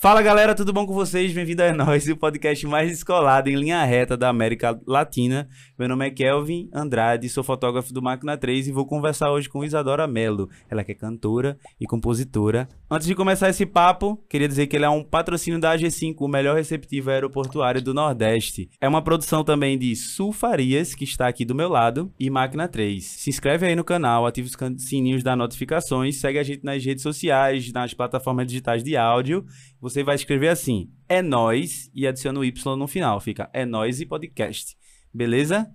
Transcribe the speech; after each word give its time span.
Fala 0.00 0.22
galera, 0.22 0.54
tudo 0.54 0.72
bom 0.72 0.86
com 0.86 0.94
vocês? 0.94 1.32
Bem-vindo 1.32 1.60
a 1.60 1.74
nós, 1.74 2.06
o 2.06 2.16
podcast 2.16 2.64
mais 2.68 2.88
descolado 2.88 3.50
em 3.50 3.56
linha 3.56 3.84
reta 3.84 4.16
da 4.16 4.28
América 4.28 4.80
Latina. 4.86 5.48
Meu 5.76 5.88
nome 5.88 6.06
é 6.06 6.10
Kelvin 6.10 6.70
Andrade, 6.72 7.28
sou 7.28 7.42
fotógrafo 7.42 7.92
do 7.92 8.00
Máquina 8.00 8.36
3 8.36 8.68
e 8.68 8.72
vou 8.72 8.86
conversar 8.86 9.32
hoje 9.32 9.48
com 9.48 9.64
Isadora 9.64 10.06
Mello. 10.06 10.48
Ela 10.70 10.84
que 10.84 10.92
é 10.92 10.94
cantora 10.94 11.58
e 11.80 11.84
compositora. 11.84 12.68
Antes 12.88 13.08
de 13.08 13.14
começar 13.16 13.48
esse 13.48 13.66
papo, 13.66 14.16
queria 14.30 14.46
dizer 14.46 14.68
que 14.68 14.76
ele 14.76 14.84
é 14.84 14.88
um 14.88 15.02
patrocínio 15.02 15.58
da 15.58 15.76
AG5, 15.76 16.14
o 16.20 16.28
melhor 16.28 16.54
receptivo 16.54 17.10
aeroportuário 17.10 17.82
do 17.82 17.92
Nordeste. 17.92 18.70
É 18.80 18.88
uma 18.88 19.02
produção 19.02 19.42
também 19.42 19.76
de 19.76 19.96
Sul 19.96 20.32
Farias, 20.32 20.94
que 20.94 21.02
está 21.02 21.26
aqui 21.26 21.44
do 21.44 21.56
meu 21.56 21.68
lado, 21.68 22.12
e 22.20 22.30
Máquina 22.30 22.68
3. 22.68 23.04
Se 23.04 23.30
inscreve 23.30 23.66
aí 23.66 23.74
no 23.74 23.82
canal, 23.82 24.26
ativa 24.26 24.46
os 24.46 24.84
sininhos 24.84 25.24
das 25.24 25.36
notificações, 25.36 26.20
segue 26.20 26.38
a 26.38 26.44
gente 26.44 26.64
nas 26.64 26.84
redes 26.84 27.02
sociais, 27.02 27.72
nas 27.72 27.92
plataformas 27.92 28.46
digitais 28.46 28.84
de 28.84 28.96
áudio 28.96 29.44
você 29.80 30.02
vai 30.02 30.14
escrever 30.14 30.48
assim: 30.48 30.92
é 31.08 31.22
nós 31.22 31.90
e 31.94 32.06
adiciona 32.06 32.40
o 32.40 32.44
Y 32.44 32.76
no 32.76 32.88
final. 32.88 33.20
Fica 33.20 33.48
é 33.52 33.64
nós 33.64 34.00
e 34.00 34.06
podcast. 34.06 34.76
Beleza? 35.12 35.66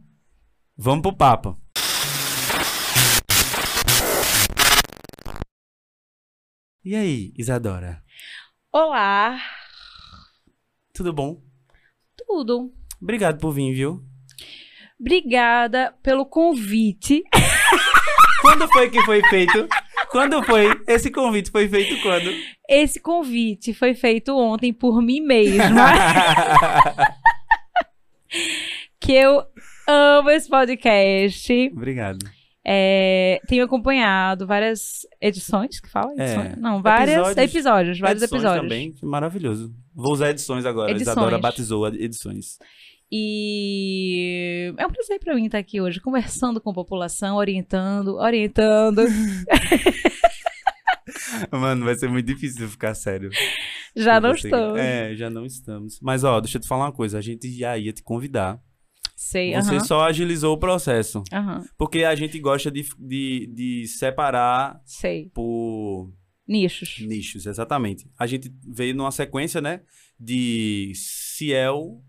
Vamos 0.78 1.02
pro 1.02 1.16
papo. 1.16 1.60
E 6.86 6.96
aí, 6.96 7.34
Isadora? 7.38 8.04
Olá. 8.72 9.40
Tudo 10.94 11.14
bom? 11.14 11.42
Tudo. 12.28 12.74
Obrigado 13.02 13.40
por 13.40 13.54
vir, 13.54 13.74
viu? 13.74 14.04
Obrigada 15.00 15.94
pelo 16.04 16.26
convite. 16.26 17.24
Quando 18.42 18.68
foi 18.68 18.90
que 18.90 19.02
foi 19.04 19.22
feito? 19.30 19.68
Quando 20.14 20.44
foi? 20.44 20.68
Esse 20.88 21.10
convite 21.10 21.50
foi 21.50 21.68
feito 21.68 22.00
quando? 22.04 22.32
Esse 22.70 23.00
convite 23.00 23.74
foi 23.74 23.96
feito 23.96 24.38
ontem 24.38 24.72
por 24.72 25.02
mim 25.02 25.20
mesma. 25.20 25.64
que 29.02 29.12
eu 29.12 29.44
amo 29.88 30.30
esse 30.30 30.48
podcast. 30.48 31.72
Obrigado. 31.76 32.20
É, 32.64 33.42
tenho 33.48 33.66
acompanhado 33.66 34.46
várias 34.46 35.00
edições 35.20 35.80
que 35.80 35.90
fala? 35.90 36.14
É, 36.16 36.56
Não, 36.58 36.80
vários 36.80 37.16
episódios, 37.16 37.38
episódios 37.38 38.00
vários 38.00 38.22
edições 38.22 38.44
episódios. 38.44 38.64
também, 38.64 38.94
maravilhoso. 39.02 39.74
Vou 39.96 40.14
usar 40.14 40.30
edições 40.30 40.64
agora. 40.64 40.92
Edições. 40.92 41.18
Isadora 41.18 41.40
batizou 41.40 41.88
edições. 41.88 42.60
E 43.16 44.74
é 44.76 44.88
um 44.88 44.90
prazer 44.90 45.20
para 45.20 45.36
mim 45.36 45.46
estar 45.46 45.60
aqui 45.60 45.80
hoje, 45.80 46.02
conversando 46.02 46.60
com 46.60 46.72
a 46.72 46.74
população, 46.74 47.36
orientando, 47.36 48.16
orientando. 48.16 49.04
Mano, 51.52 51.86
vai 51.86 51.94
ser 51.94 52.10
muito 52.10 52.26
difícil 52.26 52.68
ficar 52.68 52.96
sério. 52.96 53.30
Já 53.96 54.20
não 54.20 54.32
estamos. 54.32 54.80
É, 54.80 55.16
já 55.16 55.30
não 55.30 55.46
estamos. 55.46 56.00
Mas, 56.02 56.24
ó, 56.24 56.42
deixa 56.42 56.58
eu 56.58 56.62
te 56.62 56.68
falar 56.68 56.86
uma 56.86 56.92
coisa. 56.92 57.20
A 57.20 57.22
gente 57.22 57.56
já 57.56 57.78
ia 57.78 57.94
te 57.94 58.02
convidar. 58.02 58.60
Sei, 59.16 59.54
Você 59.54 59.76
uh 59.76 59.78
-huh. 59.78 59.86
só 59.86 60.02
agilizou 60.08 60.56
o 60.56 60.60
processo. 60.60 61.20
Uh 61.20 61.38
-huh. 61.38 61.64
Porque 61.78 62.04
a 62.04 62.16
gente 62.16 62.40
gosta 62.40 62.72
de, 62.72 62.84
de, 62.98 63.46
de 63.54 63.88
separar 63.90 64.82
Sei. 64.86 65.30
por... 65.36 66.12
Nichos. 66.48 66.98
Nichos, 67.00 67.46
exatamente. 67.46 68.10
A 68.18 68.26
gente 68.26 68.52
veio 68.68 68.96
numa 68.96 69.12
sequência, 69.12 69.62
né? 69.62 69.82
De 70.20 70.94
Ciel 70.96 72.04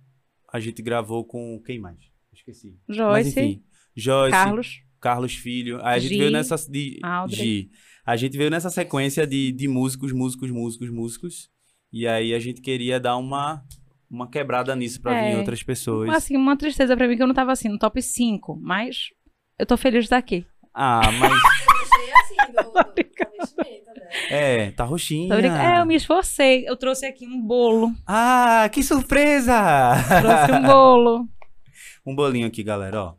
a 0.55 0.60
gente 0.60 0.80
gravou 0.80 1.24
com 1.24 1.60
quem 1.66 1.80
mais? 1.80 1.98
Esqueci. 2.33 2.78
Joyce. 2.88 3.10
Mas, 3.10 3.27
enfim, 3.27 3.64
Joyce. 3.97 4.30
Carlos. 4.30 4.83
Carlos 5.00 5.34
Filho. 5.34 5.78
Aí 5.83 5.97
a 5.97 5.98
gente 5.98 6.12
G, 6.12 6.19
veio 6.19 6.30
nessa. 6.30 6.55
De, 6.70 7.00
G. 7.28 7.69
A 8.06 8.14
gente 8.14 8.38
veio 8.38 8.50
nessa 8.50 8.70
sequência 8.70 9.27
de, 9.27 9.50
de 9.50 9.66
músicos, 9.66 10.12
músicos, 10.12 10.52
músicos, 10.52 10.91
músicos. 10.91 11.50
E 11.92 12.06
aí 12.06 12.32
a 12.32 12.38
gente 12.38 12.60
queria 12.60 13.00
dar 13.00 13.16
uma, 13.16 13.64
uma 14.08 14.30
quebrada 14.30 14.77
nisso 14.77 15.02
pra 15.02 15.16
é, 15.16 15.32
vir 15.32 15.38
outras 15.38 15.60
pessoas. 15.64 16.08
Assim, 16.10 16.36
uma 16.36 16.56
tristeza 16.56 16.97
pra 16.97 17.08
mim 17.08 17.16
que 17.16 17.22
eu 17.25 17.27
não 17.27 17.34
tava 17.34 17.50
assim 17.50 17.69
no 17.69 17.77
top 17.78 18.00
5, 18.00 18.56
mas 18.62 19.08
eu 19.58 19.66
tô 19.66 19.77
feliz 19.77 20.02
de 20.02 20.06
estar 20.06 20.19
aqui. 20.19 20.47
Ah, 20.72 21.10
mas. 21.19 21.63
Do, 23.47 23.65
é, 24.31 24.71
tá 24.71 24.84
roxinha. 24.84 25.34
É, 25.34 25.81
eu 25.81 25.87
me 25.87 25.94
esforcei. 25.94 26.69
Eu 26.69 26.77
trouxe 26.77 27.06
aqui 27.06 27.27
um 27.27 27.41
bolo. 27.41 27.93
Ah, 28.06 28.69
que 28.72 28.82
surpresa! 28.82 29.94
Trouxe 30.21 30.53
um 30.53 30.62
bolo. 30.62 31.28
um 32.06 32.15
bolinho 32.15 32.47
aqui, 32.47 32.62
galera, 32.62 33.03
ó. 33.03 33.15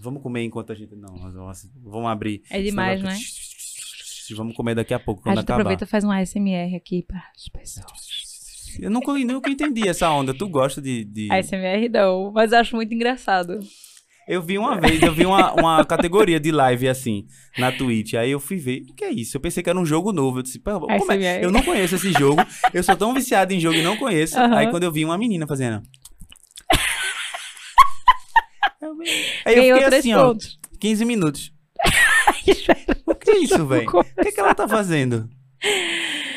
Vamos 0.00 0.22
comer 0.22 0.42
enquanto 0.42 0.72
a 0.72 0.74
gente. 0.74 0.96
Não, 0.96 1.14
vamos 1.84 2.10
abrir. 2.10 2.42
É 2.50 2.60
demais, 2.60 3.02
né? 3.02 3.16
Vamos 4.34 4.56
comer 4.56 4.74
daqui 4.74 4.94
a 4.94 4.98
pouco, 4.98 5.22
quando 5.22 5.38
a 5.38 5.40
gente 5.40 5.44
acabar. 5.44 5.60
aproveita 5.60 5.84
e 5.84 5.86
faz 5.86 6.04
um 6.04 6.10
ASMR 6.10 6.74
aqui 6.74 7.02
para 7.02 7.22
as 7.36 7.48
pessoas. 7.48 8.78
Eu 8.80 8.90
nunca, 8.90 9.12
nunca 9.12 9.50
entendi 9.50 9.86
essa 9.86 10.10
onda. 10.10 10.32
Tu 10.32 10.48
gosta 10.48 10.80
de. 10.80 11.04
de... 11.04 11.30
ASMR 11.30 11.88
não, 11.88 12.32
mas 12.32 12.52
acho 12.52 12.74
muito 12.74 12.92
engraçado. 12.94 13.58
Eu 14.26 14.40
vi 14.40 14.56
uma 14.56 14.80
vez, 14.80 15.02
eu 15.02 15.12
vi 15.12 15.26
uma, 15.26 15.52
uma 15.52 15.84
categoria 15.84 16.38
de 16.38 16.52
live 16.52 16.88
assim, 16.88 17.26
na 17.58 17.72
Twitch. 17.72 18.14
Aí 18.14 18.30
eu 18.30 18.38
fui 18.38 18.56
ver, 18.56 18.82
o 18.88 18.94
que 18.94 19.04
é 19.04 19.10
isso? 19.10 19.36
Eu 19.36 19.40
pensei 19.40 19.62
que 19.62 19.70
era 19.70 19.78
um 19.78 19.84
jogo 19.84 20.12
novo. 20.12 20.38
Eu 20.38 20.42
disse, 20.42 20.60
como 20.60 21.12
é? 21.12 21.44
Eu 21.44 21.50
não 21.50 21.62
conheço 21.62 21.96
esse 21.96 22.12
jogo. 22.12 22.42
Eu 22.72 22.82
sou 22.82 22.96
tão 22.96 23.12
viciado 23.12 23.52
em 23.52 23.60
jogo 23.60 23.76
e 23.76 23.82
não 23.82 23.96
conheço. 23.96 24.38
Uhum. 24.38 24.54
Aí 24.54 24.70
quando 24.70 24.84
eu 24.84 24.92
vi 24.92 25.04
uma 25.04 25.18
menina 25.18 25.46
fazendo. 25.46 25.82
Aí 29.44 29.68
eu 29.68 29.76
fiquei 29.76 29.98
assim, 29.98 30.14
pontos. 30.14 30.58
ó, 30.64 30.68
15 30.78 31.04
minutos. 31.04 31.52
o 33.06 33.14
que 33.14 33.30
é 33.30 33.38
isso, 33.38 33.66
velho? 33.66 33.88
O 33.88 34.04
que, 34.04 34.28
é 34.28 34.32
que 34.32 34.40
ela 34.40 34.54
tá 34.54 34.68
fazendo? 34.68 35.28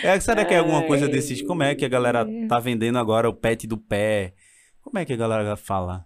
É, 0.03 0.19
será 0.19 0.45
que 0.45 0.53
é 0.53 0.57
alguma 0.57 0.83
coisa 0.83 1.07
desses? 1.07 1.41
Como 1.41 1.63
é 1.63 1.75
que 1.75 1.85
a 1.85 1.89
galera 1.89 2.27
tá 2.47 2.59
vendendo 2.59 2.97
agora 2.97 3.29
o 3.29 3.33
pet 3.33 3.67
do 3.67 3.77
pé? 3.77 4.33
Como 4.81 4.97
é 4.97 5.05
que 5.05 5.13
a 5.13 5.17
galera 5.17 5.55
fala? 5.55 6.05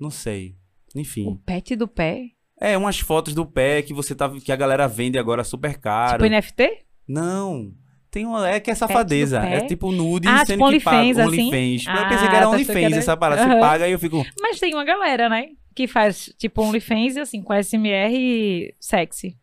Não 0.00 0.10
sei. 0.10 0.56
Enfim. 0.94 1.26
O 1.26 1.36
pet 1.36 1.74
do 1.76 1.88
pé? 1.88 2.28
É, 2.60 2.76
umas 2.76 3.00
fotos 3.00 3.34
do 3.34 3.44
pé 3.44 3.82
que 3.82 3.92
você 3.92 4.14
tá 4.14 4.30
que 4.30 4.52
a 4.52 4.56
galera 4.56 4.86
vende 4.86 5.18
agora 5.18 5.42
super 5.42 5.78
caro. 5.78 6.22
Tipo 6.22 6.34
NFT? 6.34 6.84
Não. 7.08 7.72
Tem 8.10 8.26
uma, 8.26 8.48
é 8.48 8.60
que 8.60 8.70
é 8.70 8.74
safadeza. 8.74 9.40
É 9.40 9.66
tipo 9.66 9.90
nude 9.90 10.28
ah, 10.28 10.44
sendo 10.44 10.48
tipo 10.48 10.58
que 10.58 10.64
OnlyFans, 10.64 11.16
paga. 11.16 11.28
assim? 11.28 11.48
OnlyFans. 11.48 11.84
Ah, 11.88 12.02
eu 12.02 12.08
pensei 12.08 12.28
que 12.28 12.36
era 12.36 12.44
tá 12.44 12.50
OnlyFans, 12.50 12.96
essa 12.98 13.16
parada. 13.16 13.42
Uhum. 13.42 13.48
Você 13.48 13.60
paga 13.60 13.88
e 13.88 13.92
eu 13.92 13.98
fico... 13.98 14.24
Mas 14.40 14.60
tem 14.60 14.74
uma 14.74 14.84
galera, 14.84 15.28
né? 15.28 15.46
Que 15.74 15.86
faz 15.86 16.32
tipo 16.36 16.62
OnlyFans, 16.62 17.16
assim, 17.16 17.42
com 17.42 17.54
SMR 17.54 18.74
sexy. 18.78 19.38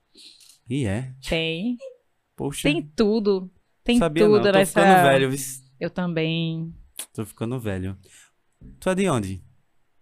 E 0.70 0.86
é? 0.86 1.12
Tem. 1.28 1.78
Poxa. 2.36 2.62
Tem 2.70 2.82
tudo. 2.96 3.52
Tem 3.84 3.98
Sabia 3.98 4.24
tudo 4.24 4.36
não. 4.36 4.44
Tô 4.44 4.52
nessa... 4.52 4.82
ficando 4.82 5.02
velho. 5.02 5.36
Eu 5.80 5.90
também. 5.90 6.74
Tô 7.12 7.26
ficando 7.26 7.60
velho. 7.60 7.98
Tu 8.80 8.90
é 8.90 8.96
de 8.96 9.10
onde? 9.10 9.49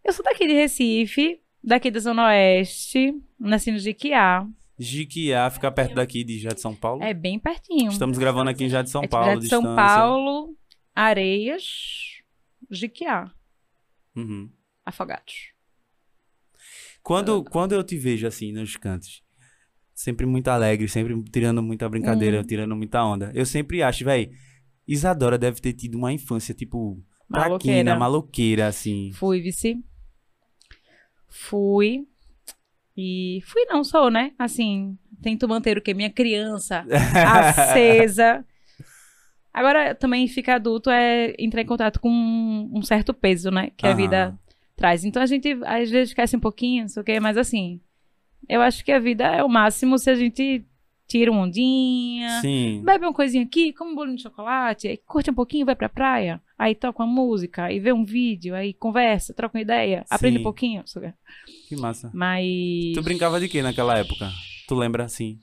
Eu 0.08 0.14
sou 0.14 0.24
daqui 0.24 0.48
de 0.48 0.54
Recife, 0.54 1.42
daqui 1.62 1.92
da 1.92 2.00
Zona 2.00 2.28
Oeste, 2.28 3.14
nasci 3.38 3.72
no 3.72 3.78
Jiquiá. 3.78 4.48
Jiquiá 4.80 5.50
fica 5.50 5.70
perto 5.70 5.96
daqui 5.96 6.24
de 6.24 6.40
Já 6.40 6.52
de 6.52 6.62
São 6.62 6.74
Paulo? 6.74 7.04
É 7.04 7.14
bem 7.14 7.38
pertinho. 7.38 7.92
Estamos 7.92 8.18
gravando 8.18 8.50
aqui 8.50 8.64
em 8.64 8.70
Já 8.70 8.82
de 8.82 8.90
São 8.90 9.04
é 9.04 9.08
Paulo. 9.08 9.28
Já 9.34 9.36
de 9.36 9.48
São 9.50 9.76
Paulo, 9.76 10.56
Areias, 10.96 11.64
Jiquiá. 12.72 13.30
Uhum. 14.16 14.50
Afogados. 14.86 15.52
Quando, 17.04 17.44
quando 17.44 17.74
eu 17.74 17.84
te 17.84 17.98
vejo 17.98 18.28
assim 18.28 18.54
nos 18.54 18.78
cantos, 18.78 19.22
sempre 19.94 20.26
muito 20.26 20.48
alegre, 20.48 20.88
sempre 20.88 21.22
tirando 21.32 21.62
muita 21.62 21.90
brincadeira, 21.90 22.40
Hum. 22.40 22.44
tirando 22.46 22.76
muita 22.78 23.04
onda, 23.04 23.30
eu 23.36 23.46
sempre 23.46 23.84
acho, 23.84 24.06
velho, 24.06 24.32
Isadora 24.88 25.38
deve 25.38 25.60
ter 25.60 25.74
tido 25.74 25.98
uma 25.98 26.14
infância, 26.14 26.54
tipo, 26.54 27.04
Maloqueira. 27.28 27.60
traquina, 27.60 27.96
maloqueira, 27.98 28.68
assim. 28.68 29.12
Fui, 29.14 29.42
vice. 29.42 29.84
Fui. 31.28 32.08
E 32.96 33.42
fui 33.46 33.66
não 33.66 33.84
sou, 33.84 34.10
né? 34.10 34.34
Assim, 34.40 34.98
tento 35.22 35.48
manter 35.48 35.78
o 35.78 35.82
que? 35.82 35.94
Minha 35.94 36.10
criança 36.10 36.86
acesa. 37.26 38.44
Agora, 39.54 39.96
também 39.96 40.28
ficar 40.28 40.56
adulto 40.56 40.90
é 40.90 41.34
entrar 41.40 41.62
em 41.62 41.66
contato 41.66 42.00
com 42.00 42.10
um, 42.10 42.72
um 42.74 42.82
certo 42.82 43.14
peso, 43.14 43.50
né? 43.50 43.72
Que 43.76 43.88
a 43.88 43.92
Aham. 43.92 43.98
vida 43.98 44.40
traz. 44.76 45.04
Então 45.04 45.22
a 45.22 45.26
gente 45.26 45.58
às 45.66 45.90
vezes 45.90 46.10
esquece 46.10 46.36
um 46.38 46.40
pouquinho, 46.40 46.84
não 46.84 46.90
sei 46.90 47.02
o 47.02 47.06
quê, 47.06 47.20
mas 47.20 47.38
assim, 47.38 47.82
eu 48.48 48.62
acho 48.62 48.86
que 48.86 48.92
a 48.92 49.00
vida 49.00 49.26
é 49.26 49.44
o 49.44 49.50
máximo 49.50 49.98
se 49.98 50.10
a 50.10 50.16
gente 50.16 50.64
tira 51.08 51.32
uma 51.32 51.42
ondinha, 51.42 52.42
Sim. 52.42 52.84
bebe 52.86 53.06
uma 53.06 53.14
coisinha 53.14 53.44
aqui, 53.44 53.74
come 53.74 53.92
um 53.92 53.96
bolinho 53.96 54.18
de 54.18 54.24
chocolate, 54.24 55.02
curte 55.08 55.32
um 55.32 55.34
pouquinho, 55.34 55.66
vai 55.66 55.76
pra 55.76 55.90
praia, 55.90 56.42
aí 56.58 56.74
toca 56.74 57.04
uma 57.04 57.12
música, 57.12 57.66
aí 57.66 57.80
vê 57.80 57.94
um 57.94 58.04
vídeo, 58.04 58.56
aí 58.56 58.74
conversa, 58.74 59.34
troca 59.34 59.58
uma 59.58 59.62
ideia, 59.62 60.06
aprende 60.10 60.38
Sim. 60.38 60.42
um 60.42 60.44
pouquinho. 60.44 60.84
Que 61.68 61.76
massa. 61.76 62.10
Mas. 62.14 62.46
Tu 62.94 63.02
brincava 63.02 63.40
de 63.40 63.48
quê 63.48 63.62
naquela 63.62 63.98
época? 63.98 64.30
Tu 64.68 64.76
lembra, 64.76 65.06
assim? 65.06 65.40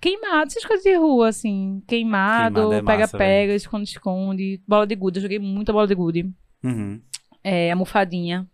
Queimado, 0.00 0.48
essas 0.48 0.64
coisas 0.64 0.84
de 0.84 0.94
rua, 0.96 1.28
assim. 1.28 1.82
Queimado, 1.86 2.54
Queimado 2.54 2.74
é 2.74 2.82
pega-pega, 2.82 3.54
esconde-esconde, 3.54 4.62
bola 4.66 4.86
de 4.86 4.94
gude. 4.94 5.18
Eu 5.18 5.22
joguei 5.22 5.38
muita 5.38 5.72
bola 5.72 5.86
de 5.86 5.94
gude. 5.94 6.30
Uhum. 6.62 7.00
É, 7.42 7.72
almofadinha. 7.72 8.46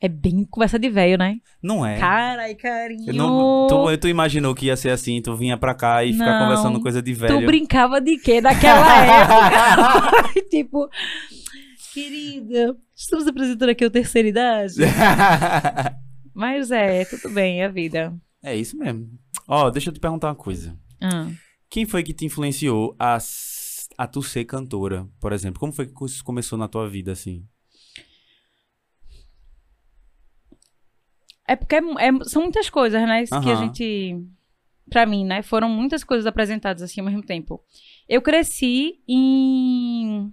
É 0.00 0.08
bem 0.08 0.44
conversa 0.44 0.78
de 0.78 0.90
velho, 0.90 1.16
né? 1.16 1.36
Não 1.62 1.84
é. 1.84 1.98
Carai, 1.98 2.54
carinho. 2.54 3.08
Eu 3.08 3.14
não, 3.14 3.66
tu, 3.68 3.98
tu 3.98 4.08
imaginou 4.08 4.54
que 4.54 4.66
ia 4.66 4.76
ser 4.76 4.90
assim, 4.90 5.22
tu 5.22 5.34
vinha 5.36 5.56
pra 5.56 5.74
cá 5.74 6.04
e 6.04 6.12
ficar 6.12 6.38
conversando 6.40 6.80
coisa 6.80 7.00
de 7.00 7.14
Tu 7.14 7.18
velho. 7.20 7.46
brincava 7.46 8.00
de 8.00 8.18
quê 8.18 8.40
naquela 8.40 8.84
época? 9.06 10.40
tipo, 10.50 10.88
querida, 11.92 12.76
estamos 12.94 13.26
apresentando 13.26 13.70
aqui 13.70 13.84
o 13.84 13.90
terceira 13.90 14.28
idade. 14.28 14.74
Mas 16.34 16.70
é, 16.70 17.04
tudo 17.04 17.30
bem, 17.32 17.62
é 17.62 17.66
a 17.66 17.68
vida. 17.68 18.12
é 18.42 18.56
isso 18.56 18.76
mesmo. 18.76 19.08
Ó, 19.46 19.70
deixa 19.70 19.90
eu 19.90 19.94
te 19.94 20.00
perguntar 20.00 20.28
uma 20.28 20.34
coisa. 20.34 20.76
Ah. 21.00 21.28
Quem 21.70 21.86
foi 21.86 22.02
que 22.02 22.12
te 22.12 22.24
influenciou 22.26 22.94
a, 22.98 23.18
a 23.98 24.06
tu 24.06 24.22
ser 24.22 24.44
cantora, 24.44 25.06
por 25.20 25.32
exemplo? 25.32 25.60
Como 25.60 25.72
foi 25.72 25.86
que 25.86 26.04
isso 26.04 26.24
começou 26.24 26.58
na 26.58 26.68
tua 26.68 26.88
vida, 26.88 27.12
assim? 27.12 27.44
É 31.46 31.56
porque 31.56 31.74
é 31.76 31.78
é- 31.78 32.24
são 32.24 32.42
muitas 32.42 32.70
coisas, 32.70 33.00
né? 33.02 33.24
Que 33.24 33.50
a 33.50 33.54
gente. 33.56 34.16
Pra 34.90 35.06
mim, 35.06 35.24
né? 35.24 35.42
Foram 35.42 35.68
muitas 35.68 36.04
coisas 36.04 36.26
apresentadas 36.26 36.82
assim 36.82 37.00
ao 37.00 37.06
mesmo 37.06 37.22
tempo. 37.22 37.62
Eu 38.08 38.20
cresci 38.22 39.00
em. 39.08 40.32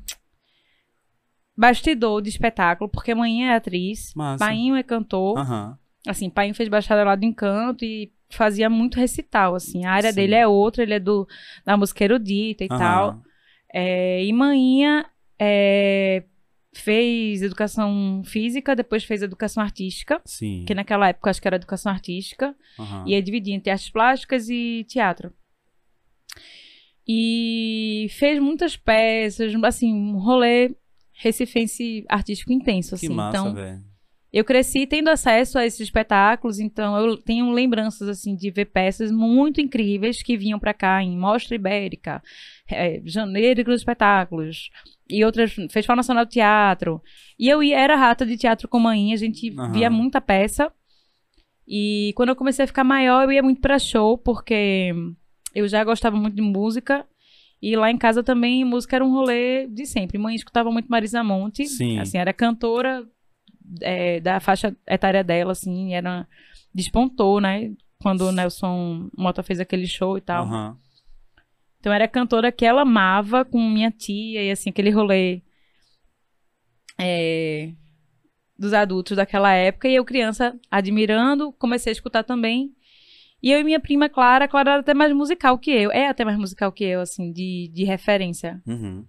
Bastidor 1.55 2.21
de 2.21 2.29
espetáculo, 2.29 2.89
porque 2.89 3.13
mãe 3.13 3.47
é 3.47 3.53
atriz, 3.55 4.13
Massa. 4.15 4.45
pai 4.45 4.57
é 4.77 4.83
cantor. 4.83 5.37
Aham. 5.37 5.77
Assim, 6.07 6.29
pai 6.29 6.51
fez 6.53 6.67
bacharelado 6.67 7.23
em 7.23 7.31
canto 7.31 7.85
e 7.85 8.11
fazia 8.29 8.69
muito 8.69 8.95
recital, 8.97 9.53
assim. 9.53 9.85
A 9.85 9.91
área 9.91 10.09
Sim. 10.09 10.15
dele 10.15 10.35
é 10.35 10.47
outra, 10.47 10.81
ele 10.81 10.93
é 10.95 10.99
do 10.99 11.27
da 11.65 11.77
música 11.77 12.03
erudita 12.03 12.63
e 12.63 12.67
tal. 12.67 13.09
aham. 13.09 13.21
É, 13.73 14.23
e 14.23 14.33
Maninha 14.33 15.05
é, 15.39 16.23
fez 16.73 17.41
educação 17.41 18.21
física, 18.25 18.75
depois 18.75 19.03
fez 19.03 19.21
educação 19.21 19.62
artística, 19.62 20.21
Sim. 20.25 20.63
que 20.65 20.73
naquela 20.73 21.09
época 21.09 21.29
acho 21.29 21.41
que 21.41 21.47
era 21.47 21.57
educação 21.57 21.91
artística, 21.91 22.56
aham. 22.79 23.03
e 23.06 23.12
ia 23.12 23.21
dividir 23.21 23.53
entre 23.53 23.69
artes 23.69 23.89
plásticas 23.89 24.50
e 24.50 24.85
teatro. 24.88 25.33
E 27.07 28.07
fez 28.12 28.39
muitas 28.39 28.77
peças, 28.77 29.53
assim, 29.63 29.94
um 29.94 30.18
rolê 30.19 30.73
recifense 31.13 32.06
artístico 32.07 32.53
intenso, 32.53 32.95
assim. 32.95 33.09
Que 33.09 33.13
massa, 33.13 33.38
então, 33.38 33.53
velho. 33.53 33.90
Eu 34.33 34.45
cresci 34.45 34.87
tendo 34.87 35.09
acesso 35.09 35.59
a 35.59 35.65
esses 35.65 35.81
espetáculos, 35.81 36.59
então 36.59 36.97
eu 36.97 37.17
tenho 37.17 37.51
lembranças 37.51 38.07
assim 38.07 38.35
de 38.35 38.49
ver 38.49 38.65
peças 38.65 39.11
muito 39.11 39.59
incríveis 39.59 40.23
que 40.23 40.37
vinham 40.37 40.57
pra 40.57 40.73
cá 40.73 41.03
em 41.03 41.17
Mostra 41.17 41.55
Ibérica, 41.55 42.23
é, 42.69 43.01
Janeiro 43.03 43.63
dos 43.65 43.81
Espetáculos 43.81 44.69
e 45.09 45.25
outras 45.25 45.51
Festival 45.69 45.97
Nacional 45.97 46.23
de 46.23 46.31
Teatro. 46.31 47.01
E 47.37 47.49
eu 47.49 47.61
ia, 47.61 47.77
era 47.77 47.97
rata 47.97 48.25
de 48.25 48.37
teatro 48.37 48.69
com 48.69 48.79
mãe, 48.79 49.11
a 49.11 49.17
gente 49.17 49.53
Aham. 49.57 49.73
via 49.73 49.89
muita 49.89 50.21
peça. 50.21 50.71
E 51.67 52.13
quando 52.15 52.29
eu 52.29 52.35
comecei 52.35 52.63
a 52.63 52.67
ficar 52.67 52.83
maior, 52.85 53.23
eu 53.23 53.31
ia 53.33 53.43
muito 53.43 53.59
pra 53.59 53.77
show, 53.79 54.17
porque 54.17 54.93
eu 55.53 55.67
já 55.67 55.83
gostava 55.83 56.15
muito 56.15 56.35
de 56.35 56.41
música. 56.41 57.05
E 57.61 57.75
lá 57.75 57.91
em 57.91 57.97
casa 57.97 58.23
também, 58.23 58.65
música 58.65 58.95
era 58.95 59.05
um 59.05 59.11
rolê 59.11 59.67
de 59.67 59.85
sempre. 59.85 60.17
Mãe 60.17 60.35
escutava 60.35 60.71
muito 60.71 60.87
Marisa 60.87 61.23
Monte. 61.23 61.65
Sim. 61.67 61.99
Assim, 61.99 62.17
era 62.17 62.33
cantora 62.33 63.05
é, 63.79 64.19
da 64.19 64.39
faixa 64.39 64.75
etária 64.88 65.23
dela, 65.23 65.51
assim, 65.51 65.94
era... 65.94 66.27
Despontou, 66.73 67.39
né? 67.41 67.71
Quando 68.01 68.21
o 68.21 68.31
Nelson 68.31 69.09
Mota 69.18 69.44
fez 69.44 69.59
aquele 69.59 69.85
show 69.85 70.18
e 70.18 70.21
tal. 70.21 70.45
Aham. 70.45 70.77
Então 71.79 71.91
era 71.91 72.07
cantora 72.07 72.51
que 72.51 72.65
ela 72.65 72.83
amava 72.83 73.44
com 73.44 73.59
minha 73.59 73.91
tia 73.91 74.44
e 74.44 74.51
assim, 74.51 74.69
aquele 74.69 74.91
rolê 74.91 75.41
é, 77.00 77.73
dos 78.57 78.71
adultos 78.71 79.18
daquela 79.18 79.51
época. 79.51 79.88
E 79.88 79.95
eu, 79.95 80.06
criança, 80.06 80.57
admirando, 80.69 81.51
comecei 81.53 81.91
a 81.91 81.94
escutar 81.94 82.24
também. 82.24 82.71
E 83.41 83.51
eu 83.51 83.59
e 83.59 83.63
minha 83.63 83.79
prima 83.79 84.07
Clara, 84.07 84.47
Clara 84.47 84.71
era 84.74 84.79
até 84.81 84.94
mais 84.94 85.12
musical 85.12 85.57
que 85.57 85.71
eu. 85.71 85.91
É 85.91 86.07
até 86.07 86.24
mais 86.24 86.38
musical 86.38 86.71
que 86.71 86.83
eu, 86.83 87.01
assim, 87.01 87.31
de, 87.31 87.71
de 87.74 87.83
referência. 87.83 88.62
Uhum. 88.67 89.03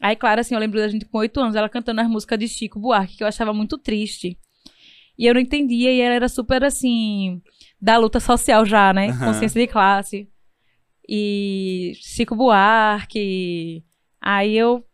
Aí, 0.00 0.14
Clara, 0.14 0.40
assim, 0.42 0.54
eu 0.54 0.60
lembro 0.60 0.78
da 0.78 0.88
gente 0.88 1.06
com 1.06 1.18
oito 1.18 1.40
anos, 1.40 1.56
ela 1.56 1.68
cantando 1.68 2.00
as 2.00 2.08
músicas 2.08 2.38
de 2.38 2.48
Chico 2.48 2.78
Buarque, 2.78 3.16
que 3.16 3.22
eu 3.22 3.28
achava 3.28 3.52
muito 3.52 3.78
triste. 3.78 4.38
E 5.18 5.26
eu 5.26 5.34
não 5.34 5.40
entendia, 5.40 5.90
e 5.90 6.00
ela 6.00 6.14
era 6.14 6.28
super, 6.28 6.62
assim, 6.62 7.40
da 7.80 7.96
luta 7.96 8.20
social 8.20 8.64
já, 8.66 8.92
né? 8.92 9.08
Aham. 9.08 9.32
Consciência 9.32 9.60
de 9.60 9.66
classe. 9.66 10.28
E 11.08 11.92
Chico 11.96 12.36
Buarque. 12.36 13.84
Aí 14.20 14.56
eu. 14.56 14.84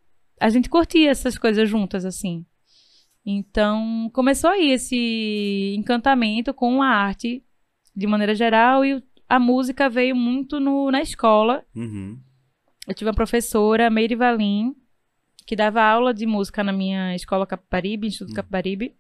A 0.40 0.48
gente 0.50 0.68
curtia 0.68 1.10
essas 1.10 1.38
coisas 1.38 1.68
juntas, 1.68 2.04
assim. 2.04 2.44
Então, 3.24 4.10
começou 4.12 4.50
aí 4.50 4.72
esse 4.72 5.74
encantamento 5.76 6.52
com 6.52 6.82
a 6.82 6.88
arte, 6.88 7.44
de 7.94 8.06
maneira 8.06 8.34
geral, 8.34 8.84
e 8.84 9.02
a 9.28 9.38
música 9.38 9.88
veio 9.88 10.16
muito 10.16 10.58
no, 10.58 10.90
na 10.90 11.00
escola. 11.00 11.64
Uhum. 11.74 12.18
Eu 12.86 12.94
tive 12.94 13.08
uma 13.08 13.14
professora, 13.14 13.88
Meire 13.88 14.16
Valim, 14.16 14.74
que 15.46 15.56
dava 15.56 15.82
aula 15.82 16.12
de 16.14 16.26
música 16.26 16.62
na 16.64 16.72
minha 16.72 17.14
escola 17.14 17.46
Capibaribe, 17.46 18.06
Instituto 18.06 18.34
Capibaribe. 18.34 18.94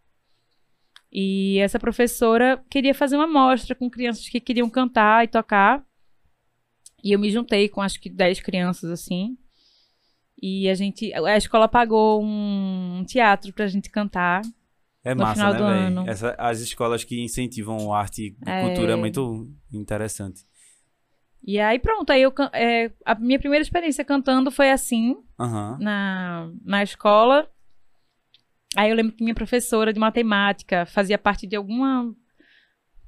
E 1.10 1.58
essa 1.58 1.78
professora 1.78 2.62
queria 2.70 2.94
fazer 2.94 3.16
uma 3.16 3.26
mostra 3.26 3.74
com 3.74 3.90
crianças 3.90 4.28
que 4.28 4.40
queriam 4.40 4.68
cantar 4.70 5.24
e 5.24 5.28
tocar. 5.28 5.84
E 7.04 7.12
eu 7.12 7.18
me 7.18 7.30
juntei 7.30 7.68
com 7.68 7.80
acho 7.82 8.00
que 8.00 8.08
10 8.08 8.40
crianças 8.40 8.90
assim. 8.90 9.36
E 10.40 10.68
a 10.68 10.74
gente, 10.74 11.12
a 11.14 11.36
escola 11.36 11.68
pagou 11.68 12.22
um 12.22 13.04
teatro 13.06 13.52
pra 13.52 13.66
gente 13.66 13.90
cantar. 13.90 14.42
É 15.04 15.14
No 15.14 15.22
massa, 15.22 15.34
final 15.34 15.52
né, 15.52 15.58
do 15.58 15.64
ano. 15.64 16.08
Essa- 16.10 16.34
As 16.38 16.60
escolas 16.60 17.02
que 17.04 17.20
incentivam 17.22 17.92
arte 17.92 18.36
e 18.46 18.48
É. 18.50 18.62
cultura 18.62 18.92
é 18.92 18.96
muito 18.96 19.50
interessante. 19.72 20.44
E 21.44 21.58
aí 21.58 21.78
pronto, 21.78 22.10
aí 22.10 22.22
eu 22.22 22.32
é, 22.52 22.90
a 23.04 23.14
minha 23.14 23.38
primeira 23.38 23.62
experiência 23.62 24.04
cantando 24.04 24.50
foi 24.50 24.70
assim, 24.70 25.16
Aham. 25.38 25.76
na, 25.80 26.50
na 26.64 26.82
escola. 26.82 27.48
Aí 28.76 28.90
eu 28.90 28.96
lembro 28.96 29.12
que 29.12 29.22
minha 29.22 29.34
professora 29.34 29.92
de 29.92 30.00
matemática 30.00 30.86
fazia 30.86 31.18
parte 31.18 31.46
de 31.46 31.56
alguma 31.56 32.14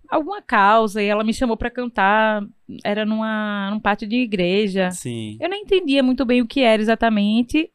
alguma 0.08 0.42
causa 0.42 1.02
e 1.02 1.06
ela 1.06 1.24
me 1.24 1.32
chamou 1.32 1.56
pra 1.56 1.70
cantar. 1.70 2.44
Era 2.84 3.04
numa, 3.06 3.70
num 3.70 3.80
pátio 3.80 4.06
de 4.06 4.16
igreja. 4.16 4.90
Sim. 4.90 5.38
Eu 5.40 5.48
não 5.48 5.56
entendia 5.56 6.02
muito 6.02 6.24
bem 6.24 6.42
o 6.42 6.46
que 6.46 6.60
era 6.60 6.82
exatamente, 6.82 7.70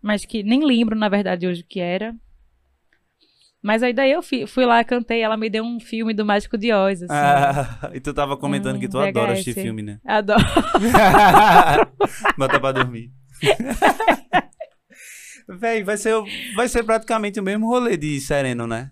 mas 0.00 0.24
que 0.24 0.42
nem 0.42 0.64
lembro 0.64 0.96
na 0.96 1.08
verdade 1.08 1.46
hoje 1.46 1.62
o 1.62 1.66
que 1.66 1.80
era. 1.80 2.14
Mas 3.62 3.82
aí 3.82 3.92
daí 3.92 4.10
eu 4.12 4.22
fi- 4.22 4.46
fui 4.46 4.64
lá, 4.64 4.82
cantei, 4.82 5.20
ela 5.20 5.36
me 5.36 5.50
deu 5.50 5.62
um 5.62 5.78
filme 5.78 6.14
do 6.14 6.24
Mágico 6.24 6.56
de 6.56 6.72
Oz, 6.72 7.02
assim. 7.02 7.12
Ah, 7.12 7.90
e 7.92 8.00
tu 8.00 8.14
tava 8.14 8.34
comentando 8.36 8.76
Um 8.76 8.80
que 8.80 8.88
tu 8.88 8.98
adora 8.98 9.32
assistir 9.32 9.52
VHS. 9.54 9.62
filme, 9.62 9.82
né? 9.82 10.00
Adoro. 10.04 10.40
Bota 12.38 12.58
pra 12.58 12.72
dormir. 12.72 13.12
Véi, 15.48 15.82
vai 15.82 15.96
ser, 15.96 16.14
vai 16.54 16.68
ser 16.68 16.84
praticamente 16.84 17.40
o 17.40 17.42
mesmo 17.42 17.66
rolê 17.68 17.96
de 17.96 18.20
Sereno, 18.20 18.66
né? 18.66 18.90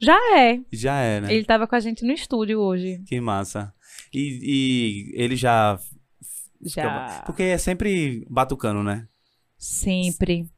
Já 0.00 0.16
é. 0.38 0.60
Já 0.72 1.00
é, 1.00 1.20
né? 1.20 1.34
Ele 1.34 1.44
tava 1.44 1.66
com 1.66 1.74
a 1.74 1.80
gente 1.80 2.04
no 2.04 2.12
estúdio 2.12 2.60
hoje. 2.60 3.02
Que 3.06 3.20
massa. 3.20 3.72
E, 4.12 4.40
e 4.42 5.12
ele 5.22 5.36
já. 5.36 5.78
Já. 6.62 7.22
Porque 7.26 7.42
é 7.42 7.58
sempre 7.58 8.24
batucando, 8.30 8.82
né? 8.82 9.06
Sempre. 9.58 10.48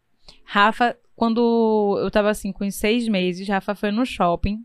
Rafa, 0.45 0.97
quando 1.17 1.99
eu 2.01 2.11
tava 2.11 2.31
assim, 2.31 2.53
com 2.53 2.71
seis 2.71 3.09
meses, 3.09 3.49
Rafa 3.49 3.75
foi 3.75 3.91
no 3.91 4.05
shopping 4.05 4.65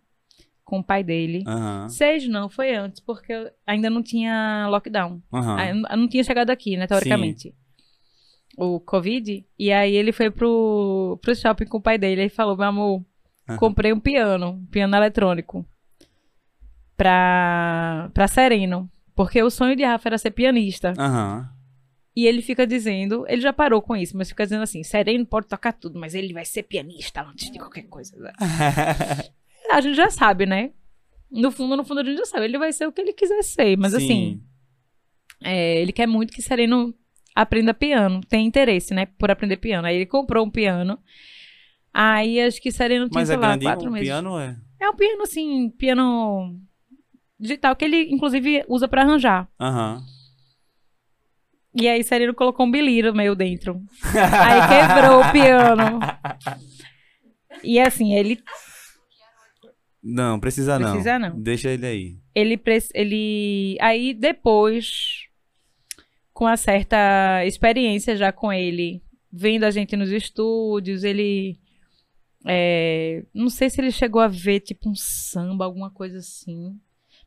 com 0.65 0.79
o 0.79 0.84
pai 0.84 1.03
dele. 1.03 1.43
Aham. 1.48 1.89
Seis 1.89 2.27
não, 2.27 2.50
foi 2.50 2.75
antes, 2.75 3.00
porque 3.00 3.31
eu 3.31 3.50
ainda 3.65 3.89
não 3.89 4.03
tinha 4.03 4.67
lockdown. 4.70 5.22
Eu 5.31 5.98
não 5.98 6.08
tinha 6.08 6.24
chegado 6.24 6.50
aqui, 6.50 6.75
né, 6.77 6.88
teoricamente. 6.88 7.55
O 8.58 8.79
Covid. 8.81 9.46
E 9.58 9.72
aí 9.72 9.96
ele 9.96 10.12
foi 10.12 10.29
pro, 10.29 11.17
pro 11.22 11.36
shopping 11.36 11.65
com 11.65 11.77
o 11.77 11.81
pai 11.81 11.98
dele 11.98 12.25
e 12.25 12.29
falou: 12.29 12.58
meu 12.58 12.65
amor, 12.65 13.05
Aham. 13.48 13.58
comprei 13.58 13.93
um 13.93 14.00
piano, 14.00 14.50
um 14.50 14.65
piano 14.65 14.96
eletrônico. 14.96 15.65
Pra, 16.98 18.12
pra 18.13 18.27
Sereno. 18.27 18.89
Porque 19.15 19.41
o 19.41 19.50
sonho 19.50 19.75
de 19.75 19.84
Rafa 19.84 20.10
era 20.10 20.17
ser 20.17 20.31
pianista. 20.31 20.93
Aham. 20.98 21.50
E 22.21 22.27
ele 22.27 22.43
fica 22.43 22.67
dizendo, 22.67 23.25
ele 23.27 23.41
já 23.41 23.51
parou 23.51 23.81
com 23.81 23.95
isso, 23.95 24.15
mas 24.15 24.29
fica 24.29 24.43
dizendo 24.43 24.61
assim: 24.61 24.83
Sereno 24.83 25.25
pode 25.25 25.47
tocar 25.47 25.73
tudo, 25.73 25.99
mas 25.99 26.13
ele 26.13 26.33
vai 26.33 26.45
ser 26.45 26.61
pianista 26.61 27.23
antes 27.23 27.49
de 27.49 27.57
qualquer 27.57 27.81
coisa. 27.87 28.15
A 29.71 29.81
gente 29.81 29.95
já 29.95 30.07
sabe, 30.11 30.45
né? 30.45 30.69
No 31.31 31.49
fundo, 31.49 31.75
no 31.75 31.83
fundo, 31.83 32.01
a 32.01 32.03
gente 32.03 32.17
já 32.17 32.25
sabe. 32.25 32.45
Ele 32.45 32.59
vai 32.59 32.71
ser 32.73 32.85
o 32.85 32.91
que 32.91 33.01
ele 33.01 33.11
quiser 33.13 33.41
ser. 33.41 33.75
Mas 33.75 33.95
assim, 33.95 34.07
Sim. 34.07 34.41
é, 35.43 35.81
ele 35.81 35.91
quer 35.91 36.05
muito 36.05 36.31
que 36.31 36.41
Sereno 36.43 36.93
aprenda 37.33 37.73
piano. 37.73 38.21
Tem 38.21 38.45
interesse, 38.45 38.93
né? 38.93 39.07
Por 39.17 39.31
aprender 39.31 39.57
piano. 39.57 39.87
Aí 39.87 39.95
ele 39.95 40.05
comprou 40.05 40.45
um 40.45 40.49
piano. 40.49 40.99
Aí 41.91 42.39
acho 42.39 42.61
que 42.61 42.71
Sereno 42.71 43.09
tinha, 43.09 43.21
Mas 43.21 43.29
sei 43.29 43.37
é 43.37 43.39
lá, 43.39 43.47
grandinho 43.47 43.71
quatro 43.71 43.89
o 43.89 43.91
meses. 43.91 44.07
piano, 44.09 44.37
é? 44.37 44.57
É 44.79 44.89
um 44.89 44.95
piano, 44.95 45.23
assim, 45.23 45.69
piano 45.69 46.59
digital, 47.39 47.75
que 47.75 47.85
ele, 47.85 48.11
inclusive, 48.11 48.63
usa 48.67 48.87
pra 48.87 49.01
arranjar. 49.01 49.47
Aham. 49.59 50.03
E 51.73 51.87
aí 51.87 52.03
Sereno 52.03 52.33
colocou 52.33 52.65
um 52.65 52.71
biliro 52.71 53.15
meio 53.15 53.33
dentro. 53.35 53.81
Aí 54.13 54.61
quebrou 54.67 55.21
o 55.21 55.31
piano. 55.31 55.99
E 57.63 57.79
assim, 57.79 58.13
ele 58.13 58.41
Não, 60.03 60.39
precisa 60.39 60.77
não. 60.79 60.89
Precisa 60.91 61.19
não. 61.19 61.39
Deixa 61.39 61.69
ele 61.69 61.85
aí. 61.85 62.17
Ele, 62.33 62.57
pre- 62.57 62.89
ele. 62.93 63.77
Aí 63.79 64.13
depois, 64.13 65.27
com 66.33 66.45
uma 66.45 66.57
certa 66.57 67.45
experiência 67.45 68.17
já 68.17 68.31
com 68.31 68.51
ele, 68.51 69.01
vendo 69.31 69.63
a 69.63 69.71
gente 69.71 69.95
nos 69.95 70.09
estúdios, 70.11 71.03
ele. 71.03 71.59
é, 72.45 73.23
não 73.33 73.49
sei 73.49 73.69
se 73.69 73.79
ele 73.79 73.91
chegou 73.91 74.21
a 74.21 74.27
ver 74.27 74.59
tipo 74.61 74.89
um 74.89 74.95
samba, 74.95 75.65
alguma 75.65 75.91
coisa 75.91 76.17
assim. 76.17 76.77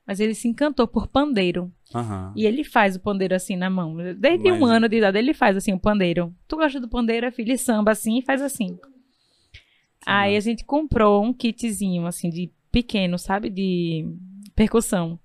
Mas 0.07 0.21
ele 0.21 0.35
se 0.35 0.47
encantou 0.49 0.87
por 0.87 1.07
pandeiro. 1.09 1.73
Aham. 1.95 2.33
E 2.37 2.45
ele 2.45 2.63
faz 2.63 2.95
o 2.97 3.01
pandeiro 3.01 3.35
assim 3.35 3.57
na 3.57 3.71
mão. 3.71 3.97
Desde 4.19 4.53
um 4.53 4.61
Mas- 4.61 4.71
ano 4.71 4.89
de 4.89 4.97
idade, 4.99 5.19
ele 5.19 5.33
faz 5.33 5.57
assim 5.57 5.73
o 5.73 5.79
pandeiro. 5.81 6.35
Tu 6.47 6.57
gosta 6.57 6.79
do 6.79 6.89
pandeiro, 6.89 7.27
é 7.27 7.31
filho? 7.31 7.57
Samba 7.59 7.93
assim 7.93 8.19
e 8.19 8.23
faz 8.23 8.43
assim. 8.43 8.79
Aí 10.07 10.37
a 10.37 10.41
gente 10.41 10.65
comprou 10.65 11.25
um 11.25 11.33
kitzinho, 11.33 12.07
assim, 12.07 12.29
de 12.29 12.51
pequeno, 12.71 13.19
sabe? 13.19 13.49
De 13.49 14.05
percussão. 14.55 15.19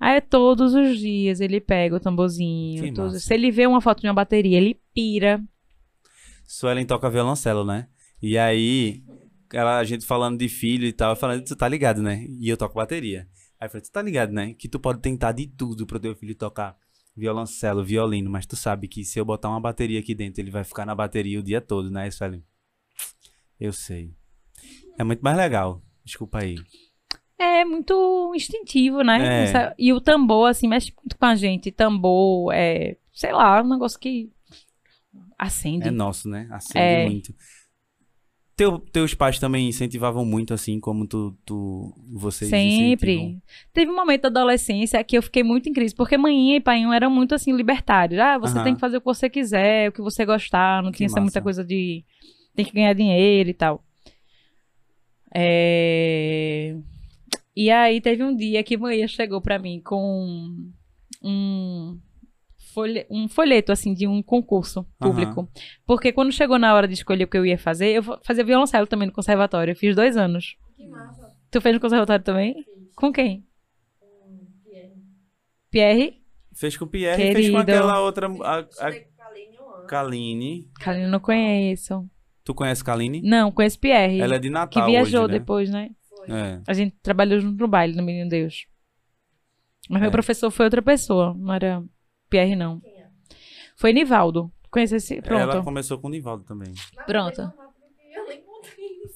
Aí 0.00 0.20
todos 0.20 0.74
os 0.74 0.98
dias 0.98 1.40
ele 1.40 1.60
pega 1.60 1.96
o 1.96 2.00
tamborzinho. 2.00 2.94
Todos-. 2.94 3.24
Se 3.24 3.34
ele 3.34 3.50
vê 3.50 3.66
uma 3.66 3.80
foto 3.80 4.00
de 4.00 4.06
uma 4.08 4.14
bateria, 4.14 4.56
ele 4.56 4.80
pira. 4.94 5.42
Suelen 6.46 6.86
toca 6.86 7.10
violoncelo, 7.10 7.64
né? 7.64 7.88
E 8.22 8.38
aí, 8.38 9.02
ela, 9.52 9.78
a 9.78 9.84
gente 9.84 10.06
falando 10.06 10.38
de 10.38 10.48
filho 10.48 10.86
e 10.86 10.92
tal, 10.92 11.14
falando, 11.16 11.44
tu 11.44 11.54
tá 11.56 11.68
ligado, 11.68 12.00
né? 12.02 12.24
E 12.40 12.48
eu 12.48 12.56
toco 12.56 12.74
bateria. 12.74 13.26
Aí 13.58 13.66
eu 13.66 13.70
falei, 13.70 13.82
tu 13.82 13.90
tá 13.90 14.02
ligado, 14.02 14.32
né? 14.32 14.54
Que 14.54 14.68
tu 14.68 14.78
pode 14.78 15.00
tentar 15.00 15.32
de 15.32 15.46
tudo 15.46 15.86
pro 15.86 15.98
teu 16.00 16.14
filho 16.14 16.34
tocar 16.34 16.76
violoncelo, 17.16 17.82
violino, 17.82 18.30
mas 18.30 18.44
tu 18.44 18.54
sabe 18.56 18.86
que 18.88 19.02
se 19.04 19.18
eu 19.18 19.24
botar 19.24 19.48
uma 19.48 19.60
bateria 19.60 19.98
aqui 20.00 20.14
dentro, 20.14 20.42
ele 20.42 20.50
vai 20.50 20.64
ficar 20.64 20.84
na 20.84 20.94
bateria 20.94 21.40
o 21.40 21.42
dia 21.42 21.60
todo, 21.62 21.90
né, 21.90 22.10
Suelen? 22.10 22.44
Eu 23.58 23.72
sei. 23.72 24.12
É 24.98 25.04
muito 25.04 25.20
mais 25.22 25.36
legal. 25.36 25.82
Desculpa 26.04 26.40
aí. 26.40 26.56
É 27.38 27.64
muito 27.64 28.32
instintivo, 28.34 29.02
né? 29.02 29.44
É. 29.50 29.74
E 29.78 29.92
o 29.92 30.00
tambor, 30.00 30.48
assim, 30.48 30.68
mexe 30.68 30.92
muito 30.96 31.16
com 31.18 31.24
a 31.26 31.34
gente. 31.34 31.70
Tambor, 31.70 32.52
é, 32.52 32.96
sei 33.12 33.32
lá, 33.32 33.62
um 33.62 33.68
negócio 33.68 33.98
que 33.98 34.30
acende. 35.38 35.88
É 35.88 35.90
nosso, 35.90 36.28
né? 36.28 36.48
Acende 36.50 36.78
É. 36.78 37.04
muito. 37.06 37.34
Teu, 38.56 38.78
teus 38.78 39.12
pais 39.12 39.38
também 39.38 39.68
incentivavam 39.68 40.24
muito, 40.24 40.54
assim, 40.54 40.80
como 40.80 41.06
tu, 41.06 41.36
tu 41.44 41.92
vocês 42.10 42.48
Sempre. 42.48 43.12
incentivam? 43.12 43.42
Teve 43.70 43.90
um 43.90 43.94
momento 43.96 44.22
da 44.22 44.28
adolescência 44.28 45.04
que 45.04 45.18
eu 45.18 45.22
fiquei 45.22 45.42
muito 45.42 45.68
em 45.68 45.74
crise, 45.74 45.94
porque 45.94 46.16
mãe 46.16 46.56
e 46.56 46.60
pai 46.60 46.82
eram 46.94 47.10
muito 47.10 47.34
assim 47.34 47.52
libertários. 47.54 48.18
Ah, 48.18 48.38
você 48.38 48.62
tem 48.64 48.74
que 48.74 48.80
fazer 48.80 48.96
o 48.96 49.00
que 49.00 49.04
você 49.04 49.28
quiser, 49.28 49.90
o 49.90 49.92
que 49.92 50.00
você 50.00 50.24
gostar, 50.24 50.82
não 50.82 50.90
Que 50.90 50.96
tinha 50.98 51.06
essa 51.06 51.20
muita 51.20 51.38
massa. 51.38 51.42
coisa 51.42 51.62
de 51.62 52.02
tem 52.54 52.64
que 52.64 52.72
ganhar 52.72 52.94
dinheiro 52.94 53.50
e 53.50 53.54
tal. 53.54 53.84
É, 55.34 56.74
E 57.54 57.70
aí 57.70 58.00
teve 58.00 58.24
um 58.24 58.34
dia 58.34 58.62
que 58.62 58.78
mãe 58.78 59.06
chegou 59.06 59.40
pra 59.42 59.58
mim 59.58 59.82
com 59.84 60.66
um 61.22 61.98
folhe- 62.76 63.06
um 63.10 63.26
folheto 63.28 63.72
assim 63.72 63.94
de 63.94 64.06
um 64.06 64.22
concurso 64.22 64.86
público. 64.98 65.48
Porque 65.86 66.12
quando 66.12 66.30
chegou 66.30 66.58
na 66.58 66.74
hora 66.74 66.86
de 66.86 66.94
escolher 66.94 67.24
o 67.24 67.28
que 67.28 67.36
eu 67.38 67.46
ia 67.46 67.58
fazer, 67.58 67.88
eu 67.92 68.02
fa- 68.02 68.20
fazia 68.22 68.44
violoncelo 68.44 68.86
também 68.86 69.08
no 69.08 69.12
conservatório. 69.14 69.72
Eu 69.72 69.76
fiz 69.76 69.96
dois 69.96 70.16
anos. 70.16 70.56
Que 70.76 70.86
massa. 70.86 71.26
Tu 71.50 71.60
fez 71.60 71.74
no 71.74 71.80
conservatório 71.80 72.24
também? 72.24 72.54
Com 72.94 73.10
quem? 73.12 73.44
Pierre? 75.70 76.22
Fez 76.54 76.76
com 76.76 76.84
o 76.84 76.88
Pierre 76.88 77.30
e 77.30 77.32
fez 77.34 77.50
com 77.50 77.58
aquela 77.58 78.00
outra. 78.00 78.26
A, 78.26 78.30
com 78.30 78.44
a 78.44 78.88
ano. 78.88 79.86
Kaline. 79.86 80.68
Kaline, 80.80 81.06
não 81.08 81.20
conheço. 81.20 82.08
Tu 82.44 82.54
conhece 82.54 82.82
Kaline? 82.82 83.20
Não, 83.22 83.50
conheço 83.52 83.78
Pierre. 83.78 84.20
Ela 84.20 84.36
é 84.36 84.38
de 84.38 84.48
que 84.48 84.54
Natal. 84.54 84.86
viajou 84.86 85.24
hoje, 85.24 85.32
né? 85.32 85.38
depois, 85.38 85.70
né? 85.70 85.90
Foi. 86.08 86.28
É. 86.30 86.60
A 86.66 86.72
gente 86.72 86.96
trabalhou 87.02 87.38
junto 87.40 87.58
no 87.60 87.68
baile 87.68 87.94
do 87.94 88.02
Menino 88.02 88.28
Deus. 88.30 88.66
Mas 89.88 90.00
meu 90.00 90.08
É. 90.08 90.10
professor 90.12 90.50
foi 90.50 90.64
outra 90.66 90.82
pessoa, 90.82 91.34
não 91.38 91.52
era 91.52 91.82
Pierre, 92.28 92.56
não. 92.56 92.80
Quem 92.80 92.90
é? 92.92 93.06
Foi 93.76 93.92
Nivaldo. 93.92 94.50
Conhece 94.70 94.96
esse? 94.96 95.14
Ela 95.24 95.46
Pronto. 95.48 95.64
começou 95.64 95.98
com 95.98 96.08
o 96.08 96.10
Nivaldo 96.10 96.44
também. 96.44 96.74
Pronto. 97.06 97.40
nem. 97.40 97.50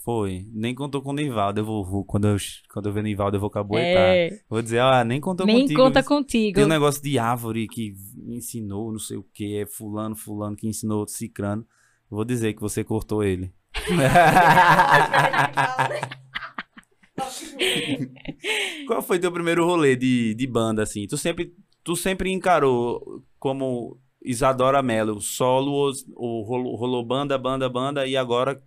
Foi. 0.05 0.47
Nem 0.53 0.75
contou 0.75 1.03
com 1.03 1.11
o 1.11 1.15
Nivaldo. 1.15 1.61
Eu 1.61 1.65
vou, 1.65 1.85
vou- 1.85 2.05
quando, 2.05 2.27
eu, 2.29 2.37
quando 2.73 2.89
eu 2.89 2.93
ver 2.93 3.03
Nivaldo, 3.03 3.37
eu 3.37 3.41
vou 3.41 3.51
caboetar. 3.51 4.03
É, 4.03 4.41
Vou 4.49 4.63
dizer, 4.63 4.81
ah, 4.81 5.05
nem 5.05 5.21
contou 5.21 5.45
nem 5.45 5.63
contigo. 5.63 5.83
conta 5.83 6.01
Tem 6.01 6.09
contigo. 6.09 6.61
um 6.63 6.67
negócio 6.67 7.03
de 7.03 7.19
árvore 7.19 7.67
que 7.69 7.93
ensinou, 8.29 8.91
não 8.93 8.99
sei 8.99 9.19
o 9.19 9.27
que, 9.35 9.59
é 9.59 9.67
fulano, 9.67 10.17
fulano 10.17 10.57
que 10.57 10.67
ensinou 10.69 11.01
outro 11.01 11.15
cicrano. 11.15 11.63
Eu 12.11 12.17
Vou 12.17 12.25
dizer 12.25 12.55
que 12.55 12.61
você 12.61 12.83
cortou 12.83 13.23
ele. 13.23 13.53
Qual 18.87 19.03
foi 19.03 19.19
teu 19.19 19.31
primeiro 19.33 19.65
rolê 19.65 19.97
de, 19.97 20.35
de 20.35 20.47
banda, 20.47 20.83
assim? 20.83 21.07
Tu 21.07 21.17
sempre, 21.17 21.53
tu 21.91 21.97
sempre 21.97 22.31
encarou 22.31 23.21
como 23.37 23.99
Isadora 24.23 24.81
Mello, 24.81 25.21
solo 25.21 25.73
ou, 25.73 25.93
ou 26.15 26.43
rolou, 26.45 26.77
rolou 26.77 27.05
banda, 27.05 27.37
banda, 27.37 27.69
banda, 27.69 28.07
e 28.07 28.17
agora 28.17 28.63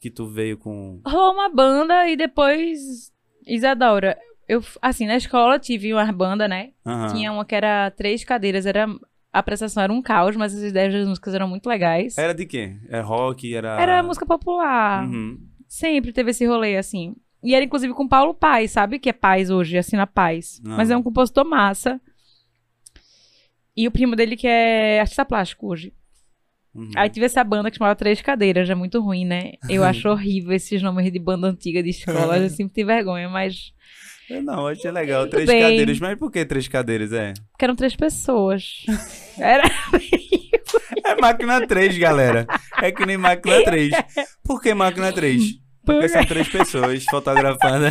que 0.00 0.10
tu 0.10 0.26
veio 0.26 0.58
com... 0.58 1.00
Rolou 1.06 1.32
uma 1.32 1.48
banda 1.48 2.08
e 2.08 2.16
depois 2.16 3.12
Isadora. 3.46 4.18
Eu, 4.48 4.64
assim, 4.82 5.06
na 5.06 5.16
escola 5.16 5.60
tive 5.60 5.94
uma 5.94 6.10
banda, 6.10 6.48
né? 6.48 6.72
Aham. 6.84 7.14
Tinha 7.14 7.30
uma 7.30 7.44
que 7.44 7.54
era 7.54 7.88
três 7.92 8.24
cadeiras, 8.24 8.66
era 8.66 8.88
a 9.32 9.42
prestação 9.44 9.84
era 9.84 9.92
um 9.92 10.02
caos, 10.02 10.34
mas 10.34 10.52
as 10.52 10.62
ideias 10.64 10.92
das 10.92 11.06
músicas 11.06 11.34
eram 11.34 11.46
muito 11.46 11.68
legais. 11.68 12.18
Era 12.18 12.34
de 12.34 12.46
quê? 12.46 12.74
Era 12.88 13.02
rock, 13.04 13.54
era... 13.54 13.80
Era 13.80 14.02
música 14.02 14.26
popular. 14.26 15.06
Uhum. 15.06 15.38
Sempre 15.68 16.12
teve 16.12 16.32
esse 16.32 16.44
rolê, 16.44 16.76
assim. 16.76 17.14
E 17.44 17.54
era 17.54 17.64
inclusive 17.64 17.94
com 17.94 18.08
Paulo 18.08 18.34
Paz, 18.34 18.72
sabe? 18.72 18.98
Que 18.98 19.10
é 19.10 19.12
Paz 19.12 19.50
hoje, 19.50 19.78
assina 19.78 20.04
Paz. 20.04 20.60
Não. 20.64 20.76
Mas 20.76 20.90
é 20.90 20.96
um 20.96 21.02
compositor 21.02 21.48
massa. 21.48 22.00
E 23.76 23.86
o 23.86 23.90
primo 23.90 24.16
dele 24.16 24.36
que 24.36 24.46
é 24.46 25.00
artista 25.00 25.24
plástico 25.24 25.68
hoje. 25.68 25.92
Uhum. 26.74 26.90
Aí 26.94 27.08
tive 27.08 27.26
essa 27.26 27.42
banda 27.42 27.70
que 27.70 27.78
chamava 27.78 27.96
Três 27.96 28.20
Cadeiras, 28.20 28.68
é 28.68 28.74
muito 28.74 29.00
ruim, 29.00 29.24
né? 29.24 29.52
Eu 29.68 29.82
acho 29.84 30.08
horrível 30.08 30.52
esses 30.52 30.82
nomes 30.82 31.10
de 31.10 31.18
banda 31.18 31.48
antiga 31.48 31.82
de 31.82 31.90
escola, 31.90 32.38
eu 32.38 32.48
sempre 32.50 32.74
tive 32.74 32.92
vergonha, 32.92 33.28
mas. 33.28 33.72
Eu 34.28 34.42
não, 34.42 34.66
achei 34.66 34.90
legal. 34.90 35.24
Tudo 35.24 35.30
Três 35.30 35.48
bem. 35.48 35.62
cadeiras. 35.62 36.00
Mas 36.00 36.18
por 36.18 36.32
que 36.32 36.44
três 36.44 36.66
cadeiras? 36.66 37.12
É. 37.12 37.32
Porque 37.52 37.64
eram 37.64 37.76
três 37.76 37.94
pessoas. 37.94 38.84
Era. 39.38 39.64
É 41.04 41.14
máquina 41.20 41.64
3, 41.64 41.96
galera. 41.98 42.46
É 42.82 42.90
que 42.90 43.06
nem 43.06 43.16
máquina 43.16 43.62
3. 43.62 43.92
Por 44.42 44.60
que 44.60 44.74
máquina 44.74 45.12
3? 45.12 45.40
Porque 45.84 46.08
são 46.08 46.24
três 46.24 46.48
pessoas 46.48 47.04
fotografando. 47.04 47.86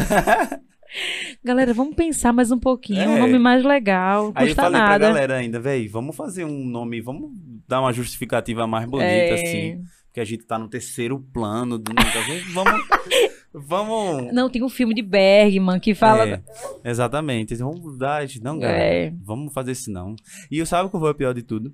Galera, 1.44 1.74
vamos 1.74 1.96
pensar 1.96 2.32
mais 2.34 2.52
um 2.52 2.60
pouquinho. 2.60 3.02
É. 3.02 3.08
Um 3.08 3.20
nome 3.20 3.38
mais 3.40 3.64
legal. 3.64 4.32
Aí 4.36 4.46
eu 4.46 4.48
custa 4.50 4.62
falei 4.64 4.80
pra 4.80 4.90
nada. 4.90 5.08
galera 5.08 5.36
ainda, 5.36 5.60
véi, 5.60 5.88
vamos 5.88 6.16
fazer 6.16 6.46
um 6.46 6.66
nome, 6.66 7.02
vamos 7.02 7.32
dar 7.68 7.82
uma 7.82 7.94
justificativa 7.94 8.66
mais 8.66 8.86
bonita, 8.88 9.10
É. 9.10 9.34
assim. 9.34 9.84
Porque 10.08 10.20
a 10.22 10.26
gente 10.26 10.46
tá 10.46 10.58
no 10.58 10.70
terceiro 10.70 11.20
plano 11.34 11.78
do 11.78 11.92
negócio. 11.94 12.54
Vamos. 12.54 12.82
Vamos. 13.58 14.34
Não, 14.34 14.50
tem 14.50 14.62
um 14.64 14.68
filme 14.68 14.94
de 14.94 15.02
Bergman 15.02 15.80
que 15.80 15.96
fala. 15.96 16.26
É, 16.26 16.42
exatamente. 16.84 17.56
Vamos 17.56 17.98
dar. 17.98 18.26
Não, 18.42 18.60
galera. 18.60 18.84
É. 18.84 19.14
Vamos 19.24 19.54
fazer 19.54 19.72
isso 19.72 19.90
não. 19.90 20.14
E 20.52 20.58
eu 20.60 20.66
sabe 20.66 20.90
qual 20.90 21.00
foi 21.00 21.12
o 21.12 21.16
pior 21.16 21.34
de 21.34 21.42
tudo? 21.42 21.74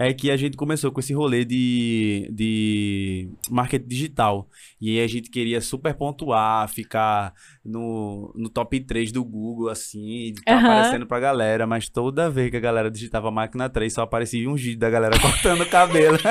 É 0.00 0.14
que 0.14 0.30
a 0.30 0.36
gente 0.36 0.56
começou 0.56 0.92
com 0.92 1.00
esse 1.00 1.12
rolê 1.12 1.44
de, 1.44 2.30
de 2.32 3.28
marketing 3.50 3.88
digital. 3.88 4.48
E 4.80 4.90
aí 4.90 5.04
a 5.04 5.08
gente 5.08 5.28
queria 5.28 5.60
super 5.60 5.92
pontuar, 5.92 6.68
ficar 6.68 7.34
no, 7.64 8.32
no 8.36 8.48
top 8.48 8.78
3 8.78 9.10
do 9.10 9.24
Google, 9.24 9.68
assim, 9.68 10.32
tá 10.46 10.54
Aham. 10.54 10.66
aparecendo 10.70 11.04
pra 11.06 11.18
galera. 11.18 11.66
Mas 11.66 11.88
toda 11.88 12.30
vez 12.30 12.48
que 12.48 12.56
a 12.56 12.60
galera 12.60 12.88
digitava 12.88 13.28
máquina 13.32 13.68
3, 13.68 13.92
só 13.92 14.02
aparecia 14.02 14.48
um 14.48 14.54
vídeo 14.54 14.78
da 14.78 14.88
galera 14.88 15.18
cortando 15.20 15.62
o 15.62 15.68
cabelo. 15.68 16.16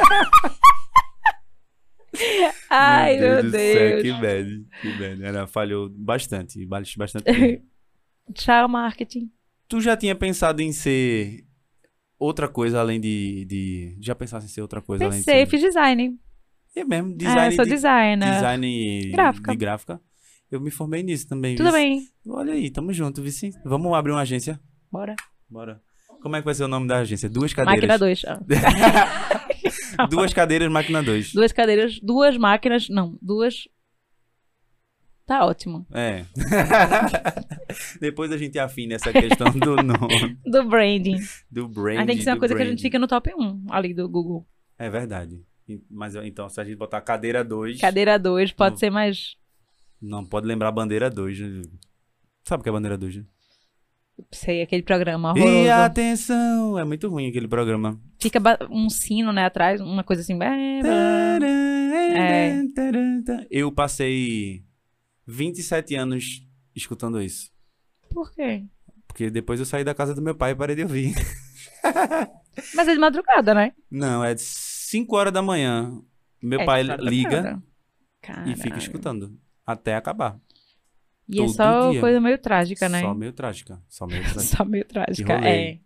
Ai, 2.69 3.19
meu 3.19 3.43
do 3.43 3.51
Deus. 3.51 3.73
céu, 3.73 4.01
que 4.01 4.11
bad, 4.13 4.65
que 4.81 4.91
bad. 4.97 5.23
Era, 5.23 5.45
falhou 5.47 5.89
bastante, 5.89 6.65
bastante. 6.65 7.25
Tchau, 8.33 8.67
marketing. 8.67 9.29
Tu 9.67 9.81
já 9.81 9.95
tinha 9.95 10.15
pensado 10.15 10.61
em 10.61 10.71
ser 10.71 11.45
outra 12.19 12.47
coisa 12.47 12.79
além 12.79 12.99
de. 12.99 13.45
de 13.45 13.97
já 14.01 14.15
pensasse 14.15 14.45
em 14.45 14.49
ser 14.49 14.61
outra 14.61 14.81
coisa 14.81 15.05
além 15.05 15.19
de 15.19 15.25
Pensei, 15.25 15.45
ser. 15.45 15.49
fiz 15.49 15.61
design. 15.61 16.17
É 16.75 16.83
mesmo, 16.83 17.11
ah, 17.11 17.17
design, 17.17 17.45
eu 17.47 17.51
sou 17.53 17.65
de, 17.65 17.71
designer. 17.71 18.33
design 18.35 19.11
Gráfica. 19.11 19.51
de 19.51 19.57
gráfica. 19.57 20.01
Eu 20.51 20.61
me 20.61 20.69
formei 20.71 21.03
nisso 21.03 21.27
também. 21.27 21.55
Tudo 21.55 21.71
vice. 21.71 21.77
bem. 21.77 22.07
Olha 22.27 22.53
aí, 22.53 22.69
tamo 22.69 22.93
junto, 22.93 23.21
Vici. 23.21 23.51
Vamos 23.65 23.91
abrir 23.93 24.11
uma 24.11 24.21
agência? 24.21 24.59
Bora. 24.91 25.15
Bora. 25.49 25.81
Como 26.21 26.35
é 26.35 26.39
que 26.39 26.45
vai 26.45 26.53
ser 26.55 26.63
o 26.63 26.67
nome 26.67 26.87
da 26.87 26.99
agência? 26.99 27.29
Duas 27.29 27.53
cadeiras. 27.53 27.87
Máquina 27.89 27.97
2. 27.97 28.21
Duas 30.09 30.33
cadeiras, 30.33 30.71
máquina 30.71 31.01
2. 31.03 31.33
Duas 31.33 31.51
cadeiras, 31.51 31.99
duas 32.01 32.37
máquinas. 32.37 32.87
Não, 32.89 33.17
duas. 33.21 33.67
Tá 35.27 35.45
ótimo. 35.45 35.85
É. 35.93 36.23
Depois 37.99 38.31
a 38.31 38.37
gente 38.37 38.57
afina 38.57 38.95
essa 38.95 39.11
questão 39.11 39.51
do 39.51 39.75
nome, 39.83 40.37
Do 40.45 40.63
branding. 40.69 41.17
do 41.51 41.67
brand. 41.67 41.99
Aí 41.99 42.05
tem 42.05 42.17
que 42.17 42.23
ser 42.23 42.29
uma 42.31 42.39
coisa 42.39 42.55
que 42.55 42.61
a 42.61 42.65
gente 42.65 42.81
fica 42.81 42.97
no 42.97 43.07
top 43.07 43.29
1 43.37 43.65
ali 43.69 43.93
do 43.93 44.07
Google. 44.07 44.47
É 44.79 44.89
verdade. 44.89 45.43
E- 45.67 45.81
Mas 45.91 46.15
então, 46.15 46.47
se 46.49 46.61
a 46.61 46.63
gente 46.63 46.77
botar 46.77 47.01
cadeira 47.01 47.43
2. 47.43 47.81
Cadeira 47.81 48.17
2 48.17 48.53
pode 48.53 48.75
Não. 48.75 48.79
ser 48.79 48.89
mais. 48.89 49.35
Não, 50.01 50.25
pode 50.25 50.47
lembrar 50.47 50.71
bandeira 50.71 51.09
2. 51.09 51.37
Sabe 52.45 52.61
o 52.61 52.63
que 52.63 52.69
é 52.69 52.71
Bandeira 52.71 52.97
Duja? 52.97 53.25
Sei, 54.31 54.61
aquele 54.61 54.81
programa 54.81 55.33
E 55.35 55.41
horroroso. 55.41 55.71
atenção! 55.71 56.79
É 56.79 56.85
muito 56.85 57.07
ruim 57.09 57.27
aquele 57.27 57.47
programa. 57.47 57.99
Fica 58.19 58.39
um 58.71 58.89
sino, 58.89 59.31
né, 59.33 59.45
atrás, 59.45 59.81
uma 59.81 60.03
coisa 60.03 60.21
assim. 60.21 60.39
É. 60.41 60.81
Eu 63.51 63.71
passei 63.71 64.63
27 65.27 65.95
anos 65.95 66.47
escutando 66.75 67.21
isso. 67.21 67.51
Por 68.09 68.31
quê? 68.31 68.63
Porque 69.07 69.29
depois 69.29 69.59
eu 69.59 69.65
saí 69.65 69.83
da 69.83 69.93
casa 69.93 70.13
do 70.13 70.21
meu 70.21 70.35
pai 70.35 70.51
e 70.51 70.55
parei 70.55 70.75
de 70.75 70.83
ouvir. 70.83 71.13
Mas 72.73 72.87
é 72.87 72.93
de 72.93 72.99
madrugada, 72.99 73.53
né? 73.53 73.73
Não, 73.89 74.23
é 74.23 74.33
de 74.33 74.41
5 74.41 75.15
horas 75.15 75.33
da 75.33 75.41
manhã. 75.41 76.01
Meu 76.41 76.61
É 76.61 76.65
pai 76.65 76.83
liga 76.83 77.61
e 78.45 78.55
fica 78.55 78.77
escutando. 78.77 79.37
Até 79.65 79.95
acabar. 79.95 80.39
E 81.27 81.41
é 81.41 81.45
todo 81.45 81.53
só 81.53 81.91
dia. 81.91 81.99
coisa 81.99 82.21
meio 82.21 82.37
trágica, 82.37 82.87
né? 82.87 83.01
Só 83.01 83.13
meio 83.13 83.33
trágica. 83.33 83.81
Só 83.89 84.07
meio 84.07 84.23
trágica. 84.31 84.57
Só 84.57 84.65
meio 84.65 84.85
trágica. 84.85 85.33
É. 85.45 85.79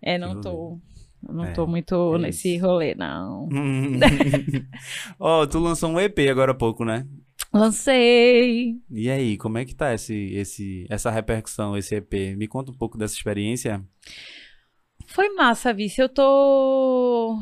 É, 0.00 0.18
não 0.18 0.40
tô. 0.40 0.80
Não 1.22 1.44
É, 1.44 1.52
tô 1.52 1.66
muito 1.66 2.16
é 2.16 2.18
nesse 2.18 2.56
rolê, 2.56 2.94
não. 2.94 3.46
Ó, 5.20 5.46
tu 5.46 5.58
lançou 5.58 5.90
um 5.90 6.00
EP 6.00 6.18
agora 6.30 6.52
há 6.52 6.54
pouco, 6.54 6.82
né? 6.84 7.06
Lancei. 7.52 8.80
E 8.88 9.10
aí, 9.10 9.36
como 9.36 9.58
é 9.58 9.64
que 9.64 9.74
tá 9.74 9.92
esse, 9.92 10.14
esse, 10.34 10.86
essa 10.88 11.10
repercussão, 11.10 11.76
esse 11.76 11.96
EP? 11.96 12.36
Me 12.36 12.46
conta 12.46 12.70
um 12.70 12.76
pouco 12.76 12.96
dessa 12.96 13.14
experiência. 13.14 13.84
Foi 15.06 15.28
massa, 15.30 15.74
Vice. 15.74 16.00
Eu 16.00 16.08
tô. 16.08 17.40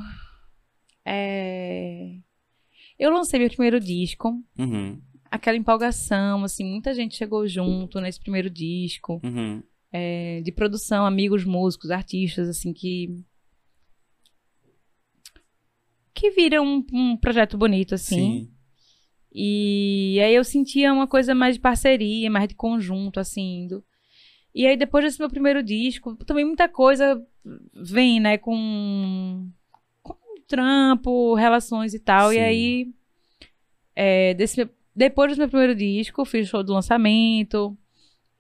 É... 1.05 2.17
Eu 2.99 3.11
lancei 3.11 3.39
meu 3.39 3.49
primeiro 3.49 3.79
disco. 3.79 4.43
Uhum, 4.59 5.01
Aquela 5.31 5.59
empolgação, 5.59 6.43
assim, 6.43 6.65
muita 6.65 6.95
gente 6.95 7.15
chegou 7.15 7.47
junto 7.47 8.01
nesse 8.01 8.19
primeiro 8.19 8.49
disco. 8.49 9.21
uhum. 9.23 9.63
é, 9.93 10.41
de 10.41 10.51
produção, 10.51 11.05
amigos 11.05 11.45
músicos, 11.45 11.91
artistas, 11.91 12.49
assim, 12.49 12.73
que. 12.73 13.15
que 16.15 16.31
viram 16.31 16.65
um, 16.67 16.87
um 16.93 17.17
projeto 17.17 17.59
bonito, 17.59 17.95
assim. 17.95 18.47
Sim. 18.47 18.58
E 19.41 20.19
aí 20.21 20.35
eu 20.35 20.43
sentia 20.43 20.93
uma 20.93 21.07
coisa 21.07 21.33
mais 21.33 21.55
de 21.55 21.61
parceria, 21.61 22.29
mais 22.29 22.49
de 22.49 22.57
conjunto, 22.57 23.21
assim. 23.21 23.69
do- 23.69 23.85
E 24.53 24.67
aí 24.67 24.77
depois 24.77 25.05
desse 25.05 25.21
meu 25.21 25.29
primeiro 25.31 25.63
disco, 25.63 26.17
também 26.27 26.45
muita 26.45 26.69
coisa 26.69 27.25
vem, 27.73 28.19
né, 28.19 28.37
com, 28.37 29.49
com 30.03 30.15
trampo, 30.49 31.35
relações 31.35 31.95
e 31.95 32.01
tal. 32.01 32.33
E 32.33 32.37
Sim. 32.37 32.41
aí, 32.43 32.89
é, 33.95 34.35
desse 34.35 34.69
depois 34.95 35.33
do 35.33 35.39
meu 35.39 35.49
primeiro 35.49 35.75
disco, 35.77 36.21
eu 36.21 36.25
fiz 36.25 36.49
show 36.49 36.65
do 36.65 36.73
lançamento. 36.73 37.79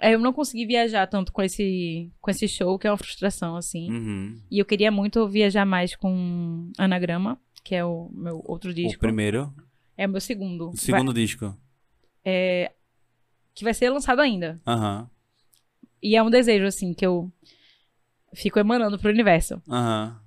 Aí 0.00 0.12
eu 0.14 0.19
não 0.19 0.33
consegui 0.33 0.67
viajar 0.67 1.07
tanto 1.07 1.33
com 1.33 1.43
esse, 1.43 2.11
com 2.21 2.31
esse 2.31 2.49
show, 2.49 2.76
que 2.76 2.88
é 2.88 2.90
uma 2.90 2.97
frustração, 2.97 3.55
assim. 3.55 3.88
Uhum. 3.90 4.40
E 4.50 4.59
eu 4.59 4.64
queria 4.64 4.90
muito 4.90 5.28
viajar 5.28 5.64
mais 5.64 5.95
com 5.95 6.73
Anagrama, 6.76 7.40
que 7.62 7.75
é 7.76 7.85
o 7.85 8.09
meu 8.12 8.43
outro 8.45 8.71
O 8.71 8.75
disco. 8.75 8.99
primeiro, 8.99 9.52
É 9.99 10.07
o 10.07 10.11
meu 10.11 10.21
segundo. 10.21 10.71
o 10.71 10.76
segundo 10.76 11.12
disco. 11.12 11.55
que 13.55 13.64
vai 13.64 13.75
ser 13.75 13.90
lançado 13.90 14.21
ainda. 14.21 14.61
Aham, 14.64 15.11
E 16.00 16.14
é 16.14 16.23
um 16.23 16.31
desejo, 16.31 16.64
assim, 16.64 16.95
que 16.95 17.05
eu 17.05 17.31
fico 18.33 18.59
emanando 18.61 18.99
pro 18.99 19.11
universo. 19.11 19.61
aham. 19.69 20.21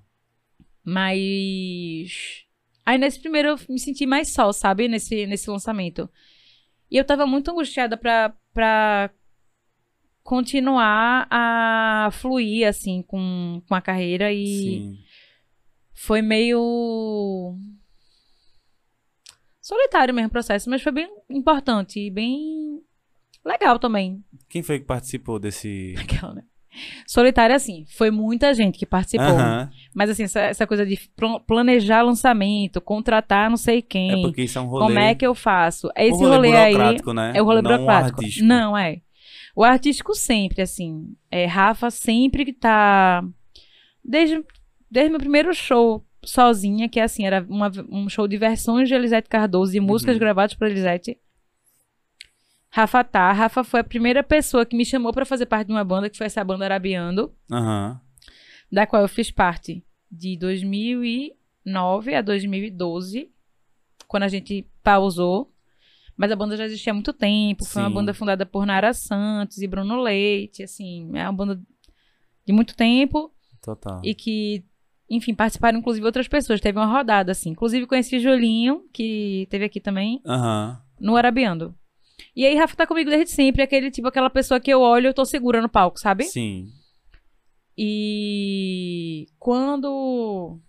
Mas. 0.84 2.44
Aí 2.86 2.98
nesse 2.98 3.20
primeiro 3.20 3.50
eu 3.50 3.60
me 3.70 3.80
senti 3.80 4.06
mais 4.06 4.34
só, 4.34 4.52
sabe? 4.52 4.88
Nesse, 4.88 5.26
nesse 5.26 5.50
lançamento. 5.50 6.10
E 6.90 6.98
eu 6.98 7.06
tava 7.06 7.26
muito 7.26 7.50
angustiada 7.50 7.96
pra, 7.96 8.36
pra 8.54 9.10
continuar 10.24 11.28
a 11.30 12.10
fluir, 12.12 12.68
assim, 12.68 13.02
com, 13.04 13.62
com 13.68 13.76
a 13.76 13.82
carreira. 13.82 14.34
E 14.34 14.46
Sim. 14.46 15.00
foi 15.94 16.22
meio. 16.22 17.56
Solitário 19.72 20.14
mesmo 20.14 20.28
o 20.28 20.32
processo, 20.32 20.70
mas 20.70 20.82
foi 20.82 20.92
bem 20.92 21.10
importante 21.30 21.98
e 22.00 22.12
bem 22.12 22.82
legal 23.46 23.80
também. 23.80 24.22
Quem 24.50 24.62
foi 24.62 24.80
que 24.80 24.86
participou 24.86 25.40
desse... 25.40 25.96
Aquela, 26.02 26.34
né? 26.34 26.44
Solitário, 27.06 27.56
assim, 27.56 27.86
foi 27.98 28.12
muita 28.12 28.54
gente 28.54 28.78
que 28.78 28.86
participou. 28.86 29.28
Mas, 29.94 30.10
assim, 30.10 30.24
essa, 30.24 30.40
essa 30.40 30.68
coisa 30.68 30.86
de 30.86 30.98
pl- 31.16 31.40
planejar 31.46 32.02
lançamento, 32.02 32.80
contratar 32.80 33.50
não 33.50 33.58
sei 33.58 33.82
quem, 33.82 34.20
É 34.20 34.22
porque 34.22 34.44
isso 34.44 34.58
é 34.58 34.62
um 34.62 34.68
rolê... 34.68 34.86
como 34.86 35.00
é 35.00 35.16
que 35.16 35.26
eu 35.26 35.36
faço. 35.36 35.88
um 35.88 35.92
Esse 35.98 36.24
rolê, 36.24 36.36
rolê, 36.36 36.56
aí 36.58 36.78
né? 36.78 37.34
é 37.36 37.42
o 37.42 37.46
rolê 37.46 37.62
Não 37.62 37.70
burocrático. 37.72 38.22
Não, 38.44 38.78
é. 38.78 39.02
O 39.56 39.64
artístico 39.66 40.14
sempre, 40.14 40.62
assim. 40.62 41.14
É, 41.30 41.46
Rafa 41.46 41.90
sempre 41.90 42.46
que 42.46 42.54
tá. 42.54 43.22
Desde, 44.04 44.42
desde 44.90 45.10
meu 45.10 45.20
primeiro 45.20 45.54
show 45.54 46.06
sozinha, 46.24 46.88
que 46.90 47.00
assim, 47.00 47.26
era 47.26 47.46
uma- 47.50 47.72
um 47.90 48.08
show 48.10 48.28
de 48.28 48.38
versões 48.38 48.88
de 48.88 48.94
Elisete 48.96 49.28
Cardoso 49.30 49.76
e 49.76 49.80
músicas 49.80 50.16
Uhum. 50.16 50.20
gravadas 50.20 50.54
por 50.56 50.68
Elisete. 50.68 51.18
Rafa 52.70 53.04
tá. 53.04 53.32
Rafa 53.34 53.64
foi 53.64 53.82
a 53.82 53.84
primeira 53.84 54.24
pessoa 54.24 54.66
que 54.66 54.76
me 54.76 54.86
chamou 54.86 55.12
pra 55.12 55.26
fazer 55.26 55.46
parte 55.46 55.68
de 55.68 55.74
uma 55.74 55.84
banda, 55.84 56.10
que 56.10 56.18
foi 56.18 56.28
essa 56.28 56.44
banda 56.44 56.64
Arabiando, 56.66 57.34
Aham. 57.52 58.00
da 58.72 58.88
qual 58.88 59.02
eu 59.02 59.10
fiz 59.10 59.30
parte 59.30 59.84
de 60.10 60.38
2009 60.38 62.16
a 62.16 62.22
2012, 62.22 63.30
quando 64.08 64.24
a 64.24 64.28
gente 64.30 64.66
pausou. 64.84 65.52
Mas 66.16 66.32
a 66.32 66.36
banda 66.36 66.56
já 66.56 66.66
existia 66.66 66.92
há 66.92 66.94
muito 66.94 67.14
tempo. 67.14 67.66
Foi 67.66 67.82
uma 67.82 67.90
Sim. 67.90 67.94
banda 67.96 68.14
fundada 68.14 68.46
por 68.46 68.66
Nara 68.66 68.94
Santos 68.94 69.58
e 69.58 69.68
Bruno 69.68 70.00
Leite, 70.02 70.64
assim, 70.64 71.10
é 71.16 71.24
uma 71.24 71.34
banda 71.34 71.60
de 72.46 72.54
muito 72.54 72.76
tempo 72.76 73.34
Total. 73.62 74.00
e 74.04 74.14
que, 74.14 74.64
enfim, 75.12 75.36
participaram 75.36 75.78
inclusive 75.78 76.06
outras 76.06 76.28
pessoas. 76.28 76.62
Teve 76.62 76.80
uma 76.80 76.86
rodada, 76.86 77.34
assim. 77.34 77.50
Inclusive 77.50 77.86
conheci 77.86 78.18
Julinho, 78.18 78.86
que 78.94 79.46
teve 79.50 79.66
aqui 79.66 79.82
também, 79.82 80.22
Aham. 80.26 80.82
no 81.00 81.18
Arabiando. 81.18 81.76
E 82.34 82.46
aí, 82.46 82.56
Rafa 82.56 82.78
tá 82.78 82.88
comigo 82.88 83.10
desde 83.10 83.32
sempre, 83.32 83.62
aquele 83.62 83.92
tipo, 83.92 84.08
aquela 84.08 84.30
pessoa 84.30 84.60
que 84.60 84.72
eu 84.72 84.80
olho 84.80 85.06
e 85.06 85.10
eu 85.10 85.14
tô 85.14 85.26
segura 85.26 85.62
no 85.62 85.68
palco, 85.68 86.00
sabe? 86.00 86.24
Sim. 86.24 86.70
E 87.78 89.28
quando 89.38 90.60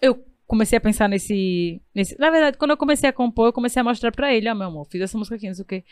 eu 0.00 0.24
comecei 0.46 0.78
a 0.78 0.80
pensar 0.80 1.08
nesse, 1.08 1.80
nesse. 1.92 2.16
Na 2.18 2.30
verdade, 2.30 2.56
quando 2.58 2.72
eu 2.72 2.76
comecei 2.76 3.08
a 3.08 3.12
compor, 3.12 3.46
eu 3.46 3.52
comecei 3.52 3.80
a 3.80 3.84
mostrar 3.84 4.12
pra 4.12 4.32
ele: 4.32 4.48
Ó, 4.48 4.54
meu 4.54 4.68
amor, 4.68 4.86
fiz 4.88 5.00
essa 5.00 5.18
música 5.18 5.34
aqui, 5.34 5.48
não 5.48 5.54
sei 5.54 5.62
o 5.62 5.66
quê. 5.66 5.84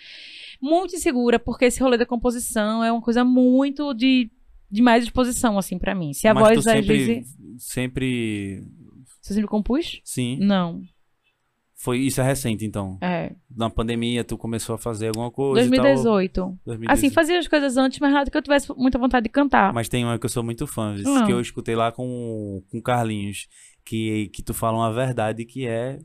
Muito 0.60 0.94
insegura, 0.94 1.38
porque 1.38 1.64
esse 1.64 1.82
rolê 1.82 1.96
da 1.98 2.06
composição 2.06 2.84
é 2.84 2.92
uma 2.92 3.02
coisa 3.02 3.24
muito 3.24 3.92
de, 3.92 4.30
de 4.70 4.82
mais 4.82 5.04
disposição, 5.04 5.58
assim, 5.58 5.78
pra 5.78 5.94
mim. 5.94 6.12
Se 6.12 6.28
a 6.28 6.34
Mas 6.34 6.44
voz 6.44 6.58
tu 6.58 6.62
sempre... 6.62 6.98
Gizi. 6.98 7.36
Sempre... 7.58 8.62
Você 9.20 9.34
sempre 9.34 9.48
compus? 9.48 10.00
Sim. 10.04 10.38
Não. 10.40 10.82
Foi... 11.74 11.98
Isso 11.98 12.20
é 12.20 12.24
recente, 12.24 12.64
então. 12.64 12.98
É. 13.02 13.32
Na 13.54 13.68
pandemia, 13.68 14.24
tu 14.24 14.38
começou 14.38 14.74
a 14.74 14.78
fazer 14.78 15.08
alguma 15.08 15.30
coisa 15.30 15.66
e 15.66 15.70
2018. 15.70 16.32
tal. 16.32 16.58
2018. 16.64 16.90
Assim, 16.90 17.10
fazia 17.10 17.38
as 17.38 17.46
coisas 17.46 17.76
antes, 17.76 17.98
mas 17.98 18.12
nada 18.12 18.30
que 18.30 18.36
eu 18.36 18.42
tivesse 18.42 18.72
muita 18.76 18.98
vontade 18.98 19.24
de 19.24 19.30
cantar. 19.30 19.72
Mas 19.72 19.88
tem 19.88 20.04
uma 20.04 20.18
que 20.18 20.24
eu 20.24 20.30
sou 20.30 20.42
muito 20.42 20.66
fã? 20.66 20.96
Ah. 21.06 21.26
que 21.26 21.32
eu 21.32 21.40
escutei 21.40 21.76
lá 21.76 21.92
com 21.92 22.62
com 22.70 22.80
Carlinhos, 22.80 23.46
que, 23.84 24.28
que 24.28 24.42
tu 24.42 24.54
fala 24.54 24.78
uma 24.78 24.92
verdade 24.92 25.44
que 25.44 25.66
é 25.66 25.98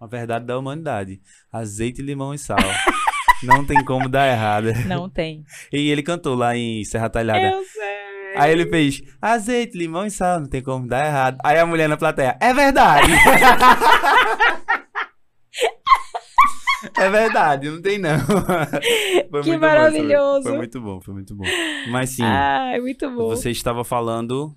a 0.00 0.06
verdade 0.06 0.46
da 0.46 0.58
humanidade. 0.58 1.20
Azeite, 1.52 2.02
limão 2.02 2.32
e 2.34 2.38
sal. 2.38 2.58
Não 3.42 3.64
tem 3.64 3.84
como 3.84 4.08
dar 4.08 4.26
errado. 4.26 4.72
Não 4.86 5.08
tem. 5.08 5.44
E 5.70 5.90
ele 5.90 6.02
cantou 6.02 6.34
lá 6.34 6.56
em 6.56 6.82
Serra 6.84 7.10
Talhada. 7.10 7.56
Eu 7.56 7.62
sei. 7.64 8.03
Aí 8.36 8.52
ele 8.52 8.68
fez 8.68 9.02
azeite, 9.20 9.76
limão 9.76 10.06
e 10.06 10.10
sal, 10.10 10.40
não 10.40 10.48
tem 10.48 10.62
como 10.62 10.86
dar 10.86 11.06
errado. 11.06 11.38
Aí 11.44 11.58
a 11.58 11.66
mulher 11.66 11.88
na 11.88 11.96
plateia, 11.96 12.36
é 12.40 12.52
verdade. 12.52 13.12
é 16.98 17.10
verdade, 17.10 17.70
não 17.70 17.80
tem 17.80 17.98
não. 17.98 18.18
Foi 18.18 19.42
Que 19.42 19.48
muito 19.48 19.52
bom, 19.52 19.58
maravilhoso. 19.60 20.42
Foi, 20.42 20.50
foi 20.50 20.58
muito 20.58 20.80
bom, 20.80 21.00
foi 21.00 21.14
muito 21.14 21.34
bom. 21.34 21.44
Mas 21.90 22.10
sim, 22.10 22.22
Ai, 22.24 22.80
muito 22.80 23.08
bom. 23.10 23.28
você 23.28 23.50
estava 23.50 23.84
falando 23.84 24.54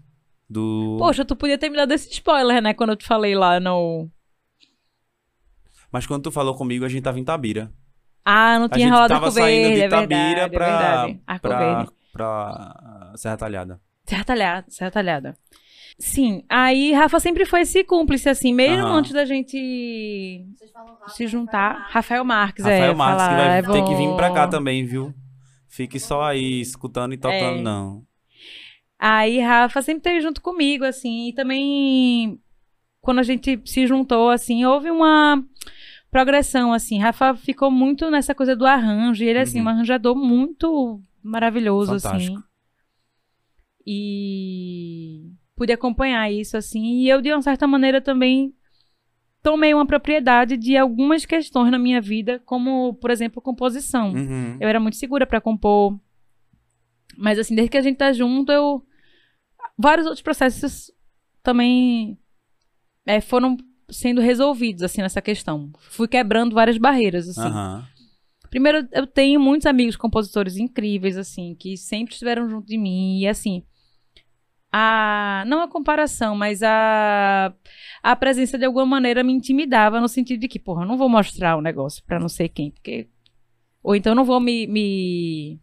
do... 0.50 0.98
Poxa, 1.00 1.26
tu 1.26 1.36
podia 1.36 1.58
ter 1.58 1.70
me 1.70 1.76
dado 1.76 1.92
esse 1.94 2.10
spoiler, 2.12 2.62
né? 2.62 2.74
Quando 2.74 2.92
eu 2.92 2.96
te 2.96 3.06
falei 3.06 3.36
lá 3.36 3.60
no. 3.60 4.10
Mas 5.92 6.06
quando 6.06 6.24
tu 6.24 6.32
falou 6.32 6.56
comigo, 6.56 6.86
a 6.86 6.90
gente 6.90 7.04
tava 7.04 7.20
em 7.20 7.24
Tabira. 7.24 7.72
Ah, 8.26 8.60
não 8.60 8.66
A 8.66 8.70
tinha 8.70 8.88
gente 8.88 8.94
rolado 8.94 9.14
tava 9.14 9.26
Arco 9.28 9.40
saindo 9.40 9.68
Verde, 9.70 9.76
de 9.76 9.82
é 9.82 9.88
verdade, 9.88 10.10
Tabira 10.10 10.42
é 10.42 10.50
pra, 10.50 10.66
verdade. 10.68 11.22
Arco 11.26 11.48
pra, 11.48 11.60
Verde. 11.60 11.92
Pra 12.18 13.14
Serra 13.16 13.38
Talhada. 13.38 13.82
Serra 14.06 14.24
Talhada, 14.24 14.66
Serra 14.70 14.92
Talhada. 14.92 15.38
Sim, 16.00 16.44
aí 16.48 16.94
Rafa 16.94 17.20
sempre 17.20 17.44
foi 17.46 17.62
esse 17.62 17.84
cúmplice, 17.84 18.30
assim, 18.30 18.54
mesmo 18.54 18.86
Aham. 18.86 18.98
antes 19.00 19.12
da 19.14 19.26
gente 19.26 19.58
se 19.58 21.24
Rafael 21.24 21.30
juntar. 21.30 21.74
Marques. 21.74 21.94
Rafael 21.94 22.26
Marques, 22.26 22.64
Rafael 22.66 22.92
é. 22.92 22.96
Marques, 22.96 23.24
que 23.24 23.30
falar, 23.30 23.48
vai 23.48 23.58
é 23.60 23.62
ter 23.64 23.84
que 23.90 23.96
vir 23.96 24.16
pra 24.16 24.32
cá 24.32 24.48
também, 24.48 24.86
viu? 24.86 25.14
Fique 25.68 26.00
só 26.00 26.24
aí 26.24 26.62
escutando 26.62 27.14
e 27.14 27.18
tocando, 27.18 27.60
É. 27.60 27.62
não. 27.62 28.04
Aí 29.00 29.40
Rafa 29.40 29.82
sempre 29.82 30.00
esteve 30.00 30.22
junto 30.22 30.42
comigo, 30.42 30.84
assim, 30.86 31.30
e 31.30 31.34
também 31.34 32.40
quando 33.02 33.20
a 33.20 33.24
gente 33.24 33.60
se 33.66 33.88
juntou, 33.88 34.30
assim, 34.30 34.66
houve 34.66 34.92
uma, 34.92 35.44
progressão, 36.12 36.74
assim. 36.74 37.00
Rafa 37.00 37.34
ficou 37.36 37.70
muito 37.72 38.10
nessa 38.10 38.34
coisa 38.36 38.56
do 38.56 38.66
arranjo. 38.66 39.24
E 39.24 39.28
ele, 39.28 39.40
assim, 39.40 39.60
Uhum. 39.60 39.66
um 39.66 39.70
arranjador 39.70 40.16
muito 40.16 41.02
maravilhoso, 41.28 41.96
assim. 41.96 42.08
Fantástico. 42.08 42.44
E 43.86 45.32
pude 45.56 45.72
acompanhar 45.72 46.32
isso, 46.32 46.58
assim. 46.58 47.02
E 47.02 47.10
eu, 47.10 47.22
de 47.22 47.32
uma 47.32 47.42
certa 47.42 47.66
maneira, 47.66 48.02
também 48.02 48.54
tomei 49.42 49.74
uma 49.74 49.86
propriedade 49.86 50.58
de 50.58 50.76
algumas 50.76 51.26
questões 51.26 51.72
na 51.72 51.80
minha 51.80 52.02
vida, 52.02 52.42
como, 52.46 52.94
por 52.96 53.12
exemplo, 53.12 53.42
composição. 53.42 54.12
Uhum. 54.12 54.58
Eu 54.60 54.68
era 54.68 54.80
muito 54.80 54.98
segura 54.98 55.26
pra 55.26 55.42
compor. 55.42 55.98
Mas, 57.18 57.40
assim, 57.40 57.56
desde 57.56 57.72
que 57.72 57.78
a 57.78 57.82
gente 57.82 57.98
tá 57.98 58.12
junto, 58.12 58.52
eu. 58.52 58.86
Vários 59.78 60.06
outros 60.06 60.22
processos 60.22 60.92
também 61.44 62.18
é, 63.06 63.22
foram 63.22 63.58
sendo 63.90 64.22
resolvidos, 64.22 64.84
assim, 64.84 65.02
nessa 65.02 65.22
questão. 65.22 65.72
Fui 65.80 66.08
quebrando 66.08 66.54
várias 66.54 66.78
barreiras, 66.78 67.30
assim. 67.30 67.42
Aham. 67.42 67.88
Primeiro, 68.50 68.88
eu 68.92 69.06
tenho 69.08 69.40
muitos 69.40 69.66
amigos 69.66 69.96
compositores 69.96 70.58
incríveis, 70.58 71.18
assim, 71.18 71.56
que 71.60 71.78
sempre 71.78 72.14
estiveram 72.14 72.50
junto 72.50 72.68
de 72.68 72.78
mim. 72.78 73.20
E, 73.20 73.28
assim, 73.28 73.64
a... 74.72 75.44
não 75.48 75.62
a 75.62 75.68
comparação, 75.68 76.36
mas 76.36 76.62
a... 76.64 77.54
a 78.04 78.16
presença 78.16 78.58
de 78.58 78.66
alguma 78.66 78.86
maneira 78.86 79.24
me 79.24 79.34
intimidava 79.34 80.00
no 80.00 80.08
sentido 80.08 80.42
de 80.42 80.48
que, 80.48 80.60
porra, 80.60 80.84
eu 80.84 80.88
não 80.88 80.98
vou 80.98 81.10
mostrar 81.10 81.56
o 81.58 81.62
negócio 81.62 82.04
pra 82.06 82.20
não 82.20 82.30
sei 82.30 82.50
quem, 82.50 82.72
porque... 82.72 83.08
Ou 83.84 83.96
então 83.96 84.12
eu 84.12 84.16
não 84.16 84.26
vou 84.26 84.40
me... 84.40 84.68
me... 84.68 85.60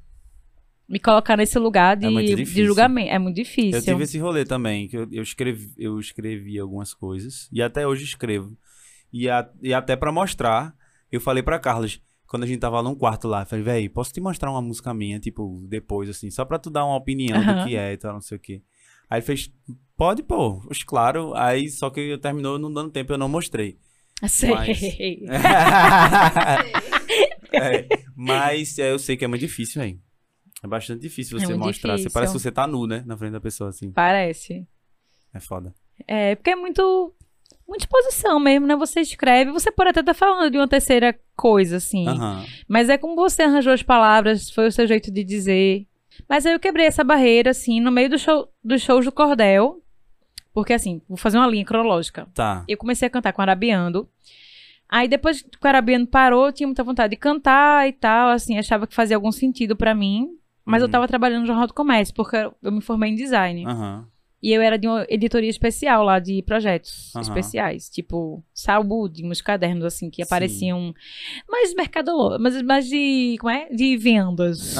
me 0.88 0.98
colocar 0.98 1.36
nesse 1.36 1.58
lugar 1.58 1.96
de, 1.96 2.06
É 2.06 2.34
de 2.36 2.64
julgamento. 2.64 3.10
É 3.10 3.18
muito 3.18 3.36
difícil. 3.36 3.78
Eu 3.78 3.82
tive 3.82 4.04
esse 4.04 4.18
rolê 4.18 4.44
também, 4.44 4.88
que 4.88 4.96
eu, 4.96 5.06
eu, 5.12 5.22
escrevi, 5.22 5.72
eu 5.76 5.98
escrevi 5.98 6.58
algumas 6.58 6.94
coisas, 6.94 7.48
e 7.52 7.60
até 7.62 7.86
hoje 7.86 8.04
escrevo. 8.04 8.56
E, 9.12 9.28
a- 9.28 9.48
e 9.62 9.72
até 9.74 9.94
pra 9.94 10.10
mostrar, 10.10 10.74
eu 11.12 11.20
falei 11.20 11.42
pra 11.42 11.58
Carlos, 11.58 12.00
quando 12.34 12.42
a 12.42 12.46
gente 12.48 12.58
tava 12.58 12.82
num 12.82 12.96
quarto 12.96 13.28
lá, 13.28 13.44
falei, 13.46 13.64
véi, 13.64 13.88
posso 13.88 14.12
te 14.12 14.20
mostrar 14.20 14.50
uma 14.50 14.60
música 14.60 14.92
minha, 14.92 15.20
tipo, 15.20 15.64
depois, 15.68 16.08
assim, 16.08 16.32
só 16.32 16.44
pra 16.44 16.58
tu 16.58 16.68
dar 16.68 16.84
uma 16.84 16.96
opinião 16.96 17.40
do 17.40 17.48
Aham. 17.48 17.64
que 17.64 17.76
é 17.76 17.92
e 17.92 17.96
tal, 17.96 18.12
não 18.12 18.20
sei 18.20 18.36
o 18.36 18.40
quê. 18.40 18.60
Aí 19.08 19.18
ele 19.20 19.24
fez, 19.24 19.52
pode, 19.96 20.20
pô, 20.24 20.60
claro. 20.84 21.32
Aí, 21.36 21.68
só 21.68 21.90
que 21.90 22.18
terminou 22.18 22.58
não 22.58 22.72
dando 22.72 22.90
tempo, 22.90 23.12
eu 23.12 23.18
não 23.18 23.28
mostrei. 23.28 23.78
Sei. 24.26 24.50
É, 27.56 27.86
mas 28.16 28.76
é, 28.80 28.90
eu 28.90 28.98
sei 28.98 29.16
que 29.16 29.24
é 29.24 29.28
muito 29.28 29.42
difícil, 29.42 29.80
velho. 29.80 30.00
É 30.60 30.66
bastante 30.66 31.02
difícil 31.02 31.36
É 31.36 31.40
você 31.40 31.46
muito 31.54 31.66
mostrar. 31.66 31.92
Você 31.92 31.96
difícil. 31.98 32.12
parece 32.12 32.32
que 32.32 32.38
você 32.40 32.50
tá 32.50 32.66
nu, 32.66 32.84
né? 32.84 33.04
Na 33.06 33.16
frente 33.16 33.30
da 33.30 33.40
pessoa, 33.40 33.70
assim. 33.70 33.92
Parece. 33.92 34.66
É 35.32 35.38
foda. 35.38 35.72
É, 36.08 36.34
porque 36.34 36.50
é 36.50 36.56
muito. 36.56 37.14
Muita 37.66 37.84
exposição 37.84 38.38
mesmo, 38.38 38.66
né? 38.66 38.76
Você 38.76 39.00
escreve, 39.00 39.50
você 39.50 39.70
pode 39.70 39.90
até 39.90 40.00
estar 40.00 40.14
falando 40.14 40.50
de 40.50 40.58
uma 40.58 40.68
terceira 40.68 41.18
coisa, 41.36 41.76
assim. 41.78 42.06
Aham. 42.06 42.44
Mas 42.68 42.88
é 42.88 42.98
como 42.98 43.16
você 43.16 43.42
arranjou 43.42 43.72
as 43.72 43.82
palavras, 43.82 44.50
foi 44.50 44.68
o 44.68 44.72
seu 44.72 44.86
jeito 44.86 45.10
de 45.10 45.24
dizer. 45.24 45.86
Mas 46.28 46.44
aí 46.46 46.52
eu 46.52 46.60
quebrei 46.60 46.86
essa 46.86 47.02
barreira, 47.02 47.50
assim, 47.50 47.80
no 47.80 47.90
meio 47.90 48.10
do 48.10 48.18
show, 48.18 48.48
dos 48.62 48.82
shows 48.82 49.04
do 49.04 49.10
Cordel. 49.12 49.80
Porque, 50.52 50.72
assim, 50.72 51.00
vou 51.08 51.16
fazer 51.16 51.36
uma 51.38 51.46
linha 51.48 51.64
cronológica. 51.64 52.28
Tá. 52.32 52.64
Eu 52.68 52.76
comecei 52.78 53.08
a 53.08 53.10
cantar 53.10 53.32
com 53.32 53.42
Arabiando. 53.42 54.08
Aí 54.88 55.08
depois 55.08 55.42
que 55.42 55.48
o 55.60 55.66
Arabiando 55.66 56.06
parou, 56.06 56.46
eu 56.46 56.52
tinha 56.52 56.66
muita 56.66 56.84
vontade 56.84 57.10
de 57.12 57.16
cantar 57.16 57.88
e 57.88 57.92
tal, 57.92 58.28
assim, 58.28 58.56
achava 58.58 58.86
que 58.86 58.94
fazia 58.94 59.16
algum 59.16 59.32
sentido 59.32 59.74
pra 59.74 59.94
mim. 59.94 60.28
Mas 60.64 60.80
eu 60.82 60.86
Uhum. 60.86 60.92
tava 60.92 61.08
trabalhando 61.08 61.40
no 61.40 61.46
Jornal 61.46 61.66
do 61.66 61.74
Comércio, 61.74 62.14
porque 62.14 62.36
eu 62.62 62.70
me 62.72 62.80
formei 62.80 63.10
em 63.10 63.14
design. 63.16 63.66
Aham. 63.66 64.06
E 64.46 64.52
eu 64.52 64.60
era 64.60 64.76
de 64.78 64.86
uma 64.86 65.06
editoria 65.08 65.48
especial 65.48 66.04
lá, 66.04 66.18
de 66.18 66.42
projetos 66.42 67.14
especiais. 67.16 67.88
Tipo, 67.88 68.44
saúde, 68.52 69.24
uns 69.24 69.40
cadernos, 69.40 69.86
assim, 69.86 70.10
que 70.10 70.16
Sim. 70.16 70.22
apareciam 70.22 70.94
mais 71.48 71.74
mercadológicos, 71.74 72.42
mas 72.42 72.60
mais 72.62 72.86
de, 72.86 73.36
como 73.40 73.50
é? 73.50 73.70
De 73.70 73.96
vendas. 73.96 74.76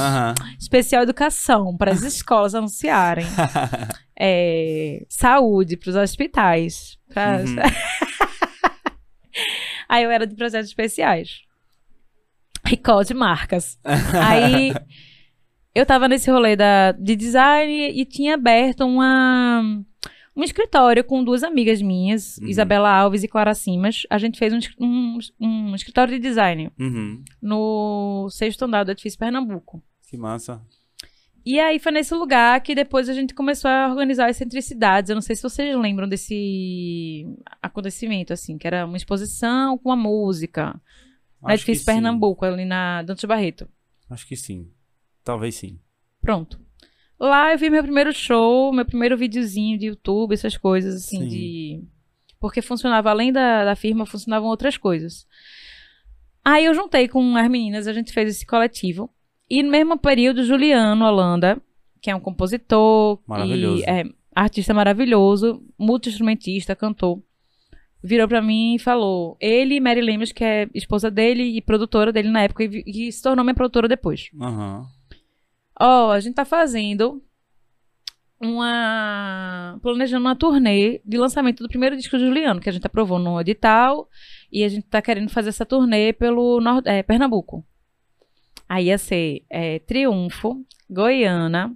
Especial 0.61 1.03
educação, 1.03 1.74
para 1.79 1.92
as 1.92 2.03
escolas 2.03 2.55
anunciarem. 2.55 3.24
É, 4.16 5.05
saúde, 5.09 5.77
para 5.77 5.90
os 5.90 5.96
hospitais. 5.96 6.96
pra- 7.12 7.38
Uhum. 7.38 7.57
Aí 9.88 10.05
eu 10.05 10.11
era 10.11 10.24
de 10.27 10.37
projetos 10.37 10.68
especiais. 10.68 11.40
Recall 12.64 13.03
de 13.03 13.12
marcas. 13.12 13.77
Aí 13.85 14.72
eu 15.74 15.84
tava 15.84 16.08
nesse 16.08 16.30
rolê 16.30 16.54
da, 16.56 16.92
de 16.92 17.16
design 17.16 17.90
e 17.90 18.04
tinha 18.04 18.34
aberto 18.34 18.82
uma, 18.84 19.82
um 20.37 20.42
escritório 20.44 21.02
com 21.04 21.24
duas 21.24 21.42
amigas 21.42 21.80
minhas, 21.82 22.38
Uhum. 22.38 22.46
Isabela 22.48 22.90
Alves 22.90 23.22
e 23.24 23.28
Clara 23.28 23.54
Simas. 23.54 24.02
A 24.08 24.18
gente 24.18 24.38
fez 24.38 24.52
um, 24.52 24.58
um, 24.80 25.18
um 25.40 25.74
escritório 25.74 26.14
de 26.14 26.20
design 26.20 26.70
Uhum. 26.78 27.22
no 27.42 28.28
sexto 28.30 28.62
andar 28.64 28.84
do 28.84 28.92
edifício 28.92 29.18
Pernambuco. 29.18 29.82
Que 30.08 30.16
massa. 30.16 30.62
E 31.46 31.60
aí 31.60 31.78
foi 31.78 31.92
nesse 31.92 32.14
lugar 32.14 32.58
que 32.62 32.74
depois 32.74 33.06
a 33.08 33.12
gente 33.12 33.34
começou 33.34 33.70
a 33.70 33.88
organizar 33.90 34.30
as 34.30 34.37
centricidades. 34.37 35.10
Eu 35.10 35.14
não 35.14 35.20
sei 35.20 35.37
se 35.37 35.42
vocês 35.42 35.76
lembram 35.76 36.08
desse 36.08 37.26
acontecimento, 37.60 38.32
assim, 38.32 38.56
que 38.56 38.66
era 38.66 38.87
uma 38.87 38.96
exposição 38.96 39.76
com 39.76 39.90
uma 39.90 39.96
música. 39.96 40.68
No 41.42 41.48
Acho 41.50 41.62
que 41.66 41.72
edifício 41.72 41.80
sim. 41.84 41.92
Pernambuco, 42.00 42.46
ali 42.46 42.64
na 42.64 43.02
Dantas 43.02 43.24
Barreto. 43.24 43.68
Acho 44.08 44.26
que 44.26 44.37
sim. 44.37 44.70
Talvez 45.24 45.54
sim. 45.54 45.78
Pronto. 46.20 46.60
Lá 47.18 47.52
eu 47.52 47.58
vi 47.58 47.70
meu 47.70 47.82
primeiro 47.82 48.12
show, 48.12 48.72
meu 48.72 48.84
primeiro 48.84 49.16
videozinho 49.16 49.78
de 49.78 49.87
YouTube, 49.87 50.34
essas 50.34 50.56
coisas, 50.56 50.94
assim, 50.96 51.20
Sim. 51.20 51.28
de. 51.28 51.84
Porque 52.40 52.60
funcionava, 52.60 53.08
além 53.10 53.32
da, 53.32 53.64
da 53.64 53.74
firma, 53.74 54.04
funcionavam 54.04 54.48
outras 54.48 54.76
coisas. 54.76 55.26
Aí 56.44 56.66
eu 56.66 56.74
juntei 56.74 57.08
com 57.08 57.37
as 57.37 57.48
meninas, 57.48 57.87
a 57.87 57.92
gente 57.92 58.12
fez 58.12 58.28
esse 58.28 58.44
coletivo. 58.46 59.08
E 59.48 59.62
no 59.62 59.70
mesmo 59.70 59.96
período, 59.96 60.44
Juliano 60.44 61.04
Holanda, 61.04 61.60
que 62.02 62.10
é 62.10 62.14
um 62.14 62.20
compositor 62.20 63.18
Maravilhoso. 63.26 63.82
e 63.82 63.84
é 63.84 64.04
artista 64.34 64.74
maravilhoso, 64.74 65.62
multi-instrumentista, 65.78 66.76
cantor, 66.76 67.22
virou 68.02 68.28
pra 68.28 68.42
mim 68.42 68.74
e 68.74 68.78
falou: 68.78 69.38
ele 69.40 69.76
e 69.76 69.80
Mary 69.80 70.02
Lemos, 70.02 70.32
que 70.32 70.44
é 70.44 70.68
esposa 70.74 71.10
dele 71.10 71.44
e 71.56 71.62
produtora 71.62 72.12
dele 72.12 72.28
na 72.28 72.42
época, 72.42 72.64
e, 72.64 72.82
e 72.87 73.12
se 73.12 73.22
tornou 73.22 73.42
minha 73.44 73.54
produtora 73.54 73.88
depois. 73.88 74.28
Aham. 74.38 74.87
Ó, 75.80 76.10
a 76.10 76.20
gente 76.20 76.34
tá 76.34 76.44
fazendo 76.44 77.22
uma. 78.40 79.78
planejando 79.82 80.24
uma 80.24 80.37
turnê 80.37 81.00
de 81.04 81.16
lançamento 81.16 81.62
do 81.62 81.68
primeiro 81.68 81.96
disco 81.96 82.16
de 82.18 82.24
Juliano, 82.26 82.60
que 82.60 82.68
a 82.68 82.72
gente 82.72 82.87
aprovou 82.87 83.18
no 83.18 83.40
edital, 83.40 84.08
e 84.52 84.62
a 84.64 84.68
gente 84.68 84.87
tá 84.87 85.00
querendo 85.02 85.30
fazer 85.30 85.48
essa 85.50 85.66
turnê 85.66 86.12
pelo 86.12 86.60
Nor- 86.60 86.82
é, 86.87 87.02
Pernambuco. 87.02 87.64
Aí 88.68 88.87
ia 88.87 88.98
ser 88.98 89.44
é, 89.50 89.78
Triunfo, 89.80 90.64
Goiânia, 90.88 91.70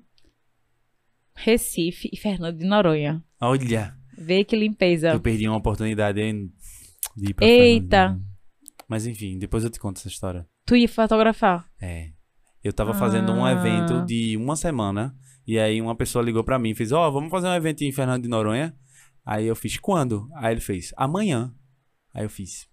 Recife 1.34 2.08
e 2.12 2.16
Fernando 2.16 2.56
de 2.58 2.66
Noronha. 2.66 3.22
Olha, 3.40 3.94
Vê 4.16 4.42
que 4.42 4.56
limpeza. 4.56 5.10
eu 5.10 5.20
perdi 5.20 5.46
uma 5.48 5.58
oportunidade 5.58 6.20
hein, 6.20 6.50
de 7.16 7.30
ir 7.30 7.34
pra 7.34 7.46
Eita. 7.46 7.96
Fernandinho. 7.96 8.28
Mas 8.88 9.06
enfim, 9.06 9.38
depois 9.38 9.62
eu 9.64 9.70
te 9.70 9.78
conto 9.78 9.98
essa 9.98 10.08
história. 10.08 10.46
Tu 10.66 10.76
ia 10.76 10.88
fotografar. 10.88 11.68
É. 11.80 12.10
Eu 12.62 12.72
tava 12.72 12.92
fazendo 12.94 13.32
um 13.32 13.44
Ah. 13.44 13.52
evento 13.52 14.04
de 14.04 14.36
uma 14.36 14.56
semana. 14.56 15.14
E 15.46 15.58
aí 15.58 15.80
uma 15.80 15.94
pessoa 15.96 16.22
ligou 16.24 16.44
pra 16.44 16.58
mim 16.58 16.70
e 16.70 16.74
fez: 16.74 16.92
Ó, 16.92 17.10
vamos 17.10 17.30
fazer 17.30 17.46
um 17.48 17.54
evento 17.54 17.82
em 17.82 17.92
Fernando 17.92 18.22
de 18.22 18.28
Noronha. 18.28 18.74
Aí 19.24 19.46
eu 19.46 19.56
fiz: 19.56 19.78
Quando? 19.78 20.28
Aí 20.36 20.52
ele 20.52 20.60
fez: 20.60 20.92
Amanhã. 20.96 21.54
Aí 22.14 22.24
eu 22.24 22.30
fiz: 22.30 22.68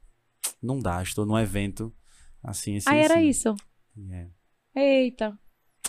Não 0.61 0.79
dá, 0.79 1.01
estou 1.01 1.25
num 1.25 1.37
evento 1.37 1.93
assim, 2.43 2.77
assim. 2.77 2.89
Aí 2.89 2.99
era 2.99 3.15
assim." 3.15 3.27
isso. 3.29 3.55
E 3.95 4.13
é. 4.13 4.27
Eita. 4.75 5.37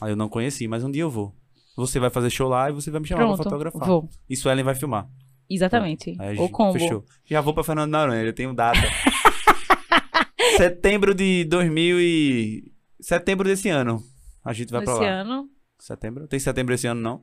Aí 0.01 0.11
eu 0.13 0.17
não 0.17 0.29
conheci, 0.29 0.69
mas 0.69 0.85
um 0.85 0.91
dia 0.91 1.03
eu 1.03 1.11
vou. 1.11 1.35
Você 1.77 1.99
vai 1.99 2.11
fazer 2.11 2.31
show 2.31 2.49
lá 2.49 2.71
e 2.71 2.73
você 2.73 2.91
vai 2.91 3.01
me 3.01 3.07
chamar 3.07 3.21
pra 3.27 3.35
Pronto. 3.35 3.43
fotografar. 3.45 3.87
Vou. 3.89 4.09
Isso 4.29 4.49
Ellen 4.49 4.65
vai 4.65 4.75
filmar. 4.75 5.09
Exatamente. 5.49 6.15
Aí 6.21 6.39
O 6.39 6.49
combo. 6.49 6.79
Fechou. 6.79 7.05
Já 7.25 7.41
vou 7.41 7.53
pra 7.55 7.65
Fernando 7.65 7.87
de 7.87 7.93
Noronha, 7.93 8.25
já 8.27 8.33
tenho 8.33 8.55
data. 8.55 8.79
Setembro 10.57 11.15
de 11.15 11.45
2000 11.45 12.01
e... 12.01 12.73
Setembro 13.01 13.47
desse 13.49 13.69
ano. 13.69 14.03
A 14.45 14.53
gente 14.53 14.71
vai 14.71 14.83
pra 14.83 14.93
Esse 14.93 15.03
lá. 15.03 15.09
ano. 15.09 15.49
Setembro? 15.79 16.27
Tem 16.29 16.39
setembro 16.39 16.75
esse 16.75 16.87
ano, 16.87 17.01
não? 17.01 17.23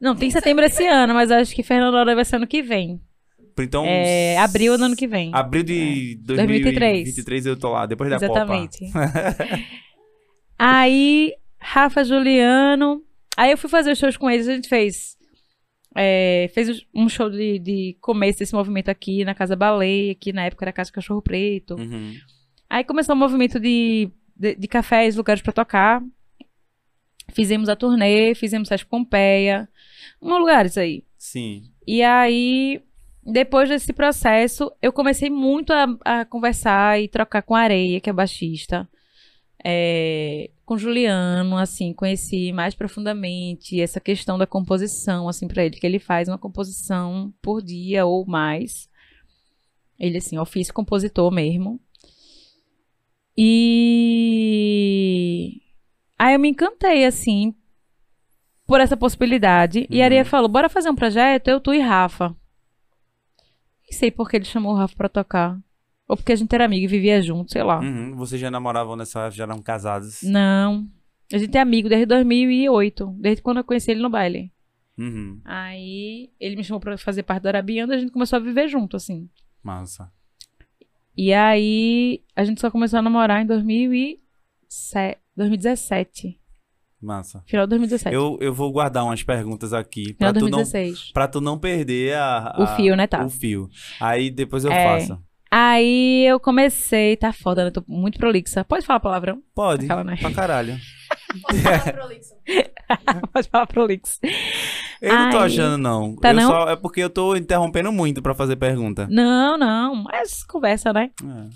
Não, 0.00 0.14
tem 0.16 0.30
setembro 0.30 0.64
esse 0.64 0.86
ano, 0.86 1.14
mas 1.14 1.30
acho 1.30 1.54
que 1.54 1.62
Fernando 1.62 1.92
vai 2.14 2.24
ser 2.24 2.36
ano 2.36 2.46
que 2.46 2.62
vem. 2.62 3.00
Então... 3.58 3.84
É, 3.86 4.38
abril 4.38 4.78
do 4.78 4.84
ano 4.84 4.96
que 4.96 5.06
vem. 5.06 5.30
Abril 5.34 5.62
de 5.62 6.16
2023. 6.22 7.04
2023 7.04 7.46
eu 7.46 7.56
tô 7.58 7.70
lá, 7.70 7.84
depois 7.86 8.08
da 8.08 8.16
Exatamente. 8.16 8.78
Copa. 8.86 9.10
Aí, 10.58 11.34
Rafa 11.58 12.04
Juliano. 12.04 13.02
Aí 13.36 13.50
eu 13.50 13.58
fui 13.58 13.68
fazer 13.70 13.92
os 13.92 13.98
shows 13.98 14.16
com 14.16 14.30
eles, 14.30 14.48
a 14.48 14.54
gente 14.54 14.68
fez. 14.68 15.16
é, 15.96 16.50
fez 16.54 16.84
um 16.94 17.08
show 17.08 17.28
de, 17.30 17.58
de 17.58 17.96
começo 18.00 18.38
desse 18.38 18.54
movimento 18.54 18.88
aqui 18.88 19.24
na 19.24 19.34
Casa 19.34 19.56
Baleia, 19.56 20.14
que 20.14 20.32
na 20.32 20.44
época 20.44 20.64
era 20.64 20.72
Casa 20.72 20.92
Cachorro 20.92 21.22
Preto. 21.22 21.74
Uhum. 21.76 22.14
Aí 22.68 22.84
começou 22.84 23.14
o 23.14 23.18
movimento 23.18 23.58
de, 23.58 24.10
de, 24.40 24.54
de 24.54 24.66
cafés, 24.66 25.16
lugares 25.16 25.42
pra 25.42 25.52
tocar. 25.52 26.02
Fizemos 27.32 27.68
a 27.68 27.76
turnê, 27.76 28.34
fizemos 28.34 28.68
Sesc 28.68 28.86
Pompeia. 28.86 29.68
Um 30.20 30.36
lugares 30.38 30.78
aí. 30.78 31.04
Sim. 31.18 31.70
E 31.86 32.02
aí, 32.02 32.82
depois 33.22 33.68
desse 33.68 33.92
processo, 33.92 34.72
eu 34.80 34.92
comecei 34.92 35.28
muito 35.28 35.72
a, 35.72 35.86
a 36.04 36.24
conversar 36.24 36.98
e 36.98 37.06
trocar 37.06 37.42
com 37.42 37.54
a 37.54 37.60
Areia, 37.60 38.00
que 38.00 38.08
é 38.08 38.12
baixista. 38.12 38.88
É, 39.62 40.50
com 40.64 40.78
Juliano, 40.78 41.58
assim, 41.58 41.92
conheci 41.92 42.50
mais 42.50 42.74
profundamente 42.74 43.78
essa 43.78 44.00
questão 44.00 44.38
da 44.38 44.46
composição, 44.46 45.28
assim, 45.28 45.46
para 45.46 45.66
ele, 45.66 45.76
que 45.76 45.86
ele 45.86 45.98
faz 45.98 46.28
uma 46.28 46.38
composição 46.38 47.32
por 47.42 47.60
dia 47.62 48.06
ou 48.06 48.24
mais. 48.26 48.88
Ele, 49.98 50.16
assim, 50.16 50.38
ofício 50.38 50.72
compositor 50.72 51.30
mesmo. 51.30 51.78
E 53.36 55.60
aí 56.18 56.34
eu 56.34 56.40
me 56.40 56.48
encantei, 56.48 57.04
assim, 57.04 57.54
por 58.66 58.80
essa 58.80 58.96
possibilidade. 58.96 59.86
E 59.90 60.00
a 60.02 60.04
Areia 60.04 60.22
Uhum. 60.22 60.28
falou: 60.28 60.48
bora 60.48 60.68
fazer 60.68 60.90
um 60.90 60.94
projeto, 60.94 61.48
eu, 61.48 61.60
tu 61.60 61.72
e 61.74 61.80
Rafa. 61.80 62.28
Nem 63.88 63.98
sei 63.98 64.10
por 64.10 64.28
que 64.28 64.36
ele 64.36 64.44
chamou 64.44 64.72
o 64.72 64.76
Rafa 64.76 64.94
pra 64.96 65.08
tocar. 65.08 65.58
Ou 66.08 66.16
porque 66.16 66.32
a 66.32 66.36
gente 66.36 66.52
era 66.54 66.64
amigo 66.64 66.84
e 66.84 66.88
vivia 66.88 67.22
junto, 67.22 67.52
sei 67.52 67.62
lá. 67.62 67.78
Uhum. 67.80 68.16
Vocês 68.16 68.40
já 68.40 68.50
namoravam 68.50 68.96
nessa 68.96 69.20
época, 69.20 69.36
já 69.36 69.44
eram 69.44 69.62
casados? 69.62 70.22
Não. 70.22 70.88
A 71.32 71.38
gente 71.38 71.56
é 71.56 71.60
amigo 71.60 71.88
desde 71.88 72.06
2008, 72.06 73.16
desde 73.20 73.42
quando 73.42 73.58
eu 73.58 73.64
conheci 73.64 73.92
ele 73.92 74.02
no 74.02 74.10
baile. 74.10 74.52
Uhum. 74.98 75.40
Aí 75.44 76.30
ele 76.40 76.56
me 76.56 76.64
chamou 76.64 76.80
pra 76.80 76.98
fazer 76.98 77.22
parte 77.22 77.44
da 77.44 77.50
Arabianda 77.50 77.94
e 77.94 77.96
a 77.96 78.00
gente 78.00 78.10
começou 78.12 78.36
a 78.36 78.40
viver 78.40 78.68
junto, 78.68 78.96
assim. 78.96 79.28
Massa. 79.62 80.12
E 81.22 81.34
aí 81.34 82.22
a 82.34 82.42
gente 82.44 82.62
só 82.62 82.70
começou 82.70 82.98
a 82.98 83.02
namorar 83.02 83.42
em 83.42 83.46
2007, 83.46 85.18
2017. 85.36 86.40
Massa. 87.02 87.42
Final 87.46 87.66
de 87.66 87.70
2017. 87.70 88.14
Eu, 88.14 88.38
eu 88.40 88.54
vou 88.54 88.72
guardar 88.72 89.04
umas 89.04 89.22
perguntas 89.22 89.74
aqui 89.74 90.14
pra 90.14 90.28
Final 90.28 90.32
de 90.32 90.38
tu, 90.38 90.44
não, 90.44 90.58
2016. 90.62 91.12
pra 91.12 91.28
tu 91.28 91.40
não 91.42 91.58
perder 91.58 92.14
a, 92.16 92.56
O 92.58 92.62
a- 92.62 92.76
fio, 92.76 92.96
né, 92.96 93.06
tá? 93.06 93.22
O 93.22 93.28
fio. 93.28 93.68
Aí 94.00 94.30
depois 94.30 94.64
eu 94.64 94.72
É. 94.72 94.82
faço. 95.00 95.22
Aí 95.50 96.24
eu 96.26 96.40
comecei, 96.40 97.16
tá 97.18 97.34
foda, 97.34 97.64
né? 97.66 97.70
Tô 97.70 97.84
muito 97.86 98.18
prolixa. 98.18 98.64
Pode 98.64 98.86
falar 98.86 99.00
palavrão? 99.00 99.42
Pode. 99.54 99.84
Aquela, 99.84 100.04
né? 100.04 100.16
Pra 100.16 100.30
caralho. 100.32 100.78
Pode 101.42 101.60
falar 101.62 101.92
prolixo. 101.92 102.34
Pode 103.32 103.48
falar 103.48 103.66
prolixo. 103.66 104.18
Eu 105.00 105.14
não 105.14 105.30
tô 105.30 105.38
Ai. 105.38 105.46
achando, 105.46 105.78
não. 105.78 106.14
Tá 106.16 106.30
Eu 106.30 106.34
não? 106.34 106.48
só- 106.50 106.68
é 106.70 106.76
porque 106.76 107.00
eu 107.00 107.08
tô 107.10 107.34
interrompendo 107.36 107.90
muito 107.90 108.20
pra 108.20 108.34
fazer 108.34 108.56
pergunta. 108.56 109.06
Não, 109.10 109.56
não, 109.56 109.94
mas 110.04 110.42
conversa, 110.44 110.92
né? 110.92 111.10
É. 111.22 111.48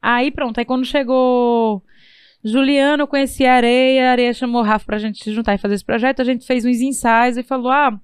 Aí 0.00 0.30
pronto, 0.30 0.58
aí 0.58 0.64
quando 0.64 0.84
chegou 0.84 1.82
Juliano, 2.44 3.04
eu 3.04 3.06
conheci 3.06 3.46
a 3.46 3.54
Areia, 3.54 4.08
a 4.08 4.12
Areia 4.12 4.34
chamou 4.34 4.60
o 4.60 4.64
Rafa 4.64 4.84
pra 4.84 4.98
gente 4.98 5.22
se 5.22 5.32
juntar 5.32 5.54
e 5.54 5.58
fazer 5.58 5.74
esse 5.76 5.84
projeto, 5.84 6.20
a 6.20 6.24
gente 6.24 6.46
fez 6.46 6.64
uns 6.64 6.80
ensaios 6.80 7.36
e 7.36 7.42
falou, 7.42 7.70
ah... 7.70 7.98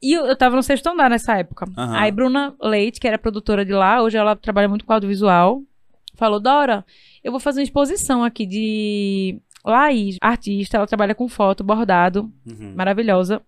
E 0.00 0.12
eu, 0.12 0.26
eu 0.26 0.36
tava 0.36 0.54
no 0.54 0.62
sexto 0.62 0.86
andar 0.86 1.10
nessa 1.10 1.36
época. 1.36 1.66
Aham. 1.76 1.96
Aí 1.98 2.12
Bruna 2.12 2.54
Leite, 2.62 3.00
que 3.00 3.08
era 3.08 3.18
produtora 3.18 3.64
de 3.64 3.72
lá, 3.72 4.00
hoje 4.00 4.16
ela 4.16 4.36
trabalha 4.36 4.68
muito 4.68 4.84
com 4.84 4.92
audiovisual, 4.92 5.60
falou, 6.14 6.38
Dora, 6.40 6.84
eu 7.22 7.32
vou 7.32 7.40
fazer 7.40 7.58
uma 7.60 7.64
exposição 7.64 8.22
aqui 8.22 8.46
de 8.46 9.40
Laís, 9.64 10.16
artista, 10.22 10.76
ela 10.76 10.86
trabalha 10.86 11.14
com 11.16 11.28
foto, 11.28 11.64
bordado, 11.64 12.32
Uhum. 12.46 12.74
maravilhosa. 12.76 13.42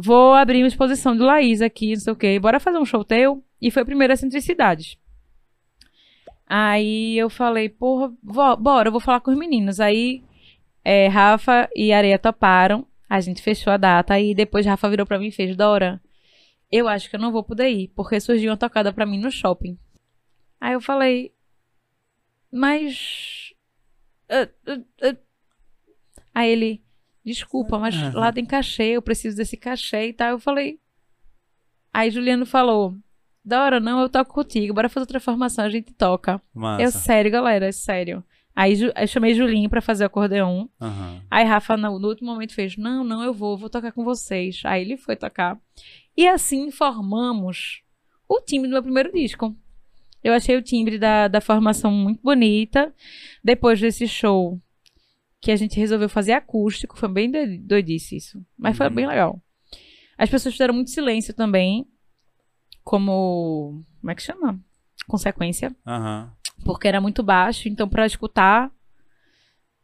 Vou 0.00 0.32
abrir 0.34 0.62
uma 0.62 0.68
exposição 0.68 1.16
de 1.16 1.22
Laís 1.22 1.60
aqui, 1.60 1.92
não 1.92 2.00
sei 2.00 2.12
o 2.12 2.16
quê. 2.16 2.38
Bora 2.38 2.60
fazer 2.60 2.78
um 2.78 2.84
show 2.84 3.02
teu? 3.02 3.42
E 3.60 3.68
foi 3.68 3.82
a 3.82 3.84
primeira 3.84 4.16
Centricidades. 4.16 4.96
Aí 6.46 7.18
eu 7.18 7.28
falei, 7.28 7.68
porra, 7.68 8.16
bora, 8.22 8.88
eu 8.88 8.92
vou 8.92 9.00
falar 9.00 9.20
com 9.20 9.32
os 9.32 9.36
meninos. 9.36 9.80
Aí 9.80 10.22
é, 10.84 11.08
Rafa 11.08 11.68
e 11.74 11.92
Areia 11.92 12.16
toparam. 12.16 12.86
A 13.10 13.20
gente 13.20 13.42
fechou 13.42 13.72
a 13.72 13.76
data. 13.76 14.14
Aí 14.14 14.36
depois 14.36 14.64
Rafa 14.64 14.88
virou 14.88 15.04
pra 15.04 15.18
mim 15.18 15.26
e 15.26 15.32
fez, 15.32 15.56
Dora, 15.56 16.00
eu 16.70 16.86
acho 16.86 17.10
que 17.10 17.16
eu 17.16 17.20
não 17.20 17.32
vou 17.32 17.42
poder 17.42 17.68
ir, 17.68 17.88
porque 17.88 18.20
surgiu 18.20 18.52
uma 18.52 18.56
tocada 18.56 18.92
pra 18.92 19.04
mim 19.04 19.18
no 19.18 19.32
shopping. 19.32 19.76
Aí 20.60 20.74
eu 20.74 20.80
falei, 20.80 21.32
mas. 22.52 23.52
ah, 24.30 24.48
ah, 24.68 24.80
ah. 25.02 25.16
Aí 26.34 26.50
ele, 26.50 26.84
desculpa, 27.24 27.78
mas 27.78 27.94
Aham. 27.94 28.18
lá 28.18 28.32
tem 28.32 28.44
cachê, 28.44 28.96
eu 28.96 29.02
preciso 29.02 29.36
desse 29.36 29.56
cachê 29.56 30.08
e 30.08 30.12
tal. 30.12 30.30
Eu 30.30 30.38
falei. 30.38 30.78
Aí 31.92 32.10
Juliano 32.10 32.46
falou, 32.46 32.94
Dora, 33.44 33.80
não, 33.80 34.00
eu 34.00 34.08
toco 34.08 34.34
contigo, 34.34 34.74
bora 34.74 34.88
fazer 34.88 35.04
outra 35.04 35.20
formação, 35.20 35.64
a 35.64 35.70
gente 35.70 35.92
toca. 35.94 36.40
Massa. 36.54 36.82
Eu, 36.82 36.90
sério, 36.90 37.30
galera, 37.30 37.66
é 37.66 37.72
sério. 37.72 38.22
Aí 38.54 38.74
eu 38.80 39.06
chamei 39.06 39.34
Julinho 39.34 39.70
pra 39.70 39.80
fazer 39.80 40.02
o 40.02 40.06
acordeon. 40.08 40.66
Aham. 40.80 41.22
Aí 41.30 41.44
Rafa, 41.44 41.76
no, 41.76 41.98
no 41.98 42.08
último 42.08 42.30
momento, 42.32 42.54
fez: 42.54 42.76
Não, 42.76 43.04
não, 43.04 43.22
eu 43.22 43.32
vou, 43.32 43.56
vou 43.56 43.70
tocar 43.70 43.92
com 43.92 44.04
vocês. 44.04 44.60
Aí 44.64 44.82
ele 44.82 44.96
foi 44.96 45.14
tocar. 45.14 45.58
E 46.16 46.26
assim 46.26 46.70
formamos 46.70 47.82
o 48.28 48.40
timbre 48.40 48.68
do 48.68 48.72
meu 48.72 48.82
primeiro 48.82 49.12
disco. 49.12 49.56
Eu 50.24 50.32
achei 50.34 50.56
o 50.56 50.62
timbre 50.62 50.98
da, 50.98 51.28
da 51.28 51.40
formação 51.40 51.92
muito 51.92 52.20
bonita. 52.20 52.92
Depois 53.42 53.80
desse 53.80 54.08
show, 54.08 54.60
que 55.40 55.50
a 55.52 55.56
gente 55.56 55.78
resolveu 55.78 56.08
fazer 56.08 56.32
acústico, 56.32 56.98
foi 56.98 57.08
bem 57.08 57.30
doi- 57.30 57.58
doidice 57.58 58.16
isso. 58.16 58.44
Mas 58.56 58.76
foi 58.76 58.88
Uhum. 58.88 58.94
bem 58.94 59.06
legal. 59.06 59.40
As 60.16 60.28
pessoas 60.28 60.54
fizeram 60.54 60.74
muito 60.74 60.90
silêncio 60.90 61.32
também, 61.34 61.86
como. 62.84 63.84
Como 64.00 64.10
é 64.10 64.14
que 64.14 64.22
chama? 64.22 64.60
Consequência 65.06 65.74
Aham. 65.86 66.32
porque 66.64 66.86
era 66.88 67.00
muito 67.00 67.22
baixo, 67.22 67.68
então 67.68 67.88
pra 67.88 68.04
escutar 68.06 68.70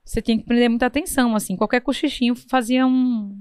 você 0.05 0.21
tinha 0.21 0.37
que 0.37 0.45
prender 0.45 0.69
muita 0.69 0.85
atenção, 0.85 1.35
assim, 1.35 1.57
qualquer 1.57 1.81
cochichinho 1.81 2.35
fazia 2.35 2.87
um, 2.87 3.35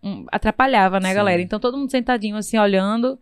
um- 0.00 0.24
atrapalhava, 0.30 1.00
né, 1.00 1.08
Sim. 1.08 1.14
galera? 1.16 1.42
Então 1.42 1.58
todo 1.58 1.76
mundo 1.76 1.90
sentadinho 1.90 2.36
assim 2.36 2.56
olhando 2.56 3.18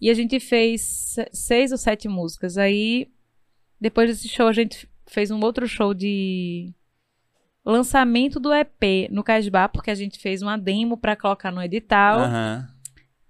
e 0.00 0.08
a 0.08 0.14
gente 0.14 0.38
fez 0.38 0.82
se- 0.82 1.28
seis 1.32 1.72
ou 1.72 1.78
sete 1.78 2.06
músicas. 2.08 2.56
Aí 2.56 3.10
depois 3.80 4.08
desse 4.08 4.28
show 4.28 4.46
a 4.46 4.52
gente 4.52 4.88
fez 5.08 5.32
um 5.32 5.40
outro 5.40 5.66
show 5.66 5.92
de 5.92 6.72
lançamento 7.64 8.40
do 8.40 8.52
EP 8.52 9.08
no 9.10 9.22
Casbah, 9.22 9.68
porque 9.68 9.90
a 9.90 9.94
gente 9.94 10.18
fez 10.18 10.42
uma 10.42 10.56
demo 10.56 10.96
pra 10.96 11.16
colocar 11.16 11.50
no 11.50 11.62
edital. 11.62 12.20
Aham. 12.20 12.68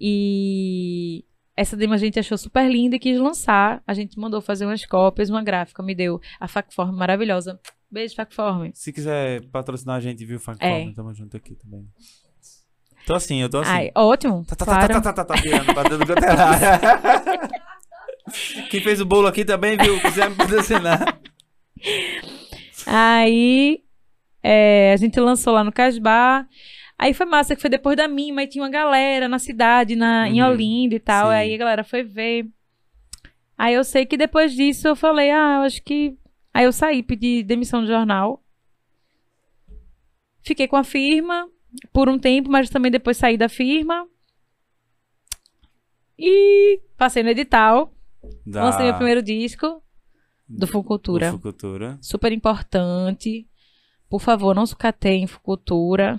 E 0.01 1.25
essa 1.57 1.77
demo 1.77 1.93
a 1.93 1.99
gente 1.99 2.19
achou 2.19 2.39
super 2.39 2.71
linda 2.71 2.97
e 2.97 2.99
quis 2.99 3.19
lançar. 3.21 3.83
A 3.87 3.93
gente 3.93 4.19
mandou 4.19 4.41
fazer 4.41 4.65
umas 4.65 4.85
cópias, 4.87 5.29
uma 5.29 5.43
gráfica, 5.43 5.83
me 5.83 5.95
deu 5.95 6.21
a 6.39 6.49
Facform 6.49 6.97
maravilhosa. 6.97 7.61
Beijo, 7.91 8.15
Facform. 8.15 8.71
Se 8.73 8.93
quiser 8.93 9.43
patrocinar 9.49 9.97
a 9.97 10.01
gente, 10.01 10.25
viu, 10.25 10.39
Facform, 10.41 10.91
É. 10.91 10.93
tamo 10.95 11.13
junto 11.13 11.37
aqui 11.37 11.55
também. 11.55 11.87
Tô 13.07 13.15
assim, 13.15 13.43
eu 13.43 13.49
tô 13.49 13.59
assim. 13.59 13.71
Ai, 13.71 13.91
ótimo. 13.95 14.45
Tá, 14.47 14.57
tá, 14.57 14.65
claro. 14.65 14.81
tá, 14.95 15.01
tá, 15.01 15.13
tá, 15.13 15.25
tá, 15.25 15.35
tá, 15.35 15.43
com 15.43 15.49
a 16.13 17.61
Quem 18.71 18.81
fez 18.81 19.01
o 19.01 19.05
bolo 19.05 19.27
aqui 19.27 19.45
também, 19.45 19.77
viu? 19.77 20.01
Quiser 20.01 20.31
me 20.31 20.37
patrocinar. 20.37 21.21
Aí 22.87 23.83
é, 24.43 24.93
a 24.93 24.97
gente 24.97 25.19
lançou 25.21 25.53
lá 25.53 25.63
no 25.65 25.73
Casbah. 25.73 26.47
Aí 26.99 27.15
foi 27.15 27.25
massa, 27.27 27.55
que 27.57 27.61
foi 27.63 27.71
depois 27.71 27.97
da 27.97 28.07
minha, 28.07 28.33
mas 28.35 28.49
tinha 28.51 28.63
uma 28.63 28.71
galera 28.71 29.27
na 29.29 29.39
cidade, 29.39 29.97
na, 29.97 30.29
em 30.29 30.43
Uhum, 30.43 30.49
Olinda 30.51 30.95
e 30.95 31.01
tal. 31.01 31.29
sim. 31.29 31.35
Aí 31.35 31.55
a 31.55 31.59
galera 31.59 31.83
foi 31.85 32.03
ver. 32.03 32.47
Aí 33.57 33.75
eu 33.75 33.85
sei 33.85 34.05
que 34.07 34.17
depois 34.17 34.53
disso 34.53 34.87
eu 34.89 34.97
falei, 34.97 35.31
ah, 35.31 35.57
eu 35.59 35.63
acho 35.63 35.83
que. 35.83 36.17
Aí 36.53 36.65
eu 36.65 36.73
saí, 36.73 37.03
pedi 37.03 37.43
demissão 37.43 37.81
do 37.81 37.87
jornal. 37.87 38.43
Fiquei 40.43 40.67
com 40.67 40.77
a 40.77 40.85
firma 40.85 41.49
por 41.93 42.09
um 42.09 42.19
tempo, 42.19 42.51
mas 42.51 42.69
também 42.71 42.91
depois 42.91 43.17
saí 43.17 43.37
da 43.39 43.49
firma. 43.49 44.07
E 46.19 46.81
passei 46.97 47.23
no 47.23 47.31
edital. 47.31 47.95
Da- 48.47 48.65
Lancei 48.65 48.85
meu 48.87 48.95
primeiro 48.95 49.23
disco 49.23 49.83
do 50.49 50.67
Fucultura. 50.67 51.31
do 51.31 51.37
Fucultura. 51.37 51.99
Super 52.03 52.33
importante. 52.33 53.47
Por 54.11 54.21
favor, 54.21 54.57
não 54.57 54.67
sucateiem 54.67 55.29
Fucultura. 55.29 56.19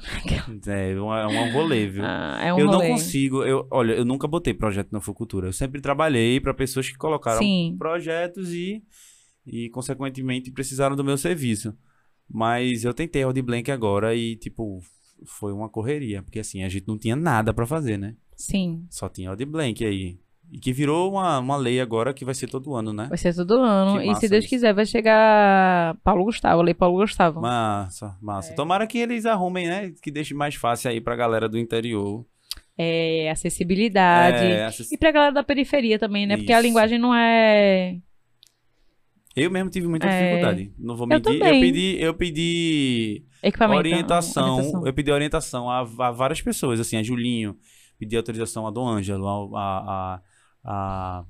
É, 0.65 0.99
um, 0.99 1.13
é 1.13 1.27
um 1.27 1.51
rolê, 1.51 1.87
viu? 1.87 2.03
Ah, 2.05 2.39
é 2.41 2.53
um 2.53 2.59
eu 2.59 2.67
rolê. 2.67 2.87
não 2.87 2.95
consigo, 2.95 3.43
eu, 3.43 3.67
olha, 3.69 3.93
eu 3.93 4.05
nunca 4.05 4.29
botei 4.29 4.53
projeto 4.53 4.93
na 4.93 5.01
Fucultura. 5.01 5.49
Eu 5.49 5.53
sempre 5.53 5.81
trabalhei 5.81 6.39
para 6.39 6.53
pessoas 6.53 6.89
que 6.89 6.97
colocaram 6.97 7.39
Sim. 7.39 7.75
projetos 7.77 8.53
e, 8.53 8.81
e, 9.45 9.69
consequentemente, 9.71 10.51
precisaram 10.51 10.95
do 10.95 11.03
meu 11.03 11.17
serviço. 11.17 11.77
Mas 12.29 12.85
eu 12.85 12.93
tentei 12.93 13.23
Audi 13.23 13.41
Blank 13.41 13.69
agora 13.69 14.15
e, 14.15 14.37
tipo, 14.37 14.79
foi 15.25 15.51
uma 15.51 15.67
correria. 15.67 16.23
Porque, 16.23 16.39
assim, 16.39 16.63
a 16.63 16.69
gente 16.69 16.87
não 16.87 16.97
tinha 16.97 17.15
nada 17.17 17.53
para 17.53 17.67
fazer, 17.67 17.97
né? 17.97 18.15
Sim. 18.37 18.85
Só 18.89 19.09
tinha 19.09 19.29
Audi 19.29 19.43
Blank 19.43 19.83
aí. 19.83 20.17
E 20.51 20.59
que 20.59 20.73
virou 20.73 21.11
uma, 21.13 21.39
uma 21.39 21.55
lei 21.55 21.79
agora 21.79 22.13
que 22.13 22.25
vai 22.25 22.33
ser 22.35 22.47
todo 22.47 22.75
ano, 22.75 22.91
né? 22.91 23.05
Vai 23.07 23.17
ser 23.17 23.33
todo 23.33 23.53
ano. 23.59 24.01
Que 24.01 24.11
E 24.11 24.15
se 24.15 24.27
Deus 24.27 24.43
isso. 24.43 24.49
quiser, 24.49 24.73
vai 24.73 24.85
chegar 24.85 25.95
Paulo 26.03 26.25
Gustavo. 26.25 26.61
Lei 26.61 26.73
Paulo 26.73 26.97
Gustavo. 26.99 27.39
Massa, 27.39 28.17
massa. 28.21 28.51
É. 28.51 28.55
Tomara 28.55 28.85
que 28.85 28.97
eles 28.97 29.25
arrumem, 29.25 29.67
né? 29.67 29.93
Que 30.01 30.11
deixe 30.11 30.33
mais 30.33 30.55
fácil 30.55 30.91
aí 30.91 30.99
pra 30.99 31.15
galera 31.15 31.47
do 31.47 31.57
interior. 31.57 32.25
É, 32.77 33.29
acessibilidade. 33.31 34.43
É, 34.45 34.65
acess- 34.65 34.91
E 34.91 34.97
pra 34.97 35.11
galera 35.11 35.31
da 35.33 35.43
periferia 35.43 35.97
também, 35.97 36.25
né? 36.25 36.35
Porque 36.35 36.51
a 36.51 36.57
Isso. 36.59 36.67
linguagem 36.67 36.99
não 36.99 37.15
é. 37.15 37.97
Eu 39.35 39.49
mesmo 39.49 39.69
tive 39.69 39.87
muita 39.87 40.07
É. 40.07 40.19
dificuldade. 40.25 40.73
Não 40.77 40.95
vou 40.97 41.05
Eu 41.05 41.09
mentir. 41.09 41.33
Eu, 41.33 41.39
também. 41.39 41.61
pedi, 41.61 41.97
eu 42.01 42.13
pedi 42.13 43.23
orientação, 43.77 44.55
orientação. 44.57 44.85
Eu 44.87 44.93
pedi 44.93 45.11
orientação 45.11 45.69
a, 45.69 45.79
a 45.79 46.11
várias 46.11 46.41
pessoas, 46.41 46.79
assim, 46.79 46.97
a 46.97 47.03
Julinho 47.03 47.55
pedi 47.97 48.17
autorização 48.17 48.67
a 48.67 48.71
Dom 48.71 48.87
Ângelo, 48.87 49.55
a, 49.55 49.61
a, 49.61 50.21
a- 50.63 51.23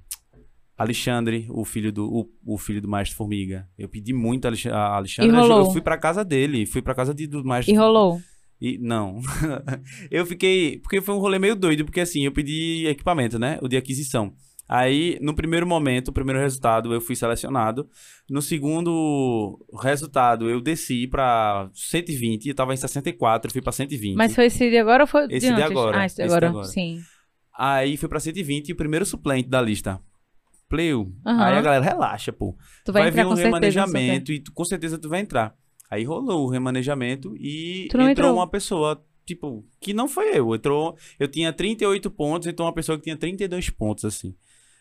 Alexandre, 0.77 1.45
o 1.49 1.63
filho 1.63 1.91
do, 1.91 2.07
o, 2.11 2.29
o 2.55 2.57
filho 2.57 2.81
do 2.81 2.87
Maestro 2.87 3.15
Formiga. 3.17 3.67
Eu 3.77 3.87
pedi 3.87 4.13
muito 4.13 4.45
a 4.45 4.47
Alex- 4.49 4.65
a 4.65 4.95
Alexandre. 4.95 5.35
Eu 5.37 5.71
fui 5.71 5.81
pra 5.81 5.97
casa 5.97 6.25
dele, 6.25 6.65
fui 6.65 6.81
pra 6.81 6.95
casa 6.95 7.13
de, 7.13 7.27
do 7.27 7.43
Maestro 7.45 7.71
E 7.73 7.77
rolou. 7.77 8.19
e 8.59 8.77
não. 8.79 9.19
eu 10.09 10.25
fiquei. 10.25 10.79
Porque 10.79 10.99
foi 10.99 11.13
um 11.13 11.19
rolê 11.19 11.37
meio 11.37 11.55
doido, 11.55 11.85
porque 11.85 11.99
assim, 11.99 12.25
eu 12.25 12.31
pedi 12.31 12.87
equipamento, 12.87 13.37
né? 13.37 13.59
O 13.61 13.67
de 13.67 13.77
aquisição. 13.77 14.33
Aí, 14.67 15.19
no 15.21 15.35
primeiro 15.35 15.67
momento, 15.67 16.07
o 16.07 16.13
primeiro 16.13 16.39
resultado, 16.39 16.93
eu 16.93 17.01
fui 17.01 17.13
selecionado. 17.15 17.87
No 18.29 18.41
segundo 18.41 19.59
resultado, 19.83 20.49
eu 20.49 20.61
desci 20.61 21.05
pra 21.07 21.69
120, 21.73 22.47
eu 22.47 22.55
tava 22.55 22.73
em 22.73 22.77
64, 22.77 23.49
eu 23.49 23.51
fui 23.51 23.61
pra 23.61 23.73
120. 23.73 24.15
Mas 24.15 24.33
foi 24.33 24.45
esse 24.45 24.69
de 24.69 24.77
agora 24.77 25.03
ou 25.03 25.07
foi 25.07 25.25
Esse 25.25 25.41
de 25.41 25.47
de 25.47 25.61
antes? 25.61 25.63
agora, 25.71 25.99
Ah, 25.99 26.05
esse 26.05 26.15
de 26.15 26.21
esse 26.21 26.29
de 26.29 26.33
agora. 26.37 26.47
agora. 26.49 26.67
Sim. 26.67 27.01
Aí 27.57 27.97
fui 27.97 28.07
pra 28.07 28.19
120 28.19 28.69
e 28.69 28.73
o 28.73 28.75
primeiro 28.75 29.05
suplente 29.05 29.49
da 29.49 29.61
lista. 29.61 29.99
Pleu. 30.69 31.13
Aham. 31.25 31.43
Aí 31.43 31.57
a 31.57 31.61
galera 31.61 31.83
relaxa, 31.83 32.31
pô. 32.31 32.55
Tu 32.85 32.93
vai, 32.93 33.09
entrar 33.09 33.23
vir 33.23 33.29
um 33.29 33.33
remanejamento 33.33 34.31
e 34.31 34.39
tu, 34.39 34.53
com 34.53 34.63
certeza 34.63 34.97
tu 34.97 35.09
vai 35.09 35.19
entrar. 35.19 35.53
Aí 35.89 36.05
rolou 36.05 36.45
o 36.45 36.49
remanejamento 36.49 37.35
e 37.37 37.85
entrou, 37.87 38.07
entrou? 38.07 38.33
uma 38.33 38.47
pessoa, 38.47 39.03
tipo, 39.25 39.65
que 39.81 39.93
não 39.93 40.07
foi 40.07 40.37
eu. 40.37 40.55
Entrou, 40.55 40.95
eu 41.19 41.27
tinha 41.27 41.51
38 41.51 42.09
pontos, 42.09 42.47
então 42.47 42.65
uma 42.65 42.73
pessoa 42.73 42.97
que 42.97 43.03
tinha 43.03 43.17
32 43.17 43.69
pontos, 43.69 44.05
assim. 44.05 44.33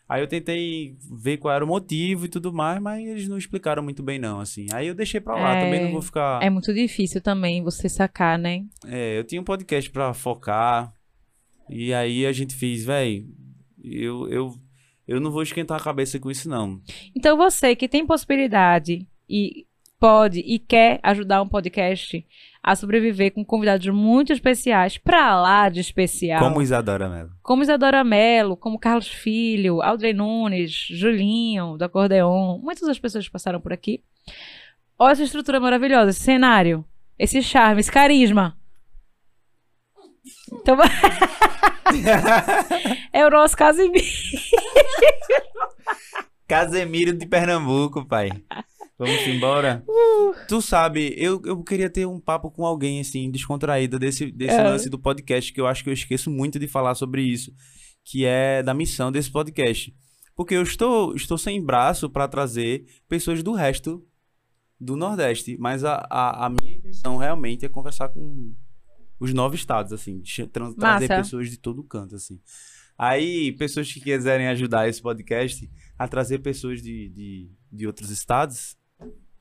Aí 0.07 0.21
eu 0.21 0.27
tentei 0.27 0.97
ver 1.09 1.37
qual 1.37 1.53
era 1.53 1.63
o 1.63 1.67
motivo 1.67 2.25
e 2.25 2.29
tudo 2.29 2.51
mais, 2.51 2.81
mas 2.81 3.05
eles 3.05 3.27
não 3.29 3.37
explicaram 3.37 3.81
muito 3.81 4.03
bem, 4.03 4.19
não, 4.19 4.41
assim. 4.41 4.67
Aí 4.73 4.87
eu 4.87 4.93
deixei 4.93 5.21
pra 5.21 5.35
lá, 5.35 5.55
É, 5.55 5.63
também 5.63 5.83
não 5.83 5.91
vou 5.91 6.01
ficar. 6.01 6.41
É 6.43 6.49
muito 6.49 6.73
difícil 6.73 7.21
também 7.21 7.63
você 7.63 7.87
sacar, 7.87 8.37
né? 8.37 8.65
É, 8.85 9.17
eu 9.17 9.23
tinha 9.23 9.39
um 9.39 9.43
podcast 9.45 9.89
pra 9.89 10.13
focar. 10.13 10.93
E 11.69 11.93
aí 11.93 12.25
a 12.25 12.31
gente 12.31 12.55
fez, 12.55 12.83
véi, 12.83 13.25
eu, 13.83 14.27
eu, 14.29 14.55
eu 15.07 15.19
não 15.19 15.31
vou 15.31 15.43
esquentar 15.43 15.79
a 15.79 15.83
cabeça 15.83 16.19
com 16.19 16.29
isso, 16.29 16.49
não. 16.49 16.81
Então 17.15 17.37
você 17.37 17.75
que 17.75 17.87
tem 17.87 18.05
possibilidade 18.05 19.07
e 19.29 19.65
pode 19.99 20.39
e 20.39 20.57
quer 20.57 20.99
ajudar 21.03 21.41
um 21.41 21.47
podcast 21.47 22.25
a 22.63 22.75
sobreviver 22.75 23.33
com 23.33 23.43
convidados 23.43 23.87
muito 23.87 24.31
especiais, 24.31 24.97
pra 24.97 25.39
lá 25.39 25.69
de 25.69 25.79
especial. 25.79 26.39
Como 26.39 26.61
Isadora 26.61 27.09
Mello. 27.09 27.31
Como 27.41 27.63
Isadora 27.63 28.03
Mello, 28.03 28.55
como 28.55 28.79
Carlos 28.79 29.07
Filho, 29.07 29.81
Aldrey 29.81 30.13
Nunes, 30.13 30.71
Julinho, 30.71 31.77
do 31.77 31.85
Acordeon, 31.85 32.59
muitas 32.59 32.87
das 32.87 32.99
pessoas 32.99 33.25
que 33.25 33.31
passaram 33.31 33.59
por 33.59 33.73
aqui. 33.73 34.03
Olha 34.97 35.13
essa 35.13 35.23
estrutura 35.23 35.59
maravilhosa, 35.59 36.11
esse 36.11 36.21
cenário, 36.21 36.85
esse 37.17 37.41
charme, 37.41 37.79
esse 37.79 37.91
carisma. 37.91 38.55
Então, 40.51 40.77
é 43.13 43.25
o 43.25 43.29
nosso 43.29 43.55
Casimiro. 43.55 44.05
Casemiro 46.47 47.13
de 47.17 47.25
Pernambuco, 47.25 48.05
pai. 48.05 48.29
Vamos 48.97 49.25
embora? 49.27 49.83
Tu 50.47 50.61
sabe, 50.61 51.13
eu, 51.17 51.41
eu 51.45 51.63
queria 51.63 51.89
ter 51.89 52.05
um 52.05 52.19
papo 52.19 52.51
com 52.51 52.65
alguém, 52.65 52.99
assim, 52.99 53.31
descontraído 53.31 53.97
desse, 53.97 54.31
desse 54.31 54.55
É. 54.55 54.63
lance 54.63 54.89
do 54.89 54.99
podcast, 54.99 55.51
que 55.51 55.59
eu 55.59 55.65
acho 55.65 55.83
que 55.83 55.89
eu 55.89 55.93
esqueço 55.93 56.29
muito 56.29 56.59
de 56.59 56.67
falar 56.67 56.93
sobre 56.93 57.23
isso, 57.23 57.51
que 58.05 58.25
é 58.25 58.61
da 58.61 58.73
missão 58.73 59.11
desse 59.11 59.31
podcast. 59.31 59.93
Porque 60.35 60.53
eu 60.53 60.61
estou, 60.61 61.15
estou 61.15 61.37
sem 61.37 61.63
braço 61.63 62.09
para 62.09 62.27
trazer 62.27 62.85
pessoas 63.09 63.41
do 63.41 63.53
resto 63.53 64.05
do 64.79 64.95
Nordeste, 64.95 65.57
mas 65.59 65.83
a, 65.83 65.95
a, 66.09 66.45
a 66.45 66.49
minha 66.49 66.75
intenção 66.75 67.17
realmente 67.17 67.65
é 67.65 67.69
conversar 67.69 68.09
com 68.09 68.53
os 69.21 69.33
nove 69.33 69.55
estados, 69.55 69.93
assim, 69.93 70.21
tra- 70.51 70.73
trazer 70.73 71.07
Massa. 71.07 71.21
pessoas 71.21 71.49
de 71.49 71.57
todo 71.57 71.83
canto, 71.83 72.15
assim. 72.15 72.39
Aí, 72.97 73.51
pessoas 73.53 73.91
que 73.91 74.01
quiserem 74.01 74.47
ajudar 74.47 74.87
esse 74.89 75.01
podcast 75.01 75.69
a 75.97 76.07
trazer 76.07 76.39
pessoas 76.39 76.81
de, 76.81 77.09
de, 77.09 77.51
de 77.71 77.87
outros 77.87 78.09
estados, 78.09 78.75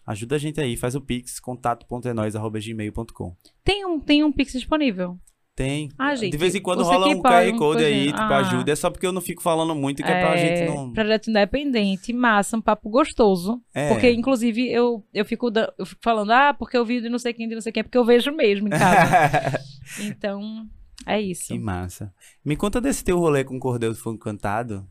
ajuda 0.06 0.36
a 0.36 0.38
gente 0.38 0.60
aí, 0.60 0.76
faz 0.76 0.94
o 0.94 1.00
pix, 1.00 1.40
contato.enóis.gmail.com. 1.40 3.36
Tem 3.64 3.84
um, 3.86 3.98
tem 4.00 4.22
um 4.24 4.32
Pix 4.32 4.52
disponível. 4.52 5.18
Tem. 5.60 5.90
Ah, 5.98 6.14
gente, 6.14 6.32
de 6.32 6.38
vez 6.38 6.54
em 6.54 6.62
quando 6.62 6.82
rola 6.82 7.06
um 7.08 7.20
QR 7.20 7.52
Code 7.58 7.84
aí, 7.84 8.06
tipo, 8.06 8.18
Ah. 8.18 8.38
ajuda. 8.38 8.72
É 8.72 8.74
só 8.74 8.88
porque 8.88 9.06
eu 9.06 9.12
não 9.12 9.20
fico 9.20 9.42
falando 9.42 9.74
muito, 9.74 10.02
que 10.02 10.08
é, 10.08 10.18
pra 10.18 10.34
gente 10.34 10.64
não... 10.70 10.90
Projeto 10.90 11.28
independente, 11.28 12.14
massa, 12.14 12.56
um 12.56 12.62
papo 12.62 12.88
gostoso. 12.88 13.60
É. 13.74 13.90
Porque, 13.90 14.10
inclusive, 14.10 14.72
eu, 14.72 15.04
eu, 15.12 15.22
fico, 15.22 15.50
da- 15.50 15.70
eu 15.78 15.84
fico 15.84 16.00
falando, 16.02 16.30
ah, 16.30 16.54
porque 16.54 16.78
eu 16.78 16.84
vi 16.86 17.02
de 17.02 17.10
não 17.10 17.18
sei 17.18 17.34
quem, 17.34 17.46
de 17.46 17.54
não 17.54 17.60
sei 17.60 17.72
quem, 17.72 17.80
é 17.80 17.84
porque 17.84 17.98
eu 17.98 18.04
vejo 18.06 18.32
mesmo 18.32 18.68
em 18.68 18.70
casa. 18.70 19.60
então, 20.00 20.66
é 21.06 21.20
isso. 21.20 21.48
que 21.48 21.58
massa. 21.58 22.10
Me 22.42 22.56
conta 22.56 22.80
desse 22.80 23.04
teu 23.04 23.18
rolê 23.18 23.44
com 23.44 23.56
o 23.58 23.60
Cordel 23.60 23.90
do 23.90 23.98
Fogo 23.98 24.16
Cantado. 24.16 24.88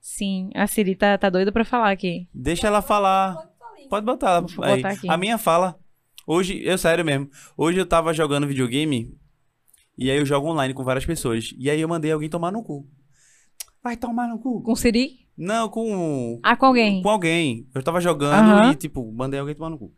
Sim, 0.00 0.50
a 0.56 0.66
Siri 0.66 0.96
tá, 0.96 1.16
tá 1.16 1.30
doida 1.30 1.52
pra 1.52 1.64
falar 1.64 1.92
aqui. 1.92 2.26
Deixa 2.34 2.66
ela 2.66 2.82
falar. 2.82 3.36
Pode 3.88 4.04
botar 4.04 4.30
ela 4.30 4.40
botar 4.40 4.88
aqui. 4.88 5.08
A 5.08 5.16
minha 5.16 5.38
fala. 5.38 5.76
Hoje, 6.26 6.60
eu 6.64 6.76
sério 6.76 7.04
mesmo. 7.04 7.30
Hoje 7.56 7.78
eu 7.78 7.86
tava 7.86 8.12
jogando 8.12 8.48
videogame 8.48 9.14
e 9.96 10.10
aí 10.10 10.18
eu 10.18 10.26
jogo 10.26 10.48
online 10.50 10.74
com 10.74 10.84
várias 10.84 11.06
pessoas. 11.06 11.54
E 11.58 11.70
aí 11.70 11.80
eu 11.80 11.88
mandei 11.88 12.10
alguém 12.12 12.28
tomar 12.28 12.50
no 12.50 12.62
cu. 12.62 12.86
Vai 13.82 13.96
tomar 13.96 14.28
no 14.28 14.38
cu. 14.38 14.62
Com 14.62 14.74
Siri? 14.76 15.20
Não, 15.36 15.68
com. 15.68 16.38
Ah, 16.42 16.56
com 16.56 16.66
alguém. 16.66 17.02
Com 17.02 17.08
alguém. 17.08 17.66
Eu 17.74 17.82
tava 17.82 18.00
jogando 18.00 18.50
Aham. 18.50 18.72
e, 18.72 18.76
tipo, 18.76 19.10
mandei 19.12 19.40
alguém 19.40 19.54
tomar 19.54 19.70
no 19.70 19.78
cu. 19.78 19.92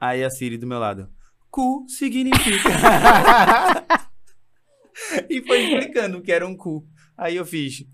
Aí 0.00 0.24
a 0.24 0.30
Siri 0.30 0.56
do 0.56 0.66
meu 0.66 0.78
lado. 0.78 1.08
Cu 1.50 1.84
significa. 1.88 2.70
e 5.28 5.42
foi 5.42 5.62
explicando 5.64 6.22
que 6.22 6.32
era 6.32 6.46
um 6.46 6.56
cu. 6.56 6.86
Aí 7.16 7.36
eu 7.36 7.44
fiz. 7.44 7.84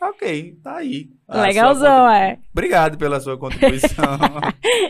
Ok, 0.00 0.58
tá 0.62 0.76
aí. 0.78 1.10
A 1.28 1.34
sua 1.34 1.42
Legalzão, 1.42 2.10
é. 2.10 2.38
Obrigado 2.52 2.98
pela 2.98 3.20
sua 3.20 3.38
contribuição. 3.38 4.18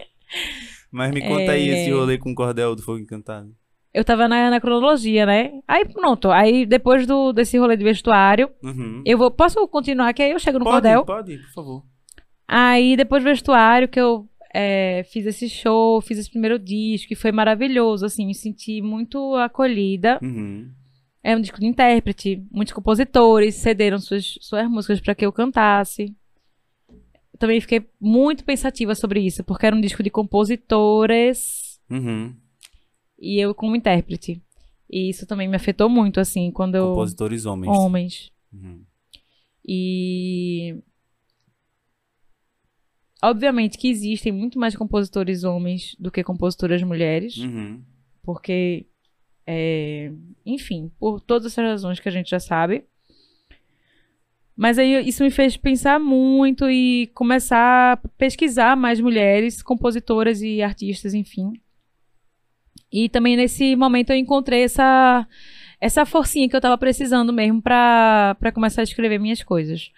Mas 0.91 1.11
me 1.13 1.21
conta 1.23 1.53
aí 1.53 1.69
É. 1.69 1.83
esse 1.83 1.91
rolê 1.91 2.19
com 2.19 2.31
o 2.31 2.35
cordel 2.35 2.75
do 2.77 2.83
fogo 2.83 2.99
encantado. 2.99 3.55
Eu 3.95 4.05
tava 4.05 4.27
na, 4.27 4.49
na 4.51 4.61
cronologia, 4.61 5.27
né? 5.27 5.61
Aí 5.69 5.85
pronto. 5.85 6.31
Aí 6.31 6.65
depois 6.65 7.07
do, 7.07 7.33
desse 7.33 7.59
rolê 7.59 7.77
de 7.77 7.85
vestuário, 7.85 8.51
Uhum. 8.63 9.03
eu 9.05 9.19
vou. 9.19 9.31
Posso 9.31 9.67
continuar? 9.69 10.13
Que 10.15 10.23
aí 10.23 10.31
eu 10.33 10.39
chego 10.39 10.59
no 10.59 10.65
pode, 10.65 10.77
cordel. 10.77 11.05
pode, 11.05 11.37
por 11.39 11.51
favor. 11.53 11.83
Aí 12.49 12.97
depois 12.97 13.23
do 13.23 13.29
vestuário 13.29 13.89
que 13.89 14.01
eu 14.01 14.27
é, 14.55 15.03
fiz 15.11 15.27
esse 15.27 15.49
show, 15.49 16.01
fiz 16.01 16.19
esse 16.19 16.31
primeiro 16.31 16.59
disco, 16.59 17.13
e 17.13 17.17
foi 17.17 17.33
maravilhoso, 17.33 18.05
assim, 18.07 18.27
me 18.27 18.35
senti 18.35 18.81
muito 18.83 19.35
acolhida. 19.37 20.19
Uhum. 20.23 20.71
É 21.25 21.37
um 21.37 21.41
disco 21.41 21.61
de 21.61 21.67
intérprete, 21.67 22.43
muitos 22.51 22.75
compositores 22.75 23.55
cederam 23.55 23.99
suas, 23.99 24.37
suas 24.41 24.69
músicas 24.69 25.01
para 25.01 25.15
que 25.15 25.25
eu 25.25 25.33
cantasse. 25.33 26.15
Eu 27.33 27.39
também 27.39 27.61
fiquei 27.61 27.87
muito 28.01 28.45
pensativa 28.45 28.95
sobre 28.95 29.21
isso, 29.21 29.45
porque 29.45 29.65
era 29.67 29.77
um 29.77 29.81
disco 29.81 30.03
de 30.03 30.11
compositores 30.11 31.79
Uhum. 31.91 32.35
E 33.23 33.39
eu 33.41 33.55
como 33.55 33.77
intérprete. 33.77 34.43
E 34.91 35.09
isso 35.09 35.25
também 35.27 35.49
me 35.49 35.57
afetou 35.57 35.89
muito, 35.89 36.21
assim, 36.21 36.51
quando 36.51 36.75
eu. 36.75 36.89
Compositores 36.89 37.47
homens. 37.47 37.71
Homens. 37.79 38.33
Uhum. 38.53 38.83
E. 39.67 40.77
Obviamente 43.23 43.79
que 43.79 43.89
existem 43.89 44.33
muito 44.33 44.59
mais 44.59 44.75
compositores 44.77 45.45
homens 45.45 45.95
do 45.99 46.11
que 46.11 46.25
compositoras 46.25 46.83
mulheres, 46.83 47.37
Uhum. 47.39 47.81
porque. 48.23 48.87
é, 49.47 50.13
enfim, 50.47 50.91
por 51.01 51.21
todas 51.21 51.47
essas 51.53 51.65
razões 51.65 51.99
que 51.99 52.09
a 52.09 52.13
gente 52.13 52.31
já 52.31 52.39
sabe. 52.41 52.85
Mas 54.57 54.79
aí 54.79 55.09
isso 55.09 55.25
me 55.25 55.31
fez 55.33 55.57
pensar 55.57 55.99
muito 55.99 56.71
e 56.71 57.09
começar 57.15 57.95
a 57.95 57.97
pesquisar 58.19 58.77
mais 58.77 59.01
mulheres, 59.01 59.61
compositoras 59.63 60.43
e 60.43 60.63
artistas, 60.63 61.13
enfim. 61.15 61.55
E 62.93 63.09
também 63.09 63.37
nesse 63.37 63.75
momento 63.75 64.11
eu 64.11 64.17
encontrei 64.17 64.65
essa 64.65 65.27
essa 65.81 66.07
forcinha 66.07 66.49
que 66.49 66.55
eu 66.55 66.61
tava 66.61 66.79
precisando 66.79 67.33
mesmo 67.33 67.61
pra 67.61 68.37
começar 68.55 68.83
a 68.83 68.85
escrever 68.85 69.19
minhas 69.19 69.43
coisas. 69.43 69.91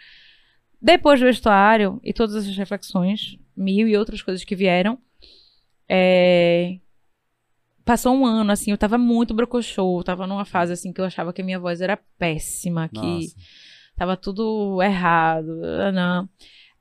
Depois 0.81 1.21
do 1.21 1.27
vestuário 1.27 2.01
e 2.03 2.13
todas 2.13 2.37
essas 2.37 2.57
reflexões, 2.57 3.39
mil 3.55 3.87
e 3.87 3.97
outras 3.97 4.23
coisas 4.23 4.45
que 4.45 4.57
vieram, 4.57 4.99
é, 5.87 6.79
passou 7.85 8.15
um 8.15 8.25
ano, 8.25 8.51
assim, 8.51 8.71
eu 8.71 8.79
tava 8.79 8.97
muito 8.97 9.35
brocochô, 9.35 10.03
tava 10.03 10.27
numa 10.27 10.45
fase, 10.45 10.73
assim, 10.73 10.92
que 10.92 11.01
eu 11.01 11.05
achava 11.05 11.33
que 11.33 11.42
a 11.42 11.45
minha 11.45 11.61
voz 11.61 11.81
era 11.81 11.99
péssima, 12.19 12.88
que 12.88 12.97
Nossa. 12.97 13.37
tava 13.97 14.17
tudo 14.17 14.83
errado, 14.83 15.55
não. 15.92 16.29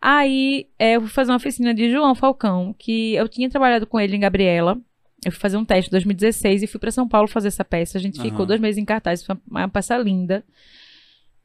Aí, 0.01 0.67
é, 0.79 0.95
eu 0.95 1.01
fui 1.01 1.09
fazer 1.09 1.31
uma 1.31 1.37
oficina 1.37 1.73
de 1.73 1.91
João 1.91 2.15
Falcão, 2.15 2.73
que 2.77 3.15
eu 3.15 3.27
tinha 3.27 3.49
trabalhado 3.49 3.87
com 3.87 3.99
ele 3.99 4.15
em 4.15 4.19
Gabriela. 4.19 4.77
Eu 5.25 5.31
fui 5.31 5.39
fazer 5.39 5.57
um 5.57 5.65
teste 5.65 5.89
em 5.89 5.91
2016 5.91 6.63
e 6.63 6.67
fui 6.67 6.79
pra 6.79 6.91
São 6.91 7.07
Paulo 7.07 7.27
fazer 7.27 7.47
essa 7.49 7.63
peça. 7.65 7.97
A 7.97 8.01
gente 8.01 8.21
ficou 8.21 8.39
Aham. 8.39 8.47
dois 8.47 8.59
meses 8.61 8.77
em 8.77 8.85
cartaz, 8.85 9.23
foi 9.23 9.35
uma, 9.49 9.61
uma 9.61 9.69
peça 9.69 9.97
linda. 9.97 10.43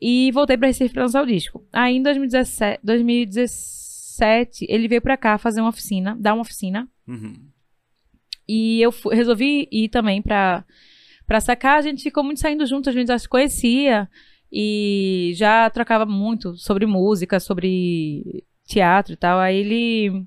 E 0.00 0.30
voltei 0.32 0.56
pra 0.56 0.68
Recife 0.68 0.92
pra 0.94 1.02
lançar 1.02 1.22
o 1.22 1.26
disco. 1.26 1.64
Aí, 1.72 1.96
em 1.96 2.02
2017, 2.02 2.80
2017 2.84 4.66
ele 4.68 4.88
veio 4.88 5.02
pra 5.02 5.16
cá 5.16 5.38
fazer 5.38 5.60
uma 5.60 5.70
oficina, 5.70 6.16
dar 6.18 6.34
uma 6.34 6.42
oficina. 6.42 6.88
Uhum. 7.06 7.34
E 8.48 8.80
eu 8.80 8.90
fu- 8.92 9.08
resolvi 9.10 9.68
ir 9.70 9.88
também 9.88 10.22
pra, 10.22 10.64
pra 11.26 11.40
sacar. 11.40 11.78
A 11.78 11.82
gente 11.82 12.02
ficou 12.02 12.24
muito 12.24 12.40
saindo 12.40 12.64
junto, 12.66 12.88
a 12.88 12.92
gente 12.92 13.08
já 13.08 13.18
se 13.18 13.28
conhecia. 13.28 14.08
E 14.50 15.32
já 15.34 15.68
trocava 15.68 16.06
muito 16.06 16.56
sobre 16.56 16.86
música, 16.86 17.38
sobre 17.38 18.44
teatro 18.66 19.12
e 19.12 19.16
tal. 19.16 19.38
Aí 19.38 19.56
ele 19.58 20.24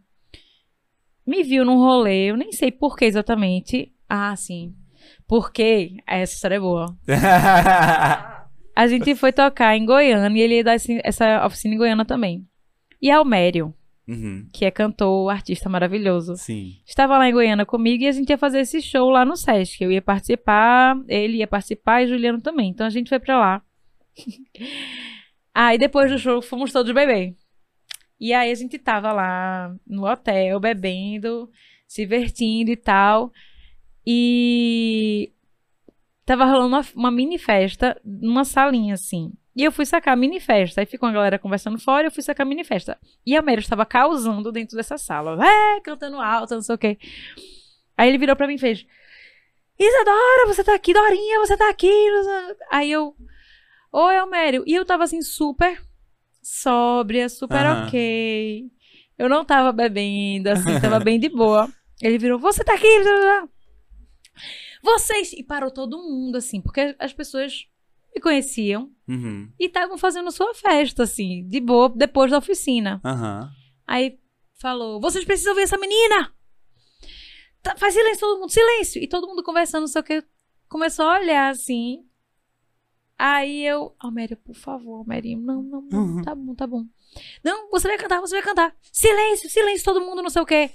me 1.25 1.43
viu 1.43 1.63
num 1.65 1.77
rolê, 1.77 2.31
eu 2.31 2.37
nem 2.37 2.51
sei 2.51 2.71
por 2.71 2.95
que 2.97 3.05
exatamente. 3.05 3.91
Ah, 4.09 4.35
sim. 4.35 4.73
Porque 5.27 5.95
essa 6.07 6.33
história 6.33 6.55
é 6.55 6.59
boa. 6.59 6.85
A 8.75 8.87
gente 8.87 9.15
foi 9.15 9.31
tocar 9.31 9.75
em 9.75 9.85
Goiânia 9.85 10.39
e 10.39 10.43
ele 10.43 10.55
ia 10.55 10.63
dar 10.63 10.75
esse- 10.75 11.01
essa 11.03 11.45
oficina 11.45 11.75
em 11.75 11.77
Goiânia 11.77 12.05
também. 12.05 12.45
E 13.01 13.11
Almério, 13.11 13.73
Uhum. 14.07 14.47
que 14.53 14.65
é 14.65 14.71
cantor, 14.71 15.29
artista 15.29 15.69
maravilhoso, 15.69 16.35
Sim. 16.35 16.71
estava 16.85 17.17
lá 17.17 17.27
em 17.29 17.33
Goiânia 17.33 17.65
comigo 17.65 18.03
e 18.03 18.07
a 18.07 18.11
gente 18.11 18.29
ia 18.29 18.37
fazer 18.37 18.59
esse 18.61 18.81
show 18.81 19.09
lá 19.09 19.23
no 19.25 19.35
Sesc. 19.35 19.83
Eu 19.83 19.91
ia 19.91 20.01
participar, 20.01 20.95
ele 21.07 21.37
ia 21.37 21.47
participar 21.47 22.01
e 22.03 22.07
Juliano 22.07 22.41
também. 22.41 22.69
Então 22.69 22.85
a 22.85 22.89
gente 22.89 23.09
foi 23.09 23.19
pra 23.19 23.39
lá. 23.39 23.61
aí 25.53 25.77
depois 25.77 26.11
do 26.11 26.17
show 26.17 26.41
fomos 26.41 26.71
todos 26.71 26.91
beber. 26.93 27.35
E 28.21 28.35
aí 28.35 28.51
a 28.51 28.55
gente 28.55 28.77
tava 28.77 29.11
lá 29.11 29.75
no 29.87 30.05
hotel 30.07 30.59
bebendo, 30.59 31.49
se 31.87 32.03
divertindo 32.03 32.69
e 32.69 32.75
tal. 32.75 33.33
E 34.05 35.31
tava 36.23 36.45
rolando 36.45 36.67
uma, 36.67 36.85
uma 36.95 37.09
mini 37.09 37.39
festa 37.39 37.99
numa 38.05 38.45
salinha 38.45 38.93
assim. 38.93 39.33
E 39.55 39.63
eu 39.63 39.71
fui 39.71 39.87
sacar 39.87 40.13
a 40.13 40.15
mini 40.15 40.39
festa. 40.39 40.81
Aí 40.81 40.85
ficou 40.85 41.09
a 41.09 41.11
galera 41.11 41.39
conversando 41.39 41.79
fora, 41.79 42.05
eu 42.05 42.11
fui 42.11 42.21
sacar 42.21 42.45
a 42.45 42.47
mini 42.47 42.63
festa. 42.63 42.95
E 43.25 43.35
a 43.35 43.41
Mary 43.41 43.61
estava 43.61 43.87
causando 43.87 44.51
dentro 44.51 44.77
dessa 44.77 44.99
sala. 44.99 45.43
É, 45.43 45.81
cantando 45.81 46.21
alto, 46.21 46.53
não 46.53 46.61
sei 46.61 46.75
o 46.75 46.77
quê. 46.77 46.99
Aí 47.97 48.07
ele 48.07 48.19
virou 48.19 48.35
pra 48.35 48.45
mim 48.45 48.53
e 48.53 48.59
fez: 48.59 48.85
Isadora, 49.79 50.45
você 50.45 50.63
tá 50.63 50.75
aqui, 50.75 50.93
Dorinha, 50.93 51.39
você 51.39 51.57
tá 51.57 51.67
aqui. 51.71 51.91
Aí 52.69 52.91
eu, 52.91 53.15
oi, 53.91 54.17
Almério. 54.17 54.63
E 54.67 54.75
eu 54.75 54.85
tava 54.85 55.05
assim, 55.05 55.23
super 55.23 55.81
sóbria, 56.41 57.29
super 57.29 57.65
Aham. 57.65 57.87
ok. 57.87 58.65
Eu 59.17 59.29
não 59.29 59.45
tava 59.45 59.71
bebendo, 59.71 60.49
assim, 60.49 60.79
tava 60.81 60.99
bem 60.99 61.19
de 61.19 61.29
boa. 61.29 61.69
Ele 62.01 62.17
virou: 62.17 62.39
Você 62.39 62.63
tá 62.63 62.73
aqui. 62.73 62.87
Vocês. 64.83 65.33
E 65.33 65.43
parou 65.43 65.71
todo 65.71 65.97
mundo, 66.01 66.37
assim, 66.37 66.61
porque 66.61 66.95
as 66.99 67.13
pessoas 67.13 67.65
me 68.15 68.21
conheciam 68.21 68.91
Uhum. 69.07 69.49
e 69.59 69.65
estavam 69.67 69.97
fazendo 69.97 70.31
sua 70.31 70.53
festa, 70.53 71.03
assim, 71.03 71.47
de 71.47 71.59
boa, 71.59 71.89
depois 71.89 72.31
da 72.31 72.37
oficina. 72.39 72.99
Aham. 73.05 73.49
Aí 73.87 74.19
falou: 74.59 74.99
Vocês 74.99 75.23
precisam 75.25 75.55
ver 75.55 75.63
essa 75.63 75.77
menina! 75.77 76.31
Tá, 77.61 77.75
faz 77.77 77.93
silêncio, 77.93 78.21
todo 78.21 78.39
mundo, 78.39 78.49
silêncio! 78.51 79.01
E 79.03 79.07
todo 79.07 79.27
mundo 79.27 79.43
conversando, 79.43 79.81
não 79.81 79.87
sei 79.87 80.01
o 80.01 80.03
que. 80.03 80.23
Começou 80.67 81.05
a 81.05 81.19
olhar 81.19 81.49
assim. 81.51 82.03
Aí 83.23 83.63
eu, 83.63 83.93
Alméria, 83.99 84.35
por 84.35 84.55
favor, 84.55 84.97
Alméria, 84.97 85.37
não, 85.37 85.61
não, 85.61 85.81
não, 85.81 85.99
Uhum. 85.99 86.21
tá 86.23 86.33
bom, 86.33 86.55
tá 86.55 86.65
bom. 86.65 86.83
Não, 87.43 87.69
você 87.69 87.87
vai 87.87 87.95
cantar, 87.95 88.19
você 88.19 88.33
vai 88.33 88.43
cantar. 88.43 88.75
Silêncio, 88.91 89.47
silêncio, 89.47 89.85
todo 89.85 90.01
mundo, 90.03 90.23
não 90.23 90.29
sei 90.31 90.41
o 90.41 90.45
quê. 90.45 90.71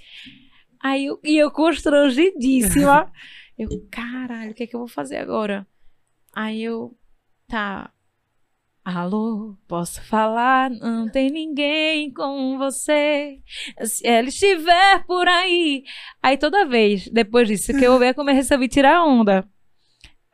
Aí 0.81 1.07
eu, 1.07 1.19
e 1.25 1.37
eu 1.37 1.51
constrangidíssima. 1.51 3.11
eu, 3.59 3.69
caralho, 3.91 4.53
o 4.53 4.55
que 4.55 4.63
é 4.63 4.67
que 4.69 4.77
eu 4.77 4.79
vou 4.79 4.87
fazer 4.89 5.17
agora? 5.17 5.67
Aí 6.33 6.63
eu, 6.63 6.97
tá. 7.49 7.91
Alô, 8.85 9.57
posso 9.67 10.01
falar? 10.03 10.71
Não 10.71 11.11
tem 11.11 11.29
ninguém 11.29 12.13
com 12.13 12.57
você. 12.59 13.41
Se 13.83 14.07
ela 14.07 14.29
estiver 14.29 15.05
por 15.05 15.27
aí. 15.27 15.83
Aí 16.23 16.39
toda 16.39 16.65
vez, 16.65 17.09
depois 17.09 17.49
disso, 17.49 17.77
que 17.77 17.85
eu 17.85 17.95
ouvia 17.95 18.15
como 18.15 18.31
eu 18.31 18.35
resolvi 18.37 18.69
tirar 18.69 19.05
onda. 19.05 19.45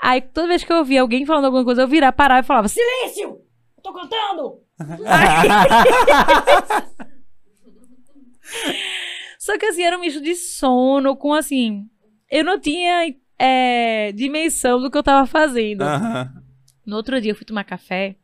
Aí 0.02 0.20
toda 0.20 0.48
vez 0.48 0.64
que 0.64 0.72
eu 0.72 0.78
ouvia 0.78 1.00
alguém 1.00 1.24
falando 1.24 1.44
alguma 1.44 1.64
coisa, 1.64 1.82
eu 1.82 1.88
virava, 1.88 2.12
parava 2.12 2.40
e 2.40 2.46
falava: 2.46 2.66
Silêncio! 2.66 3.40
Eu 3.76 3.82
tô 3.82 3.92
cantando! 3.92 4.60
Só 9.38 9.56
que 9.56 9.66
assim, 9.66 9.82
era 9.82 9.96
um 9.96 10.00
misto 10.00 10.20
de 10.20 10.34
sono 10.34 11.16
com 11.16 11.32
assim. 11.32 11.88
Eu 12.28 12.44
não 12.44 12.58
tinha 12.58 13.14
é, 13.38 14.10
dimensão 14.12 14.80
do 14.80 14.90
que 14.90 14.98
eu 14.98 15.02
tava 15.04 15.24
fazendo. 15.26 15.82
Aham. 15.82 16.42
No 16.84 16.96
outro 16.96 17.20
dia 17.20 17.30
eu 17.30 17.36
fui 17.36 17.46
tomar 17.46 17.62
café 17.62 18.16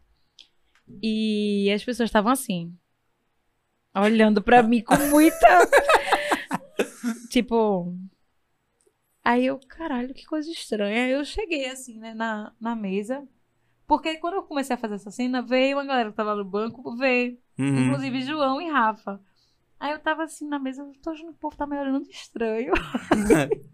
e 1.01 1.71
as 1.73 1.85
pessoas 1.85 2.09
estavam 2.09 2.33
assim, 2.33 2.75
olhando 3.95 4.43
pra 4.43 4.65
mim 4.65 4.81
com 4.81 4.97
muita. 5.11 5.69
tipo. 7.31 7.95
Aí 9.29 9.45
eu, 9.45 9.61
caralho, 9.69 10.15
que 10.15 10.25
coisa 10.25 10.51
estranha. 10.51 11.05
Aí 11.05 11.11
eu 11.11 11.23
cheguei 11.23 11.67
assim, 11.67 11.99
né, 11.99 12.15
na, 12.15 12.51
na 12.59 12.75
mesa. 12.75 13.29
Porque 13.87 14.17
quando 14.17 14.37
eu 14.37 14.43
comecei 14.43 14.75
a 14.75 14.79
fazer 14.79 14.95
essa 14.95 15.11
cena, 15.11 15.43
veio 15.43 15.77
uma 15.77 15.85
galera 15.85 16.11
que 16.11 16.17
tava 16.17 16.35
no 16.35 16.47
banco 16.47 16.97
ver. 16.97 17.39
Uhum. 17.59 17.89
Inclusive 17.89 18.23
João 18.23 18.59
e 18.59 18.71
Rafa. 18.71 19.21
Aí 19.79 19.93
eu 19.93 19.99
tava 19.99 20.25
assim 20.25 20.49
na 20.49 20.59
mesa, 20.59 20.81
eu 20.81 20.95
tô 21.03 21.11
achando 21.11 21.33
que 21.33 21.35
o 21.35 21.41
povo 21.41 21.59
tá 21.59 21.67
me 21.67 21.79
olhando 21.79 22.05
de 22.05 22.11
estranho. 22.11 22.73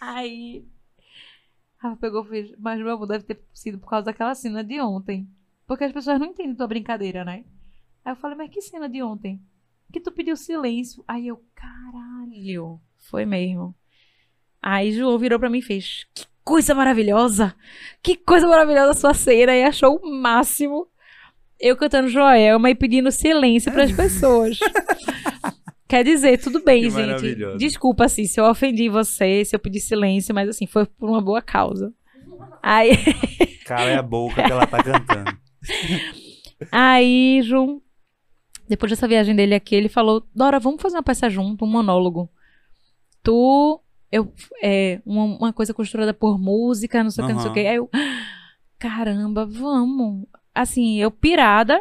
Aí. 0.00 0.64
Rafa 1.78 1.96
pegou 1.96 2.24
e 2.26 2.28
fez. 2.28 2.54
Mas 2.56 2.78
meu 2.78 2.92
amor 2.92 3.08
deve 3.08 3.24
ter 3.24 3.42
sido 3.52 3.80
por 3.80 3.90
causa 3.90 4.04
daquela 4.04 4.36
cena 4.36 4.62
de 4.62 4.80
ontem. 4.80 5.28
Porque 5.66 5.82
as 5.82 5.92
pessoas 5.92 6.20
não 6.20 6.26
entendem 6.26 6.54
tua 6.54 6.68
brincadeira, 6.68 7.24
né? 7.24 7.44
Aí 8.04 8.12
eu 8.12 8.16
falei, 8.16 8.36
mas 8.36 8.50
que 8.50 8.62
cena 8.62 8.88
de 8.88 9.02
ontem? 9.02 9.42
Que 9.92 9.98
tu 9.98 10.12
pediu 10.12 10.36
silêncio. 10.36 11.02
Aí 11.08 11.26
eu, 11.26 11.44
caralho. 11.52 12.80
Foi 12.96 13.26
mesmo. 13.26 13.74
Aí 14.68 14.90
João 14.90 15.16
virou 15.16 15.38
pra 15.38 15.48
mim 15.48 15.58
e 15.58 15.62
fez. 15.62 16.06
Que 16.12 16.24
coisa 16.42 16.74
maravilhosa! 16.74 17.54
Que 18.02 18.16
coisa 18.16 18.48
maravilhosa 18.48 18.90
a 18.90 18.94
sua 18.94 19.14
cena! 19.14 19.54
E 19.54 19.62
achou 19.62 19.96
o 20.02 20.12
máximo. 20.12 20.88
Eu 21.60 21.76
cantando 21.76 22.08
Joelma 22.08 22.68
e 22.68 22.74
pedindo 22.74 23.12
silêncio 23.12 23.70
pras 23.70 23.92
pessoas. 23.92 24.58
Quer 25.88 26.02
dizer, 26.02 26.38
tudo 26.38 26.64
bem, 26.64 26.82
Que 26.82 26.90
gente. 26.90 27.00
maravilhoso. 27.06 27.58
Desculpa, 27.58 28.06
assim, 28.06 28.24
se 28.24 28.40
eu 28.40 28.44
ofendi 28.46 28.88
você, 28.88 29.44
se 29.44 29.54
eu 29.54 29.60
pedi 29.60 29.78
silêncio, 29.78 30.34
mas 30.34 30.48
assim, 30.48 30.66
foi 30.66 30.84
por 30.84 31.08
uma 31.08 31.20
boa 31.20 31.40
causa. 31.40 31.94
Aí, 32.60 32.90
Cala 33.64 33.88
é 33.90 33.96
a 33.96 34.02
boca 34.02 34.42
que 34.42 34.50
ela 34.50 34.66
tá 34.66 34.82
cantando. 34.82 35.38
aí, 36.72 37.40
João, 37.44 37.80
depois 38.68 38.90
dessa 38.90 39.06
viagem 39.06 39.36
dele 39.36 39.54
aqui, 39.54 39.76
ele 39.76 39.88
falou: 39.88 40.26
Dora, 40.34 40.58
vamos 40.58 40.82
fazer 40.82 40.96
uma 40.96 41.04
peça 41.04 41.30
junto, 41.30 41.64
um 41.64 41.68
monólogo. 41.68 42.28
Tu, 43.22 43.80
eu, 44.10 44.32
é, 44.62 45.00
uma, 45.04 45.24
uma 45.24 45.52
coisa 45.52 45.74
costurada 45.74 46.14
por 46.14 46.38
música, 46.38 47.02
não 47.02 47.10
sei 47.10 47.24
o 47.24 47.26
que, 47.26 47.32
não 47.34 47.40
sei 47.40 47.50
o 47.50 47.54
que. 47.54 47.66
Aí 47.66 47.76
eu, 47.76 47.90
caramba, 48.78 49.44
vamos. 49.46 50.26
Assim, 50.54 50.96
eu 50.98 51.10
pirada, 51.10 51.80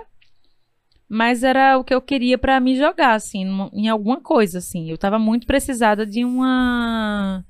mas 1.07 1.43
era 1.43 1.77
o 1.77 1.83
que 1.83 1.93
eu 1.93 2.01
queria 2.01 2.37
pra 2.37 2.59
me 2.59 2.75
jogar, 2.75 3.13
assim, 3.13 3.45
numa- 3.45 3.69
em 3.73 3.87
alguma 3.87 4.19
coisa, 4.19 4.57
assim. 4.57 4.89
Eu 4.89 4.97
tava 4.97 5.19
muito 5.19 5.45
precisada 5.47 6.05
de 6.05 6.25
uma. 6.25 7.45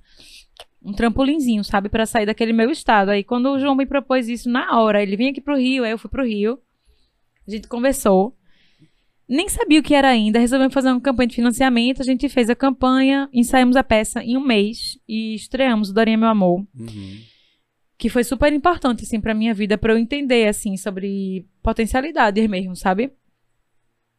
Um 0.83 0.93
trampolinzinho, 0.93 1.63
sabe? 1.63 1.89
Pra 1.89 2.05
sair 2.05 2.27
daquele 2.27 2.53
meu 2.53 2.69
estado. 2.69 3.09
Aí, 3.09 3.23
quando 3.23 3.49
o 3.49 3.57
João 3.59 3.73
me 3.73 3.87
propôs 3.87 4.29
isso 4.29 4.47
na 4.49 4.79
hora, 4.79 5.01
ele 5.01 5.15
vinha 5.17 5.31
aqui 5.31 5.41
pro 5.41 5.57
Rio, 5.57 5.83
aí 5.83 5.89
eu 5.91 5.97
fui 5.97 6.11
pro 6.11 6.23
Rio. 6.25 6.59
A 7.47 7.51
gente 7.51 7.67
conversou. 7.67 8.35
Nem 9.27 9.49
sabia 9.49 9.79
o 9.79 9.83
que 9.83 9.93
era 9.95 10.07
ainda. 10.09 10.37
Resolvemos 10.39 10.73
fazer 10.73 10.89
uma 10.89 11.01
campanha 11.01 11.27
de 11.27 11.35
financiamento. 11.35 12.01
A 12.01 12.05
gente 12.05 12.29
fez 12.29 12.49
a 12.49 12.55
campanha, 12.55 13.27
ensaiamos 13.33 13.75
a 13.75 13.83
peça 13.83 14.23
em 14.23 14.37
um 14.37 14.45
mês 14.45 14.99
e 15.07 15.33
estreamos 15.35 15.89
o 15.89 15.93
Dorinha 15.93 16.17
Meu 16.17 16.29
Amor 16.29 16.59
Uhum. 16.77 17.19
que 17.97 18.09
foi 18.09 18.23
super 18.23 18.51
importante 18.53 19.03
assim 19.03 19.19
para 19.21 19.33
minha 19.33 19.53
vida 19.53 19.77
para 19.77 19.93
eu 19.93 19.97
entender 19.97 20.47
assim 20.47 20.75
sobre 20.77 21.45
potencialidades 21.63 22.47
mesmo, 22.47 22.75
sabe? 22.75 23.11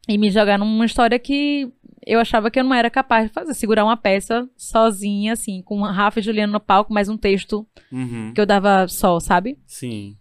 E 0.09 0.17
me 0.19 0.31
jogar 0.31 0.59
numa 0.59 0.85
história 0.87 1.19
que 1.19 1.71
eu 2.07 2.19
achava 2.21 2.51
que 2.51 2.59
eu 2.61 2.65
não 2.65 2.73
era 2.75 2.89
capaz 2.89 3.27
de 3.27 3.33
fazer, 3.33 3.53
segurar 3.55 3.85
uma 3.85 3.97
peça 3.97 4.49
sozinha 4.57 5.33
assim, 5.33 5.61
com 5.63 5.81
Rafa 5.83 6.21
e 6.21 6.23
Juliana 6.23 6.53
no 6.53 6.61
palco, 6.61 6.93
mais 6.93 7.09
um 7.09 7.17
texto 7.17 7.67
Uhum. 7.93 8.33
que 8.35 8.41
eu 8.41 8.47
dava 8.47 8.87
só, 8.89 9.19
sabe? 9.21 9.59
Sim. 9.67 10.17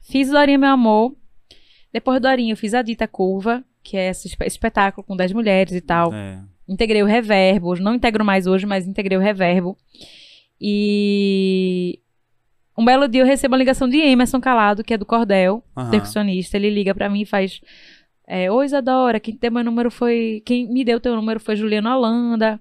Fiz 0.00 0.30
Dorinha 0.30 0.58
Meu 0.58 0.70
Amor. 0.70 1.16
Depois 1.92 2.20
do 2.20 2.28
Dorinha 2.28 2.52
eu 2.52 2.56
fiz 2.56 2.74
a 2.74 2.82
Dita 2.82 3.06
Curva, 3.08 3.64
que 3.84 3.96
é 3.96 4.08
esse 4.08 4.26
espe- 4.26 4.46
espetáculo 4.46 5.06
com 5.06 5.14
10 5.16 5.32
mulheres 5.32 5.72
e 5.74 5.80
tal. 5.80 6.12
É. 6.12 6.42
Integrei 6.66 7.02
o 7.02 7.06
Reverbo. 7.06 7.74
Não 7.76 7.94
integro 7.94 8.24
mais 8.24 8.46
hoje, 8.46 8.64
mas 8.66 8.86
integrei 8.88 9.16
o 9.16 9.20
Reverbo. 9.20 9.76
E 10.60 12.00
um 12.76 12.84
belo 12.84 13.06
dia 13.06 13.20
eu 13.22 13.26
recebo 13.26 13.52
uma 13.52 13.58
ligação 13.58 13.88
de 13.88 13.98
Emerson 13.98 14.40
Calado, 14.40 14.82
que 14.82 14.94
é 14.94 14.98
do 14.98 15.04
Cordel, 15.06 15.62
Aham. 15.76 15.90
percussionista. 15.90 16.56
Ele 16.56 16.70
liga 16.70 16.94
pra 16.94 17.10
mim 17.10 17.20
e 17.20 17.26
faz: 17.26 17.60
é, 18.26 18.50
Oi, 18.50 18.64
Isadora, 18.64 19.20
quem 19.20 19.36
deu 19.36 19.52
meu 19.52 19.62
número 19.62 19.90
foi. 19.90 20.42
Quem 20.46 20.66
me 20.72 20.84
deu 20.84 20.98
teu 20.98 21.14
número 21.14 21.38
foi 21.38 21.54
Juliana 21.54 21.96
Holanda. 21.96 22.58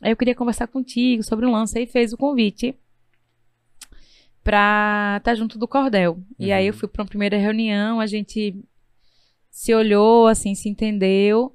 Aí 0.00 0.10
eu 0.10 0.16
queria 0.16 0.34
conversar 0.34 0.66
contigo 0.66 1.22
sobre 1.22 1.44
um 1.46 1.52
lance. 1.52 1.78
Aí 1.78 1.86
fez 1.86 2.12
o 2.12 2.16
convite 2.16 2.74
pra 4.42 5.16
estar 5.18 5.34
junto 5.34 5.58
do 5.58 5.66
Cordel. 5.68 6.18
E 6.38 6.52
aí 6.52 6.66
eu 6.66 6.72
Uhum. 6.72 6.78
fui 6.78 6.88
pra 6.88 7.02
uma 7.02 7.08
primeira 7.08 7.36
reunião, 7.36 8.00
a 8.00 8.06
gente 8.06 8.54
se 9.54 9.72
olhou, 9.72 10.26
assim, 10.26 10.52
se 10.56 10.68
entendeu. 10.68 11.54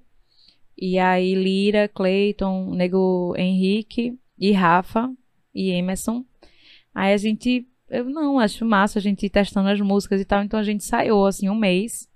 E 0.78 0.97
aí 0.97 1.36
Lira, 1.36 1.89
Clayton, 1.89 2.74
Nego 2.74 3.36
Henrique 3.38 4.18
e 4.38 4.54
Rafa 4.54 5.12
e 5.54 5.70
Emerson. 5.72 6.24
Aí 6.95 7.12
a 7.14 7.18
gente 7.18 7.68
eu 7.89 8.06
não, 8.06 8.39
acho 8.39 8.64
massa 8.64 9.00
a 9.00 9.02
gente 9.02 9.26
ir 9.26 9.30
testando 9.30 9.68
as 9.68 9.82
músicas 9.82 10.22
e 10.22 10.26
tal. 10.26 10.41
Então 10.43 10.58
a 10.58 10.64
gente 10.64 10.86
saiu, 10.86 11.26
assim, 11.26 11.50
um 11.50 11.56
mês. 11.56 12.08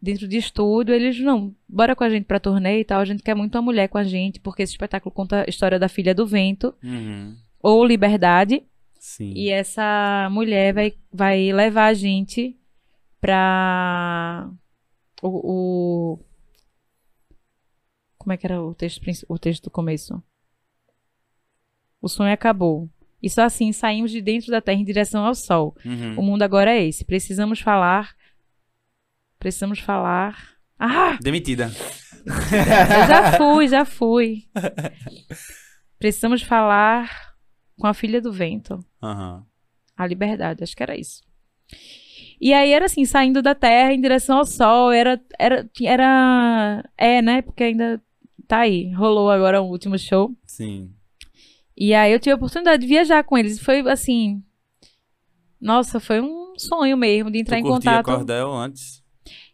Dentro 0.00 0.28
de 0.28 0.36
estúdio, 0.36 0.94
eles, 0.94 1.18
não, 1.18 1.52
bora 1.68 1.96
com 1.96 2.04
a 2.04 2.10
gente 2.10 2.24
pra 2.24 2.38
turnê 2.38 2.80
e 2.80 2.84
tal. 2.84 3.00
A 3.00 3.04
gente 3.04 3.22
quer 3.22 3.34
muito 3.34 3.56
uma 3.56 3.62
mulher 3.62 3.88
com 3.88 3.98
a 3.98 4.04
gente, 4.04 4.38
porque 4.38 4.62
esse 4.62 4.74
espetáculo 4.74 5.12
conta 5.12 5.42
a 5.42 5.48
história 5.50 5.78
da 5.78 5.88
filha 5.88 6.14
do 6.14 6.24
vento, 6.26 6.72
Uhum. 6.84 7.34
ou 7.60 7.84
Liberdade. 7.84 8.62
Sim. 9.00 9.32
E 9.34 9.48
essa 9.48 10.28
mulher 10.30 10.72
vai, 10.72 10.92
vai 11.12 11.52
levar 11.52 11.86
a 11.86 11.94
gente 11.94 12.56
pra. 13.24 14.50
O, 15.22 15.28
o- 15.28 16.18
Como 18.18 18.32
é 18.32 18.36
que 18.36 18.46
era 18.46 18.62
o 18.62 18.74
texto, 18.74 19.00
o 19.28 19.38
texto 19.38 19.64
do 19.64 19.70
começo? 19.70 20.22
O 22.02 22.08
sonho 22.08 22.32
acabou. 22.34 22.90
E 23.22 23.30
só 23.30 23.42
assim 23.42 23.72
saímos 23.72 24.10
de 24.10 24.20
dentro 24.20 24.50
da 24.50 24.60
terra 24.60 24.78
em 24.78 24.84
direção 24.84 25.24
ao 25.24 25.34
sol. 25.34 25.74
Uhum. 25.86 26.18
O 26.18 26.22
mundo 26.22 26.42
agora 26.42 26.70
é 26.74 26.84
esse. 26.84 27.02
Precisamos 27.06 27.60
falar. 27.60 28.14
Precisamos 29.38 29.78
falar. 29.78 30.54
Ah! 30.78 31.16
Demitida. 31.22 31.70
Eu 32.26 33.06
já 33.08 33.32
fui, 33.38 33.68
já 33.68 33.84
fui. 33.86 34.46
Precisamos 35.98 36.42
falar 36.42 37.34
com 37.78 37.86
a 37.86 37.94
filha 37.94 38.20
do 38.20 38.30
vento. 38.32 38.84
Aham. 39.02 39.46
A 39.96 40.06
liberdade, 40.06 40.62
acho 40.62 40.76
que 40.76 40.82
era 40.82 40.94
isso. 40.98 41.22
E 42.44 42.52
aí 42.52 42.72
era 42.74 42.84
assim, 42.84 43.06
saindo 43.06 43.40
da 43.40 43.54
terra 43.54 43.94
em 43.94 44.00
direção 44.02 44.36
ao 44.36 44.44
sol, 44.44 44.92
era 44.92 45.18
era 45.38 45.66
era 45.82 46.84
é, 46.94 47.22
né? 47.22 47.40
Porque 47.40 47.64
ainda 47.64 47.98
tá 48.46 48.58
aí, 48.58 48.92
rolou 48.92 49.30
agora 49.30 49.62
o 49.62 49.66
último 49.70 49.98
show. 49.98 50.30
Sim. 50.44 50.90
E 51.74 51.94
aí 51.94 52.12
eu 52.12 52.20
tive 52.20 52.32
a 52.32 52.36
oportunidade 52.36 52.82
de 52.82 52.86
viajar 52.86 53.24
com 53.24 53.38
eles, 53.38 53.58
foi 53.58 53.80
assim, 53.90 54.42
nossa, 55.58 55.98
foi 55.98 56.20
um 56.20 56.52
sonho 56.58 56.98
mesmo 56.98 57.30
de 57.30 57.38
entrar 57.38 57.56
tu 57.56 57.60
em 57.60 57.62
contato. 57.62 58.04
Cordel 58.04 58.52
antes? 58.52 59.02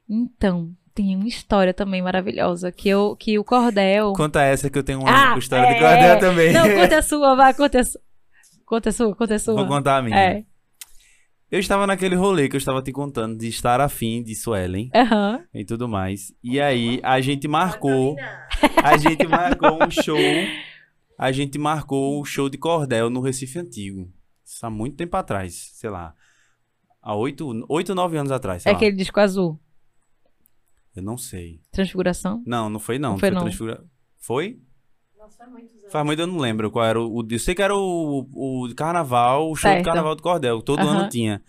Então, 0.09 0.73
tem 0.93 1.15
uma 1.15 1.29
história 1.29 1.73
também 1.73 2.03
maravilhosa 2.03 2.73
que 2.73 2.89
eu 2.89 3.15
que 3.15 3.39
o 3.39 3.45
Cordel 3.45 4.15
Conta 4.15 4.43
essa 4.43 4.69
que 4.69 4.77
eu 4.77 4.83
tenho 4.83 4.99
uma 4.99 5.35
Ah, 5.35 5.39
história 5.39 5.69
de 5.69 5.75
é. 5.75 5.79
Cordel 5.79 6.19
também. 6.19 6.53
Não, 6.53 6.69
conta 6.69 6.99
a 6.99 7.03
sua, 7.07 7.37
vai, 7.37 7.55
conta 7.55 7.79
a 7.79 7.85
sua. 7.85 8.01
Conta 8.67 8.89
a 8.89 8.93
sua, 8.93 9.15
conta 9.15 9.35
a 9.37 9.39
sua. 9.39 9.55
Vou 9.55 9.69
contar 9.69 9.99
a 9.99 10.03
minha. 10.03 10.19
É. 10.19 10.45
Eu 11.51 11.59
estava 11.59 11.87
naquele 11.87 12.15
rolê 12.15 12.49
que 12.49 12.55
eu 12.55 12.59
estava 12.59 12.81
te 12.81 12.93
contando 12.93 13.37
de 13.37 13.49
estar 13.49 13.81
afim 13.81 14.23
de 14.23 14.35
Suelen 14.37 14.89
Aham. 14.95 15.45
e 15.53 15.65
tudo 15.65 15.89
mais. 15.89 16.33
E 16.45 16.61
aí 16.61 17.01
a 17.03 17.21
gente 17.21 17.49
marcou, 17.49 18.17
a 18.85 18.97
gente 18.97 19.27
marcou 19.27 19.83
um 19.85 19.91
show, 19.91 20.17
a 21.19 21.33
gente 21.33 21.59
marcou 21.59 22.21
o 22.21 22.25
show 22.25 22.49
de 22.49 22.57
Cordel 22.57 23.11
no 23.11 23.21
Recife 23.21 23.59
Antigo. 23.59 24.09
Isso 24.45 24.65
há 24.65 24.71
muito 24.71 24.97
tempo 24.97 25.17
atrás, 25.17 25.71
sei 25.75 25.91
lá. 25.91 26.15
Há 27.03 27.15
oito, 27.17 27.65
oito 27.69 27.95
nove 27.95 28.17
anos 28.17 28.31
atrás, 28.31 28.65
É 28.65 28.71
lá. 28.71 28.77
aquele 28.77 28.95
disco 28.95 29.19
azul, 29.19 29.59
Eu 30.95 31.03
não 31.03 31.17
sei. 31.17 31.61
Transfiguração. 31.73 32.43
Não, 32.47 32.69
não 32.71 32.79
foi 32.79 32.99
não. 32.99 33.13
Não 33.13 33.19
foi, 33.19 33.31
não. 33.31 33.41
Transfigura- 33.43 33.85
Foi? 34.19 34.61
Nossa, 35.31 35.39
faz 35.39 35.51
muitos 35.51 35.77
anos. 35.79 35.93
Faz 35.93 36.07
muito 36.07 36.19
eu 36.21 36.27
não 36.27 36.39
lembro 36.39 36.71
qual 36.71 36.85
era 36.85 37.01
o. 37.01 37.21
o- 37.21 37.27
Eu 37.31 37.39
sei 37.39 37.55
que 37.55 37.63
era 37.63 37.75
o, 37.77 38.27
o 38.33 38.69
de 38.69 38.75
carnaval, 38.75 39.51
o 39.51 39.55
show 39.57 39.71
Certo. 39.71 39.79
de 39.79 39.85
carnaval 39.85 40.15
do 40.17 40.23
Cordel, 40.23 40.61
todo 40.63 40.81
Aham. 40.81 40.99
ano 41.01 41.09
tinha. 41.09 41.43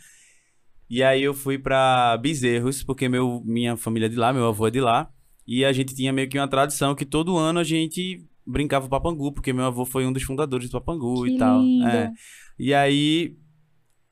E 0.89 1.01
aí 1.03 1.21
eu 1.23 1.33
fui 1.33 1.57
pra 1.57 2.17
Bezerros, 2.17 2.83
porque 2.83 3.07
meu, 3.07 3.41
minha 3.45 3.77
família 3.77 4.07
é 4.07 4.09
de 4.09 4.15
lá, 4.17 4.33
meu 4.33 4.45
avô 4.47 4.67
é 4.67 4.71
de 4.71 4.81
lá. 4.81 5.09
E 5.47 5.63
a 5.65 5.71
gente 5.71 5.95
tinha 5.95 6.11
meio 6.13 6.29
que 6.29 6.37
uma 6.37 6.47
tradição 6.47 6.93
que 6.95 7.05
todo 7.05 7.37
ano 7.37 7.59
a 7.59 7.63
gente 7.63 8.25
brincava 8.45 8.85
o 8.85 8.89
Papangu, 8.89 9.31
porque 9.31 9.53
meu 9.53 9.65
avô 9.65 9.85
foi 9.85 10.05
um 10.05 10.11
dos 10.11 10.23
fundadores 10.23 10.69
do 10.69 10.73
Papangu 10.73 11.23
Que 11.23 11.31
e 11.31 11.37
tal. 11.37 11.61
É. 11.87 12.11
E 12.59 12.73
aí. 12.73 13.37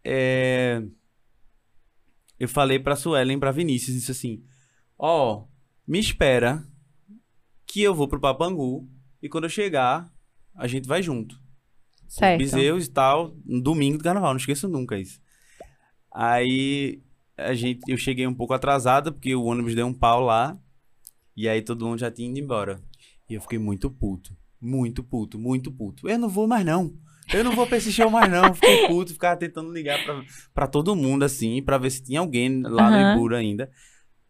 é, 0.06 0.82
Eu 2.40 2.48
falei 2.48 2.80
pra 2.80 2.96
Suelen, 2.96 3.38
pra 3.40 3.52
Vinícius, 3.52 3.96
disse 3.96 4.12
assim: 4.12 4.42
Ó, 4.98 5.46
me 5.88 6.00
espera 6.00 6.64
que 7.68 7.82
eu 7.82 7.94
vou 7.94 8.08
pro 8.08 8.20
Papangu 8.22 8.88
e 9.22 9.30
quando 9.30 9.46
eu 9.46 9.50
chegar, 9.50 10.12
a 10.56 10.68
gente 10.68 10.88
vai 10.88 11.02
junto. 11.02 11.40
Certo. 12.08 12.40
Bezerros 12.40 12.88
e 12.88 12.92
tal, 12.92 13.36
no 13.46 13.62
domingo 13.62 13.98
do 13.98 14.04
carnaval, 14.04 14.32
não 14.32 14.40
esqueço 14.40 14.68
nunca 14.68 14.98
isso. 14.98 15.22
Aí 16.12 17.02
a 17.38 17.54
gente, 17.54 17.82
eu 17.88 17.98
cheguei 17.98 18.26
um 18.26 18.34
pouco 18.34 18.54
atrasado, 18.54 19.14
porque 19.14 19.36
o 19.36 19.44
ônibus 19.44 19.76
deu 19.76 19.86
um 19.86 19.94
pau 19.94 20.22
lá, 20.22 20.58
e 21.36 21.48
aí 21.48 21.62
todo 21.62 21.86
mundo 21.86 22.00
já 22.00 22.12
tinha 22.12 22.30
ido 22.30 22.40
embora. 22.40 22.82
E 23.30 23.36
eu 23.36 23.42
fiquei 23.42 23.60
muito 23.60 23.92
puto, 23.92 24.36
muito 24.60 25.04
puto, 25.04 25.38
muito 25.38 25.72
puto. 25.72 26.10
Eu 26.10 26.18
não 26.18 26.28
vou 26.28 26.48
mais 26.48 26.66
não. 26.66 26.94
Eu 27.32 27.44
não 27.44 27.56
vou 27.56 27.68
pra 27.68 27.78
esse 27.78 27.92
show 27.92 28.10
mais 28.10 28.30
não. 28.30 28.54
Fiquei 28.56 28.88
puto, 28.88 29.14
ficava 29.14 29.38
tentando 29.38 29.72
ligar 29.72 30.04
pra, 30.04 30.24
pra 30.52 30.68
todo 30.68 30.96
mundo 30.96 31.24
assim, 31.24 31.62
pra 31.62 31.78
ver 31.78 31.92
se 31.92 32.04
tinha 32.04 32.20
alguém 32.20 32.64
lá 32.64 32.90
no 32.90 32.98
Aham. 32.98 33.14
Ibura 33.14 33.38
ainda. 33.38 33.70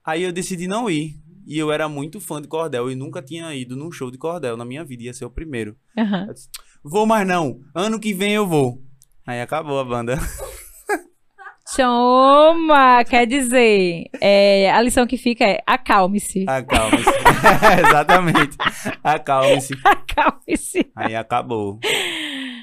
Aí 0.03 0.23
eu 0.23 0.33
decidi 0.33 0.67
não 0.67 0.89
ir. 0.89 1.17
E 1.49 1.57
eu 1.57 1.71
era 1.71 1.89
muito 1.89 2.21
fã 2.21 2.39
de 2.39 2.47
Cordel 2.47 2.91
e 2.91 2.95
nunca 2.95 3.23
tinha 3.23 3.55
ido 3.55 3.75
num 3.75 3.91
show 3.91 4.11
de 4.11 4.19
Cordel 4.19 4.55
na 4.55 4.63
minha 4.63 4.85
vida, 4.85 5.01
ia 5.01 5.13
ser 5.13 5.25
o 5.25 5.31
primeiro. 5.31 5.75
Eu 5.97 6.31
disse, 6.31 6.47
Vou 6.83 7.07
mais 7.07 7.27
não. 7.27 7.59
Ano 7.73 7.99
que 7.99 8.13
vem 8.13 8.33
eu 8.33 8.45
vou. 8.45 8.83
Aí 9.25 9.41
acabou 9.41 9.79
a 9.79 9.83
banda. 9.83 10.15
Toma! 11.75 13.03
Quer 13.03 13.25
dizer, 13.25 14.09
é, 14.21 14.71
a 14.71 14.79
lição 14.79 15.07
que 15.07 15.17
fica 15.17 15.43
é 15.43 15.63
acalme-se. 15.65 16.45
Acalme-se. 16.47 17.09
Exatamente. 17.87 18.57
Acalme-se. 19.03 19.73
Acalme-se. 19.83 20.91
Aí 20.95 21.15
acabou. 21.15 21.79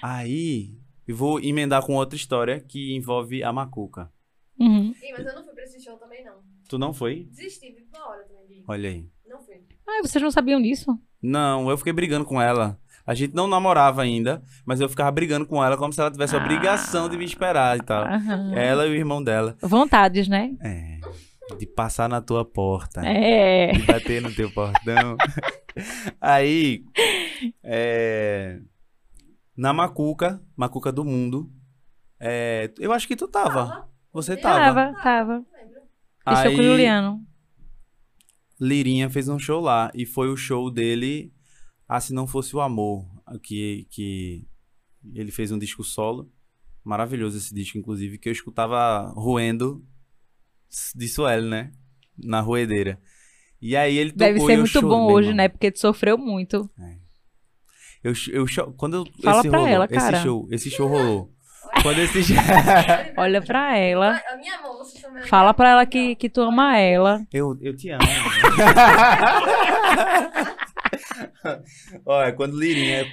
Aí 0.01 0.70
eu 1.09 1.16
vou 1.16 1.41
emendar 1.41 1.84
com 1.84 1.95
outra 1.95 2.14
história 2.14 2.61
que 2.61 2.95
envolve 2.95 3.43
a 3.43 3.53
Macuca. 3.53 4.12
Uhum. 4.61 4.95
Ih, 5.03 5.12
mas 5.12 5.26
eu 5.26 5.34
não 5.34 5.45
fui 5.45 5.55
pra 5.55 5.64
esse 5.64 5.82
show 5.82 5.97
também, 5.97 6.24
não. 6.24 6.55
Tu 6.68 6.78
não 6.78 6.92
foi? 6.92 7.24
Desisti 7.30 7.72
de 7.72 7.84
uma 7.94 8.08
hora 8.08 8.22
também. 8.24 8.64
Olha 8.66 8.88
aí. 8.88 9.08
Não 9.28 9.40
fui. 9.40 9.54
Ah, 9.88 10.00
vocês 10.02 10.22
não 10.22 10.30
sabiam 10.30 10.60
disso? 10.60 10.98
Não, 11.22 11.68
eu 11.70 11.78
fiquei 11.78 11.92
brigando 11.92 12.24
com 12.24 12.40
ela. 12.40 12.78
A 13.06 13.14
gente 13.14 13.34
não 13.34 13.46
namorava 13.46 14.02
ainda, 14.02 14.42
mas 14.64 14.80
eu 14.80 14.88
ficava 14.88 15.10
brigando 15.12 15.46
com 15.46 15.62
ela 15.64 15.76
como 15.76 15.92
se 15.92 16.00
ela 16.00 16.10
tivesse 16.10 16.34
a 16.34 16.40
Ah. 16.40 16.44
obrigação 16.44 17.08
de 17.08 17.16
me 17.16 17.24
esperar 17.24 17.76
e 17.78 17.82
tal. 17.82 18.04
Aham. 18.04 18.52
Ela 18.56 18.86
e 18.86 18.90
o 18.90 18.94
irmão 18.94 19.22
dela. 19.22 19.56
Vontades, 19.62 20.26
né? 20.26 20.52
É. 20.60 20.98
De 21.56 21.64
passar 21.66 22.08
na 22.08 22.20
tua 22.20 22.44
porta. 22.44 23.00
É. 23.06 23.70
de 23.72 23.82
bater 23.82 24.20
no 24.20 24.34
teu 24.34 24.50
portão. 24.52 25.16
Aí, 26.20 26.84
é, 27.62 28.58
na 29.56 29.72
Macuca, 29.72 30.40
Macuca 30.56 30.90
do 30.90 31.04
Mundo, 31.04 31.48
é, 32.18 32.72
eu 32.78 32.92
acho 32.92 33.06
que 33.06 33.14
tu 33.16 33.28
tava. 33.28 33.66
Tava. 33.68 33.88
Você 34.12 34.36
tava. 34.36 34.92
Tava, 34.92 35.02
tava. 35.02 35.44
Deixou 36.27 36.51
com 36.53 36.57
o 36.57 36.61
Aí, 36.61 36.66
Juliano. 36.66 37.27
Lirinha 38.61 39.09
fez 39.11 39.29
um 39.29 39.39
show 39.39 39.61
lá. 39.61 39.91
E 39.95 40.05
foi 40.07 40.29
o 40.29 40.37
show 40.37 40.70
dele, 40.70 41.33
Ah, 41.89 42.01
Se 42.01 42.12
Não 42.12 42.27
Fosse 42.27 42.55
o 42.57 42.61
Amor, 42.61 43.07
que, 43.43 43.87
que 43.91 44.47
ele 45.14 45.31
fez 45.31 45.53
um 45.53 45.59
disco 45.59 45.85
solo. 45.85 46.31
Maravilhoso 46.83 47.37
esse 47.39 47.53
disco, 47.55 47.77
inclusive, 47.79 48.18
que 48.18 48.29
eu 48.29 48.33
escutava 48.33 49.12
roendo 49.16 49.85
de 50.95 51.09
Sueli, 51.09 51.49
né? 51.49 51.72
Na 52.16 52.41
roedeira. 52.41 53.01
E 53.61 53.77
aí 53.77 53.97
ele 53.97 54.11
tocou 54.11 54.27
Deve 54.27 54.39
e 54.39 54.47
ser 54.47 54.53
eu 54.53 54.59
muito 54.59 54.70
chorei, 54.72 54.89
bom 54.89 55.12
hoje, 55.12 55.27
mano. 55.29 55.37
né? 55.39 55.49
Porque 55.49 55.70
tu 55.70 55.79
sofreu 55.81 56.16
muito. 56.16 56.70
Eu, 58.05 58.12
eu 58.33 58.47
cho- 58.47 58.72
quando 58.77 58.95
eu, 58.99 59.07
Fala 59.22 59.41
esse 59.41 59.49
pra 59.49 59.59
rolou, 59.59 59.72
ela, 59.74 59.89
cara. 59.89 60.16
esse 60.16 60.22
show, 60.24 60.49
esse 60.51 60.70
show 60.70 60.87
rolou. 60.89 61.33
Quando 61.83 61.99
esse 61.99 62.20
Olha 63.18 63.43
pra 63.43 63.77
ela. 63.77 64.22
A 64.29 64.37
minha 64.37 64.57
vendo? 64.59 64.76
Fala 65.28 65.54
pra 65.54 65.70
ela 65.70 65.86
que, 65.86 66.14
que 66.16 66.28
tu 66.28 66.40
ama 66.42 66.76
ela. 66.78 67.24
eu, 67.32 67.56
eu 67.60 67.74
te 67.76 67.90
amo. 67.90 68.02
Olha, 72.04 72.32
quando 72.32 72.58
Lirinha 72.58 73.04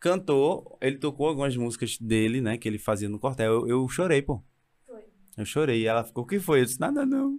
cantou, 0.00 0.76
ele 0.80 0.98
tocou 0.98 1.28
algumas 1.28 1.56
músicas 1.56 1.96
dele, 1.98 2.40
né, 2.40 2.56
que 2.58 2.68
ele 2.68 2.78
fazia 2.78 3.08
no 3.08 3.18
quartel. 3.18 3.52
Eu, 3.52 3.68
eu 3.68 3.88
chorei, 3.88 4.22
pô. 4.22 4.42
Foi. 4.86 5.00
Eu 5.36 5.44
chorei. 5.44 5.82
E 5.82 5.86
ela 5.86 6.04
ficou, 6.04 6.24
o 6.24 6.26
que 6.26 6.38
foi? 6.38 6.60
Eu 6.60 6.64
disse, 6.64 6.80
nada 6.80 7.04
não. 7.06 7.38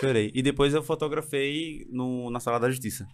Chorei. 0.00 0.30
E 0.34 0.42
depois 0.42 0.72
eu 0.74 0.82
fotografei 0.82 1.86
no, 1.90 2.30
na 2.30 2.40
Sala 2.40 2.58
da 2.58 2.70
Justiça. 2.70 3.06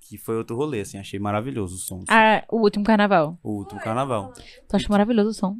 Que 0.00 0.18
foi 0.18 0.36
outro 0.36 0.56
rolê, 0.56 0.80
assim, 0.80 0.98
achei 0.98 1.18
maravilhoso 1.20 1.76
o 1.76 1.78
som. 1.78 1.96
assim, 1.98 2.06
Ah, 2.08 2.44
o 2.50 2.60
último 2.60 2.84
carnaval. 2.84 3.38
o 3.42 3.58
último 3.58 3.80
carnaval. 3.80 4.32
Tu 4.68 4.76
achou 4.76 4.90
maravilhoso 4.90 5.30
o 5.30 5.34
som? 5.34 5.56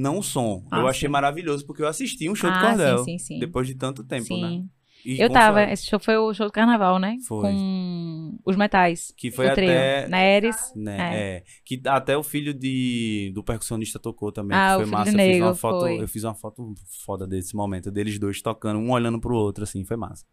Não 0.00 0.18
o 0.18 0.22
som. 0.22 0.64
Ah, 0.70 0.80
eu 0.80 0.88
achei 0.88 1.08
sim. 1.08 1.12
maravilhoso 1.12 1.66
porque 1.66 1.82
eu 1.82 1.86
assisti 1.88 2.28
um 2.30 2.34
show 2.34 2.50
de 2.50 2.56
ah, 2.56 2.60
Cordel. 2.60 2.98
sim, 3.04 3.18
sim, 3.18 3.18
sim. 3.18 3.38
Depois 3.38 3.66
de 3.66 3.74
tanto 3.74 4.02
tempo, 4.02 4.24
sim. 4.24 4.40
né? 4.40 4.64
E 5.04 5.18
Eu 5.18 5.30
tava, 5.30 5.58
Sueli, 5.60 5.72
esse 5.72 5.86
show 5.86 5.98
foi 5.98 6.16
o 6.16 6.32
show 6.34 6.46
do 6.46 6.52
carnaval, 6.52 6.98
né? 6.98 7.16
Foi. 7.26 7.50
Com 7.50 8.38
os 8.44 8.54
metais. 8.56 9.12
Que 9.16 9.30
foi 9.30 9.48
o 9.48 9.54
trio. 9.54 9.70
até. 9.70 10.08
Neres. 10.08 10.56
Né, 10.76 10.96
É. 10.98 11.36
é. 11.36 11.44
Que 11.64 11.80
até 11.86 12.16
o 12.16 12.22
filho 12.22 12.52
de, 12.52 13.30
do 13.34 13.42
percussionista 13.42 13.98
tocou 13.98 14.30
também. 14.30 14.56
Ah, 14.56 14.68
que 14.68 14.74
o 14.74 14.76
foi 14.76 14.84
filho 14.86 14.98
massa. 14.98 15.10
de 15.12 15.16
eu, 15.16 15.20
fiz 15.24 15.36
uma 15.36 15.44
Negro, 15.46 15.54
foto, 15.56 15.80
foi. 15.80 16.02
eu 16.02 16.08
fiz 16.08 16.24
uma 16.24 16.34
foto 16.34 16.74
foda 17.06 17.26
desse 17.26 17.54
momento, 17.56 17.90
deles 17.90 18.18
dois 18.18 18.42
tocando, 18.42 18.78
um 18.78 18.90
olhando 18.90 19.18
pro 19.20 19.34
outro, 19.34 19.64
assim, 19.64 19.84
foi 19.84 19.96
massa. 19.96 20.24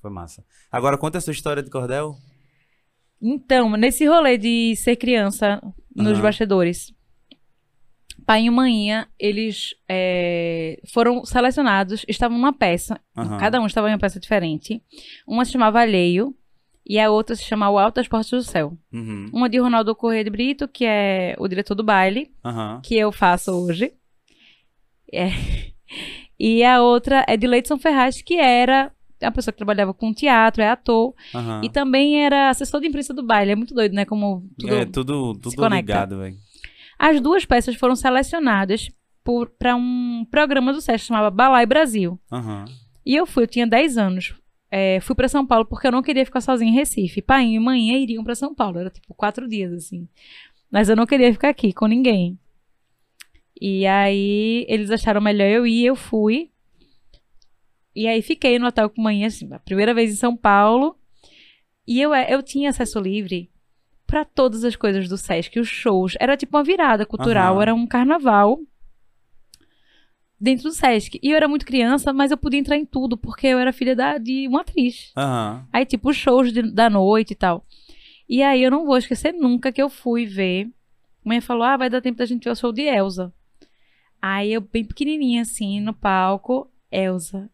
Foi 0.00 0.10
massa. 0.10 0.44
Agora, 0.70 0.98
conta 0.98 1.16
a 1.18 1.20
sua 1.20 1.32
história 1.32 1.62
de 1.62 1.70
cordel. 1.70 2.14
Então, 3.20 3.70
nesse 3.76 4.04
rolê 4.04 4.36
de 4.36 4.74
ser 4.76 4.96
criança 4.96 5.60
nos 5.94 6.14
Aham. 6.14 6.22
bastidores, 6.22 6.92
pai 8.24 8.44
e 8.44 8.50
mãinha, 8.50 9.08
eles 9.18 9.74
é, 9.88 10.80
foram 10.92 11.24
selecionados, 11.24 12.04
estavam 12.08 12.36
numa 12.38 12.52
peça, 12.52 13.00
Aham. 13.16 13.38
cada 13.38 13.60
um 13.60 13.66
estava 13.66 13.88
em 13.88 13.92
uma 13.92 13.98
peça 13.98 14.20
diferente. 14.20 14.82
Uma 15.26 15.44
se 15.44 15.52
chamava 15.52 15.80
Alheio 15.80 16.34
e 16.86 16.98
a 16.98 17.10
outra 17.10 17.36
se 17.36 17.44
chamava 17.44 17.72
O 17.72 17.78
Alto 17.78 17.96
das 17.96 18.08
Portas 18.08 18.30
do 18.30 18.42
Céu. 18.42 18.76
Uhum. 18.92 19.30
Uma 19.32 19.48
de 19.48 19.58
Ronaldo 19.58 19.94
Corrêa 19.94 20.24
de 20.24 20.30
Brito, 20.30 20.66
que 20.66 20.84
é 20.84 21.34
o 21.38 21.46
diretor 21.48 21.74
do 21.74 21.84
baile, 21.84 22.30
Aham. 22.44 22.80
que 22.82 22.96
eu 22.96 23.12
faço 23.12 23.52
hoje. 23.52 23.92
É. 25.12 25.28
E 26.38 26.64
a 26.64 26.82
outra 26.82 27.24
é 27.28 27.36
de 27.36 27.46
Leidson 27.46 27.78
Ferraz, 27.78 28.20
que 28.22 28.34
era 28.34 28.90
uma 29.22 29.30
pessoa 29.30 29.52
que 29.52 29.58
trabalhava 29.58 29.94
com 29.94 30.12
teatro, 30.12 30.60
é 30.62 30.68
ator, 30.68 31.14
e 31.62 31.68
também 31.68 32.24
era 32.24 32.50
assessor 32.50 32.80
de 32.80 32.88
imprensa 32.88 33.14
do 33.14 33.22
baile. 33.22 33.52
É 33.52 33.56
muito 33.56 33.74
doido, 33.74 33.92
né? 33.92 34.04
Como 34.04 34.42
tudo 34.58 34.74
É 34.74 34.84
tudo, 34.84 35.34
tudo 35.34 35.68
ligado, 35.68 36.18
velho. 36.18 36.36
As 37.02 37.20
duas 37.20 37.44
peças 37.44 37.74
foram 37.74 37.96
selecionadas 37.96 38.88
para 39.58 39.74
um 39.74 40.24
programa 40.30 40.72
do 40.72 40.80
SESC 40.80 41.06
chamava 41.06 41.32
Balai 41.32 41.66
Brasil. 41.66 42.16
Aham. 42.30 42.64
E 43.04 43.16
eu 43.16 43.26
fui, 43.26 43.42
eu 43.42 43.48
tinha 43.48 43.66
10 43.66 43.98
anos. 43.98 44.36
É, 44.70 45.00
fui 45.00 45.16
para 45.16 45.26
São 45.26 45.44
Paulo 45.44 45.66
porque 45.66 45.88
eu 45.88 45.90
não 45.90 46.00
queria 46.00 46.24
ficar 46.24 46.40
sozinha 46.40 46.70
em 46.70 46.74
Recife. 46.76 47.20
Pai 47.20 47.46
e 47.46 47.58
mãe 47.58 47.90
iriam 48.00 48.22
para 48.22 48.36
São 48.36 48.54
Paulo. 48.54 48.78
Era 48.78 48.88
tipo 48.88 49.12
quatro 49.14 49.48
dias, 49.48 49.72
assim. 49.72 50.06
Mas 50.70 50.88
eu 50.88 50.94
não 50.94 51.04
queria 51.04 51.32
ficar 51.32 51.48
aqui 51.48 51.72
com 51.72 51.88
ninguém. 51.88 52.38
E 53.60 53.84
aí 53.84 54.64
eles 54.68 54.88
acharam 54.92 55.20
melhor 55.20 55.48
eu 55.48 55.66
ir, 55.66 55.84
eu 55.84 55.96
fui. 55.96 56.52
E 57.96 58.06
aí 58.06 58.22
fiquei 58.22 58.60
no 58.60 58.68
hotel 58.68 58.88
com 58.88 59.02
mãe, 59.02 59.24
assim, 59.24 59.52
a 59.52 59.58
primeira 59.58 59.92
vez 59.92 60.12
em 60.12 60.16
São 60.16 60.36
Paulo. 60.36 60.96
E 61.84 62.00
eu, 62.00 62.14
eu 62.14 62.44
tinha 62.44 62.70
acesso 62.70 63.00
livre 63.00 63.50
para 64.12 64.26
todas 64.26 64.62
as 64.62 64.76
coisas 64.76 65.08
do 65.08 65.16
Sesc, 65.16 65.58
os 65.58 65.68
shows. 65.68 66.16
Era 66.20 66.36
tipo 66.36 66.54
uma 66.54 66.62
virada 66.62 67.06
cultural, 67.06 67.54
Aham. 67.54 67.62
era 67.62 67.74
um 67.74 67.86
carnaval 67.86 68.60
dentro 70.38 70.64
do 70.64 70.72
Sesc. 70.74 71.18
E 71.22 71.30
eu 71.30 71.36
era 71.38 71.48
muito 71.48 71.64
criança, 71.64 72.12
mas 72.12 72.30
eu 72.30 72.36
podia 72.36 72.60
entrar 72.60 72.76
em 72.76 72.84
tudo, 72.84 73.16
porque 73.16 73.46
eu 73.46 73.58
era 73.58 73.72
filha 73.72 73.96
da, 73.96 74.18
de 74.18 74.46
uma 74.46 74.60
atriz. 74.60 75.12
Aham. 75.16 75.66
Aí, 75.72 75.86
tipo, 75.86 76.10
os 76.10 76.16
shows 76.18 76.52
de- 76.52 76.70
da 76.70 76.90
noite 76.90 77.30
e 77.30 77.34
tal. 77.34 77.64
E 78.28 78.42
aí 78.42 78.62
eu 78.62 78.70
não 78.70 78.84
vou 78.84 78.98
esquecer 78.98 79.32
nunca 79.32 79.72
que 79.72 79.80
eu 79.80 79.88
fui 79.88 80.26
ver. 80.26 80.70
Mãe 81.24 81.40
falou: 81.40 81.62
ah, 81.62 81.78
vai 81.78 81.88
dar 81.88 82.02
tempo 82.02 82.18
da 82.18 82.26
gente 82.26 82.44
ver 82.44 82.50
o 82.50 82.54
show 82.54 82.70
de 82.70 82.82
Elsa. 82.82 83.32
Aí 84.20 84.52
eu, 84.52 84.60
bem 84.60 84.84
pequenininha, 84.84 85.40
assim, 85.40 85.80
no 85.80 85.94
palco, 85.94 86.70
Elsa. 86.90 87.48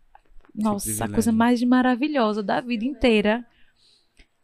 Nossa, 0.53 1.05
a 1.05 1.09
coisa 1.09 1.31
mais 1.31 1.63
maravilhosa 1.63 2.43
da 2.43 2.61
vida 2.61 2.85
inteira. 2.85 3.47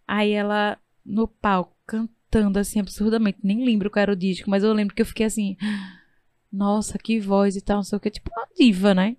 Aí 0.06 0.30
ela, 0.30 0.78
no 1.04 1.26
palco, 1.26 1.73
cantando, 1.86 2.58
assim, 2.58 2.80
absurdamente. 2.80 3.38
Nem 3.42 3.64
lembro 3.64 3.90
qual 3.90 4.02
era 4.02 4.12
o 4.12 4.16
disco, 4.16 4.48
mas 4.50 4.62
eu 4.64 4.72
lembro 4.72 4.94
que 4.94 5.02
eu 5.02 5.06
fiquei 5.06 5.26
assim. 5.26 5.56
Nossa, 6.52 6.98
que 6.98 7.18
voz 7.20 7.56
e 7.56 7.60
tal, 7.60 7.76
não 7.76 7.82
sei 7.82 7.96
o 7.96 8.00
que. 8.00 8.10
Tipo 8.10 8.30
uma 8.36 8.46
diva, 8.56 8.94
né? 8.94 9.16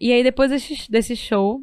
E 0.00 0.12
aí, 0.12 0.22
depois 0.22 0.50
desse, 0.50 0.90
desse 0.90 1.16
show, 1.16 1.62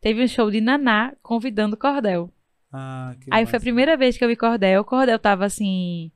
teve 0.00 0.22
um 0.22 0.28
show 0.28 0.50
de 0.50 0.60
Naná 0.60 1.14
convidando 1.22 1.76
Cordel. 1.76 2.32
Ah, 2.72 3.14
que 3.20 3.28
Aí 3.30 3.44
foi 3.46 3.52
a 3.52 3.52
massa. 3.54 3.60
primeira 3.60 3.96
vez 3.96 4.16
que 4.18 4.24
eu 4.24 4.28
vi 4.28 4.36
Cordel. 4.36 4.84
Cordel 4.84 5.18
tava 5.18 5.44
assim. 5.44 6.10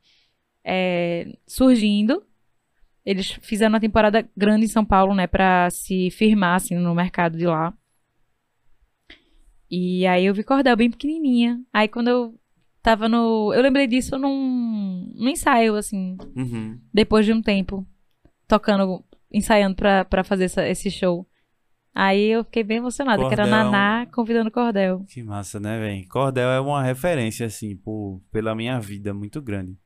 é, 0.65 1.37
surgindo. 1.47 2.25
Eles 3.07 3.31
fizeram 3.43 3.73
uma 3.73 3.81
temporada 3.81 4.29
grande 4.37 4.67
em 4.67 4.69
São 4.69 4.85
Paulo, 4.85 5.15
né? 5.15 5.27
Pra 5.27 5.71
se 5.71 6.11
firmar, 6.11 6.57
assim, 6.57 6.75
no 6.75 6.95
mercado 6.95 7.39
de 7.39 7.47
lá. 7.47 7.73
E 9.71 10.07
aí 10.07 10.27
eu 10.27 10.35
vi 10.35 10.43
Cordel 10.43 10.77
bem 10.77 10.91
pequenininha. 10.91 11.61
Aí 11.73 11.87
quando 11.89 12.09
eu 12.09 12.40
tava 12.83 13.09
no. 13.09 13.53
Eu 13.55 13.63
lembrei 13.63 13.87
disso 13.87 14.19
num, 14.19 15.13
num 15.17 15.29
ensaio, 15.29 15.75
assim, 15.77 16.17
Uhum. 16.37 16.79
depois 16.93 17.25
de 17.27 17.33
um 17.33 17.43
tempo. 17.43 17.87
Tocando, 18.49 19.05
ensaiando 19.33 19.77
pra, 19.77 20.05
pra 20.05 20.25
fazer 20.25 20.45
essa- 20.45 20.69
esse 20.69 20.91
show. 20.91 21.27
Aí 21.95 22.27
eu 22.31 22.45
fiquei 22.45 22.63
bem 22.63 22.79
emocionada, 22.79 23.19
que 23.27 23.33
era 23.33 23.43
Cordel 23.45 23.55
é 23.59 23.61
um- 23.63 23.71
Naná 23.71 24.07
convidando 24.13 24.51
Cordel. 24.51 25.05
Que 25.09 25.23
massa, 25.23 25.59
né, 25.59 25.79
velho? 25.79 26.09
Cordel 26.09 26.49
é 26.51 26.61
uma 26.61 26.83
referência, 26.83 27.47
assim, 27.47 27.77
por, 27.77 28.21
pela 28.33 28.55
minha 28.55 28.79
vida, 28.81 29.13
muito 29.13 29.41
grande. 29.43 29.77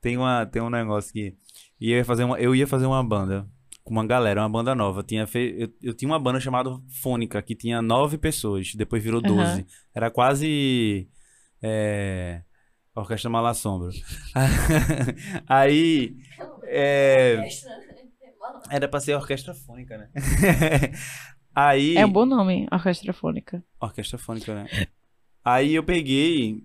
Tem, 0.00 0.16
uma, 0.16 0.44
tem 0.46 0.60
um 0.62 0.70
negócio 0.70 1.12
que 1.12 1.34
eu 1.80 1.88
ia, 1.98 2.04
fazer 2.04 2.24
uma, 2.24 2.38
eu 2.40 2.54
ia 2.54 2.66
fazer 2.66 2.86
uma 2.86 3.02
banda 3.04 3.46
com 3.84 3.92
uma 3.92 4.06
galera, 4.06 4.40
uma 4.42 4.48
banda 4.48 4.74
nova. 4.74 5.02
Tinha 5.02 5.26
fe, 5.26 5.54
eu, 5.58 5.68
eu 5.82 5.94
tinha 5.94 6.08
uma 6.10 6.18
banda 6.18 6.40
chamada 6.40 6.70
Fônica, 7.02 7.40
que 7.42 7.54
tinha 7.54 7.80
nove 7.82 8.16
pessoas, 8.18 8.74
depois 8.74 9.02
virou 9.02 9.20
doze. 9.20 9.66
Era 9.94 10.10
quase. 10.10 11.08
É, 11.62 12.42
Orquestra 12.94 13.30
Malassombro. 13.30 13.90
Aí. 15.48 16.16
É, 16.64 17.38
era 18.70 18.88
pra 18.88 19.00
ser 19.00 19.14
orquestra 19.14 19.54
fônica, 19.54 19.96
né? 19.96 20.08
Aí. 21.54 21.96
É 21.96 22.04
um 22.04 22.10
bom 22.10 22.24
nome, 22.24 22.66
Orquestra 22.72 23.12
Fônica. 23.12 23.62
Orquestra 23.78 24.18
fônica, 24.18 24.54
né? 24.54 24.66
Aí 25.44 25.74
eu 25.74 25.84
peguei. 25.84 26.64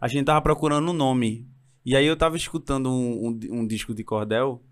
A 0.00 0.06
gente 0.06 0.26
tava 0.26 0.40
procurando 0.40 0.90
um 0.90 0.94
nome. 0.94 1.48
E 1.84 1.96
aí 1.96 2.06
eu 2.06 2.16
tava 2.16 2.36
escutando 2.36 2.90
um, 2.90 3.28
um, 3.28 3.60
um 3.60 3.66
disco 3.66 3.94
de 3.94 4.04
cordel. 4.04 4.62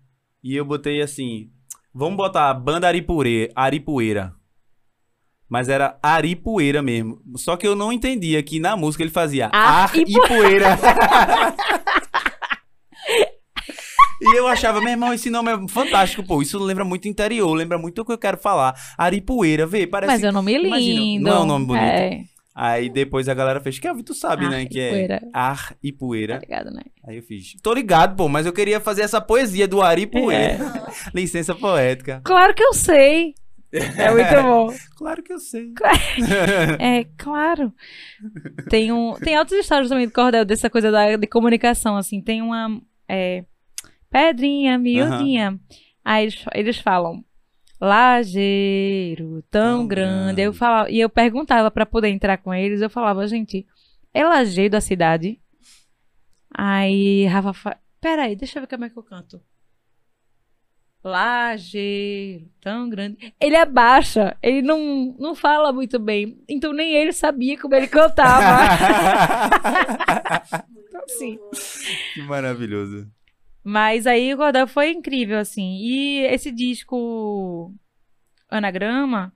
E 0.41 0.55
eu 0.55 0.63
botei 0.63 1.01
assim. 1.01 1.51
Vamos 1.93 2.17
botar 2.17 2.53
Banda 2.53 2.87
Aripure, 2.87 3.51
Aripueira. 3.55 4.33
Mas 5.49 5.67
era 5.67 5.97
Aripueira 6.03 6.81
mesmo. 6.81 7.19
Só 7.35 7.57
que 7.57 7.67
eu 7.67 7.75
não 7.75 7.91
entendia 7.91 8.41
que 8.43 8.59
na 8.59 8.77
música 8.77 9.03
ele 9.03 9.09
fazia 9.11 9.49
Ar 9.51 9.91
e 9.95 10.13
Poeira. 10.27 10.77
E 14.21 14.37
eu 14.37 14.47
achava, 14.47 14.81
meu 14.81 14.89
irmão, 14.89 15.13
esse 15.13 15.29
nome 15.29 15.49
é 15.51 15.67
fantástico, 15.69 16.21
pô. 16.23 16.41
Isso 16.41 16.59
lembra 16.59 16.83
muito 16.83 17.07
interior, 17.07 17.53
lembra 17.53 17.77
muito 17.77 18.01
o 18.01 18.05
que 18.05 18.11
eu 18.11 18.17
quero 18.17 18.37
falar. 18.37 18.75
Aripueira, 18.97 19.65
vê, 19.65 19.87
parece 19.87 20.11
Mas 20.11 20.23
é 20.23 20.29
um 20.29 20.33
nome 20.33 20.53
imagina, 20.53 20.99
lindo. 20.99 21.23
não 21.29 21.37
é 21.37 21.39
um 21.39 21.45
nome 21.45 21.65
bonito? 21.65 21.83
É, 21.83 22.21
Aí 22.53 22.89
depois 22.89 23.29
a 23.29 23.33
galera 23.33 23.61
fez, 23.61 23.79
Kelvin, 23.79 24.03
tu 24.03 24.13
sabe, 24.13 24.43
Ar 24.43 24.51
né? 24.51 24.65
Que 24.65 24.79
é 24.81 24.89
poeira. 24.89 25.21
ar 25.33 25.73
e 25.81 25.91
tá 25.93 25.97
poeira. 25.97 26.37
ligado, 26.39 26.69
né? 26.71 26.81
Aí 27.07 27.15
eu 27.15 27.23
fiz, 27.23 27.53
tô 27.63 27.73
ligado, 27.73 28.17
pô, 28.17 28.27
mas 28.27 28.45
eu 28.45 28.51
queria 28.51 28.81
fazer 28.81 29.03
essa 29.03 29.21
poesia 29.21 29.65
do 29.65 29.81
ar 29.81 29.97
e 29.97 30.05
poeira. 30.05 30.53
É. 30.55 30.59
Licença 31.15 31.55
poética. 31.55 32.19
Claro 32.25 32.53
que 32.53 32.61
eu 32.61 32.73
sei. 32.73 33.33
É 33.71 34.11
muito 34.11 34.33
bom. 34.43 34.73
Claro 34.95 35.21
que 35.23 35.31
eu 35.33 35.39
sei. 35.39 35.73
É, 36.79 37.05
claro. 37.17 37.73
Tem, 38.69 38.91
um, 38.91 39.13
tem 39.13 39.37
outras 39.37 39.59
histórias 39.59 39.89
também 39.89 40.07
do 40.07 40.13
Cordel, 40.13 40.43
dessa 40.45 40.69
coisa 40.69 40.91
da, 40.91 41.15
de 41.15 41.27
comunicação, 41.27 41.95
assim. 41.97 42.21
Tem 42.21 42.41
uma 42.41 42.81
é, 43.07 43.45
pedrinha 44.09 44.77
miudinha. 44.77 45.59
Aí 46.03 46.23
eles, 46.25 46.45
eles 46.53 46.77
falam, 46.79 47.23
lajeiro 47.79 49.43
tão, 49.49 49.79
Tão 49.79 49.87
grande. 49.87 50.41
Aí 50.41 50.47
Eu 50.47 50.51
grande. 50.51 50.57
falava, 50.57 50.89
e 50.89 50.99
eu 50.99 51.09
perguntava 51.09 51.69
pra 51.71 51.85
poder 51.85 52.09
entrar 52.09 52.37
com 52.37 52.53
eles, 52.53 52.81
eu 52.81 52.89
falava, 52.89 53.27
gente, 53.27 53.65
é 54.13 54.23
lajeiro 54.23 54.71
da 54.71 54.81
cidade? 54.81 55.39
Aí 56.51 57.25
Rafa 57.27 57.53
fala, 57.53 57.77
peraí, 58.01 58.35
deixa 58.35 58.57
eu 58.57 58.63
ver 58.63 58.67
como 58.67 58.85
é 58.85 58.89
que 58.89 58.97
eu 58.97 59.03
canto. 59.03 59.41
Lajeiro 61.03 62.45
tão 62.59 62.89
grande. 62.89 63.33
Ele 63.39 63.55
abaixa, 63.55 64.35
ele 64.43 64.61
não, 64.61 65.15
não 65.17 65.33
fala 65.33 65.71
muito 65.71 65.97
bem. 65.97 66.37
Então 66.47 66.73
nem 66.73 66.93
ele 66.93 67.13
sabia 67.13 67.57
como 67.59 67.75
ele 67.75 67.87
cantava. 67.87 68.59
Então, 70.89 71.01
assim. 71.05 71.39
que 72.13 72.21
maravilhoso. 72.23 73.07
Mas 73.63 74.07
aí 74.07 74.33
o 74.33 74.37
Cordel 74.37 74.67
foi 74.67 74.91
incrível, 74.91 75.37
assim. 75.37 75.77
E 75.81 76.19
esse 76.25 76.51
disco 76.51 77.71
Anagrama 78.49 79.31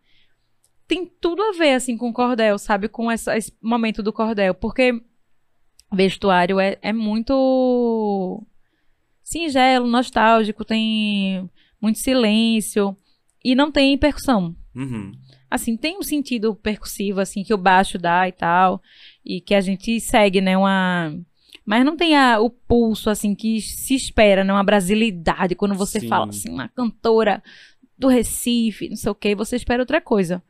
tem 0.88 1.06
tudo 1.06 1.42
a 1.44 1.52
ver, 1.54 1.74
assim, 1.76 1.96
com 1.96 2.10
o 2.10 2.14
Cordel, 2.14 2.58
sabe? 2.58 2.90
Com 2.90 3.10
essa- 3.12 3.38
esse 3.38 3.54
momento 3.62 4.02
do 4.02 4.12
Cordel. 4.12 4.54
Porque 4.56 5.00
vestuário 5.92 6.60
é, 6.60 6.78
é 6.82 6.92
muito 6.92 8.44
singelo, 9.24 9.88
nostálgico, 9.88 10.66
tem 10.66 11.50
muito 11.84 12.00
silêncio 12.00 12.96
e 13.44 13.54
não 13.54 13.70
tem 13.72 13.98
percussão. 13.98 14.56
Uhum. 14.74 15.12
Assim, 15.52 15.76
tem 15.78 15.98
um 16.00 16.02
sentido 16.02 16.56
percussivo, 16.56 17.20
assim, 17.20 17.44
que 17.44 17.54
o 17.54 17.58
baixo 17.58 18.00
dá 18.00 18.28
e 18.28 18.32
tal, 18.32 18.82
e 19.24 19.40
que 19.42 19.54
a 19.54 19.62
gente 19.62 20.00
segue, 20.00 20.40
né, 20.42 20.58
uma... 20.58 21.14
Mas 21.66 21.86
não 21.86 21.96
tem 21.96 22.16
a- 22.16 22.40
o 22.40 22.50
pulso, 22.50 23.10
assim, 23.10 23.36
que 23.36 23.62
se 23.62 23.94
espera, 23.94 24.44
né, 24.44 24.52
uma 24.52 24.64
brasilidade, 24.64 25.56
quando 25.56 25.76
você 25.76 26.00
Sim. 26.00 26.08
fala, 26.08 26.30
assim, 26.30 26.50
uma 26.50 26.70
cantora 26.70 27.44
do 27.98 28.08
Recife, 28.08 28.90
não 28.90 28.96
sei 28.96 29.12
o 29.12 29.16
quê, 29.16 29.36
você 29.36 29.56
espera 29.58 29.82
outra 29.84 30.02
coisa. 30.02 30.42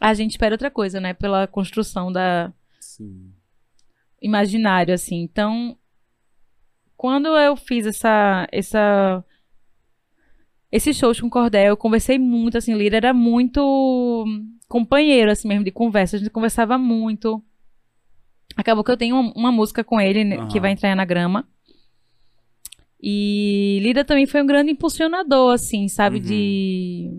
A 0.00 0.14
gente 0.14 0.32
espera 0.32 0.54
outra 0.54 0.70
coisa, 0.70 1.00
né, 1.00 1.12
pela 1.14 1.46
construção 1.46 2.12
da 2.12 2.52
Sim. 2.78 3.32
imaginário, 4.22 4.94
assim. 4.94 5.22
Então, 5.22 5.76
quando 6.96 7.26
eu 7.28 7.56
fiz 7.56 7.86
essa, 7.86 8.46
essa, 8.52 9.24
esse 10.70 10.92
shows 10.92 11.20
com 11.20 11.28
o 11.28 11.30
Cordel, 11.30 11.68
eu 11.68 11.76
conversei 11.76 12.18
muito, 12.18 12.58
assim, 12.58 12.74
Lira 12.74 12.96
era 12.96 13.14
muito 13.14 14.24
companheiro, 14.68 15.30
assim 15.30 15.48
mesmo, 15.48 15.64
de 15.64 15.70
conversa. 15.70 16.16
A 16.16 16.18
gente 16.18 16.30
conversava 16.30 16.76
muito. 16.76 17.42
Acabou 18.56 18.82
que 18.82 18.90
eu 18.90 18.96
tenho 18.96 19.16
uma, 19.16 19.32
uma 19.34 19.52
música 19.52 19.84
com 19.84 20.00
ele, 20.00 20.24
né, 20.24 20.46
que 20.50 20.58
vai 20.58 20.72
entrar 20.72 20.88
em 20.88 20.92
anagrama. 20.92 21.46
E 23.00 23.78
Lira 23.82 24.04
também 24.04 24.26
foi 24.26 24.42
um 24.42 24.46
grande 24.46 24.72
impulsionador, 24.72 25.54
assim, 25.54 25.86
sabe? 25.88 26.16
Uhum. 26.16 26.22
De. 26.22 27.10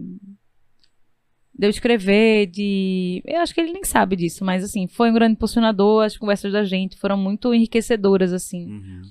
De 1.53 1.65
eu 1.65 1.69
escrever, 1.69 2.47
de. 2.47 3.23
Eu 3.25 3.41
acho 3.41 3.53
que 3.53 3.61
ele 3.61 3.73
nem 3.73 3.83
sabe 3.83 4.15
disso, 4.15 4.43
mas 4.43 4.63
assim, 4.63 4.87
foi 4.87 5.09
um 5.09 5.13
grande 5.13 5.33
impulsionador. 5.33 6.03
As 6.03 6.17
conversas 6.17 6.51
da 6.51 6.63
gente 6.63 6.97
foram 6.97 7.17
muito 7.17 7.53
enriquecedoras, 7.53 8.33
assim. 8.33 8.65
Uhum. 8.67 9.01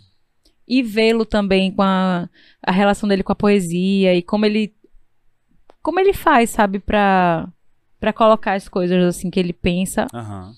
E 0.67 0.83
vê-lo 0.83 1.25
também 1.25 1.71
com 1.71 1.83
a, 1.83 2.29
a 2.62 2.73
relação 2.73 3.09
dele 3.09 3.23
com 3.23 3.33
a 3.33 3.37
poesia 3.37 4.14
e 4.14 4.23
como 4.23 4.45
ele. 4.45 4.75
Como 5.83 6.01
ele 6.01 6.12
faz, 6.12 6.51
sabe, 6.51 6.81
pra, 6.81 7.49
pra 8.01 8.12
colocar 8.12 8.55
as 8.55 8.69
coisas 8.69 9.03
assim 9.05 9.31
que 9.31 9.39
ele 9.39 9.53
pensa. 9.53 10.07
Aham. 10.12 10.53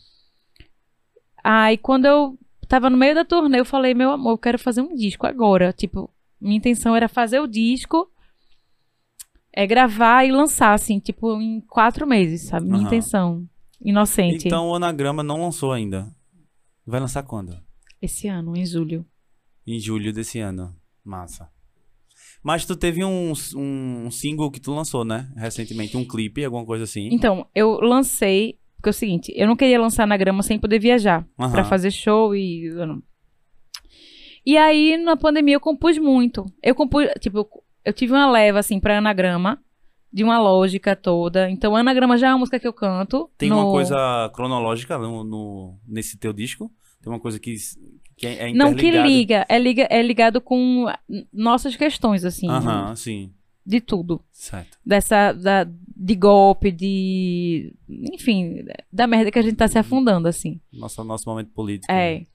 Aí 1.44 1.76
quando 1.76 2.06
eu 2.06 2.38
tava 2.66 2.88
no 2.90 2.96
meio 2.96 3.14
da 3.14 3.24
turnê, 3.24 3.60
eu 3.60 3.64
falei, 3.64 3.94
meu 3.94 4.10
amor, 4.10 4.32
eu 4.32 4.38
quero 4.38 4.58
fazer 4.58 4.80
um 4.80 4.94
disco 4.94 5.26
agora. 5.26 5.72
Tipo, 5.72 6.10
minha 6.40 6.56
intenção 6.56 6.94
era 6.96 7.08
fazer 7.08 7.40
o 7.40 7.46
disco, 7.46 8.10
é 9.52 9.66
gravar 9.66 10.24
e 10.24 10.30
lançar, 10.30 10.72
assim, 10.72 10.98
tipo, 10.98 11.40
em 11.40 11.60
quatro 11.60 12.06
meses, 12.06 12.42
sabe? 12.42 12.66
Minha 12.66 12.78
Aham. 12.78 12.86
intenção. 12.86 13.48
Inocente. 13.80 14.46
Então 14.46 14.68
o 14.68 14.74
Anagrama 14.74 15.22
não 15.22 15.42
lançou 15.42 15.72
ainda. 15.72 16.14
Vai 16.86 17.00
lançar 17.00 17.22
quando? 17.22 17.58
Esse 18.00 18.28
ano, 18.28 18.56
em 18.56 18.64
julho. 18.64 19.04
Em 19.70 19.78
julho 19.78 20.12
desse 20.12 20.38
ano. 20.38 20.74
Massa. 21.04 21.50
Mas 22.42 22.64
tu 22.64 22.74
teve 22.76 23.04
um, 23.04 23.32
um 23.56 24.10
single 24.10 24.50
que 24.50 24.60
tu 24.60 24.72
lançou, 24.72 25.04
né? 25.04 25.30
Recentemente, 25.36 25.96
um 25.96 26.04
clipe, 26.06 26.44
alguma 26.44 26.64
coisa 26.64 26.84
assim. 26.84 27.08
Então, 27.12 27.46
eu 27.54 27.78
lancei, 27.80 28.58
porque 28.76 28.88
é 28.88 28.90
o 28.90 28.94
seguinte, 28.94 29.32
eu 29.36 29.46
não 29.46 29.56
queria 29.56 29.80
lançar 29.80 30.06
na 30.06 30.16
grama 30.16 30.42
sem 30.42 30.58
poder 30.58 30.78
viajar. 30.78 31.26
Aham. 31.38 31.50
Pra 31.52 31.64
fazer 31.64 31.90
show 31.90 32.34
e. 32.34 32.70
E 34.46 34.56
aí, 34.56 34.96
na 34.96 35.16
pandemia, 35.16 35.56
eu 35.56 35.60
compus 35.60 35.98
muito. 35.98 36.46
Eu 36.62 36.74
compus, 36.74 37.06
tipo, 37.20 37.38
eu- 37.38 37.48
eu 37.84 37.92
tive 37.92 38.12
uma 38.12 38.30
leva, 38.30 38.58
assim, 38.60 38.80
pra 38.80 38.98
anagrama, 38.98 39.60
de 40.12 40.24
uma 40.24 40.38
lógica 40.38 40.96
toda. 40.96 41.50
Então, 41.50 41.76
anagrama 41.76 42.16
já 42.16 42.28
é 42.28 42.32
uma 42.32 42.38
música 42.38 42.58
que 42.58 42.66
eu 42.66 42.72
canto. 42.72 43.30
Tem 43.36 43.50
no- 43.50 43.56
uma 43.56 43.70
coisa 43.70 44.30
cronológica 44.34 44.96
no, 44.96 45.22
no- 45.24 45.78
nesse 45.86 46.16
teu 46.16 46.32
disco? 46.32 46.70
Tem 47.02 47.12
uma 47.12 47.20
coisa 47.20 47.38
que, 47.38 47.54
que 48.18 48.26
é, 48.26 48.50
é 48.50 48.52
Não 48.52 48.74
que 48.74 48.90
liga, 48.90 49.46
é, 49.48 49.58
liga, 49.58 49.86
é 49.88 50.02
ligado 50.02 50.40
com 50.40 50.86
nossas 51.32 51.76
questões, 51.76 52.24
assim, 52.24 52.48
Aham, 52.48 52.94
sim. 52.96 53.32
de 53.64 53.80
tudo. 53.80 54.20
Certo. 54.32 54.76
Dessa, 54.84 55.32
da, 55.32 55.64
de 55.64 56.14
golpe, 56.14 56.70
de. 56.72 57.74
Enfim, 58.12 58.64
da 58.92 59.06
merda 59.06 59.30
que 59.30 59.38
a 59.38 59.42
gente 59.42 59.56
tá 59.56 59.68
se 59.68 59.78
afundando, 59.78 60.26
assim. 60.28 60.60
Nosso, 60.72 61.02
nosso 61.04 61.28
momento 61.30 61.50
político. 61.52 61.90
É. 61.92 62.26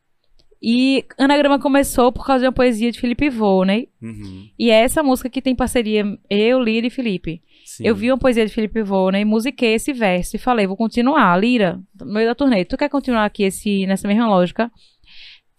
E 0.65 1.03
Anagrama 1.17 1.59
começou 1.59 2.09
por 2.09 2.25
causa 2.25 2.43
de 2.43 2.45
uma 2.47 2.53
poesia 2.53 2.89
de 2.89 2.97
Felipe 2.97 3.29
Volney. 3.29 3.89
Uhum, 4.01 4.47
E 4.57 4.69
é 4.71 4.75
essa 4.75 5.03
música 5.03 5.29
que 5.29 5.41
tem 5.41 5.53
parceria 5.53 6.05
eu, 6.29 6.61
Lira 6.61 6.88
e 6.88 6.89
Felipe. 6.89 7.41
sim. 7.65 7.86
Eu 7.86 7.93
vi 7.93 8.09
uma 8.09 8.17
poesia 8.17 8.45
de 8.45 8.53
Felipe 8.53 8.81
Volney, 8.81 9.25
musiquei 9.25 9.73
esse 9.73 9.91
verso 9.91 10.38
e 10.38 10.39
falei, 10.39 10.65
vou 10.65 10.77
continuar. 10.77 11.36
Lira, 11.38 11.81
no 11.99 12.13
meio 12.13 12.27
da 12.29 12.34
turnê, 12.34 12.63
tu 12.63 12.77
quer 12.77 12.88
continuar 12.88 13.25
aqui 13.25 13.43
esse, 13.43 13.86
nessa 13.86 14.07
mesma 14.07 14.25
lógica? 14.25 14.71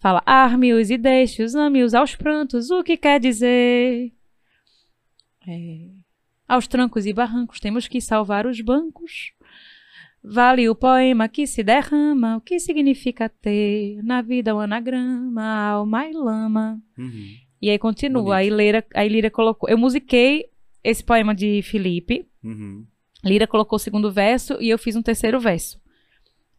Fala, 0.05 0.21
arme-os 0.23 0.91
e 0.91 0.99
deixe-os, 0.99 1.55
ame-os 1.55 1.95
aos 1.95 2.15
prantos, 2.15 2.69
o 2.69 2.83
que 2.83 2.95
quer 2.95 3.19
dizer? 3.19 4.13
É, 5.47 5.79
aos 6.47 6.67
trancos 6.67 7.07
e 7.07 7.11
barrancos 7.11 7.59
temos 7.59 7.87
que 7.87 7.99
salvar 7.99 8.45
os 8.45 8.61
bancos. 8.61 9.33
Vale 10.23 10.69
o 10.69 10.75
poema 10.75 11.27
que 11.27 11.47
se 11.47 11.63
derrama, 11.63 12.37
o 12.37 12.41
que 12.41 12.59
significa 12.59 13.27
ter 13.27 13.99
na 14.03 14.21
vida 14.21 14.53
o 14.53 14.59
anagrama, 14.59 15.43
alma 15.43 16.07
e 16.07 16.13
lama. 16.13 16.79
Uhum. 16.95 17.35
E 17.59 17.71
aí 17.71 17.79
continua, 17.79 18.21
Bonito. 18.21 18.33
aí 18.35 18.49
Lira, 18.51 18.85
aí 18.93 19.09
Lira 19.09 19.31
colocou. 19.31 19.67
Eu 19.67 19.77
musiquei 19.79 20.45
esse 20.83 21.03
poema 21.03 21.33
de 21.33 21.63
Felipe, 21.63 22.27
Uhum. 22.43 22.85
Lira 23.23 23.47
colocou 23.47 23.77
o 23.77 23.79
segundo 23.79 24.11
verso 24.11 24.55
e 24.61 24.69
eu 24.69 24.77
fiz 24.77 24.95
um 24.95 25.01
terceiro 25.01 25.39
verso. 25.39 25.83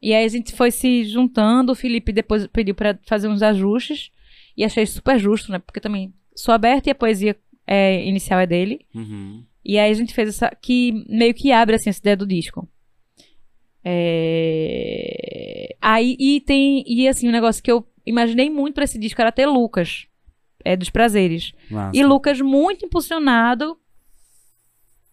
E 0.01 0.13
aí 0.15 0.25
a 0.25 0.29
gente 0.29 0.55
foi 0.55 0.71
se 0.71 1.05
juntando, 1.05 1.73
o 1.73 1.75
Felipe 1.75 2.13
depois 2.13 2.47
pediu 2.49 2.75
pra 2.75 2.99
fazer 3.07 3.29
uns 3.29 3.43
ajustes 3.43 4.11
e 4.57 4.65
achei 4.65 4.85
super 4.87 5.19
justo, 5.19 5.51
né? 5.51 5.59
Porque 5.59 5.81
também 5.81 6.13
sou 6.35 6.53
aberta 6.55 6.89
e 6.89 6.93
a 6.93 6.95
poesia 6.95 7.37
é, 7.67 8.05
inicial 8.07 8.41
é 8.41 8.47
dele. 8.47 8.87
Uhum. 8.95 9.45
E 9.65 9.79
aí 9.79 9.91
a 9.91 9.95
gente 9.95 10.15
fez 10.15 10.29
essa 10.29 10.51
que 10.61 11.05
meio 11.09 11.35
que 11.35 11.51
abre 11.51 11.75
assim 11.77 11.91
essa 11.91 11.99
ideia 11.99 12.17
do 12.17 12.27
disco. 12.27 12.69
É... 13.89 15.77
Aí 15.81 16.17
e 16.19 16.41
tem 16.41 16.85
e 16.87 17.09
assim 17.09 17.29
um 17.29 17.33
negócio 17.33 17.63
que 17.63 17.71
eu 17.71 17.87
imaginei 18.05 18.51
muito 18.51 18.75
pra 18.75 18.85
esse 18.85 18.99
disco 18.99 19.21
era 19.21 19.33
ter 19.33 19.47
Lucas, 19.47 20.07
é 20.65 20.77
dos 20.77 20.91
prazeres. 20.91 21.53
Massa. 21.71 21.97
E 21.97 22.05
Lucas 22.05 22.41
muito 22.41 22.85
impulsionado 22.85 23.77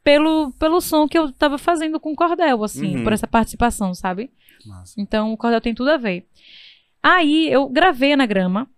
pelo, 0.04 0.52
pelo 0.60 0.82
som 0.82 1.08
que 1.08 1.18
eu 1.18 1.32
tava 1.32 1.58
fazendo 1.58 2.00
com 2.00 2.12
o 2.12 2.16
Cordel, 2.16 2.64
assim, 2.64 2.98
Uhum. 2.98 3.04
por 3.04 3.14
essa 3.14 3.26
participação, 3.28 3.94
sabe? 3.94 4.32
Massa. 4.68 4.94
Então 5.00 5.34
o 5.34 5.38
Cordel 5.38 5.62
tem 5.62 5.74
tudo 5.74 5.92
a 5.92 5.98
ver. 5.98 6.28
Aí 7.02 7.52
eu 7.52 7.68
gravei 7.70 8.14
Anagrama 8.14 8.70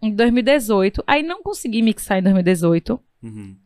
em 0.00 0.14
2018, 0.14 1.02
aí 1.06 1.22
não 1.22 1.42
consegui 1.42 1.82
mixar 1.82 2.18
em 2.18 2.22
2018. 2.22 3.00
Uhum. 3.22 3.56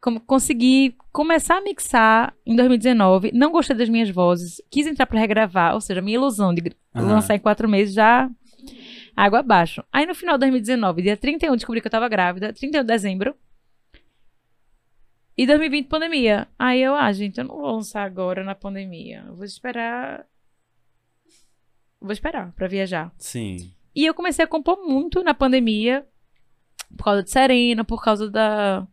Com- 0.00 0.20
consegui 0.20 0.96
começar 1.12 1.56
a 1.58 1.60
mixar 1.60 2.34
em 2.44 2.54
2019, 2.54 3.32
não 3.32 3.50
gostei 3.50 3.74
das 3.76 3.88
minhas 3.88 4.10
vozes, 4.10 4.60
quis 4.70 4.86
entrar 4.86 5.06
pra 5.06 5.18
regravar, 5.18 5.74
ou 5.74 5.80
seja, 5.80 6.00
minha 6.02 6.16
ilusão 6.16 6.54
de 6.54 6.62
Aham. 6.94 7.06
lançar 7.14 7.34
em 7.34 7.38
quatro 7.40 7.68
meses 7.68 7.94
já 7.94 8.30
água 9.16 9.40
abaixo. 9.40 9.82
Aí 9.92 10.06
no 10.06 10.14
final 10.14 10.36
de 10.36 10.40
2019, 10.40 11.02
dia 11.02 11.16
31, 11.16 11.56
descobri 11.56 11.80
que 11.80 11.86
eu 11.86 11.90
tava 11.90 12.08
grávida, 12.08 12.52
31 12.52 12.82
de 12.82 12.86
dezembro. 12.86 13.34
E 15.36 15.46
2020, 15.46 15.86
pandemia. 15.88 16.48
Aí 16.58 16.82
eu, 16.82 16.94
ah, 16.94 17.12
gente, 17.12 17.38
eu 17.38 17.44
não 17.44 17.56
vou 17.56 17.72
lançar 17.76 18.04
agora 18.04 18.42
na 18.42 18.54
pandemia. 18.54 19.24
Eu 19.26 19.34
vou 19.36 19.44
esperar. 19.44 20.24
Vou 22.00 22.12
esperar 22.12 22.52
pra 22.52 22.66
viajar. 22.68 23.12
Sim. 23.18 23.72
E 23.94 24.04
eu 24.06 24.14
comecei 24.14 24.44
a 24.44 24.48
compor 24.48 24.78
muito 24.86 25.22
na 25.22 25.34
pandemia, 25.34 26.06
por 26.96 27.04
causa 27.04 27.22
de 27.22 27.30
Serena, 27.30 27.84
por 27.84 28.02
causa 28.02 28.30
da, 28.30 28.86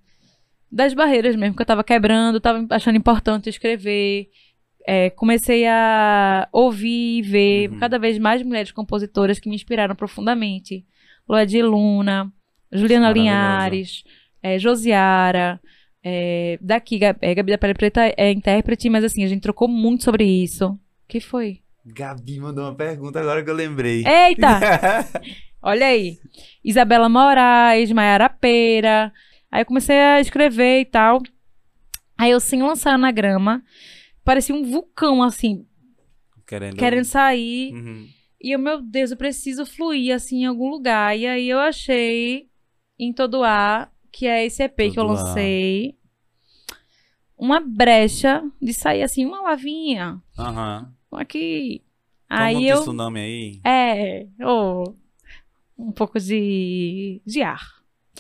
das 0.72 0.94
barreiras 0.94 1.36
mesmo 1.36 1.56
que 1.56 1.62
eu 1.62 1.66
tava 1.66 1.84
quebrando, 1.84 2.40
tava 2.40 2.66
achando 2.72 2.98
importante 2.98 3.50
escrever. 3.50 4.30
É, 4.86 5.10
comecei 5.12 5.66
a 5.68 6.48
ouvir 6.52 7.20
e 7.20 7.22
ver 7.22 7.70
Uhum. 7.72 7.80
cada 7.80 7.98
vez 7.98 8.18
mais 8.18 8.42
mulheres 8.44 8.72
compositoras 8.72 9.40
que 9.40 9.48
me 9.50 9.56
inspiraram 9.56 9.96
profundamente. 9.96 10.86
Lua 11.28 11.46
de 11.46 11.62
Luna, 11.62 12.32
Juliana. 12.72 13.12
Linhares, 13.14 14.04
é, 14.42 14.60
Josiara. 14.60 15.62
É, 16.04 16.58
daqui, 16.62 17.00
é, 17.04 17.36
Gabi 17.36 17.52
da 17.52 17.58
Pele 17.58 17.74
Preta 17.74 18.14
é 18.18 18.32
intérprete, 18.32 18.90
mas 18.90 19.04
assim, 19.04 19.24
a 19.24 19.28
gente 19.28 19.42
trocou 19.42 19.68
muito 19.68 20.04
sobre 20.04 20.26
isso. 20.26 20.68
O 20.68 20.80
que 21.08 21.22
foi? 21.22 21.62
Gabi 21.86 22.40
mandou 22.40 22.66
uma 22.66 22.76
pergunta 22.76 23.20
agora 23.20 23.44
que 23.44 23.50
eu 23.50 23.56
lembrei. 23.56 24.04
Eita! 24.06 24.60
Olha 25.62 25.88
aí. 25.88 26.18
Isabela 26.64 27.08
Moraes, 27.08 27.92
Mayara 27.92 28.30
Pera. 28.30 29.14
Aí 29.50 29.62
eu 29.62 29.66
comecei 29.66 29.96
a 29.98 30.20
escrever 30.20 30.82
e 30.82 30.86
tal. 30.86 31.22
Aí 32.18 32.32
eu, 32.32 32.40
sem 32.40 32.62
lançar 32.62 32.94
anagrama, 32.94 33.64
parecia 34.26 34.54
um 34.54 34.64
vulcão, 34.64 35.24
assim, 35.24 35.66
Querendo. 36.46 36.76
querendo 36.76 37.06
sair. 37.06 37.74
Uhum. 37.74 38.08
E 38.42 38.52
eu, 38.52 38.60
meu 38.60 38.82
Deus, 38.82 39.12
eu 39.12 39.18
preciso 39.18 39.66
fluir, 39.66 40.14
assim, 40.14 40.42
em 40.44 40.46
algum 40.46 40.70
lugar. 40.70 41.18
E 41.18 41.26
aí 41.26 41.50
eu 41.50 41.60
achei 41.60 42.50
em 43.00 43.14
Todo 43.14 43.44
Ar, 43.44 43.93
que 44.14 44.28
é 44.28 44.46
esse 44.46 44.62
EP 44.64 44.92
que 44.94 45.00
eu 45.00 45.04
lancei, 45.04 45.98
uma 47.36 47.60
brecha 47.60 48.44
de 48.62 48.72
sair, 48.74 49.02
assim, 49.02 49.26
uma 49.26 49.42
lavinha. 49.42 50.22
Aham. 50.38 50.94
Aqui. 51.12 51.82
Toma 52.30 52.42
um 52.42 52.46
Aí 52.46 52.68
eu... 52.68 52.82
tsunami 52.82 53.20
aí. 53.20 53.60
É, 53.66 54.28
oh, 54.46 54.94
um 55.78 55.92
pouco 55.92 56.20
de, 56.20 57.22
de 57.26 57.42
ar. 57.42 57.62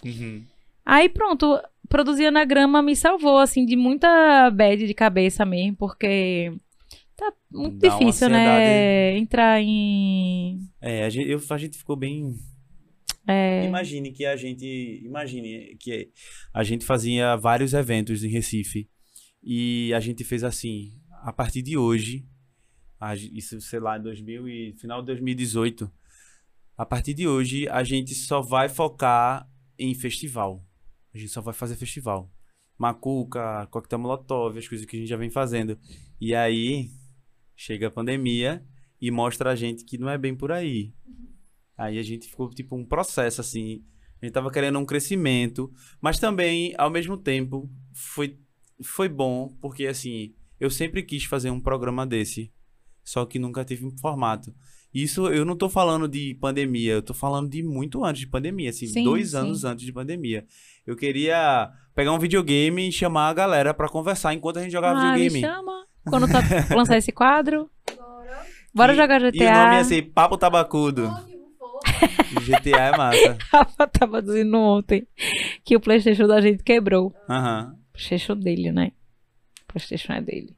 Uhum. 0.03 0.43
Aí 0.85 1.07
pronto, 1.07 1.59
produzir 1.87 2.25
anagrama 2.25 2.81
me 2.81 2.95
salvou, 2.95 3.37
assim, 3.37 3.65
de 3.65 3.75
muita 3.75 4.49
bad 4.51 4.85
de 4.85 4.93
cabeça 4.93 5.45
mesmo, 5.45 5.77
porque 5.77 6.51
tá 7.15 7.31
muito 7.51 7.77
Dá 7.77 7.89
difícil, 7.97 8.29
né? 8.29 9.15
Entrar 9.17 9.61
em. 9.61 10.59
É, 10.81 11.05
a 11.05 11.09
gente, 11.09 11.29
eu- 11.29 11.41
a 11.49 11.57
gente 11.57 11.77
ficou 11.77 11.95
bem. 11.95 12.35
É, 13.27 13.65
Imagine 13.65 14.11
que 14.11 14.25
a 14.25 14.35
gente. 14.35 15.01
Imagine 15.03 15.75
que 15.79 16.11
a 16.53 16.63
gente 16.63 16.85
fazia 16.85 17.35
vários 17.35 17.73
eventos 17.73 18.23
em 18.23 18.29
Recife. 18.29 18.89
E 19.41 19.93
a 19.93 19.99
gente 19.99 20.23
fez 20.23 20.43
assim, 20.43 20.93
a 21.21 21.33
partir 21.33 21.61
de 21.61 21.77
hoje, 21.77 22.25
isso, 23.33 23.59
sei 23.59 23.79
lá, 23.79 23.97
em 23.97 24.01
2000 24.01 24.47
e, 24.47 24.73
final 24.79 25.01
de 25.01 25.07
2018. 25.07 25.91
A 26.77 26.85
partir 26.85 27.13
de 27.13 27.27
hoje, 27.27 27.67
a 27.69 27.83
gente 27.83 28.15
só 28.15 28.41
vai 28.41 28.69
focar 28.69 29.49
em 29.77 29.93
festival. 29.93 30.65
A 31.13 31.17
gente 31.17 31.29
só 31.29 31.41
vai 31.41 31.53
fazer 31.53 31.75
festival. 31.75 32.31
Macuca, 32.77 33.67
coquetel 33.67 33.99
molotov, 33.99 34.57
as 34.57 34.67
coisas 34.67 34.85
que 34.85 34.95
a 34.95 34.99
gente 34.99 35.09
já 35.09 35.17
vem 35.17 35.29
fazendo. 35.29 35.77
E 36.19 36.33
aí, 36.33 36.89
chega 37.55 37.87
a 37.87 37.91
pandemia 37.91 38.65
e 38.99 39.11
mostra 39.11 39.51
a 39.51 39.55
gente 39.55 39.83
que 39.83 39.97
não 39.97 40.09
é 40.09 40.17
bem 40.17 40.35
por 40.35 40.51
aí. 40.51 40.93
Aí 41.77 41.97
a 41.97 42.03
gente 42.03 42.27
ficou 42.27 42.49
tipo 42.49 42.75
um 42.75 42.85
processo 42.85 43.41
assim. 43.41 43.83
A 44.21 44.25
gente 44.25 44.33
tava 44.33 44.49
querendo 44.51 44.79
um 44.79 44.85
crescimento, 44.85 45.71
mas 46.01 46.17
também, 46.19 46.73
ao 46.77 46.89
mesmo 46.89 47.17
tempo, 47.17 47.69
foi, 47.93 48.37
foi 48.81 49.09
bom, 49.09 49.53
porque 49.59 49.85
assim, 49.85 50.33
eu 50.59 50.69
sempre 50.69 51.03
quis 51.03 51.25
fazer 51.25 51.49
um 51.49 51.59
programa 51.59 52.05
desse, 52.07 52.49
só 53.03 53.25
que 53.25 53.37
nunca 53.37 53.65
tive 53.65 53.85
um 53.85 53.97
formato. 53.97 54.53
Isso 54.93 55.27
eu 55.27 55.43
não 55.43 55.57
tô 55.57 55.67
falando 55.67 56.07
de 56.07 56.35
pandemia, 56.35 56.93
eu 56.93 57.01
tô 57.01 57.13
falando 57.13 57.49
de 57.49 57.61
muito 57.63 58.03
antes 58.05 58.21
de 58.21 58.27
pandemia, 58.27 58.69
assim, 58.69 58.85
Sim, 58.87 59.03
dois 59.03 59.31
sim. 59.31 59.37
anos 59.37 59.65
antes 59.65 59.83
de 59.85 59.91
pandemia. 59.91 60.45
Eu 60.87 60.95
queria 60.95 61.69
pegar 61.95 62.13
um 62.13 62.19
videogame 62.19 62.87
e 62.87 62.91
chamar 62.91 63.27
a 63.29 63.33
galera 63.33 63.73
pra 63.73 63.89
conversar 63.89 64.33
enquanto 64.33 64.57
a 64.59 64.61
gente 64.61 64.71
jogava 64.71 64.99
Ah, 64.99 65.13
me 65.17 65.23
videogame. 65.23 65.41
chama. 65.41 65.85
Quando 66.05 66.27
tá 66.27 66.39
lançar 66.75 66.97
esse 66.97 67.11
quadro, 67.11 67.69
Bora. 67.97 68.45
bora 68.73 68.93
E- 68.93 68.95
jogar 68.95 69.15
E 69.21 69.23
o 69.23 69.25
nome 69.25 69.31
GTA. 69.39 69.75
ia 69.77 69.83
ser 69.83 70.01
Papo 70.13 70.37
Tabacudo. 70.37 71.09
GTA 72.45 72.81
é 72.87 72.97
massa. 72.97 73.37
Rafa 73.51 73.87
tava 73.87 74.21
dizendo 74.21 74.57
ontem 74.57 75.07
que 75.63 75.75
o 75.75 75.79
Playstation 75.79 76.27
da 76.27 76.41
gente 76.41 76.63
quebrou. 76.63 77.13
Aham. 77.29 77.75
Playstation 77.91 78.35
dele, 78.35 78.71
né? 78.71 78.91
Playstation 79.67 80.13
é 80.13 80.21
dele. 80.21 80.55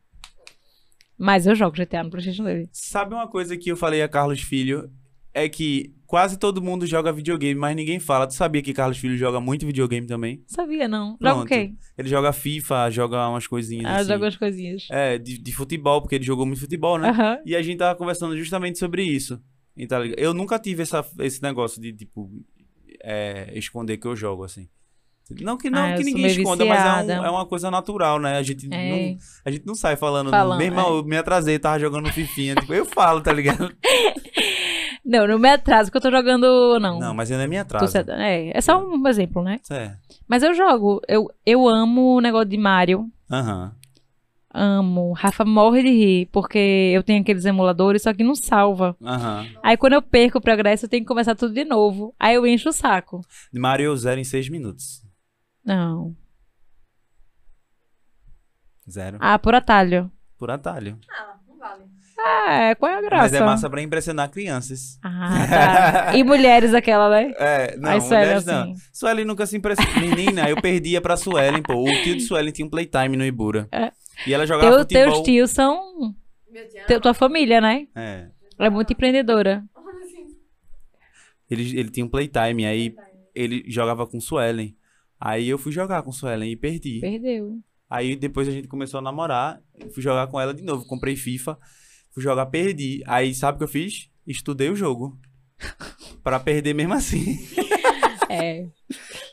Mas 1.17 1.47
eu 1.47 1.55
jogo 1.55 1.75
GTA 1.77 2.03
no 2.03 2.09
Playstation 2.09 2.43
dele. 2.43 2.69
Sabe 2.71 3.13
uma 3.13 3.27
coisa 3.27 3.55
que 3.57 3.69
eu 3.71 3.77
falei 3.77 4.01
a 4.01 4.07
Carlos 4.07 4.41
Filho? 4.41 4.89
É 5.33 5.49
que 5.49 5.93
quase 6.07 6.39
todo 6.39 6.61
mundo 6.61 6.85
joga 6.87 7.11
videogame, 7.11 7.59
mas 7.59 7.75
ninguém 7.75 7.99
fala. 7.99 8.25
Tu 8.25 8.33
sabia 8.35 8.61
que 8.61 8.73
Carlos 8.73 8.97
Filho 8.97 9.17
joga 9.17 9.39
muito 9.41 9.65
videogame 9.65 10.07
também? 10.07 10.41
Sabia, 10.47 10.87
não? 10.87 11.17
Joga 11.21 11.41
o 11.41 11.45
quê? 11.45 11.73
Ele 11.97 12.07
joga 12.07 12.31
FIFA, 12.31 12.89
joga 12.89 13.27
umas 13.27 13.45
coisinhas 13.45 13.85
Ah, 13.85 13.95
assim. 13.97 14.07
joga 14.13 14.27
as 14.29 14.37
coisinhas. 14.37 14.87
É, 14.89 15.17
de, 15.17 15.37
de 15.37 15.51
futebol, 15.53 16.01
porque 16.01 16.15
ele 16.15 16.23
jogou 16.23 16.45
muito 16.45 16.61
futebol, 16.61 16.97
né? 16.97 17.41
E 17.45 17.53
a 17.53 17.61
gente 17.61 17.77
tava 17.79 17.97
conversando 17.97 18.37
justamente 18.37 18.79
sobre 18.79 19.03
isso. 19.03 19.41
Tá? 19.87 19.97
Eu 20.17 20.33
nunca 20.33 20.57
tive 20.59 20.83
essa, 20.83 21.05
esse 21.19 21.41
negócio 21.41 21.81
de, 21.81 21.91
tipo, 21.93 22.29
é, 23.03 23.51
esconder 23.57 23.97
que 23.97 24.07
eu 24.07 24.15
jogo, 24.15 24.43
assim. 24.43 24.67
Não 25.41 25.57
que, 25.57 25.71
não 25.71 25.83
Ah, 25.83 25.95
que 25.95 26.03
ninguém 26.03 26.27
esconda, 26.27 26.63
mas 26.65 26.77
é, 26.79 26.81
um- 26.83 27.01
viciada. 27.01 27.13
é 27.27 27.29
uma 27.31 27.45
coisa 27.47 27.71
natural, 27.71 28.19
né? 28.19 28.37
A 28.37 28.43
gente, 28.43 28.67
É. 28.71 28.89
não, 29.11 29.17
a 29.43 29.51
gente 29.51 29.65
não 29.65 29.73
sai 29.73 29.95
falando, 29.95 30.29
Falando, 30.29 30.57
meu 30.59 30.67
irmão, 30.67 30.87
é. 30.95 30.99
eu 30.99 31.03
me 31.03 31.17
atrasei, 31.17 31.57
tava 31.57 31.79
jogando 31.79 32.11
Fifinha. 32.13 32.53
tipo, 32.55 32.71
eu 32.73 32.85
falo, 32.85 33.21
tá 33.21 33.33
ligado? 33.33 33.75
Não, 35.07 35.27
não 35.27 35.37
me 35.37 35.47
atraso 35.49 35.91
que 35.91 35.97
eu 35.97 36.01
tô 36.01 36.09
jogando, 36.09 36.79
não. 36.79 36.97
Não, 36.99 37.13
mas 37.13 37.29
ainda 37.31 37.43
é 37.43 37.47
minha 37.47 37.63
Tô 37.63 37.75
atraso. 37.77 37.95
É, 38.11 38.57
é 38.57 38.59
só 38.59 38.83
um 38.83 39.07
exemplo, 39.07 39.43
né? 39.43 39.59
É. 39.69 39.93
Mas 40.27 40.41
eu 40.41 40.51
jogo. 40.55 40.99
Eu, 41.07 41.29
eu 41.45 41.67
amo 41.67 42.15
o 42.15 42.19
negócio 42.21 42.49
de 42.49 42.57
Mario. 42.57 43.07
Aham. 43.31 43.74
Amo. 44.57 45.11
Rafa 45.11 45.43
morre 45.43 45.83
de 45.83 45.89
rir, 45.89 46.29
porque 46.31 46.57
eu 46.95 47.03
tenho 47.03 47.21
aqueles 47.21 47.43
emuladores, 47.43 48.03
só 48.03 48.13
que 48.13 48.23
não 48.23 48.33
salva. 48.35 48.95
Aham. 49.03 49.45
Aí 49.61 49.75
quando 49.75 49.93
eu 49.93 50.01
perco 50.01 50.37
o 50.37 50.41
progresso, 50.41 50.85
eu 50.85 50.89
tenho 50.89 51.03
que 51.03 51.07
começar 51.07 51.35
tudo 51.35 51.53
de 51.53 51.65
novo. 51.65 52.15
Aí 52.17 52.35
eu 52.35 52.47
encho 52.47 52.69
o 52.69 52.73
saco. 52.73 53.19
Mario 53.53 53.95
zero 53.97 54.19
em 54.19 54.23
seis 54.23 54.47
minutos. 54.47 55.03
Não. 55.65 56.15
Zero. 58.89 59.17
Ah, 59.19 59.37
por 59.37 59.53
atalho. 59.55 60.09
Por 60.37 60.49
atalho. 60.51 60.97
Ah, 61.11 61.35
não 61.47 61.57
vale. 61.57 61.83
Ah, 62.17 62.75
qual 62.79 62.91
é 62.91 62.95
a 62.97 63.01
graça? 63.01 63.23
Mas 63.23 63.33
é 63.33 63.39
massa 63.43 63.69
pra 63.69 63.81
impressionar 63.81 64.29
crianças. 64.29 64.97
Ah, 65.03 65.47
tá. 66.11 66.15
E 66.17 66.23
mulheres 66.23 66.73
aquela, 66.73 67.09
né? 67.09 67.33
É, 67.37 67.75
não, 67.77 67.89
Aí 67.89 67.99
mulheres 67.99 68.45
não. 68.45 68.71
assim. 68.71 68.73
Suelen 68.93 69.25
nunca 69.25 69.45
se 69.45 69.57
impressionou. 69.57 69.95
Menina, 69.99 70.49
eu 70.49 70.61
perdia 70.61 71.01
pra 71.01 71.17
Suelen, 71.17 71.61
pô. 71.61 71.73
O 71.83 72.03
tio 72.03 72.15
de 72.15 72.21
Suelen 72.21 72.53
tinha 72.53 72.65
um 72.65 72.69
playtime 72.69 73.17
no 73.17 73.25
Ibura. 73.25 73.67
É. 73.71 73.91
E 74.25 74.33
ela 74.33 74.45
jogava 74.45 74.69
Teu, 74.71 74.79
futebol. 75.09 75.13
teus 75.13 75.25
tios 75.25 75.51
são 75.51 76.15
teu- 76.87 77.01
tua 77.01 77.13
família, 77.13 77.59
né? 77.61 77.87
É. 77.95 78.29
Ela 78.57 78.67
é 78.67 78.69
muito 78.69 78.91
empreendedora. 78.93 79.63
Assim, 80.03 80.35
Ele, 81.49 81.79
ele 81.79 81.89
tinha 81.89 82.05
um 82.05 82.09
playtime, 82.09 82.65
aí 82.65 82.95
ele 83.33 83.63
jogava 83.67 84.07
com 84.07 84.19
Suelen. 84.21 84.75
Aí 85.19 85.47
eu 85.47 85.57
fui 85.57 85.71
jogar 85.71 86.01
com 86.03 86.11
Suelen 86.11 86.51
e 86.51 86.55
perdi. 86.55 86.99
Perdeu. 86.99 87.59
Aí 87.89 88.15
depois 88.15 88.47
a 88.47 88.51
gente 88.51 88.67
começou 88.67 88.97
a 88.97 89.01
namorar, 89.01 89.61
fui 89.93 90.01
jogar 90.01 90.27
com 90.27 90.39
ela 90.39 90.53
de 90.53 90.63
novo, 90.63 90.85
comprei 90.85 91.15
FIFA, 91.15 91.57
fui 92.11 92.23
jogar, 92.23 92.45
perdi. 92.47 93.03
Aí 93.05 93.33
sabe 93.35 93.55
o 93.55 93.59
que 93.59 93.63
eu 93.63 93.67
fiz? 93.67 94.09
Estudei 94.25 94.69
o 94.69 94.75
jogo. 94.75 95.17
Pra 96.23 96.39
perder 96.39 96.73
mesmo 96.73 96.93
assim. 96.93 97.37
É. 98.29 98.67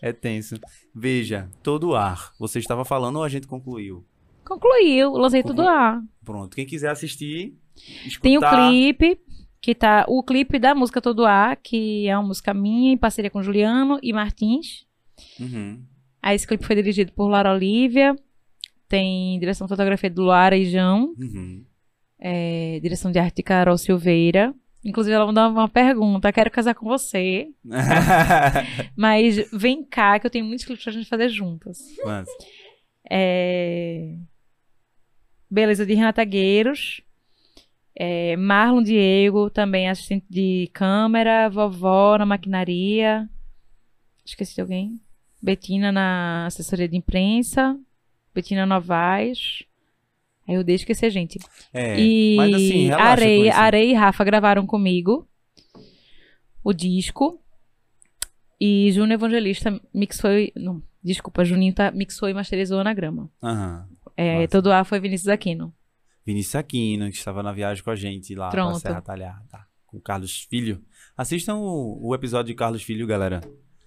É 0.02 0.12
tenso. 0.12 0.56
Veja, 0.94 1.48
todo 1.62 1.94
ar. 1.96 2.32
Você 2.38 2.58
estava 2.58 2.84
falando 2.84 3.16
ou 3.16 3.24
a 3.24 3.28
gente 3.28 3.46
concluiu? 3.46 4.04
Concluiu, 4.52 5.12
lancei 5.12 5.42
tudo 5.42 5.62
lá. 5.62 6.02
Pronto. 6.24 6.54
Quem 6.54 6.66
quiser 6.66 6.90
assistir, 6.90 7.54
escutar. 8.06 8.22
Tem 8.22 8.38
o 8.38 8.40
clipe, 8.40 9.20
que 9.60 9.74
tá. 9.74 10.04
O 10.08 10.22
clipe 10.22 10.58
da 10.58 10.74
música 10.74 11.00
Todo 11.00 11.24
Ar, 11.24 11.56
que 11.56 12.06
é 12.06 12.16
uma 12.16 12.28
música 12.28 12.52
minha 12.52 12.92
em 12.92 12.96
parceria 12.98 13.30
com 13.30 13.42
Juliano 13.42 13.98
e 14.02 14.12
Martins. 14.12 14.86
Uhum. 15.40 15.82
Aí 16.22 16.36
esse 16.36 16.46
clipe 16.46 16.66
foi 16.66 16.76
dirigido 16.76 17.12
por 17.12 17.28
Lara 17.28 17.52
Olivia. 17.52 18.14
Tem 18.88 19.38
direção 19.38 19.66
de 19.66 19.70
fotografia 19.70 20.10
do 20.10 20.22
Luara 20.22 20.56
e 20.56 20.66
João. 20.66 21.14
Uhum. 21.18 21.64
É, 22.20 22.78
direção 22.82 23.10
de 23.10 23.18
arte 23.18 23.36
de 23.36 23.42
Carol 23.42 23.78
Silveira. 23.78 24.54
Inclusive, 24.84 25.14
ela 25.14 25.26
mandou 25.26 25.48
uma 25.48 25.68
pergunta. 25.68 26.32
Quero 26.32 26.50
casar 26.50 26.74
com 26.74 26.86
você. 26.86 27.48
Mas 28.96 29.48
vem 29.52 29.84
cá, 29.84 30.18
que 30.18 30.26
eu 30.26 30.30
tenho 30.30 30.44
muitos 30.44 30.64
clipes 30.64 30.84
pra 30.84 30.92
gente 30.92 31.08
fazer 31.08 31.28
juntas. 31.28 31.78
Mas, 32.04 32.28
É... 33.10 34.16
Beleza 35.52 35.84
de 35.84 35.92
Renata 35.94 36.24
Gueiros. 36.24 37.02
É, 37.94 38.36
Marlon 38.36 38.82
Diego, 38.82 39.50
também 39.50 39.88
assistente 39.88 40.24
de 40.30 40.70
câmera. 40.72 41.50
Vovó 41.50 42.16
na 42.16 42.24
maquinaria. 42.24 43.28
Esqueci 44.24 44.54
de 44.54 44.62
alguém. 44.62 44.98
Betina 45.42 45.92
na 45.92 46.46
assessoria 46.46 46.88
de 46.88 46.96
imprensa. 46.96 47.78
Betina 48.34 48.64
Novaes. 48.64 49.64
Aí 50.48 50.54
eu 50.54 50.64
deixo 50.64 50.82
esquecer, 50.84 51.10
gente. 51.10 51.38
é, 51.72 52.00
e 52.00 52.34
mas 52.36 52.54
assim, 52.54 52.90
Areia. 52.90 53.54
Areia 53.54 53.90
e 53.90 53.94
Rafa 53.94 54.24
gravaram 54.24 54.66
comigo 54.66 55.28
o 56.64 56.72
disco. 56.72 57.38
E 58.60 58.90
Júnior 58.92 59.12
Evangelista 59.18 59.78
mixou. 59.92 60.30
e- 60.30 60.52
Não, 60.56 60.82
desculpa, 61.04 61.44
Juninho 61.44 61.74
tá, 61.74 61.90
mixou 61.90 62.28
e 62.28 62.34
masterizou 62.34 62.80
anagrama. 62.80 63.28
Aham. 63.42 63.86
É, 64.16 64.46
todo 64.46 64.70
A 64.72 64.84
foi 64.84 65.00
Vinícius 65.00 65.28
Aquino. 65.28 65.74
Vinícius 66.24 66.54
Aquino, 66.56 67.08
que 67.10 67.16
estava 67.16 67.42
na 67.42 67.52
viagem 67.52 67.82
com 67.82 67.90
a 67.90 67.96
gente 67.96 68.34
lá 68.34 68.50
Pronto. 68.50 68.78
Serra 68.78 69.00
Talhada. 69.00 69.66
Com 69.86 69.96
o 69.98 70.00
Carlos 70.00 70.42
Filho. 70.48 70.82
Assistam 71.16 71.56
o, 71.56 72.08
o 72.08 72.14
episódio 72.14 72.46
de 72.52 72.54
Carlos 72.54 72.82
Filho, 72.82 73.06
galera. 73.06 73.40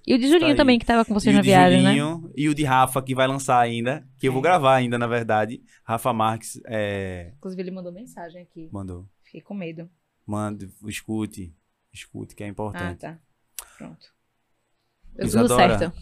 E 0.06 0.14
o 0.14 0.18
de 0.20 0.26
Tá 0.26 0.34
Juninho 0.34 0.52
aí. 0.52 0.56
também, 0.56 0.78
que 0.78 0.86
tava 0.86 1.04
com 1.04 1.14
vocês 1.16 1.34
e 1.34 1.38
na 1.38 1.42
viagem, 1.42 1.82
né? 1.82 1.96
Julinho 1.96 2.32
e 2.36 2.48
o 2.48 2.54
de 2.54 2.64
Rafa, 2.64 3.02
que 3.02 3.16
vai 3.16 3.26
lançar 3.28 3.60
ainda. 3.60 4.08
Que 4.20 4.28
eu 4.28 4.32
vou 4.32 4.40
É. 4.42 4.44
gravar 4.44 4.76
ainda, 4.76 4.98
na 5.00 5.08
verdade. 5.08 5.64
Rafa 5.84 6.14
Marques 6.14 6.62
é, 6.68 7.32
Inclusive, 7.38 7.62
ele 7.64 7.72
mandou 7.72 7.92
mensagem 7.92 8.42
aqui. 8.44 8.70
mandou. 8.72 9.08
Fiquei 9.24 9.42
com 9.42 9.56
medo. 9.56 9.90
Mande, 10.28 10.70
escute. 10.88 11.56
Escute, 11.92 12.36
que 12.36 12.44
é 12.44 12.48
Ah, 12.48 12.50
importante. 12.50 13.00
tá. 13.00 13.18
Pronto. 13.78 14.14
Deu 15.16 15.28
tudo 15.28 15.46
Isadora, 15.46 15.80
certo. 15.80 15.98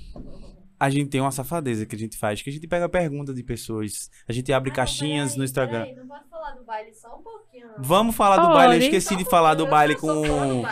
A 0.84 0.90
gente 0.90 1.10
tem 1.10 1.22
uma 1.22 1.32
safadeza 1.32 1.86
que 1.86 1.96
a 1.96 1.98
gente 1.98 2.18
faz, 2.18 2.42
que 2.42 2.50
a 2.50 2.54
gente 2.54 2.68
pega 2.68 2.90
pergunta 2.90 3.34
de 3.34 3.42
pessoas. 3.42 4.10
A 4.28 4.34
gente 4.34 4.52
abre 4.52 4.70
Ah, 4.70 4.74
caixinhas 4.74 5.30
peraí, 5.30 5.38
no 5.38 5.44
Instagram. 5.46 5.80
Peraí, 5.86 5.96
não 5.96 6.08
pode 6.08 6.28
falar 6.30 6.52
do 6.52 6.64
baile 6.66 6.94
só 6.94 7.18
um 7.18 7.22
pouquinho. 7.24 7.68
não. 7.68 7.76
Vamos 7.84 8.16
falar 8.16 8.36
do 8.38 8.48
Pode. 8.48 8.54
baile. 8.56 8.76
Eu 8.76 8.82
esqueci 8.82 9.16
de 9.16 9.24
falar 9.24 9.54
do 9.54 9.66
baile 9.66 9.96
com. 9.96 10.64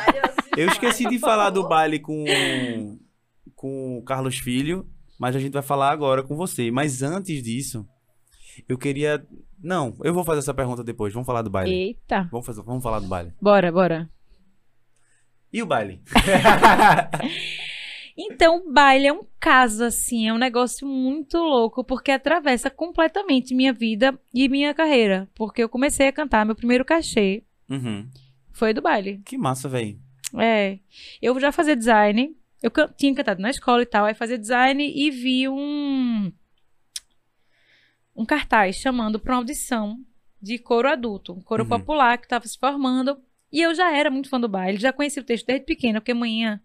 eu 0.58 0.68
esqueci 0.68 1.08
de 1.08 1.18
falar 1.18 1.50
do 1.50 1.66
baile 1.66 1.98
com. 2.00 2.26
Com 3.56 4.00
o 4.00 4.04
Carlos 4.04 4.38
Filho. 4.38 4.86
Mas 5.18 5.34
a 5.36 5.40
gente 5.40 5.54
vai 5.54 5.62
falar 5.62 5.92
agora 5.92 6.24
com 6.24 6.36
você. 6.36 6.70
Mas 6.72 7.02
antes 7.02 7.42
disso, 7.42 7.88
eu 8.68 8.78
queria. 8.78 9.26
Não, 9.64 9.96
eu 10.04 10.14
vou 10.14 10.26
fazer 10.26 10.40
essa 10.40 10.54
pergunta 10.54 10.84
depois. 10.84 11.14
Vamos 11.14 11.26
falar 11.28 11.42
do 11.42 11.50
baile. 11.50 11.72
Eita. 11.74 12.28
Vamos, 12.32 12.46
fazer, 12.46 12.62
vamos 12.64 12.84
falar 12.84 13.00
do 13.00 13.08
baile. 13.08 13.32
Bora, 13.42 13.72
bora. 13.72 14.10
E 15.54 15.62
o 15.64 15.66
baile? 15.66 16.02
Então, 18.24 18.58
o 18.68 18.72
baile 18.72 19.08
é 19.08 19.14
um 19.14 19.26
caso, 19.40 19.84
assim, 19.84 20.28
é 20.28 20.34
um 20.34 20.38
negócio 20.38 20.86
muito 20.88 21.38
louco, 21.38 21.84
porque 21.84 22.12
atravessa 22.12 22.70
completamente 22.70 23.56
minha 23.56 23.74
vida 23.74 24.18
e 24.34 24.48
minha 24.48 24.74
carreira. 24.74 25.28
Porque 25.34 25.64
eu 25.64 25.70
comecei 25.70 26.08
a 26.08 26.12
cantar, 26.12 26.46
meu 26.46 26.56
primeiro 26.56 26.86
cachê 26.86 27.44
Uhum. 27.70 28.08
foi 28.52 28.74
do 28.74 28.82
baile. 28.82 29.22
Que 29.26 29.38
massa, 29.38 29.68
velho. 29.68 30.00
É. 30.38 30.78
Eu 31.22 31.40
já 31.40 31.52
fazia 31.52 31.76
design, 31.76 32.36
eu 32.62 32.70
can- 32.70 32.94
tinha 32.96 33.14
cantado 33.16 33.42
na 33.42 33.50
escola 33.50 33.82
e 33.82 33.86
tal, 33.86 34.06
aí 34.06 34.14
fazia 34.14 34.38
design 34.38 34.84
e 34.96 35.10
vi 35.10 35.48
um. 35.50 36.32
Um 38.16 38.26
cartaz 38.26 38.76
chamando 38.76 39.20
pra 39.20 39.34
uma 39.34 39.40
audição 39.40 39.98
de 40.42 40.58
coro 40.58 40.88
adulto, 40.90 41.34
um 41.34 41.42
coro 41.42 41.64
Uhum. 41.64 41.70
popular 41.70 42.18
que 42.18 42.26
estava 42.26 42.46
se 42.48 42.58
formando. 42.58 43.18
E 43.52 43.62
eu 43.62 43.74
já 43.74 43.92
era 43.96 44.10
muito 44.12 44.30
fã 44.30 44.40
do 44.40 44.48
baile, 44.48 44.78
já 44.78 44.94
conhecia 44.94 45.22
o 45.22 45.26
texto 45.26 45.46
desde 45.48 45.66
pequena, 45.66 46.00
porque 46.00 46.12
a 46.12 46.16
manhã 46.16 46.62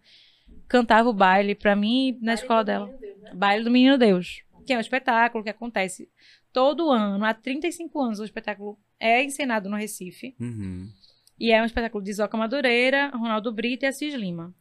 cantava 0.68 1.08
o 1.08 1.12
baile 1.12 1.54
pra 1.54 1.76
mim 1.76 2.12
na 2.20 2.32
Baile 2.32 2.40
escola 2.40 2.62
do 2.62 2.66
dela. 2.66 2.86
Menino 2.86 3.00
Deus, 3.00 3.20
né? 3.20 3.34
Baile 3.34 3.64
do 3.64 3.70
Menino 3.70 3.98
Deus, 3.98 4.42
que 4.66 4.72
é 4.72 4.76
um 4.76 4.80
espetáculo 4.80 5.44
que 5.44 5.50
acontece 5.50 6.08
todo 6.56 6.90
ano, 6.90 7.22
há 7.22 7.34
35 7.34 8.00
anos 8.00 8.18
o 8.18 8.24
espetáculo 8.24 8.78
é 8.98 9.22
encenado 9.22 9.68
no 9.68 9.76
Recife. 9.76 10.34
Uhum. 10.40 10.90
E 11.38 11.52
é 11.52 11.60
um 11.60 11.66
espetáculo 11.66 12.02
de 12.02 12.14
Zoca 12.14 12.34
Madureira, 12.34 13.08
Ronaldo 13.08 13.52
Brito 13.52 13.84
e 13.84 13.88
Assis 13.88 14.14
Lima. 14.14 14.54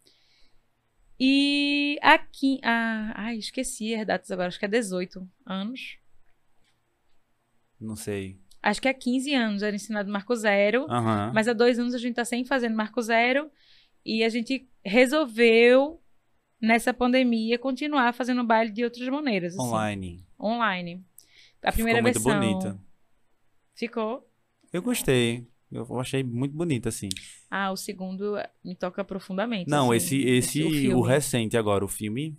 E 1.17 1.97
aqui. 2.01 2.59
Ah, 2.61 3.13
ai, 3.15 3.37
esqueci 3.37 3.95
as 3.95 4.05
datas 4.05 4.29
agora. 4.29 4.49
Acho 4.49 4.59
que 4.59 4.65
é 4.65 4.67
18 4.67 5.25
anos. 5.45 5.97
Não 7.79 7.95
sei. 7.95 8.37
Acho 8.61 8.81
que 8.81 8.89
é 8.89 8.93
15 8.93 9.33
anos 9.33 9.63
era 9.63 9.73
ensinado 9.73 10.11
Marco 10.11 10.35
Zero. 10.35 10.85
Aham. 10.89 11.31
Mas 11.33 11.47
há 11.47 11.53
dois 11.53 11.79
anos 11.79 11.93
a 11.93 11.97
gente 11.97 12.15
tá 12.15 12.25
sem 12.25 12.43
fazendo 12.43 12.75
Marco 12.75 13.01
Zero. 13.01 13.49
E 14.05 14.23
a 14.23 14.29
gente 14.29 14.67
resolveu, 14.83 15.99
nessa 16.61 16.93
pandemia, 16.93 17.57
continuar 17.57 18.13
fazendo 18.13 18.43
baile 18.43 18.71
de 18.71 18.83
outras 18.83 19.07
maneiras. 19.09 19.53
assim, 19.57 19.67
Online. 19.67 20.25
online. 20.39 21.05
A 21.63 21.71
primeira 21.71 21.97
Ficou 22.03 22.11
muito 22.13 22.23
versão. 22.23 22.39
bonita. 22.63 22.79
Ficou. 23.73 24.29
Eu 24.71 24.81
gostei. 24.81 25.47
Eu 25.71 25.99
achei 25.99 26.23
muito 26.23 26.55
bonito, 26.55 26.87
assim. 26.87 27.09
Ah, 27.49 27.71
o 27.71 27.75
segundo 27.75 28.35
me 28.63 28.75
toca 28.75 29.03
profundamente. 29.03 29.69
Não, 29.69 29.91
assim, 29.91 30.17
esse, 30.19 30.21
esse, 30.29 30.63
o 30.63 30.67
o, 30.67 30.71
filme. 30.71 31.07
recente 31.07 31.57
agora, 31.57 31.83
o 31.83 31.87
filme 31.87 32.37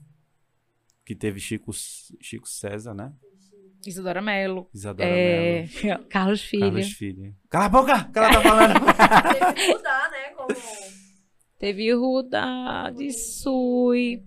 que 1.04 1.14
teve 1.14 1.40
Chico, 1.40 1.72
Chico 2.20 2.48
César, 2.48 2.94
né? 2.94 3.12
Isadora 3.86 4.22
Mello. 4.22 4.68
Isadora 4.72 5.08
É... 5.08 5.66
Mello. 5.82 6.04
Carlos 6.08 6.42
Filho. 6.42 6.62
Carlos 6.62 6.92
Filho. 6.92 7.36
Cala 7.50 7.64
a 7.66 7.68
boca! 7.68 8.04
Que 8.04 8.18
ela 8.18 8.30
tá 8.30 8.42
falando. 8.42 8.74
Teve 9.38 9.52
que 9.54 9.72
mudar, 9.76 10.10
né? 10.10 10.30
Como... 10.30 10.48
Teve 11.58 11.92
Ruda 11.92 12.90
de 12.96 13.10
Sui. 13.12 14.22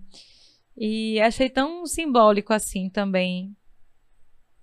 E 0.76 1.20
achei 1.20 1.48
tão 1.48 1.86
simbólico 1.86 2.52
assim 2.52 2.88
também. 2.88 3.54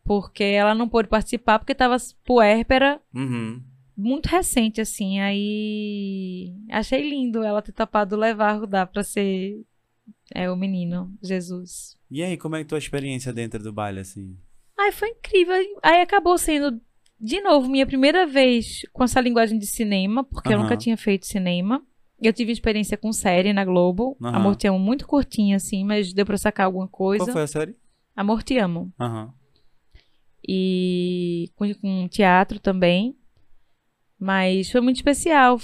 Porque 0.04 0.44
ela 0.44 0.74
não 0.74 0.88
pôde 0.88 1.10
participar 1.10 1.60
porque 1.60 1.76
tava 1.76 1.98
puérpera 2.24 3.02
uhum. 3.14 3.62
muito 3.96 4.28
recente, 4.28 4.80
assim. 4.82 5.20
Aí 5.20 6.54
achei 6.70 7.10
lindo 7.10 7.44
ela 7.44 7.62
ter 7.62 7.74
topado 7.74 8.16
levar 8.16 8.60
Rudá 8.60 8.86
pra 8.86 9.04
ser 9.04 9.66
é, 10.34 10.50
o 10.50 10.56
menino, 10.56 11.14
Jesus. 11.22 11.98
E 12.10 12.24
aí, 12.24 12.38
como 12.38 12.56
é 12.56 12.60
que 12.60 12.70
tua 12.70 12.78
experiência 12.78 13.34
dentro 13.34 13.62
do 13.62 13.74
baile, 13.74 14.00
assim? 14.00 14.38
Ai, 14.78 14.92
foi 14.92 15.10
incrível. 15.10 15.56
Aí 15.84 16.02
acabou 16.02 16.38
sendo, 16.38 16.80
de 17.20 17.42
novo, 17.42 17.70
minha 17.70 17.86
primeira 17.86 18.26
vez 18.26 18.86
com 18.94 19.04
essa 19.04 19.20
linguagem 19.20 19.58
de 19.58 19.66
cinema, 19.66 20.24
porque 20.24 20.50
eu 20.50 20.54
Aham. 20.54 20.64
nunca 20.64 20.78
tinha 20.78 20.96
feito 20.96 21.26
cinema. 21.26 21.86
Eu 22.22 22.34
tive 22.34 22.52
experiência 22.52 22.98
com 22.98 23.14
série 23.14 23.54
na 23.54 23.64
Globo. 23.64 24.18
Aham. 24.22 24.36
Amor 24.36 24.56
Te 24.56 24.68
Amo, 24.68 24.80
muito 24.80 25.08
curtinha, 25.08 25.58
assim, 25.58 25.84
mas 25.84 26.14
deu 26.14 26.26
pra 26.26 26.38
sacar 26.38 26.66
alguma 26.66 26.88
coisa. 26.88 27.26
Qual 27.26 27.34
foi 27.34 27.44
a 27.44 27.48
série? 27.48 27.76
Amor 28.16 28.44
Te 28.44 28.58
Amo. 28.58 28.92
Aham. 29.00 29.34
E 30.48 31.52
com, 31.56 31.72
com 31.76 32.08
teatro 32.08 32.60
também. 32.60 33.16
Mas 34.20 34.72
foi 34.72 34.82
muito 34.82 34.96
especial 34.96 35.60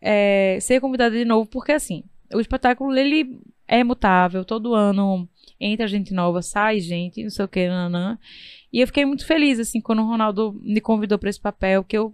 é, 0.00 0.58
ser 0.60 0.80
convidada 0.80 1.16
de 1.16 1.24
novo, 1.24 1.48
porque 1.48 1.72
assim, 1.72 2.04
o 2.34 2.40
espetáculo 2.40 2.94
ele 2.94 3.40
é 3.66 3.82
mutável, 3.82 4.44
todo 4.44 4.74
ano 4.74 5.26
entra 5.58 5.86
gente 5.86 6.12
nova, 6.12 6.42
sai 6.42 6.80
gente, 6.80 7.22
não 7.22 7.30
sei 7.30 7.44
o 7.44 7.48
que, 7.48 7.68
nanã. 7.68 8.18
E 8.72 8.80
eu 8.80 8.86
fiquei 8.86 9.04
muito 9.04 9.24
feliz, 9.24 9.58
assim, 9.58 9.80
quando 9.80 10.02
o 10.02 10.06
Ronaldo 10.06 10.58
me 10.60 10.80
convidou 10.80 11.18
para 11.18 11.30
esse 11.30 11.40
papel, 11.40 11.84
que 11.84 11.96
eu 11.96 12.12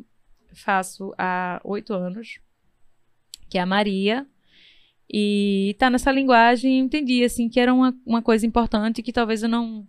faço 0.52 1.14
há 1.16 1.60
oito 1.64 1.94
anos, 1.94 2.38
que 3.48 3.58
é 3.58 3.60
a 3.60 3.66
Maria. 3.66 4.26
E 5.10 5.74
tá 5.78 5.88
nessa 5.88 6.12
linguagem, 6.12 6.78
entendi, 6.80 7.24
assim, 7.24 7.48
que 7.48 7.58
era 7.58 7.72
uma, 7.72 7.94
uma 8.04 8.20
coisa 8.22 8.46
importante 8.46 9.02
que 9.02 9.12
talvez 9.12 9.42
eu 9.42 9.48
não 9.48 9.86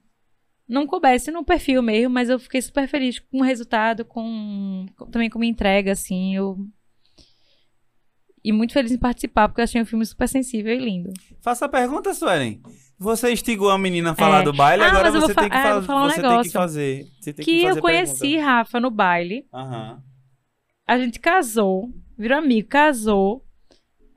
não 0.67 0.85
coubesse 0.85 1.31
no 1.31 1.43
perfil 1.43 1.81
mesmo, 1.81 2.13
mas 2.13 2.29
eu 2.29 2.37
fiquei 2.39 2.61
super 2.61 2.87
feliz 2.87 3.17
com 3.17 3.39
o 3.39 3.43
resultado, 3.43 4.05
com, 4.05 4.85
com- 4.95 5.07
também 5.09 5.27
com 5.27 5.41
a 5.41 5.45
entrega, 5.45 5.91
assim, 5.93 6.35
eu... 6.35 6.57
E 8.43 8.53
muito 8.53 8.71
feliz 8.71 8.91
em 8.91 8.97
participar, 8.97 9.49
porque 9.49 9.59
eu 9.61 9.63
achei 9.63 9.81
um 9.81 9.85
filme 9.85 10.05
super 10.05 10.29
sensível 10.29 10.73
e 10.73 10.77
lindo. 10.77 11.11
Faça 11.41 11.65
a 11.65 11.69
pergunta, 11.69 12.13
Suelen. 12.13 12.61
Você 12.97 13.31
instigou 13.33 13.69
a 13.71 13.77
menina 13.77 14.11
a 14.11 14.15
falar 14.15 14.41
É. 14.41 14.43
do 14.43 14.53
baile, 14.53 14.83
Ah, 14.83 14.89
agora 14.89 15.11
vou 15.11 15.21
você 15.21 15.33
tem 15.33 15.49
que, 15.49 15.57
um 15.57 15.81
você 15.81 16.21
tem 16.21 16.41
que 16.43 16.49
fazer. 16.51 17.07
Você 17.19 17.33
tem 17.33 17.43
Que, 17.45 17.59
que 17.61 17.65
eu 17.65 17.81
conheci 17.81 18.19
pergunta. 18.19 18.43
Rafa 18.45 18.79
no 18.79 18.91
baile, 18.91 19.45
Aham. 19.53 20.01
a 20.87 20.97
gente 20.99 21.19
casou, 21.19 21.89
virou 22.17 22.37
amigo, 22.37 22.67
casou, 22.69 23.43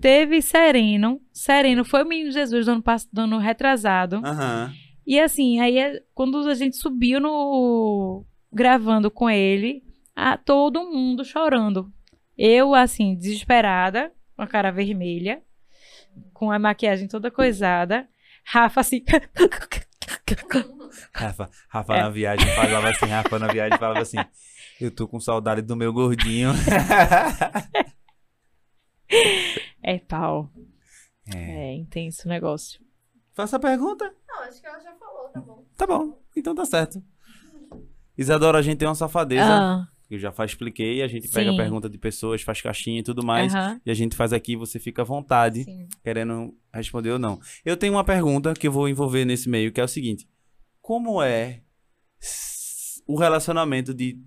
teve 0.03 0.42
Sereno, 0.42 1.20
Sereno 1.32 1.84
foi 1.84 2.03
o 2.03 2.07
menino 2.07 2.30
Jesus 2.30 2.66
do 2.66 2.72
ano, 2.72 2.84
do 3.12 3.20
ano 3.22 3.38
retrasado, 3.38 4.16
Aham. 4.24 4.70
E 5.07 5.18
assim, 5.18 5.59
aí 5.61 5.78
é- 5.78 6.03
quando 6.14 6.38
a 6.48 6.55
gente 6.55 6.76
subiu 6.76 7.18
no. 7.20 8.24
gravando 8.53 9.11
com 9.11 9.28
ele, 9.30 9.82
a, 10.14 10.36
todo 10.36 10.84
mundo 10.90 11.24
chorando. 11.24 11.90
Eu, 12.38 12.74
assim, 12.74 13.14
desesperada, 13.16 14.12
com 14.36 14.42
a 14.42 14.46
cara 14.46 14.70
vermelha, 14.70 15.42
com 16.32 16.50
a 16.53 16.59
maquiagem 16.59 17.09
toda 17.09 17.30
coisada. 17.30 18.07
Rafa, 18.44 18.80
assim. 18.80 19.03
Rafa, 21.14 21.50
Rafa 21.68 21.94
É. 21.96 22.03
na 22.03 22.11
viagem 22.11 22.46
falava 22.55 22.88
assim, 22.90 23.07
Rafa 23.07 23.38
na 23.38 23.46
viagem 23.48 23.78
falava 23.78 24.00
assim, 24.00 24.18
eu 24.80 24.90
tô 24.90 25.07
com 25.09 25.18
saudade 25.20 25.62
do 25.62 25.76
meu 25.76 25.92
gordinho. 25.92 26.50
é 29.83 29.99
pau. 29.99 30.51
É. 31.35 31.39
É 31.39 31.75
intenso 31.75 32.27
o 32.27 32.29
negócio. 32.29 32.81
Faça 33.35 33.57
a 33.57 33.61
pergunta. 33.61 34.13
Não, 34.29 34.41
acho 34.43 34.61
que 34.61 34.67
ela 34.67 34.81
já 34.81 34.93
falou, 34.95 35.29
tá 35.29 35.41
bom. 35.41 35.65
Tá 35.77 35.87
bom, 35.87 36.23
então 36.37 36.55
tá 36.55 36.65
certo. 36.65 37.03
Isadora, 38.17 38.59
a 38.59 38.63
gente 38.63 38.79
tem 38.79 38.89
uma 38.89 38.95
safadeza, 38.95 39.43
Ah, 39.45 39.89
que 40.07 40.15
eu 40.17 40.19
já 40.19 40.33
expliquei, 40.45 41.03
a 41.03 41.09
gente 41.09 41.29
pega 41.29 41.49
a 41.49 41.53
Sim. 41.53 41.57
pergunta 41.57 41.89
de 41.89 41.97
pessoas, 41.97 42.43
faz 42.43 42.61
caixinha 42.61 43.01
e 43.01 43.03
tudo 43.03 43.25
mais, 43.25 43.55
aham, 43.55 43.81
e 43.87 43.91
a 43.91 43.95
gente 43.95 44.15
faz 44.15 44.33
aqui, 44.35 44.55
você 44.55 44.79
fica 44.79 45.01
à 45.01 45.05
vontade, 45.05 45.65
sim. 45.65 45.89
querendo 46.05 46.55
responder 46.73 47.11
ou 47.13 47.19
não. 47.19 47.41
Eu 47.65 47.77
tenho 47.77 47.95
uma 47.95 48.05
pergunta 48.05 48.53
que 48.53 48.69
eu 48.69 48.73
vou 48.73 48.89
envolver 48.89 49.25
nesse 49.25 49.49
meio, 49.49 49.73
que 49.73 49.81
é 49.81 49.85
o 49.85 49.89
seguinte: 49.89 50.29
como 50.83 51.23
é 51.23 51.63
o 53.07 53.17
relacionamento 53.17 53.95
de 53.95 54.19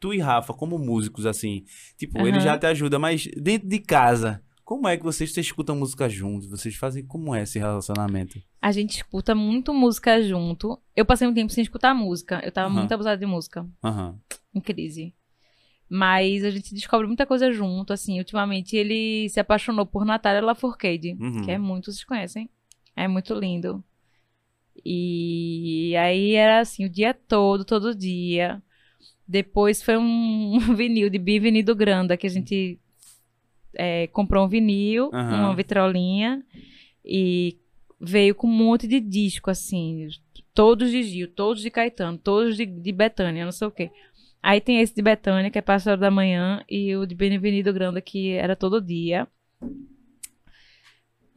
tu 0.00 0.12
e 0.14 0.18
Rafa 0.18 0.52
como 0.54 0.78
músicos 0.78 1.26
assim? 1.26 1.64
Tipo, 1.96 2.20
ele 2.26 2.38
Aham. 2.38 2.40
já 2.40 2.58
te 2.58 2.66
ajuda, 2.66 2.98
mas 2.98 3.28
dentro 3.36 3.68
de 3.68 3.78
casa, 3.78 4.42
como 4.64 4.88
é 4.88 4.96
que 4.96 5.02
vocês, 5.04 5.32
vocês 5.32 5.46
escutam 5.46 5.76
música 5.76 6.08
juntos? 6.08 6.48
Vocês 6.48 6.74
fazem 6.74 7.04
como 7.04 7.34
é 7.34 7.42
esse 7.42 7.58
relacionamento? 7.58 8.40
A 8.62 8.72
gente 8.72 8.96
escuta 8.96 9.34
muito 9.34 9.72
música 9.74 10.22
junto. 10.22 10.80
Eu 10.96 11.04
passei 11.04 11.26
um 11.28 11.34
tempo 11.34 11.52
sem 11.52 11.62
escutar 11.62 11.94
música. 11.94 12.40
Eu 12.44 12.50
tava 12.52 12.68
Aham. 12.68 12.78
muito 12.80 12.92
abusada 12.92 13.16
de 13.18 13.26
música. 13.26 13.66
Aham. 13.84 14.18
em 14.54 14.60
crise. 14.60 15.14
Mas 15.88 16.44
a 16.44 16.50
gente 16.50 16.72
descobre 16.74 17.06
muita 17.06 17.26
coisa 17.26 17.50
junto, 17.52 17.92
assim. 17.92 18.18
Ultimamente 18.18 18.76
ele 18.76 19.28
se 19.28 19.40
apaixonou 19.40 19.84
por 19.84 20.04
Natália 20.04 20.40
Lafourcade, 20.40 21.16
Uhum. 21.20 21.42
que 21.44 21.50
é 21.50 21.58
muito, 21.58 21.86
vocês 21.92 22.04
conhecem? 22.04 22.48
É 22.94 23.08
muito 23.08 23.34
lindo. 23.34 23.82
E 24.84 25.94
aí 25.96 26.34
era 26.34 26.60
assim, 26.60 26.84
o 26.84 26.88
dia 26.88 27.12
todo, 27.12 27.64
todo 27.64 27.94
dia. 27.94 28.62
Depois 29.30 29.80
foi 29.80 29.96
um, 29.96 30.54
um 30.58 30.74
vinil 30.74 31.08
de 31.08 31.18
Bivini 31.18 31.62
do 31.62 31.76
Granda, 31.76 32.16
que 32.16 32.26
a 32.26 32.30
gente 32.30 32.80
é, 33.74 34.08
comprou 34.08 34.44
um 34.44 34.48
vinil, 34.48 35.08
Aham. 35.12 35.44
uma 35.44 35.54
vitrolinha, 35.54 36.44
e 37.04 37.56
veio 38.00 38.34
com 38.34 38.48
um 38.48 38.50
monte 38.50 38.88
de 38.88 38.98
disco, 38.98 39.48
assim. 39.48 40.08
Todos 40.52 40.90
de 40.90 41.04
Gil, 41.04 41.28
todos 41.28 41.62
de 41.62 41.70
Caetano, 41.70 42.18
todos 42.18 42.56
de, 42.56 42.66
de 42.66 42.90
Betânia, 42.90 43.44
não 43.44 43.52
sei 43.52 43.68
o 43.68 43.70
quê. 43.70 43.90
Aí 44.42 44.60
tem 44.60 44.80
esse 44.80 44.94
de 44.94 45.02
Betânia, 45.02 45.48
que 45.48 45.58
é 45.58 45.62
Pássaro 45.62 46.00
da 46.00 46.10
Manhã, 46.10 46.64
e 46.68 46.96
o 46.96 47.06
de 47.06 47.14
Benvenido 47.14 47.72
Granda, 47.72 48.00
que 48.00 48.32
era 48.32 48.56
todo 48.56 48.80
dia. 48.80 49.28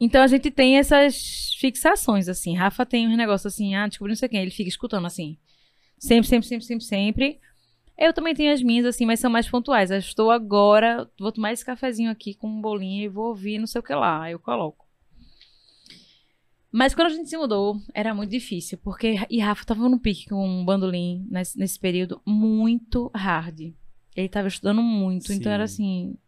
Então 0.00 0.20
a 0.20 0.26
gente 0.26 0.50
tem 0.50 0.78
essas 0.78 1.54
fixações, 1.60 2.28
assim. 2.28 2.56
Rafa 2.56 2.84
tem 2.84 3.06
um 3.06 3.16
negócio 3.16 3.46
assim, 3.46 3.76
ah, 3.76 3.86
descobri 3.86 4.10
não 4.10 4.16
sei 4.16 4.28
quem, 4.28 4.40
ele 4.40 4.50
fica 4.50 4.68
escutando 4.68 5.06
assim. 5.06 5.38
Sempre, 5.96 6.28
sempre, 6.28 6.48
sempre, 6.48 6.64
sempre, 6.64 6.84
sempre. 6.84 7.40
Eu 7.96 8.12
também 8.12 8.34
tenho 8.34 8.52
as 8.52 8.62
minhas, 8.62 8.86
assim, 8.86 9.06
mas 9.06 9.20
são 9.20 9.30
mais 9.30 9.48
pontuais. 9.48 9.90
Eu 9.90 9.98
estou 9.98 10.30
agora, 10.30 11.08
vou 11.18 11.30
tomar 11.30 11.52
esse 11.52 11.64
cafezinho 11.64 12.10
aqui 12.10 12.34
com 12.34 12.48
um 12.48 12.60
bolinho 12.60 13.04
e 13.04 13.08
vou 13.08 13.28
ouvir 13.28 13.58
não 13.58 13.66
sei 13.66 13.80
o 13.80 13.84
que 13.84 13.94
lá. 13.94 14.22
Aí 14.22 14.32
eu 14.32 14.38
coloco. 14.38 14.84
Mas 16.72 16.92
quando 16.92 17.06
a 17.06 17.10
gente 17.10 17.28
se 17.28 17.36
mudou, 17.36 17.80
era 17.94 18.12
muito 18.12 18.30
difícil, 18.30 18.76
porque 18.78 19.14
e 19.30 19.38
Rafa 19.38 19.64
tava 19.64 19.88
no 19.88 20.00
pique 20.00 20.28
com 20.28 20.44
um 20.44 20.64
bandolim 20.64 21.24
nesse, 21.30 21.56
nesse 21.56 21.78
período 21.78 22.20
muito 22.26 23.12
hard. 23.14 23.72
Ele 24.16 24.28
tava 24.28 24.48
estudando 24.48 24.82
muito, 24.82 25.32
então 25.32 25.52
era 25.52 25.68
Sim. 25.68 26.18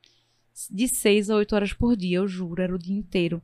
assim, 0.53 0.71
de 0.71 0.87
seis 0.87 1.29
a 1.31 1.35
oito 1.35 1.55
horas 1.57 1.73
por 1.73 1.97
dia, 1.97 2.19
eu 2.19 2.29
juro, 2.29 2.63
era 2.63 2.73
o 2.73 2.79
dia 2.79 2.97
inteiro. 2.97 3.43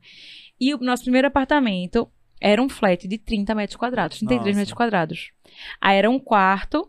E 0.60 0.72
o 0.74 0.78
nosso 0.78 1.02
primeiro 1.02 1.26
apartamento 1.26 2.08
era 2.40 2.62
um 2.62 2.68
flat 2.68 3.08
de 3.08 3.18
30 3.18 3.52
metros 3.52 3.76
quadrados, 3.76 4.18
33 4.18 4.46
Nossa. 4.46 4.58
metros 4.58 4.76
quadrados. 4.76 5.32
Aí 5.80 5.96
era 5.96 6.08
um 6.08 6.20
quarto, 6.20 6.88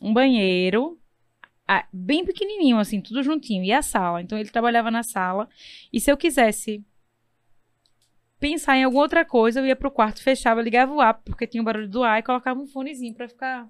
um 0.00 0.12
banheiro, 0.12 0.98
bem 1.92 2.24
pequenininho, 2.24 2.78
assim, 2.78 3.00
tudo 3.00 3.22
juntinho, 3.22 3.64
e 3.64 3.72
a 3.72 3.82
sala. 3.82 4.22
Então 4.22 4.38
ele 4.38 4.50
trabalhava 4.50 4.90
na 4.90 5.02
sala, 5.02 5.48
e 5.92 6.00
se 6.00 6.10
eu 6.10 6.16
quisesse 6.16 6.84
pensar 8.38 8.76
em 8.76 8.84
alguma 8.84 9.02
outra 9.02 9.24
coisa, 9.24 9.60
eu 9.60 9.66
ia 9.66 9.76
pro 9.76 9.90
quarto, 9.90 10.22
fechava, 10.22 10.60
ligava 10.60 10.92
o 10.92 11.00
ar, 11.00 11.14
porque 11.14 11.46
tinha 11.46 11.62
o 11.62 11.64
barulho 11.64 11.88
do 11.88 12.02
ar, 12.02 12.18
e 12.18 12.22
colocava 12.22 12.60
um 12.60 12.66
fonezinho 12.66 13.14
pra 13.14 13.28
ficar 13.28 13.68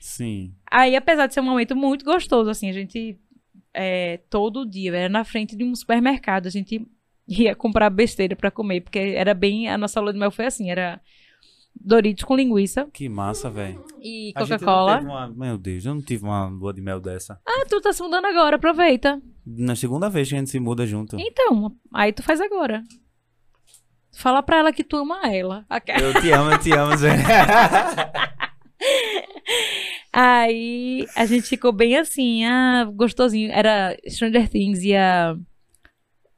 Sim. 0.00 0.54
Aí, 0.70 0.94
apesar 0.96 1.26
de 1.26 1.34
ser 1.34 1.40
um 1.40 1.44
momento 1.44 1.74
muito 1.74 2.04
gostoso, 2.04 2.50
assim, 2.50 2.68
a 2.68 2.72
gente 2.72 3.18
é, 3.72 4.18
todo 4.28 4.68
dia, 4.68 4.94
era 4.94 5.08
na 5.08 5.24
frente 5.24 5.56
de 5.56 5.64
um 5.64 5.74
supermercado, 5.74 6.46
a 6.46 6.50
gente 6.50 6.86
ia 7.26 7.54
comprar 7.54 7.88
besteira 7.90 8.36
pra 8.36 8.50
comer, 8.50 8.82
porque 8.82 8.98
era 8.98 9.34
bem. 9.34 9.68
A 9.68 9.78
nossa 9.78 10.00
lua 10.00 10.12
de 10.12 10.18
mel 10.18 10.30
foi 10.30 10.46
assim: 10.46 10.70
era 10.70 11.00
Doritos 11.84 12.24
com 12.24 12.36
linguiça 12.36 12.88
Que 12.92 13.08
massa, 13.08 13.50
velho. 13.50 13.84
e 14.00 14.32
A 14.36 14.40
Coca-Cola. 14.40 15.28
Meu 15.34 15.58
Deus, 15.58 15.84
eu 15.84 15.94
não 15.94 16.02
tive 16.02 16.24
uma 16.24 16.46
lua 16.46 16.72
de 16.72 16.80
mel 16.80 17.00
dessa. 17.00 17.40
Ah, 17.46 17.64
tu 17.68 17.80
tá 17.80 17.92
se 17.92 18.02
mudando 18.02 18.26
agora, 18.26 18.56
aproveita. 18.56 19.20
Na 19.44 19.74
segunda 19.74 20.08
vez 20.08 20.28
que 20.28 20.34
a 20.34 20.38
gente 20.38 20.50
se 20.50 20.60
muda 20.60 20.86
junto. 20.86 21.16
Então, 21.18 21.74
aí 21.92 22.12
tu 22.12 22.22
faz 22.22 22.40
agora. 22.40 22.82
Fala 24.14 24.42
pra 24.42 24.58
ela 24.58 24.72
que 24.72 24.84
tu 24.84 24.96
ama 24.96 25.20
ela. 25.26 25.64
Eu 26.00 26.20
te 26.20 26.30
amo, 26.30 26.50
eu 26.52 26.58
te 26.58 26.70
amo, 26.72 26.96
Zé. 26.96 27.10
Aí 30.12 31.06
a 31.16 31.24
gente 31.24 31.48
ficou 31.48 31.72
bem 31.72 31.96
assim, 31.96 32.44
ah, 32.44 32.84
gostosinho. 32.94 33.50
Era 33.50 33.96
Stranger 34.06 34.48
Things 34.48 34.82
ia. 34.82 35.36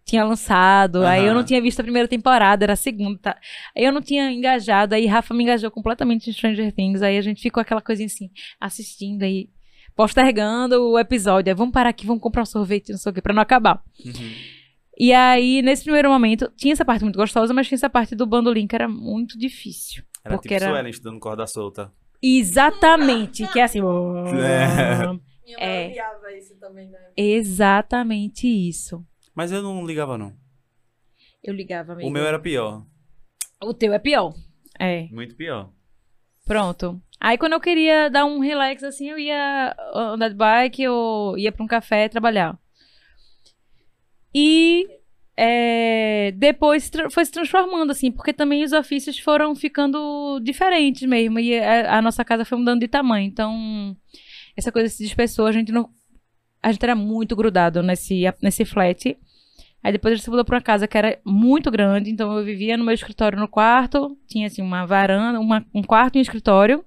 Tinha 0.05 0.23
lançado, 0.23 1.05
aí 1.07 1.25
eu 1.25 1.33
não 1.35 1.43
tinha 1.43 1.61
visto 1.63 1.81
a 1.81 1.83
primeira 1.83 2.07
temporada, 2.07 2.63
era 2.65 2.75
a 2.75 2.77
segunda. 2.77 3.19
tá? 3.19 3.39
Aí 3.75 3.85
eu 3.85 3.93
não 3.93 4.03
tinha 4.03 4.31
engajado, 4.31 4.95
aí 4.95 5.07
Rafa 5.07 5.33
me 5.33 5.43
engajou 5.45 5.71
completamente 5.71 6.29
em 6.29 6.33
Stranger 6.33 6.73
Things. 6.75 7.01
Aí 7.01 7.17
a 7.17 7.23
gente 7.23 7.41
ficou 7.41 7.61
aquela 7.61 7.81
coisinha 7.81 8.07
assim, 8.07 8.31
assistindo 8.61 9.23
aí, 9.23 9.49
postergando 9.97 10.91
o 10.91 10.99
episódio. 10.99 11.51
Aí 11.51 11.57
vamos 11.57 11.73
parar 11.73 11.89
aqui, 11.89 12.07
vamos 12.07 12.23
comprar 12.23 12.43
um 12.43 12.47
sorvete, 12.47 12.91
não 12.91 12.99
sei 12.99 13.11
o 13.11 13.15
quê, 13.15 13.23
pra 13.23 13.33
não 13.33 13.41
acabar. 13.43 13.83
Uhum. 14.05 14.13
E 14.99 15.13
aí, 15.13 15.63
nesse 15.63 15.83
primeiro 15.85 16.11
momento, 16.11 16.53
tinha 16.57 16.73
essa 16.75 16.85
parte 16.85 17.03
muito 17.03 17.17
gostosa, 17.17 17.55
mas 17.55 17.67
tinha 17.67 17.77
essa 17.77 17.89
parte 17.91 18.15
do 18.15 18.27
bandolim 18.27 18.67
que 18.67 18.75
era 18.77 18.87
muito 18.89 19.39
difícil. 19.39 20.05
Era 20.25 20.35
Porque 20.37 20.49
tipo 20.51 20.63
era- 20.63 20.71
Suelen 20.73 20.91
estudando 20.91 21.19
corda 21.19 21.47
solta. 21.47 21.91
Exatamente, 22.23 23.47
que 23.49 23.59
é 23.59 23.63
assim. 23.65 23.81
É. 24.37 25.07
Minha 25.47 25.59
É. 25.59 25.81
mãe 25.83 25.91
odiava 25.91 26.33
isso 26.39 26.55
também, 26.61 26.89
né? 26.89 26.99
Exatamente 27.17 28.47
isso. 28.47 29.05
Mas 29.35 29.53
eu 29.53 29.63
não 29.63 29.85
ligava, 29.87 30.17
não. 30.17 30.33
Eu 31.43 31.53
ligava 31.53 31.95
mesmo. 31.95 32.09
O 32.09 32.13
meu 32.13 32.25
era 32.25 32.39
pior. 32.39 32.87
O 33.63 33.75
teu 33.75 33.93
é 33.93 33.99
pior. 33.99 34.35
É, 34.79 35.07
Muito 35.11 35.37
pior. 35.37 35.71
pronto. 36.45 37.01
Aí 37.21 37.39
quando 37.39 37.53
eu 37.53 37.61
queria 37.61 38.11
dar 38.11 38.25
um 38.25 38.41
relax 38.41 38.83
assim, 38.83 39.09
eu 39.09 39.19
ia 39.19 39.75
andar 39.95 40.29
de 40.29 40.35
bike 40.35 40.87
ou 40.89 41.39
ia 41.39 41.53
pra 41.53 41.65
um 41.65 41.67
café 41.67 42.09
trabalhar. 42.09 42.59
E 44.35 44.87
é, 45.37 46.33
depois 46.33 46.91
foi 47.11 47.25
se 47.25 47.33
transformando 47.33 47.91
assim, 47.91 48.11
porque 48.11 48.33
também 48.33 48.63
os 48.65 48.73
ofícios 48.73 49.19
foram 49.19 49.55
ficando 49.55 50.41
diferentes 50.41 51.09
mesmo. 51.09 51.39
E 51.39 51.59
a, 51.59 51.99
a 51.99 52.03
nossa 52.03 52.25
casa 52.25 52.45
foi 52.45 52.59
mudando 52.59 52.81
de 52.81 52.89
tamanho. 52.89 53.27
Então, 53.27 53.97
essa 54.57 54.71
coisa 54.73 54.89
se 54.89 55.03
dispersou, 55.03 55.47
a 55.47 55.53
gente 55.53 55.73
não. 55.73 55.89
A 56.63 56.73
gente 56.73 56.83
era 56.83 56.95
muito 56.95 57.37
grudado 57.37 57.83
nesse, 57.83 58.23
nesse 58.41 58.65
flat. 58.65 59.17
Aí 59.85 59.93
depois 59.93 60.13
a 60.13 60.15
gente 60.17 60.25
se 60.25 60.31
mudou 60.31 60.47
pra 60.47 60.57
uma 60.57 60.63
casa 60.63 60.89
que 60.89 60.97
era 60.97 61.21
muito 61.27 61.71
grande, 61.71 62.11
então 62.11 62.37
eu 62.39 62.43
vivia 62.45 62.75
no 62.75 62.85
meu 62.85 62.95
escritório 62.95 63.39
no 63.39 63.47
quarto, 63.47 64.17
tinha 64.27 64.47
assim 64.47 64.63
uma 64.63 64.87
varanda, 64.87 65.39
uma- 65.39 65.65
um 65.75 65.83
quarto 65.83 66.17
e 66.17 66.19
um 66.19 66.23
escritório. 66.23 66.83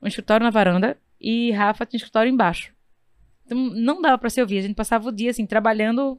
Um 0.00 0.06
escritório 0.06 0.44
na 0.44 0.50
varanda 0.50 0.96
e 1.20 1.50
Rafa 1.50 1.84
tinha 1.84 1.98
um 1.98 2.02
escritório 2.02 2.30
embaixo. 2.32 2.72
Então 3.44 3.58
não 3.58 4.00
dava 4.00 4.18
pra 4.18 4.30
se 4.30 4.40
ouvir, 4.40 4.58
a 4.58 4.62
gente 4.62 4.74
passava 4.76 5.08
o 5.08 5.12
dia 5.12 5.30
assim 5.32 5.44
trabalhando 5.44 6.16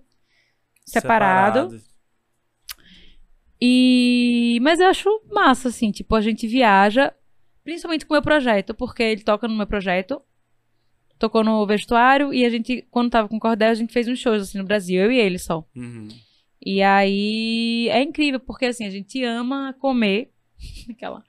separado. 0.86 1.70
E 3.62 4.60
mas 4.62 4.80
eu 4.80 4.88
acho 4.88 5.10
massa 5.32 5.70
assim, 5.70 5.90
tipo 5.92 6.16
a 6.16 6.22
gente 6.22 6.46
viaja, 6.48 7.14
principalmente 7.64 8.06
com 8.06 8.14
o 8.14 8.16
meu 8.16 8.22
projeto, 8.22 8.74
porque 8.74 9.02
ele 9.04 9.24
toca 9.24 9.48
no 9.48 9.56
meu 9.56 9.68
projeto. 9.68 10.22
Tocou 11.24 11.42
no 11.42 11.66
vestuário 11.66 12.34
e 12.34 12.44
a 12.44 12.50
gente 12.50 12.86
quando 12.92 13.10
tava 13.10 13.30
com 13.30 13.38
o 13.38 13.40
Cordel, 13.40 13.70
a 13.70 13.74
gente 13.74 13.94
fez 13.94 14.10
uns 14.10 14.20
shows 14.20 14.42
assim 14.42 14.58
no 14.58 14.66
Brasil, 14.66 15.02
eu 15.02 15.10
e 15.10 15.18
ele 15.18 15.40
só. 15.40 15.66
Uhum. 15.74 16.10
E 16.62 16.84
aí 16.84 17.88
é 17.88 18.02
incrível, 18.02 18.42
porque 18.42 18.66
assim, 18.66 18.86
a 18.86 18.90
gente 18.90 19.24
ama 19.24 19.74
comer. 19.80 20.32
Aquela. 20.92 21.24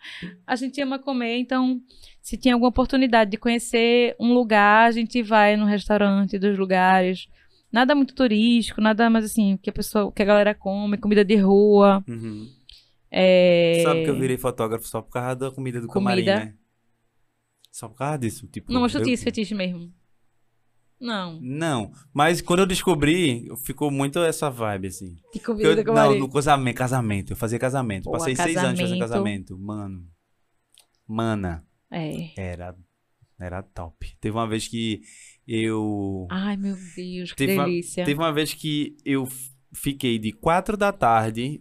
A 0.45 0.57
gente 0.57 0.81
ama 0.81 0.99
comer, 0.99 1.39
então, 1.39 1.81
se 2.21 2.37
tem 2.37 2.51
alguma 2.51 2.71
oportunidade 2.71 3.31
de 3.31 3.37
conhecer 3.37 4.17
um 4.19 4.35
lugar, 4.35 4.89
a 4.89 4.91
gente 4.91 5.23
vai 5.23 5.57
no 5.57 5.65
restaurante 5.65 6.41
dos 6.41 6.59
lugares. 6.59 7.29
Nada 7.71 7.95
muito 7.95 8.17
turístico, 8.17 8.81
nada 8.81 9.09
mais 9.09 9.25
assim, 9.25 9.57
que 9.63 9.71
a 9.71 9.73
pessoa, 9.73 10.11
que 10.11 10.23
a 10.23 10.27
galera 10.27 10.57
come, 10.57 10.99
comida 10.99 11.25
de 11.25 11.37
rua. 11.37 12.03
Uhum. 12.09 12.49
É... 13.13 13.81
Sabe 13.85 14.03
que 14.03 14.11
eu 14.11 14.19
virei 14.19 14.37
fotógrafo 14.37 14.89
só 14.89 15.01
por 15.01 15.13
causa 15.13 15.37
da 15.37 15.51
comida 15.53 15.81
do 15.81 15.87
Comida. 15.87 16.11
camarim, 16.11 16.47
né? 16.47 16.55
Só 17.75 17.89
por 17.89 17.97
causa 17.97 18.17
disso. 18.19 18.47
Tipo, 18.47 18.73
Não, 18.73 18.83
mas 18.83 18.93
tu 18.93 18.99
eu- 18.99 19.03
tinha 19.03 19.15
esse 19.15 19.25
fetiche 19.25 19.53
mesmo. 19.53 19.93
Não. 21.01 21.41
Não, 21.41 21.91
mas 22.15 22.41
quando 22.41 22.61
eu 22.61 22.67
descobri, 22.67 23.49
ficou 23.65 23.91
muito 23.91 24.21
essa 24.21 24.49
vibe, 24.49 24.87
assim. 24.87 25.17
De 25.33 25.41
comida 25.41 25.71
eu- 25.71 25.75
do 25.75 25.83
não, 25.83 25.95
camarim. 25.95 26.19
no 26.21 26.31
casamento, 26.31 26.77
casamento. 26.77 27.33
Eu 27.33 27.37
fazia 27.37 27.59
casamento. 27.59 28.09
Passei 28.13 28.37
seis 28.37 28.57
anos 28.57 28.79
fazendo 28.81 29.01
casamento. 29.01 29.55
casamento. 29.55 29.59
Mano. 29.59 30.07
Mana, 31.07 31.67
É. 31.91 32.33
era, 32.41 32.77
era 33.41 33.61
top. 33.61 34.17
Teve 34.21 34.37
uma 34.37 34.47
vez 34.47 34.69
que 34.69 35.03
eu. 35.47 36.29
Ai, 36.31 36.57
meu 36.57 36.77
Deus, 36.97 37.33
que 37.33 37.37
Teve 37.39 37.55
uma- 37.55 37.65
delícia. 37.65 38.05
Teve 38.05 38.21
uma 38.21 38.33
vez 38.33 38.55
que 38.55 38.97
eu 39.05 39.27
fiquei 39.75 40.17
de 40.19 40.31
quatro 40.33 40.77
da 40.77 40.93
tarde 40.93 41.61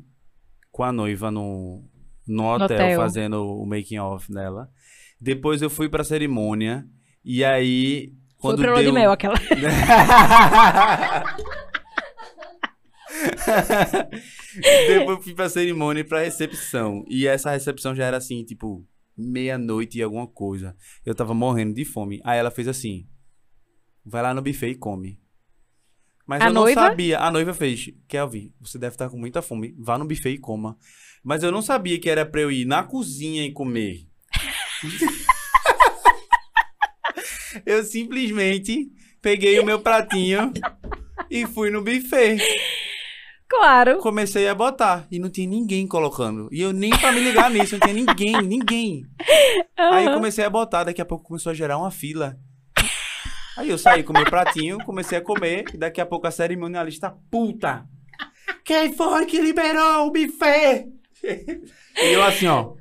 com 0.71 0.83
a 0.83 0.91
noiva 0.91 1.31
no, 1.31 1.83
no 2.27 2.43
hotel, 2.45 2.65
hotel. 2.77 2.99
fazendo 2.99 3.43
o 3.45 3.65
making 3.65 3.97
off 3.97 4.31
dela. 4.31 4.71
Depois 5.23 5.61
eu 5.61 5.69
fui 5.69 5.87
pra 5.87 6.03
cerimônia. 6.03 6.85
E 7.23 7.45
aí. 7.45 8.11
Foi 8.41 8.51
Quando 8.51 8.61
pra 8.61 8.71
lua 8.71 8.79
de 8.79 8.85
deu... 8.85 8.93
mel, 8.93 9.09
aquela. 9.11 9.35
Depois 14.87 15.17
eu 15.17 15.21
fui 15.21 15.33
pra 15.33 15.47
cerimônia 15.47 16.01
e 16.01 16.03
pra 16.03 16.19
recepção. 16.19 17.05
E 17.07 17.25
essa 17.25 17.51
recepção 17.51 17.95
já 17.95 18.03
era 18.03 18.17
assim, 18.17 18.43
tipo, 18.43 18.85
meia-noite 19.17 19.97
e 19.97 20.03
alguma 20.03 20.27
coisa. 20.27 20.75
Eu 21.05 21.15
tava 21.15 21.33
morrendo 21.33 21.73
de 21.73 21.85
fome. 21.85 22.19
Aí 22.25 22.37
ela 22.37 22.51
fez 22.51 22.67
assim: 22.67 23.07
vai 24.05 24.21
lá 24.21 24.33
no 24.33 24.41
buffet 24.41 24.71
e 24.71 24.75
come. 24.75 25.17
Mas 26.27 26.41
A 26.41 26.47
eu 26.47 26.53
noiva? 26.53 26.81
não 26.81 26.89
sabia. 26.89 27.19
A 27.19 27.31
noiva 27.31 27.53
fez: 27.53 27.93
Kelvin, 28.09 28.53
você 28.59 28.77
deve 28.77 28.95
estar 28.95 29.09
com 29.09 29.17
muita 29.17 29.41
fome. 29.41 29.73
Vá 29.79 29.97
no 29.97 30.05
buffet 30.05 30.31
e 30.31 30.37
coma. 30.37 30.77
Mas 31.23 31.43
eu 31.43 31.51
não 31.51 31.61
sabia 31.61 31.97
que 31.97 32.09
era 32.09 32.25
pra 32.25 32.41
eu 32.41 32.51
ir 32.51 32.65
na 32.65 32.83
cozinha 32.83 33.45
e 33.45 33.53
comer. 33.53 34.05
eu 37.65 37.83
simplesmente 37.83 38.91
peguei 39.21 39.59
o 39.59 39.65
meu 39.65 39.79
pratinho 39.79 40.51
e 41.29 41.45
fui 41.45 41.69
no 41.69 41.83
buffet 41.83 42.37
Claro. 43.47 43.99
comecei 43.99 44.47
a 44.47 44.55
botar 44.55 45.05
e 45.11 45.19
não 45.19 45.29
tinha 45.29 45.47
ninguém 45.47 45.85
colocando. 45.85 46.49
E 46.51 46.59
eu 46.59 46.73
nem 46.73 46.89
pra 46.89 47.11
me 47.11 47.19
ligar 47.19 47.51
nisso, 47.51 47.73
não 47.73 47.79
tinha 47.79 47.93
ninguém, 47.93 48.41
ninguém. 48.41 49.05
Aí 49.77 50.07
Aham. 50.07 50.15
comecei 50.15 50.43
a 50.43 50.49
botar, 50.49 50.85
daqui 50.85 50.99
a 51.01 51.05
pouco 51.05 51.25
começou 51.25 51.51
a 51.51 51.53
gerar 51.53 51.77
uma 51.77 51.91
fila. 51.91 52.35
Aí 53.55 53.69
eu 53.69 53.77
saí 53.77 54.01
com 54.01 54.11
meu 54.11 54.25
pratinho, 54.25 54.79
comecei 54.83 55.19
a 55.19 55.21
comer, 55.21 55.65
e 55.71 55.77
daqui 55.77 56.01
a 56.01 56.05
pouco 56.05 56.25
a 56.25 56.31
cerimonialista, 56.31 57.15
puta! 57.29 57.85
Quem 58.65 58.91
foi 58.93 59.27
que 59.27 59.39
liberou 59.39 60.07
o 60.07 60.11
buffet? 60.11 60.87
e 61.23 62.11
eu 62.11 62.23
assim, 62.23 62.47
ó. 62.47 62.73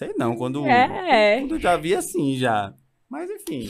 Sei 0.00 0.14
não, 0.16 0.34
quando, 0.34 0.64
É. 0.66 1.40
quando 1.40 1.56
eu 1.56 1.60
já 1.60 1.76
vi 1.76 1.94
assim 1.94 2.34
já. 2.36 2.72
Mas 3.06 3.28
enfim, 3.28 3.68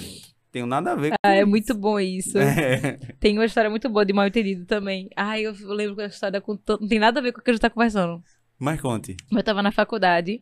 tenho 0.53 0.65
nada 0.65 0.93
a 0.93 0.95
ver 0.95 1.11
com 1.11 1.17
Ah, 1.25 1.35
é 1.35 1.41
isso. 1.41 1.49
muito 1.49 1.75
bom 1.75 1.99
isso. 1.99 2.39
É. 2.39 2.99
Tem 3.19 3.37
uma 3.37 3.45
história 3.45 3.69
muito 3.69 3.89
boa 3.89 4.07
de 4.07 4.13
mal 4.13 4.27
entendido 4.29 4.65
também. 4.65 5.11
Ai, 5.17 5.43
eu 5.43 5.53
lembro 5.75 5.97
que 5.97 6.03
a 6.03 6.07
história 6.07 6.41
com 6.41 6.57
to- 6.57 6.79
não 6.81 6.87
tem 6.87 7.01
nada 7.01 7.19
a 7.19 7.23
ver 7.23 7.33
com 7.33 7.41
o 7.41 7.43
que 7.43 7.51
a 7.51 7.53
gente 7.53 7.61
tá 7.63 7.69
conversando. 7.69 8.23
Mas 8.59 8.81
conte. 8.81 9.17
Eu 9.33 9.43
tava 9.43 9.61
na 9.61 9.73
faculdade 9.73 10.41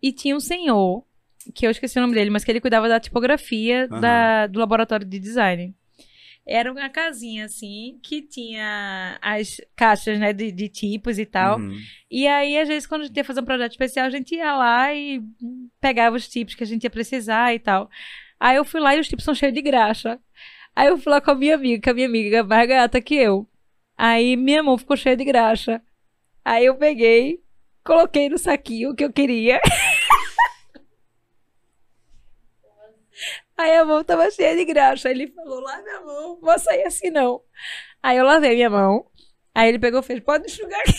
e 0.00 0.12
tinha 0.12 0.36
um 0.36 0.40
senhor, 0.40 1.04
que 1.52 1.66
eu 1.66 1.70
esqueci 1.72 1.98
o 1.98 2.02
nome 2.02 2.14
dele, 2.14 2.30
mas 2.30 2.44
que 2.44 2.52
ele 2.52 2.60
cuidava 2.60 2.88
da 2.88 3.00
tipografia 3.00 3.88
Aham. 3.90 4.00
da- 4.00 4.46
do 4.46 4.60
laboratório 4.60 5.04
de 5.04 5.18
design. 5.18 5.74
Era 6.46 6.70
uma 6.70 6.90
casinha, 6.90 7.46
assim, 7.46 7.98
que 8.02 8.20
tinha 8.20 9.18
as 9.22 9.60
caixas, 9.74 10.18
né, 10.18 10.32
de, 10.32 10.52
de 10.52 10.68
tipos 10.68 11.18
e 11.18 11.24
tal. 11.24 11.58
Uhum. 11.58 11.74
E 12.10 12.26
aí, 12.26 12.58
às 12.58 12.68
vezes, 12.68 12.86
quando 12.86 13.02
a 13.02 13.04
gente 13.06 13.16
ia 13.16 13.24
fazer 13.24 13.40
um 13.40 13.46
projeto 13.46 13.72
especial, 13.72 14.06
a 14.06 14.10
gente 14.10 14.34
ia 14.34 14.54
lá 14.54 14.92
e 14.94 15.22
pegava 15.80 16.16
os 16.16 16.28
tipos 16.28 16.54
que 16.54 16.62
a 16.62 16.66
gente 16.66 16.84
ia 16.84 16.90
precisar 16.90 17.54
e 17.54 17.58
tal. 17.58 17.88
Aí 18.38 18.56
eu 18.56 18.64
fui 18.64 18.80
lá 18.80 18.94
e 18.94 19.00
os 19.00 19.08
tipos 19.08 19.24
são 19.24 19.34
cheios 19.34 19.54
de 19.54 19.62
graxa. 19.62 20.20
Aí 20.76 20.88
eu 20.88 20.98
fui 20.98 21.10
lá 21.10 21.20
com 21.20 21.30
a 21.30 21.34
minha 21.34 21.54
amiga, 21.54 21.80
que 21.80 21.90
a 21.90 21.94
minha 21.94 22.06
amiga 22.06 22.38
é 22.38 22.42
mais 22.42 22.68
gata 22.68 23.00
que 23.00 23.14
eu. 23.14 23.48
Aí 23.96 24.36
minha 24.36 24.62
mão 24.62 24.76
ficou 24.76 24.96
cheia 24.96 25.16
de 25.16 25.24
graxa. 25.24 25.80
Aí 26.44 26.66
eu 26.66 26.74
peguei, 26.74 27.40
coloquei 27.82 28.28
no 28.28 28.36
saquinho 28.36 28.90
o 28.90 28.94
que 28.94 29.04
eu 29.04 29.12
queria. 29.12 29.60
Aí 33.56 33.74
a 33.76 33.84
mão 33.84 34.02
tava 34.02 34.30
cheia 34.30 34.56
de 34.56 34.64
graxa. 34.64 35.08
Aí 35.08 35.14
ele 35.14 35.32
falou, 35.32 35.60
lave 35.60 35.88
a 35.90 36.00
mão, 36.00 36.38
vou 36.40 36.58
sair 36.58 36.84
assim 36.84 37.10
não. 37.10 37.42
Aí 38.02 38.16
eu 38.16 38.24
lavei 38.24 38.54
minha 38.54 38.70
mão. 38.70 39.06
Aí 39.54 39.68
ele 39.68 39.78
pegou 39.78 40.00
e 40.00 40.02
fez, 40.02 40.20
pode 40.20 40.46
enxugar 40.46 40.80
aqui. 40.80 40.94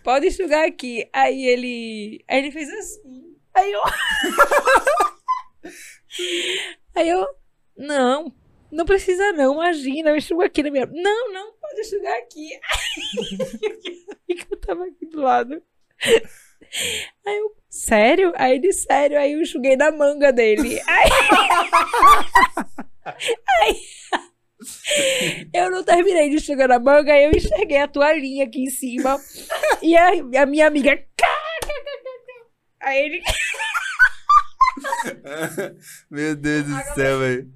pode 0.02 0.26
enxugar 0.28 0.66
aqui. 0.66 1.08
Aí 1.12 1.44
ele, 1.44 2.24
aí 2.26 2.38
ele 2.38 2.50
fez 2.50 2.70
assim. 2.70 3.36
Aí 3.54 3.70
eu... 3.72 3.82
aí 6.96 7.08
eu, 7.08 7.26
não, 7.76 8.34
não 8.70 8.84
precisa 8.84 9.32
não, 9.32 9.54
imagina, 9.54 10.10
eu 10.10 10.16
enxugo 10.16 10.42
aqui 10.42 10.62
na 10.62 10.70
minha. 10.70 10.86
Não, 10.86 11.32
não, 11.32 11.52
pode 11.52 11.80
enxugar 11.80 12.16
aqui. 12.18 12.50
Eu 14.50 14.60
tava 14.60 14.84
aqui 14.86 15.06
do 15.06 15.20
lado. 15.20 15.60
Aí 17.26 17.36
eu, 17.36 17.54
sério? 17.68 18.32
Aí 18.36 18.56
ele, 18.56 18.72
sério, 18.72 19.18
aí 19.18 19.32
eu 19.32 19.40
enxuguei 19.40 19.76
na 19.76 19.90
manga 19.90 20.32
dele. 20.32 20.80
Aí, 20.86 21.10
aí 23.62 23.76
eu 25.54 25.70
não 25.70 25.82
terminei 25.82 26.28
de 26.30 26.36
enxugar 26.36 26.68
na 26.68 26.78
manga, 26.78 27.12
aí 27.12 27.24
eu 27.24 27.32
enxerguei 27.32 27.78
a 27.78 27.88
toalhinha 27.88 28.44
aqui 28.44 28.62
em 28.62 28.70
cima. 28.70 29.18
E 29.82 29.96
a, 29.96 30.10
a 30.42 30.46
minha 30.46 30.66
amiga. 30.66 31.02
Aí 32.80 33.04
ele. 33.04 33.22
Meu 36.10 36.36
Deus 36.36 36.64
do 36.64 36.94
céu, 36.94 37.18
velho. 37.20 37.50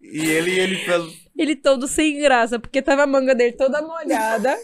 E 0.00 0.30
ele, 0.30 0.58
ele 0.58 0.84
falou. 0.84 1.10
Ele 1.36 1.56
todo 1.56 1.88
sem 1.88 2.20
graça, 2.20 2.58
porque 2.58 2.82
tava 2.82 3.04
a 3.04 3.06
manga 3.06 3.34
dele 3.34 3.52
toda 3.52 3.80
molhada. 3.82 4.56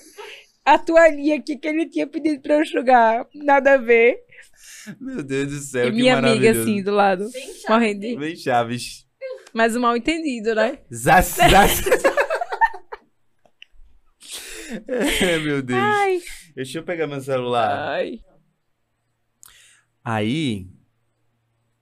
A 0.69 0.79
toalhinha 0.79 1.37
aqui 1.37 1.57
que 1.57 1.67
ele 1.67 1.89
tinha 1.89 2.07
pedido 2.07 2.43
pra 2.43 2.57
eu 2.57 2.63
enxugar, 2.63 3.27
nada 3.35 3.75
a 3.75 3.77
ver. 3.79 4.19
Meu 5.01 5.23
Deus 5.23 5.49
do 5.51 5.59
céu, 5.61 5.89
e 5.89 5.91
que 5.91 5.97
minha 5.97 6.19
amiga, 6.19 6.51
assim, 6.51 6.83
do 6.83 6.91
lado, 6.91 7.31
Bem 7.31 7.55
chato. 7.55 7.71
morrendo 7.71 8.01
de... 8.01 8.17
Bem 8.17 8.37
Chaves. 8.37 9.07
Mas 9.55 9.75
o 9.75 9.81
mal 9.81 9.97
entendido, 9.97 10.55
né? 10.55 10.79
Zaz, 10.93 11.37
zaz. 11.51 11.83
É, 14.87 15.39
meu 15.39 15.63
Deus. 15.63 15.81
Ai, 15.83 16.21
Deixa 16.55 16.79
eu 16.79 16.83
pegar 16.83 17.07
meu 17.07 17.21
celular. 17.21 17.89
ai. 17.89 18.21
Aí, 20.05 20.67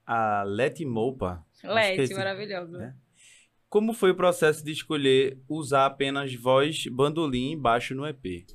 a 0.06 0.44
Leti 0.44 0.84
Mopa. 0.84 1.44
Lete, 1.64 2.02
Esqueci. 2.02 2.14
maravilhoso. 2.14 2.76
É. 2.80 2.94
Como 3.68 3.92
foi 3.92 4.12
o 4.12 4.16
processo 4.16 4.64
de 4.64 4.70
escolher 4.70 5.38
usar 5.48 5.86
apenas 5.86 6.32
voz, 6.34 6.86
bandolim 6.86 7.52
e 7.52 7.56
baixo 7.56 7.94
no 7.94 8.06
EP? 8.06 8.46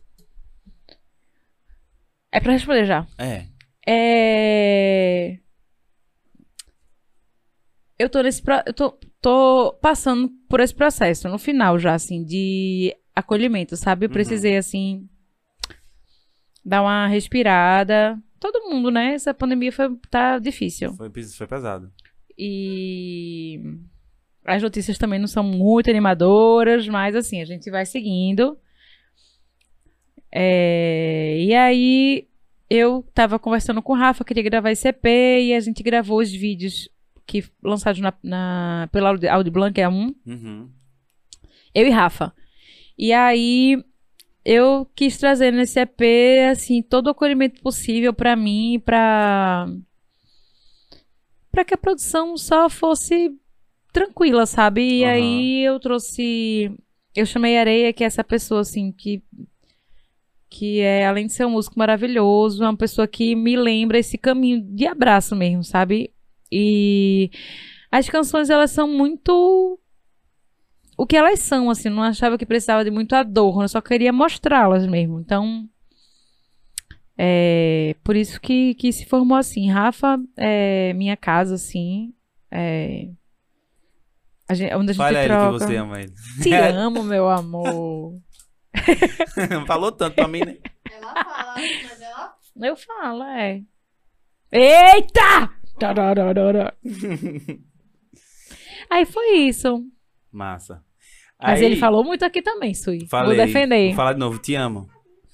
É 2.31 2.39
pra 2.39 2.53
responder 2.53 2.85
já. 2.85 3.05
É. 3.17 3.45
É... 3.87 5.37
Eu 7.99 8.09
tô 8.09 8.21
nesse... 8.21 8.41
pro- 8.41 8.63
Eu 8.65 8.73
tô, 8.73 8.97
tô 9.21 9.73
passando 9.81 10.29
por 10.49 10.59
esse 10.59 10.73
processo, 10.73 11.27
no 11.29 11.37
final 11.37 11.77
já, 11.77 11.93
assim, 11.93 12.23
de 12.23 12.95
acolhimento, 13.15 13.75
sabe? 13.75 14.05
Eu 14.05 14.09
Uhum. 14.09 14.13
precisei, 14.13 14.57
assim, 14.57 15.07
dar 16.65 16.81
uma 16.81 17.07
respirada. 17.07 18.17
Todo 18.39 18.69
mundo, 18.69 18.89
né? 18.89 19.13
Essa 19.13 19.33
pandemia 19.33 19.71
foi, 19.71 19.95
tá 20.09 20.39
difícil. 20.39 20.93
Foi, 20.93 21.11
foi 21.11 21.47
pesado. 21.47 21.91
E 22.37 23.59
as 24.45 24.63
notícias 24.63 24.97
também 24.97 25.19
não 25.19 25.27
são 25.27 25.43
muito 25.43 25.89
animadoras, 25.89 26.87
mas 26.87 27.15
assim, 27.15 27.39
a 27.41 27.45
gente 27.45 27.69
vai 27.69 27.85
seguindo. 27.85 28.57
É, 30.31 31.37
e 31.39 31.53
aí 31.53 32.27
eu 32.69 33.03
tava 33.13 33.37
conversando 33.37 33.81
com 33.81 33.93
o 33.93 33.97
Rafa, 33.97 34.23
queria 34.23 34.43
gravar 34.43 34.71
esse 34.71 34.87
EP, 34.87 35.05
e 35.05 35.53
a 35.53 35.59
gente 35.59 35.83
gravou 35.83 36.19
os 36.19 36.31
vídeos 36.31 36.87
que 37.27 37.43
lançados 37.63 37.99
na, 38.01 38.13
na, 38.23 38.89
pela 38.91 39.09
Audi- 39.09 39.27
Audiblanc, 39.27 39.79
é 39.79 39.87
um, 39.89 40.13
Uhum. 40.25 40.69
eu 41.73 41.85
e 41.85 41.89
Rafa. 41.89 42.33
E 42.97 43.11
aí 43.13 43.83
eu 44.45 44.87
quis 44.95 45.17
trazer 45.17 45.51
nesse 45.51 45.79
EP 45.79 46.01
assim 46.51 46.81
todo 46.81 47.07
o 47.07 47.09
acolhimento 47.11 47.61
possível 47.61 48.13
pra 48.13 48.35
mim, 48.35 48.81
pra 48.83 49.67
para 51.51 51.65
que 51.65 51.73
a 51.73 51.77
produção 51.77 52.37
só 52.37 52.69
fosse 52.69 53.31
tranquila, 53.91 54.45
sabe? 54.45 54.81
E 54.99 55.03
Aham. 55.03 55.11
aí 55.13 55.63
eu 55.65 55.79
trouxe 55.79 56.71
eu 57.13 57.25
chamei 57.25 57.57
Areia, 57.57 57.91
que 57.91 58.03
é 58.03 58.07
essa 58.07 58.23
pessoa 58.23 58.61
assim 58.61 58.91
que 58.91 59.21
que 60.51 60.81
é 60.81 61.07
além 61.07 61.27
de 61.27 61.33
ser 61.33 61.45
um 61.45 61.51
músico 61.51 61.79
maravilhoso, 61.79 62.61
é 62.61 62.67
uma 62.67 62.75
pessoa 62.75 63.07
que 63.07 63.33
me 63.33 63.55
lembra 63.55 63.97
esse 63.97 64.17
caminho 64.17 64.61
de 64.61 64.85
abraço 64.85 65.33
mesmo, 65.33 65.63
sabe? 65.63 66.11
E 66.51 67.31
as 67.89 68.09
canções 68.09 68.49
elas 68.49 68.69
são 68.69 68.85
muito 68.85 69.79
o 70.97 71.07
que 71.07 71.15
elas 71.15 71.39
são, 71.39 71.69
assim, 71.69 71.87
não 71.87 72.03
achava 72.03 72.37
que 72.37 72.45
precisava 72.45 72.83
de 72.83 72.91
muito 72.91 73.15
adorno, 73.15 73.63
eu 73.63 73.69
só 73.69 73.79
queria 73.79 74.11
mostrá-las 74.11 74.85
mesmo. 74.85 75.21
Então, 75.21 75.67
é 77.17 77.95
por 78.03 78.17
isso 78.17 78.39
que, 78.41 78.75
que 78.75 78.91
se 78.91 79.05
formou 79.05 79.37
assim. 79.37 79.71
Rafa 79.71 80.19
é 80.37 80.91
minha 80.93 81.15
casa, 81.15 81.55
assim, 81.55 82.13
é 82.51 83.07
a 84.49 84.53
gente, 84.53 84.75
onde 84.75 84.91
a 84.91 84.93
gente 84.93 84.97
Fala 84.97 85.17
a 85.17 85.23
ele 85.23 85.33
que 85.33 85.39
troca. 85.39 85.65
você 85.65 85.75
ama 85.77 85.99
ele. 86.01 86.13
Te 86.43 86.53
amo, 86.75 87.03
meu 87.03 87.29
amor. 87.29 88.19
Falou 89.67 89.91
tanto 89.91 90.15
pra 90.15 90.27
mim, 90.27 90.41
né? 90.41 90.57
Ela 90.91 91.13
fala, 91.23 91.55
mas 91.55 92.01
ela. 92.01 92.35
Eu 92.61 92.75
falo, 92.75 93.23
é. 93.23 93.61
Eita! 94.51 95.49
Aí 98.89 99.05
foi 99.05 99.37
isso. 99.37 99.83
Massa. 100.31 100.83
Mas 101.41 101.59
Aí, 101.59 101.65
ele 101.65 101.75
falou 101.77 102.03
muito 102.03 102.23
aqui 102.23 102.41
também, 102.41 102.73
Sui. 102.73 103.07
falei, 103.07 103.35
Vou 103.35 103.45
defender. 103.45 103.87
Vou 103.87 103.95
falar 103.95 104.13
de 104.13 104.19
novo. 104.19 104.37
Te 104.39 104.53
amo. 104.53 104.87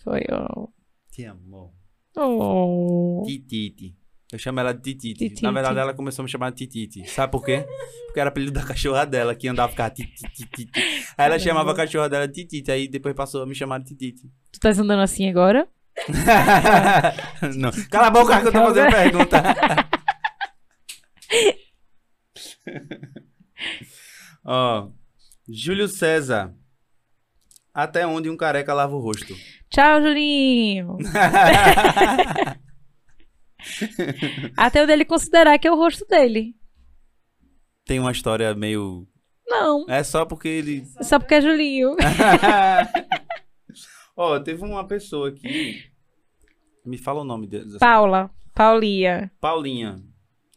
Foi, 0.04 0.22
ó. 0.32 0.68
Te 1.12 1.26
amo. 1.26 1.74
Oh. 2.16 3.24
Tititi. 3.26 3.96
Eu 4.32 4.38
chamo 4.38 4.60
ela 4.60 4.74
de 4.74 4.82
Tititi. 4.82 5.14
Tititi. 5.14 5.42
Na 5.42 5.52
verdade, 5.52 5.80
ela 5.80 5.94
começou 5.94 6.22
a 6.22 6.26
me 6.26 6.30
chamar 6.30 6.52
de 6.52 6.68
Tititi. 6.68 7.10
Sabe 7.10 7.32
por 7.32 7.46
quê? 7.46 7.66
Porque 8.08 8.20
era 8.20 8.30
apelido 8.30 8.52
da 8.52 8.64
cachorra 8.64 9.06
dela, 9.06 9.34
que 9.34 9.48
andava 9.48 9.70
ficava 9.70 9.90
Tititi. 9.90 10.70
Aí 11.18 11.26
ela 11.26 11.40
chamava 11.40 11.72
a 11.72 11.76
cachorra 11.76 12.10
dela 12.10 12.28
de 12.28 12.34
Tititi. 12.34 12.70
Aí 12.70 12.90
depois 12.90 13.16
passou 13.16 13.44
a 13.44 13.46
me 13.46 13.56
chamar 13.56 13.80
de 13.80 13.86
Tititi. 13.86 14.30
Tu 14.52 14.60
tá 14.60 14.72
andando 14.72 15.02
assim 15.02 15.30
agora? 15.30 15.66
Não. 17.56 17.72
Cala 17.90 18.08
a 18.08 18.12
boca 18.12 18.42
que 18.42 18.48
eu 18.48 18.52
tô 18.52 18.66
fazendo 18.66 18.92
pergunta. 18.92 19.42
Ó, 24.44 24.90
Júlio 25.48 25.88
César. 25.88 26.54
Até 27.74 28.06
onde 28.06 28.30
um 28.30 28.36
careca 28.36 28.74
lava 28.74 28.94
o 28.96 29.00
rosto? 29.00 29.34
Tchau, 29.70 30.02
Julinho. 30.02 30.98
Até 34.58 34.84
o 34.84 34.88
dele 34.88 35.06
considerar 35.06 35.58
que 35.58 35.68
é 35.68 35.72
o 35.72 35.76
rosto 35.76 36.06
dele. 36.06 36.56
Tem 37.86 38.00
uma 38.00 38.12
história 38.12 38.54
meio. 38.54 39.08
Não. 39.48 39.86
É 39.88 40.04
só 40.04 40.26
porque 40.26 40.48
ele. 40.48 40.86
Só 41.02 41.20
porque 41.20 41.36
é 41.36 41.42
Julinho. 41.42 41.96
Ó, 44.16 44.40
teve 44.40 44.64
uma 44.64 44.86
pessoa 44.86 45.30
aqui. 45.30 45.84
Me 46.86 46.98
fala 46.98 47.22
o 47.22 47.24
nome 47.24 47.48
dessa 47.48 47.80
Paula. 47.80 48.30
Paulinha. 48.54 49.32
Paulinha. 49.40 50.02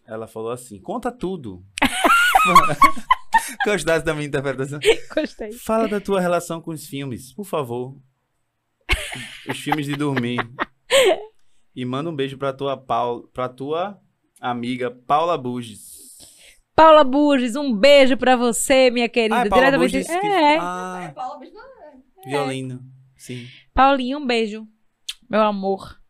Ela 0.06 0.26
falou 0.26 0.50
assim: 0.50 0.80
conta 0.80 1.12
tudo. 1.12 1.64
Gostasse 3.64 4.04
da 4.04 4.14
minha 4.14 4.26
interpretação. 4.26 4.80
Gostei. 5.14 5.52
Fala 5.52 5.86
da 5.86 6.00
tua 6.00 6.20
relação 6.20 6.60
com 6.60 6.70
os 6.70 6.86
filmes, 6.86 7.32
por 7.32 7.44
favor. 7.44 7.96
Os 9.48 9.58
filmes 9.58 9.86
de 9.86 9.94
dormir. 9.94 10.38
E 11.74 11.84
manda 11.84 12.10
um 12.10 12.14
beijo 12.16 12.36
pra 12.36 12.52
tua, 12.52 12.76
Paul, 12.76 13.28
pra 13.28 13.48
tua 13.48 14.00
amiga 14.40 14.90
Paula 14.90 15.36
Buges. 15.38 15.98
Paula 16.74 17.04
Burges, 17.04 17.56
um 17.56 17.72
beijo 17.74 18.16
pra 18.16 18.36
você, 18.36 18.90
minha 18.90 19.08
querida. 19.08 19.36
Ah, 19.36 19.44
é 19.44 19.48
Paula 19.48 19.64
Diretamente. 19.64 19.92
Buges 19.92 20.06
que- 20.20 20.26
É, 20.26 20.56
Ah, 20.58 21.12
Paula, 21.14 21.38
mas 21.38 21.52
não 21.52 21.62
é. 21.62 22.28
violino. 22.28 22.82
Sim. 23.16 23.46
Paulinha, 23.74 24.16
um 24.18 24.26
beijo. 24.26 24.66
Meu 25.28 25.42
amor. 25.42 26.00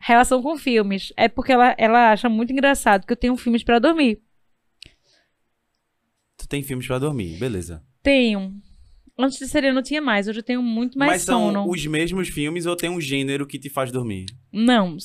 Relação 0.00 0.42
com 0.42 0.58
filmes. 0.58 1.12
É 1.16 1.28
porque 1.28 1.52
ela, 1.52 1.74
ela 1.78 2.10
acha 2.10 2.28
muito 2.28 2.52
engraçado 2.52 3.06
que 3.06 3.12
eu 3.12 3.16
tenho 3.16 3.36
filmes 3.36 3.62
pra 3.62 3.78
dormir. 3.78 4.20
Tu 6.36 6.48
tem 6.48 6.62
filmes 6.62 6.86
pra 6.86 6.98
dormir, 6.98 7.38
beleza. 7.38 7.84
Tenho. 8.02 8.52
Antes 9.18 9.38
de 9.38 9.46
Serena 9.46 9.74
não 9.74 9.82
tinha 9.82 10.00
mais. 10.00 10.26
Hoje 10.28 10.40
eu 10.40 10.42
tenho 10.44 10.62
muito 10.62 10.98
mais 10.98 11.12
Mas 11.12 11.22
são 11.22 11.46
sono. 11.52 11.68
os 11.70 11.86
mesmos 11.86 12.28
filmes 12.28 12.64
ou 12.66 12.74
tem 12.74 12.88
um 12.90 13.00
gênero 13.00 13.46
que 13.46 13.58
te 13.58 13.68
faz 13.68 13.92
dormir? 13.92 14.26
Não. 14.52 14.96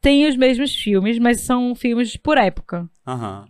Tem 0.00 0.26
os 0.28 0.36
mesmos 0.36 0.74
filmes, 0.74 1.18
mas 1.18 1.40
são 1.40 1.74
filmes 1.74 2.16
por 2.16 2.38
época. 2.38 2.88
Aham. 3.06 3.46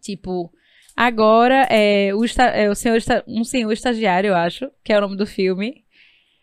Tipo, 0.00 0.50
agora 0.94 1.66
é 1.70 2.14
o, 2.14 2.24
esta- 2.24 2.44
é 2.50 2.68
o 2.68 2.74
senhor 2.74 2.98
um 3.26 3.44
senhor 3.44 3.72
estagiário, 3.72 4.28
eu 4.28 4.34
acho, 4.34 4.70
que 4.84 4.92
é 4.92 4.98
o 4.98 5.00
nome 5.00 5.16
do 5.16 5.26
filme. 5.26 5.84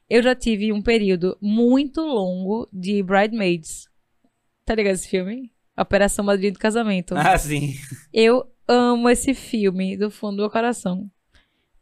Eu 0.10 0.22
já 0.24 0.36
tive 0.36 0.74
um 0.74 0.82
período 0.82 1.38
muito 1.41 2.02
longo 2.02 2.68
de 2.74 3.02
Bridesmaids. 3.03 3.86
Tá 4.66 4.76
ligado 4.76 4.95
esse 4.95 5.08
filme? 5.08 5.52
Operação 5.78 6.26
Madrinha 6.26 6.52
do 6.52 6.60
Casamento. 6.60 7.16
Ah, 7.16 7.38
sim. 7.38 7.76
Eu 8.14 8.44
amo 8.68 9.10
esse 9.10 9.34
filme 9.34 9.95
do 9.98 10.12
fundo 10.12 10.36
do 10.38 10.41
meu 10.44 10.49
coração. 10.49 11.10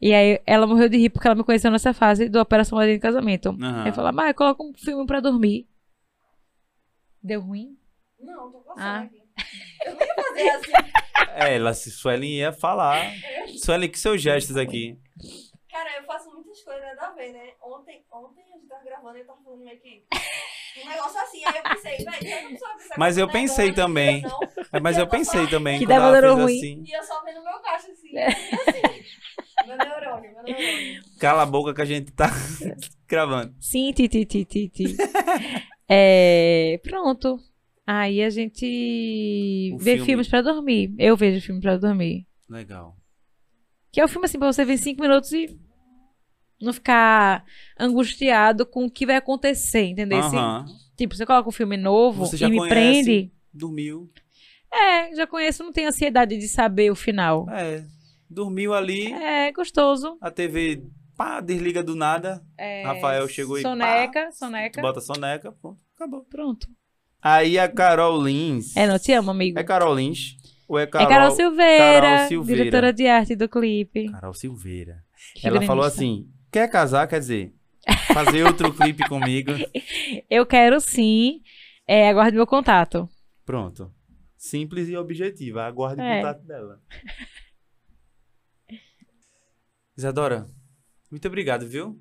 E 0.02 0.14
aí 0.14 0.40
ela 0.46 0.66
morreu 0.66 0.88
de 0.88 0.98
rir 0.98 1.10
porque 1.10 1.28
ela 1.28 1.36
me 1.36 1.44
conheceu 1.44 1.70
nessa 1.72 1.94
fase 1.94 2.30
do 2.30 2.40
Operação 2.40 2.78
Madrinha 2.78 2.98
do 2.98 3.02
Casamento. 3.02 3.50
Aham. 3.50 3.84
Aí 3.86 3.92
falou, 3.92 4.14
mas 4.14 4.34
coloca 4.36 4.64
um 4.64 4.74
filme 4.74 5.06
pra 5.06 5.20
dormir. 5.20 5.68
Deu 7.22 7.42
ruim? 7.42 7.78
Não, 8.20 8.52
tô 8.52 8.60
Ah. 8.60 8.64
passando 8.76 9.06
aqui. 9.06 9.22
Eu 9.86 9.96
não 9.96 10.02
ia 10.02 10.16
fazer 10.16 10.50
assim. 10.50 10.72
É, 11.36 11.56
ela, 11.56 11.74
se 11.74 11.92
Suelen 11.92 12.30
ia 12.32 12.52
falar. 12.54 13.12
Suelen, 13.58 13.90
que 13.90 14.00
seus 14.00 14.22
gestos 14.22 14.56
aqui? 14.58 14.98
Cara, 15.70 15.98
eu 15.98 16.04
faço 16.06 16.30
muitas 16.34 16.62
coisas 16.64 16.82
nada 16.84 17.08
a 17.08 17.12
ver, 17.14 17.32
né? 17.34 17.52
Ontem, 17.62 18.04
ontem 18.12 18.42
a 18.44 18.58
gente 18.58 18.68
tava 18.68 18.84
gravando 18.84 19.18
e 19.18 19.22
eu 19.22 19.26
tava 19.28 19.42
falando 19.44 19.64
meio 19.64 19.80
que. 19.80 20.04
Um 20.84 20.88
negócio 20.88 21.20
assim, 21.20 21.44
aí 21.46 21.58
eu 21.58 21.64
pensei, 21.64 21.98
velho, 21.98 22.28
eu 22.46 22.50
não 22.52 22.58
sou 22.58 22.68
Mas 22.98 23.18
eu 23.18 23.28
tá 23.28 23.34
pensei 23.34 23.66
negando, 23.66 23.82
também. 23.88 24.22
não. 24.22 24.40
É, 24.74 24.80
mas 24.80 24.98
eu 24.98 25.08
pensei 25.08 25.48
também. 25.48 25.80
Que 25.80 25.86
dava 25.86 26.20
ruim. 26.34 26.58
assim. 26.58 26.84
E 26.86 26.92
eu 26.98 27.04
só 27.04 27.22
vendo 27.24 27.44
meu 27.44 27.60
caixa 27.60 27.92
assim. 27.92 28.10
e 28.14 28.18
assim. 28.20 29.06
Meu 29.70 29.88
neurônio, 29.88 30.32
meu 30.34 30.44
neurônio. 30.44 31.02
Cala 31.20 31.44
a 31.44 31.46
boca 31.46 31.74
que 31.74 31.82
a 31.82 31.86
gente 31.86 32.12
tá 32.12 32.30
gravando. 33.08 33.54
Sim, 33.60 33.92
ti, 33.94 34.08
ti, 34.08 34.26
ti, 34.26 34.46
ti, 34.46 34.70
ti. 34.70 34.96
É, 35.92 36.80
pronto. 36.84 37.40
Aí 37.86 38.22
a 38.22 38.30
gente 38.30 39.72
O 39.74 39.80
vê 39.80 39.94
filme. 39.94 40.06
filmes 40.06 40.28
pra 40.28 40.42
dormir. 40.44 40.94
Eu 41.00 41.18
vejo 41.18 41.44
filme 41.44 41.60
pra 41.60 41.78
dormir. 41.78 42.28
Legal. 42.48 42.96
Que 43.92 44.00
é 44.00 44.06
o 44.06 44.08
filme 44.08 44.26
assim, 44.26 44.38
pra 44.38 44.52
você 44.54 44.64
ver 44.64 44.74
em 44.74 44.78
cinco 44.78 45.02
minutos 45.02 45.32
e 45.34 45.60
não 46.62 46.72
ficar 46.74 47.44
angustiado 47.80 48.68
com 48.68 48.86
o 48.86 48.92
que 48.92 49.04
vai 49.06 49.16
acontecer, 49.16 49.86
entendeu? 49.86 50.20
Aham. 50.20 50.66
Tipo, 50.96 51.16
você 51.16 51.26
coloca 51.26 51.50
um 51.50 51.52
filme 51.54 51.76
novo 51.78 52.28
Você 52.28 52.38
já 52.38 52.48
e 52.48 52.52
me 52.52 52.58
conhece. 52.58 52.76
prende. 53.04 53.32
Dormiu. 53.52 54.12
É, 54.72 55.16
já 55.16 55.26
conheço, 55.26 55.64
não 55.64 55.72
tenho 55.72 55.88
ansiedade 55.90 56.38
de 56.38 56.48
saber 56.48 56.92
o 56.92 56.96
final. 56.96 57.50
É. 57.50 57.84
Dormiu 58.30 58.74
ali. 58.74 59.12
É, 59.14 59.52
gostoso. 59.52 60.18
A 60.22 60.30
TV, 60.30 60.84
pá, 61.18 61.40
desliga 61.42 61.82
do 61.84 61.96
nada. 61.96 62.44
É, 62.58 62.84
Rafael 62.84 63.28
chegou 63.28 63.58
e 63.58 63.62
Soneca, 63.62 64.32
soneca. 64.32 64.82
bota 64.82 65.02
soneca, 65.02 65.52
pronto, 65.52 65.80
acabou. 65.96 66.24
Pronto. 66.30 66.68
Aí 67.22 67.58
a 67.60 67.68
Carol 67.68 68.22
Lins. 68.24 68.76
É, 68.78 68.88
não 68.88 68.98
te 69.00 69.12
amo, 69.12 69.32
amigo. 69.32 69.60
É 69.60 69.64
Carol 69.64 69.96
Lins? 69.96 70.38
Ou 70.68 70.78
é 70.78 70.86
Carol? 70.86 71.08
é 71.08 71.10
Carol 71.10 71.32
Silveira, 71.32 72.02
Carol 72.02 72.28
Silveira. 72.28 72.64
diretora 72.64 72.94
de 72.94 73.08
arte 73.08 73.36
do 73.36 73.50
clipe. 73.50 74.10
Carol 74.12 74.34
Silveira. 74.34 75.04
Que 75.36 75.48
Ela 75.48 75.62
falou 75.64 75.84
assim: 75.84 76.28
quer 76.52 76.70
casar? 76.70 77.08
Quer 77.08 77.20
dizer, 77.20 77.54
fazer 78.14 78.44
outro 78.46 78.72
clipe 78.72 79.06
comigo. 79.10 79.52
Eu 80.30 80.46
quero 80.46 80.80
sim. 80.80 81.42
É, 81.88 82.08
aguarde 82.10 82.38
meu 82.38 82.46
contato. 82.46 83.10
Pronto. 83.44 83.92
Simples 84.38 84.88
e 84.88 84.96
objetiva. 84.96 85.64
Aguarde 85.64 86.00
o 86.00 86.04
É. 86.06 86.18
contato 86.22 86.46
dela. 86.46 86.80
Isadora, 90.00 90.48
muito 91.12 91.28
obrigado, 91.28 91.68
viu? 91.68 92.00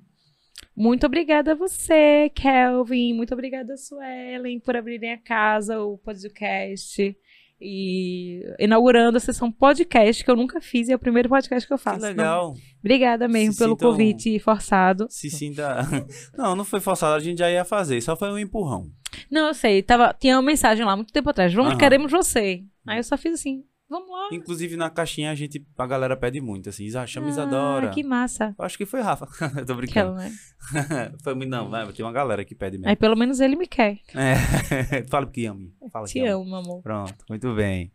Muito 0.77 1.05
obrigada 1.05 1.51
a 1.51 1.55
você, 1.57 2.31
Kelvin. 2.33 3.13
Muito 3.13 3.35
obrigada, 3.35 3.77
Suelen, 3.77 4.61
por 4.61 4.77
abrirem 4.77 5.13
a 5.15 5.19
casa, 5.19 5.81
o 5.81 5.99
podcast. 5.99 7.17
E 7.61 8.41
inaugurando 8.61 9.17
a 9.17 9.21
sessão 9.21 9.51
podcast, 9.51 10.23
que 10.25 10.31
eu 10.31 10.37
nunca 10.37 10.61
fiz, 10.61 10.89
e 10.89 10.93
é 10.93 10.95
o 10.95 10.99
primeiro 10.99 11.29
podcast 11.29 11.67
que 11.67 11.75
eu 11.75 11.79
faço. 11.79 11.99
que 11.99 12.07
legal. 12.07 12.55
Obrigada 12.79 13.27
mesmo 13.27 13.53
Se 13.55 13.59
pelo 13.59 13.75
sintam- 13.75 13.91
convite 13.91 14.39
forçado. 14.39 15.09
Se 15.11 15.29
sinta. 15.29 15.79
Não, 16.39 16.55
não 16.55 16.65
foi 16.65 16.79
forçado, 16.79 17.17
a 17.17 17.19
gente 17.21 17.39
já 17.39 17.51
ia 17.51 17.65
fazer, 17.65 18.01
só 18.01 18.15
foi 18.17 18.31
um 18.31 18.39
empurrão. 18.39 18.89
Não, 19.29 19.49
eu 19.49 19.55
sei, 19.55 19.83
tava, 19.83 20.15
tinha 20.15 20.37
uma 20.37 20.43
mensagem 20.43 20.85
lá 20.85 20.95
muito 20.95 21.13
tempo 21.13 21.29
atrás. 21.31 21.53
Vamos, 21.53 21.73
Aham. 21.73 21.79
queremos 21.81 22.13
você. 22.13 22.63
Aí 22.87 23.01
eu 23.01 23.03
só 23.03 23.19
fiz 23.19 23.35
assim, 23.35 23.65
vamos 23.89 24.11
lá. 24.11 24.29
Inclusive 24.33 24.77
na 24.77 24.91
caixinha 24.91 25.31
a 25.31 25.35
gente, 25.35 25.65
a 25.77 25.87
galera 25.87 26.17
pede 26.17 26.41
muito, 26.41 26.69
assim, 26.69 26.89
chama 27.07 27.29
Isadora. 27.29 27.89
Ah, 27.89 27.91
que 27.91 28.03
massa. 28.03 28.55
Eu 28.59 28.65
acho 28.65 28.77
que 28.77 28.87
foi 28.87 29.01
Rafa. 29.01 29.27
Tô 29.67 29.73
Aquela, 29.73 29.77
brincando. 29.77 30.15
né? 30.15 30.33
foi 31.23 31.35
muito, 31.35 31.51
não, 31.51 31.69
vai, 31.69 31.91
tem 31.93 32.05
uma 32.05 32.13
galera 32.13 32.45
que 32.45 32.55
pede 32.55 32.79
mesmo. 32.79 32.89
Aí 32.89 32.97
pelo 32.97 33.17
menos 33.17 33.41
ele 33.41 33.57
me 33.57 33.67
quer. 33.67 33.99
É. 34.15 35.03
Fala 35.09 35.27
que 35.27 35.47
ama. 35.47 35.69
Fala 35.91 36.07
Te 36.07 36.15
que 36.15 36.27
amo, 36.27 36.55
amor. 36.55 36.83
Pronto, 36.83 37.25
muito 37.29 37.55
bem. 37.55 37.93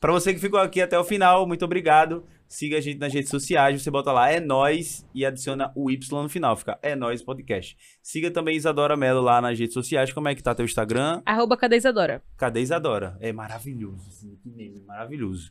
Pra 0.00 0.12
você 0.12 0.34
que 0.34 0.40
ficou 0.40 0.60
aqui 0.60 0.80
até 0.80 0.98
o 0.98 1.04
final, 1.04 1.46
muito 1.46 1.64
obrigado. 1.64 2.24
Siga 2.48 2.78
a 2.78 2.80
gente 2.80 2.98
nas 2.98 3.12
redes 3.12 3.30
sociais, 3.30 3.82
você 3.82 3.90
bota 3.90 4.12
lá 4.12 4.30
é 4.30 4.38
nós 4.38 5.04
e 5.12 5.26
adiciona 5.26 5.72
o 5.74 5.90
Y 5.90 6.22
no 6.22 6.28
final, 6.28 6.56
fica 6.56 6.78
é 6.80 6.94
nós 6.94 7.20
podcast. 7.22 7.76
Siga 8.02 8.30
também 8.30 8.56
Isadora 8.56 8.96
Mello 8.96 9.20
lá 9.20 9.40
nas 9.40 9.58
redes 9.58 9.74
sociais. 9.74 10.12
Como 10.12 10.28
é 10.28 10.34
que 10.34 10.42
tá 10.42 10.54
teu 10.54 10.64
Instagram? 10.64 11.22
Arroba 11.26 11.56
Cadê 11.56 11.76
Isadora? 11.76 12.22
Cadê 12.36 12.60
Isadora? 12.60 13.16
É 13.20 13.32
maravilhoso, 13.32 14.06
assim, 14.08 14.36
que 14.40 14.48
meme, 14.48 14.80
maravilhoso. 14.86 15.50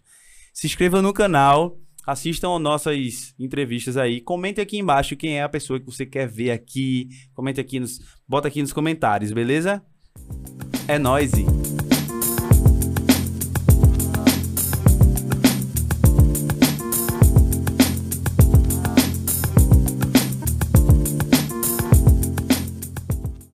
Se 0.54 0.68
inscreva 0.68 1.02
no 1.02 1.12
canal, 1.12 1.78
assistam 2.08 2.58
nossas 2.60 3.36
entrevistas 3.38 3.98
aí, 3.98 4.22
comente 4.22 4.62
aqui 4.62 4.78
embaixo 4.78 5.18
quem 5.18 5.38
é 5.40 5.44
a 5.44 5.50
pessoa 5.50 5.80
que 5.80 5.86
você 5.86 6.06
quer 6.06 6.30
ver 6.30 6.52
aqui, 6.52 7.10
comente 7.34 7.60
aqui 7.60 7.78
nos, 7.78 8.00
bota 8.26 8.48
aqui 8.48 8.62
nos 8.62 8.72
comentários, 8.72 9.34
beleza? 9.34 9.84
É 10.88 10.98
nóis. 10.98 11.34
e- 11.34 11.85